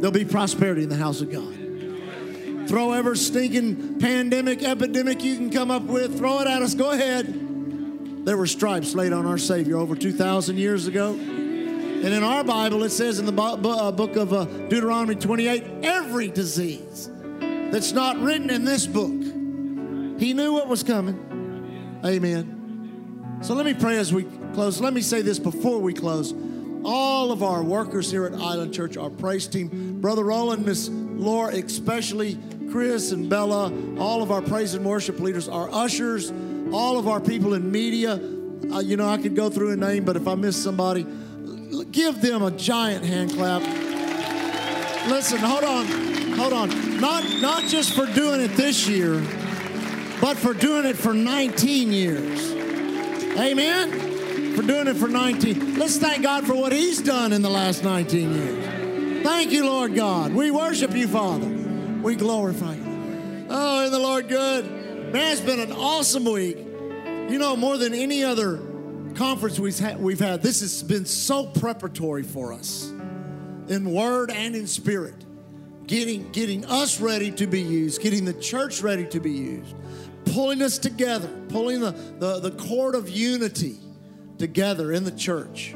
There'll 0.00 0.10
be 0.10 0.24
prosperity 0.24 0.82
in 0.82 0.88
the 0.88 0.96
house 0.96 1.20
of 1.20 1.30
God. 1.30 2.68
Throw 2.68 2.92
every 2.92 3.16
stinking 3.16 3.98
pandemic, 4.00 4.62
epidemic 4.62 5.22
you 5.22 5.36
can 5.36 5.50
come 5.50 5.70
up 5.70 5.82
with, 5.82 6.18
throw 6.18 6.40
it 6.40 6.48
at 6.48 6.62
us. 6.62 6.74
Go 6.74 6.90
ahead. 6.90 7.45
There 8.26 8.36
were 8.36 8.48
stripes 8.48 8.92
laid 8.92 9.12
on 9.12 9.24
our 9.24 9.38
Savior 9.38 9.76
over 9.76 9.94
2,000 9.94 10.56
years 10.56 10.88
ago. 10.88 11.12
And 11.12 12.04
in 12.04 12.24
our 12.24 12.42
Bible, 12.42 12.82
it 12.82 12.90
says 12.90 13.20
in 13.20 13.24
the 13.24 13.40
uh, 13.40 13.92
book 13.92 14.16
of 14.16 14.32
uh, 14.32 14.46
Deuteronomy 14.68 15.14
28 15.14 15.62
every 15.84 16.26
disease 16.26 17.08
that's 17.70 17.92
not 17.92 18.18
written 18.18 18.50
in 18.50 18.64
this 18.64 18.84
book. 18.84 19.12
He 20.20 20.32
knew 20.34 20.52
what 20.52 20.66
was 20.66 20.82
coming. 20.82 22.00
Amen. 22.04 23.38
So 23.42 23.54
let 23.54 23.64
me 23.64 23.74
pray 23.74 23.96
as 23.96 24.12
we 24.12 24.24
close. 24.54 24.80
Let 24.80 24.92
me 24.92 25.02
say 25.02 25.22
this 25.22 25.38
before 25.38 25.78
we 25.78 25.94
close. 25.94 26.34
All 26.84 27.30
of 27.30 27.44
our 27.44 27.62
workers 27.62 28.10
here 28.10 28.26
at 28.26 28.34
Island 28.34 28.74
Church, 28.74 28.96
our 28.96 29.10
praise 29.10 29.46
team, 29.46 30.00
Brother 30.00 30.24
Roland, 30.24 30.66
Miss 30.66 30.88
Laura, 30.90 31.54
especially 31.54 32.40
Chris 32.72 33.12
and 33.12 33.30
Bella, 33.30 33.72
all 34.00 34.20
of 34.20 34.32
our 34.32 34.42
praise 34.42 34.74
and 34.74 34.84
worship 34.84 35.20
leaders, 35.20 35.48
our 35.48 35.70
ushers, 35.72 36.32
all 36.72 36.98
of 36.98 37.08
our 37.08 37.20
people 37.20 37.54
in 37.54 37.70
media. 37.70 38.14
Uh, 38.72 38.80
you 38.80 38.96
know, 38.96 39.08
I 39.08 39.18
could 39.18 39.36
go 39.36 39.50
through 39.50 39.72
a 39.72 39.76
name, 39.76 40.04
but 40.04 40.16
if 40.16 40.26
I 40.26 40.34
miss 40.34 40.60
somebody, 40.62 41.06
give 41.92 42.20
them 42.20 42.42
a 42.42 42.50
giant 42.50 43.04
hand 43.04 43.32
clap. 43.32 43.62
Listen, 45.08 45.38
hold 45.38 45.64
on, 45.64 45.86
hold 46.32 46.52
on. 46.52 47.00
Not 47.00 47.24
not 47.40 47.64
just 47.64 47.92
for 47.94 48.06
doing 48.06 48.40
it 48.40 48.56
this 48.56 48.88
year, 48.88 49.20
but 50.20 50.36
for 50.36 50.54
doing 50.54 50.84
it 50.86 50.96
for 50.96 51.14
19 51.14 51.92
years. 51.92 52.52
Amen. 53.38 54.54
For 54.54 54.62
doing 54.62 54.88
it 54.88 54.96
for 54.96 55.08
19. 55.08 55.78
Let's 55.78 55.98
thank 55.98 56.22
God 56.22 56.46
for 56.46 56.54
what 56.54 56.72
He's 56.72 57.02
done 57.02 57.32
in 57.32 57.42
the 57.42 57.50
last 57.50 57.84
19 57.84 58.34
years. 58.34 59.22
Thank 59.22 59.52
you, 59.52 59.66
Lord 59.66 59.94
God. 59.94 60.32
We 60.32 60.50
worship 60.50 60.94
you, 60.94 61.06
Father. 61.06 61.46
We 62.02 62.14
glorify 62.14 62.74
you. 62.74 63.46
Oh, 63.50 63.82
isn't 63.82 63.92
the 63.92 63.98
Lord 63.98 64.28
good? 64.28 64.75
Man, 65.12 65.32
it's 65.32 65.40
been 65.40 65.60
an 65.60 65.70
awesome 65.70 66.24
week. 66.24 66.58
You 66.58 67.38
know, 67.38 67.56
more 67.56 67.76
than 67.78 67.94
any 67.94 68.24
other 68.24 68.58
conference 69.14 69.58
we've 69.58 69.78
had, 69.78 70.00
we've 70.00 70.18
had 70.18 70.42
this 70.42 70.60
has 70.60 70.82
been 70.82 71.04
so 71.04 71.46
preparatory 71.46 72.24
for 72.24 72.52
us 72.52 72.90
in 73.68 73.92
word 73.92 74.32
and 74.32 74.56
in 74.56 74.66
spirit. 74.66 75.14
Getting, 75.86 76.32
getting 76.32 76.64
us 76.64 77.00
ready 77.00 77.30
to 77.30 77.46
be 77.46 77.62
used, 77.62 78.02
getting 78.02 78.24
the 78.24 78.32
church 78.32 78.82
ready 78.82 79.06
to 79.06 79.20
be 79.20 79.30
used, 79.30 79.76
pulling 80.24 80.60
us 80.60 80.76
together, 80.76 81.28
pulling 81.50 81.80
the, 81.80 81.92
the, 82.18 82.40
the 82.40 82.50
cord 82.50 82.96
of 82.96 83.08
unity 83.08 83.76
together 84.38 84.92
in 84.92 85.04
the 85.04 85.12
church 85.12 85.72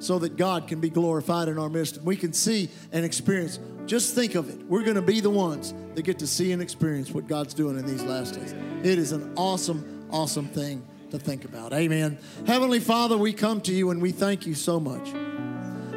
so 0.00 0.18
that 0.18 0.36
God 0.36 0.66
can 0.66 0.80
be 0.80 0.90
glorified 0.90 1.46
in 1.46 1.58
our 1.58 1.70
midst. 1.70 2.02
We 2.02 2.16
can 2.16 2.32
see 2.32 2.68
and 2.90 3.04
experience. 3.04 3.60
Just 3.86 4.14
think 4.14 4.34
of 4.34 4.48
it. 4.48 4.64
We're 4.66 4.82
going 4.82 4.94
to 4.96 5.02
be 5.02 5.20
the 5.20 5.30
ones 5.30 5.74
that 5.94 6.02
get 6.02 6.18
to 6.20 6.26
see 6.26 6.52
and 6.52 6.62
experience 6.62 7.10
what 7.10 7.26
God's 7.26 7.54
doing 7.54 7.78
in 7.78 7.86
these 7.86 8.02
last 8.02 8.34
days. 8.34 8.52
It 8.82 8.98
is 8.98 9.12
an 9.12 9.32
awesome, 9.36 10.06
awesome 10.10 10.48
thing 10.48 10.82
to 11.10 11.18
think 11.18 11.44
about. 11.44 11.72
Amen. 11.72 12.18
Heavenly 12.46 12.80
Father, 12.80 13.16
we 13.16 13.32
come 13.32 13.60
to 13.62 13.72
you 13.72 13.90
and 13.90 14.00
we 14.00 14.10
thank 14.10 14.46
you 14.46 14.54
so 14.54 14.80
much. 14.80 15.12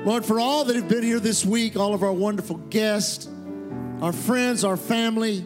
Lord, 0.06 0.26
for 0.26 0.40
all 0.40 0.64
that 0.66 0.76
have 0.76 0.88
been 0.88 1.04
here 1.04 1.20
this 1.20 1.46
week, 1.46 1.76
all 1.76 1.94
of 1.94 2.04
our 2.04 2.14
wonderful 2.14 2.58
guests, 2.58 3.28
our 4.02 4.14
friends, 4.14 4.64
our 4.64 4.78
family, 4.78 5.44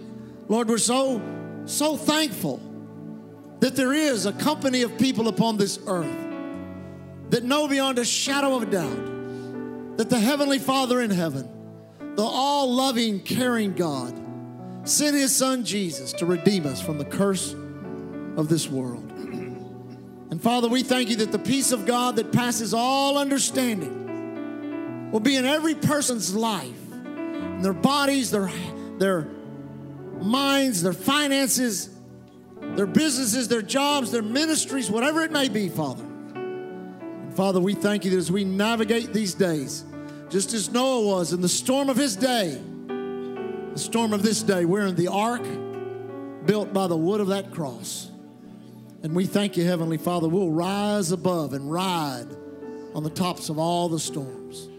Lord, 0.47 0.67
we're 0.67 0.77
so, 0.77 1.21
so 1.65 1.95
thankful 1.95 2.59
that 3.59 3.75
there 3.75 3.93
is 3.93 4.25
a 4.25 4.33
company 4.33 4.81
of 4.81 4.97
people 4.97 5.27
upon 5.27 5.57
this 5.57 5.79
earth 5.87 6.17
that 7.29 7.43
know 7.43 7.67
beyond 7.67 7.99
a 7.99 8.05
shadow 8.05 8.55
of 8.55 8.63
a 8.63 8.65
doubt 8.65 9.97
that 9.97 10.09
the 10.09 10.19
Heavenly 10.19 10.59
Father 10.59 10.99
in 10.99 11.11
heaven, 11.11 11.47
the 12.21 12.27
all 12.27 12.71
loving, 12.71 13.19
caring 13.19 13.73
God, 13.73 14.13
sent 14.87 15.15
His 15.15 15.35
Son 15.35 15.65
Jesus 15.65 16.13
to 16.13 16.27
redeem 16.27 16.67
us 16.67 16.79
from 16.79 16.99
the 16.99 17.05
curse 17.05 17.53
of 18.37 18.47
this 18.47 18.69
world. 18.69 19.11
And 20.29 20.39
Father, 20.39 20.67
we 20.69 20.83
thank 20.83 21.09
you 21.09 21.15
that 21.15 21.31
the 21.31 21.39
peace 21.39 21.71
of 21.71 21.87
God 21.87 22.17
that 22.17 22.31
passes 22.31 22.75
all 22.75 23.17
understanding 23.17 25.09
will 25.11 25.19
be 25.19 25.35
in 25.35 25.45
every 25.45 25.73
person's 25.73 26.35
life, 26.35 26.91
in 26.93 27.63
their 27.63 27.73
bodies, 27.73 28.29
their, 28.29 28.51
their 28.99 29.27
minds, 30.21 30.83
their 30.83 30.93
finances, 30.93 31.89
their 32.75 32.85
businesses, 32.85 33.47
their 33.47 33.63
jobs, 33.63 34.11
their 34.11 34.21
ministries, 34.21 34.91
whatever 34.91 35.23
it 35.23 35.31
may 35.31 35.49
be, 35.49 35.69
Father. 35.69 36.03
And 36.03 37.33
Father, 37.33 37.59
we 37.59 37.73
thank 37.73 38.05
you 38.05 38.11
that 38.11 38.17
as 38.17 38.31
we 38.31 38.45
navigate 38.45 39.11
these 39.11 39.33
days, 39.33 39.85
just 40.31 40.53
as 40.53 40.71
Noah 40.71 41.05
was 41.05 41.33
in 41.33 41.41
the 41.41 41.49
storm 41.49 41.89
of 41.89 41.97
his 41.97 42.15
day, 42.15 42.57
the 42.87 43.79
storm 43.79 44.13
of 44.13 44.23
this 44.23 44.41
day, 44.41 44.63
we're 44.63 44.87
in 44.87 44.95
the 44.95 45.09
ark 45.09 45.43
built 46.45 46.73
by 46.73 46.87
the 46.87 46.95
wood 46.95 47.19
of 47.19 47.27
that 47.27 47.51
cross. 47.51 48.09
And 49.03 49.13
we 49.13 49.25
thank 49.25 49.57
you, 49.57 49.65
Heavenly 49.65 49.97
Father, 49.97 50.29
we'll 50.29 50.49
rise 50.49 51.11
above 51.11 51.53
and 51.53 51.69
ride 51.69 52.27
on 52.95 53.03
the 53.03 53.09
tops 53.09 53.49
of 53.49 53.59
all 53.59 53.89
the 53.89 53.99
storms. 53.99 54.69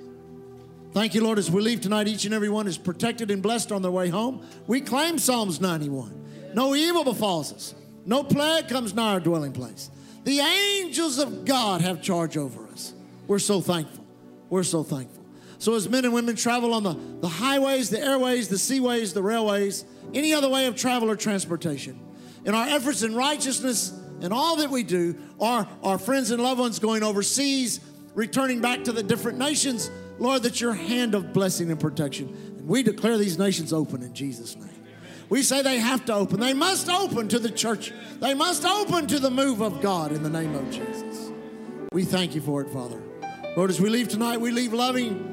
Thank 0.93 1.15
you, 1.15 1.23
Lord, 1.23 1.39
as 1.39 1.51
we 1.51 1.61
leave 1.61 1.81
tonight, 1.81 2.09
each 2.09 2.24
and 2.24 2.33
every 2.33 2.49
one 2.49 2.66
is 2.66 2.79
protected 2.79 3.31
and 3.31 3.43
blessed 3.43 3.73
on 3.73 3.83
their 3.83 3.91
way 3.91 4.09
home. 4.09 4.47
We 4.66 4.81
claim 4.81 5.19
Psalms 5.19 5.61
91. 5.61 6.53
No 6.55 6.74
evil 6.74 7.05
befalls 7.05 7.53
us, 7.53 7.74
no 8.05 8.24
plague 8.24 8.69
comes 8.69 8.95
nigh 8.95 9.15
our 9.15 9.20
dwelling 9.20 9.53
place. 9.53 9.91
The 10.24 10.41
angels 10.41 11.19
of 11.19 11.45
God 11.45 11.81
have 11.83 12.03
charge 12.03 12.37
over 12.37 12.66
us. 12.69 12.95
We're 13.27 13.39
so 13.39 13.61
thankful. 13.61 14.05
We're 14.51 14.62
so 14.62 14.83
thankful. 14.83 15.22
So, 15.63 15.75
as 15.75 15.89
men 15.89 16.05
and 16.05 16.13
women 16.13 16.35
travel 16.35 16.75
on 16.75 16.83
the, 16.83 16.99
the 17.21 17.29
highways, 17.29 17.89
the 17.89 18.01
airways, 18.01 18.49
the 18.49 18.57
seaways, 18.57 19.15
the 19.15 19.23
railways, 19.23 19.85
any 20.13 20.35
other 20.35 20.49
way 20.49 20.67
of 20.67 20.75
travel 20.75 21.09
or 21.09 21.15
transportation, 21.15 22.01
in 22.45 22.53
our 22.53 22.67
efforts 22.67 23.05
in 23.05 23.15
righteousness 23.15 23.97
and 24.23 24.33
all 24.33 24.57
that 24.57 24.71
we 24.71 24.83
do, 24.83 25.17
our, 25.41 25.69
our 25.85 25.99
friends 25.99 26.33
and 26.33 26.43
loved 26.43 26.59
ones 26.59 26.81
going 26.81 27.05
overseas, 27.05 27.79
returning 28.17 28.61
back 28.61 28.83
to 28.83 28.91
the 28.91 29.05
different 29.05 29.39
nations, 29.39 29.89
Lord, 30.19 30.43
that 30.43 30.61
your 30.61 30.75
hand 30.75 31.15
of 31.15 31.33
blessing 31.33 31.71
and 31.71 31.79
protection. 31.79 32.27
And 32.59 32.67
we 32.67 32.83
declare 32.83 33.17
these 33.17 33.39
nations 33.39 33.73
open 33.73 34.03
in 34.03 34.13
Jesus' 34.15 34.57
name. 34.57 34.83
We 35.29 35.45
say 35.45 35.63
they 35.63 35.79
have 35.79 36.05
to 36.07 36.15
open. 36.15 36.41
They 36.41 36.55
must 36.55 36.89
open 36.89 37.29
to 37.29 37.39
the 37.39 37.51
church. 37.53 37.93
They 38.19 38.35
must 38.35 38.65
open 38.65 39.07
to 39.07 39.21
the 39.21 39.31
move 39.31 39.61
of 39.61 39.81
God 39.81 40.11
in 40.11 40.25
the 40.25 40.31
name 40.31 40.57
of 40.57 40.69
Jesus. 40.73 41.31
We 41.93 42.03
thank 42.05 42.35
you 42.35 42.41
for 42.41 42.63
it, 42.63 42.71
Father. 42.71 43.01
Lord, 43.57 43.71
as 43.71 43.81
we 43.81 43.91
leave 43.91 44.09
tonight, 44.09 44.41
we 44.41 44.51
leave 44.51 44.73
loving 44.73 45.33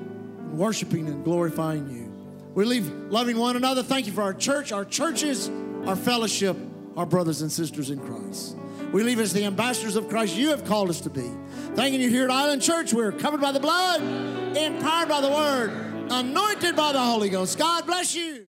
worshiping 0.51 1.07
and 1.07 1.23
glorifying 1.23 1.89
you. 1.89 2.09
We 2.53 2.65
leave 2.65 2.87
loving 3.09 3.37
one 3.37 3.55
another. 3.55 3.83
Thank 3.83 4.05
you 4.05 4.11
for 4.11 4.21
our 4.21 4.33
church, 4.33 4.71
our 4.71 4.85
churches, 4.85 5.49
our 5.85 5.95
fellowship, 5.95 6.57
our 6.97 7.05
brothers 7.05 7.41
and 7.41 7.51
sisters 7.51 7.89
in 7.89 7.99
Christ. 7.99 8.55
We 8.91 9.03
leave 9.03 9.19
as 9.19 9.33
the 9.33 9.45
ambassadors 9.45 9.95
of 9.95 10.09
Christ 10.09 10.35
you 10.35 10.49
have 10.49 10.65
called 10.65 10.89
us 10.89 11.01
to 11.01 11.09
be. 11.09 11.29
Thanking 11.75 12.01
you 12.01 12.09
here 12.09 12.25
at 12.25 12.31
Island 12.31 12.61
Church. 12.61 12.93
We're 12.93 13.11
covered 13.11 13.39
by 13.39 13.51
the 13.51 13.59
blood, 13.59 14.01
empowered 14.57 15.09
by 15.09 15.21
the 15.21 15.29
word, 15.29 15.69
anointed 16.11 16.75
by 16.75 16.91
the 16.91 16.99
Holy 16.99 17.29
Ghost. 17.29 17.57
God 17.57 17.85
bless 17.85 18.15
you. 18.15 18.37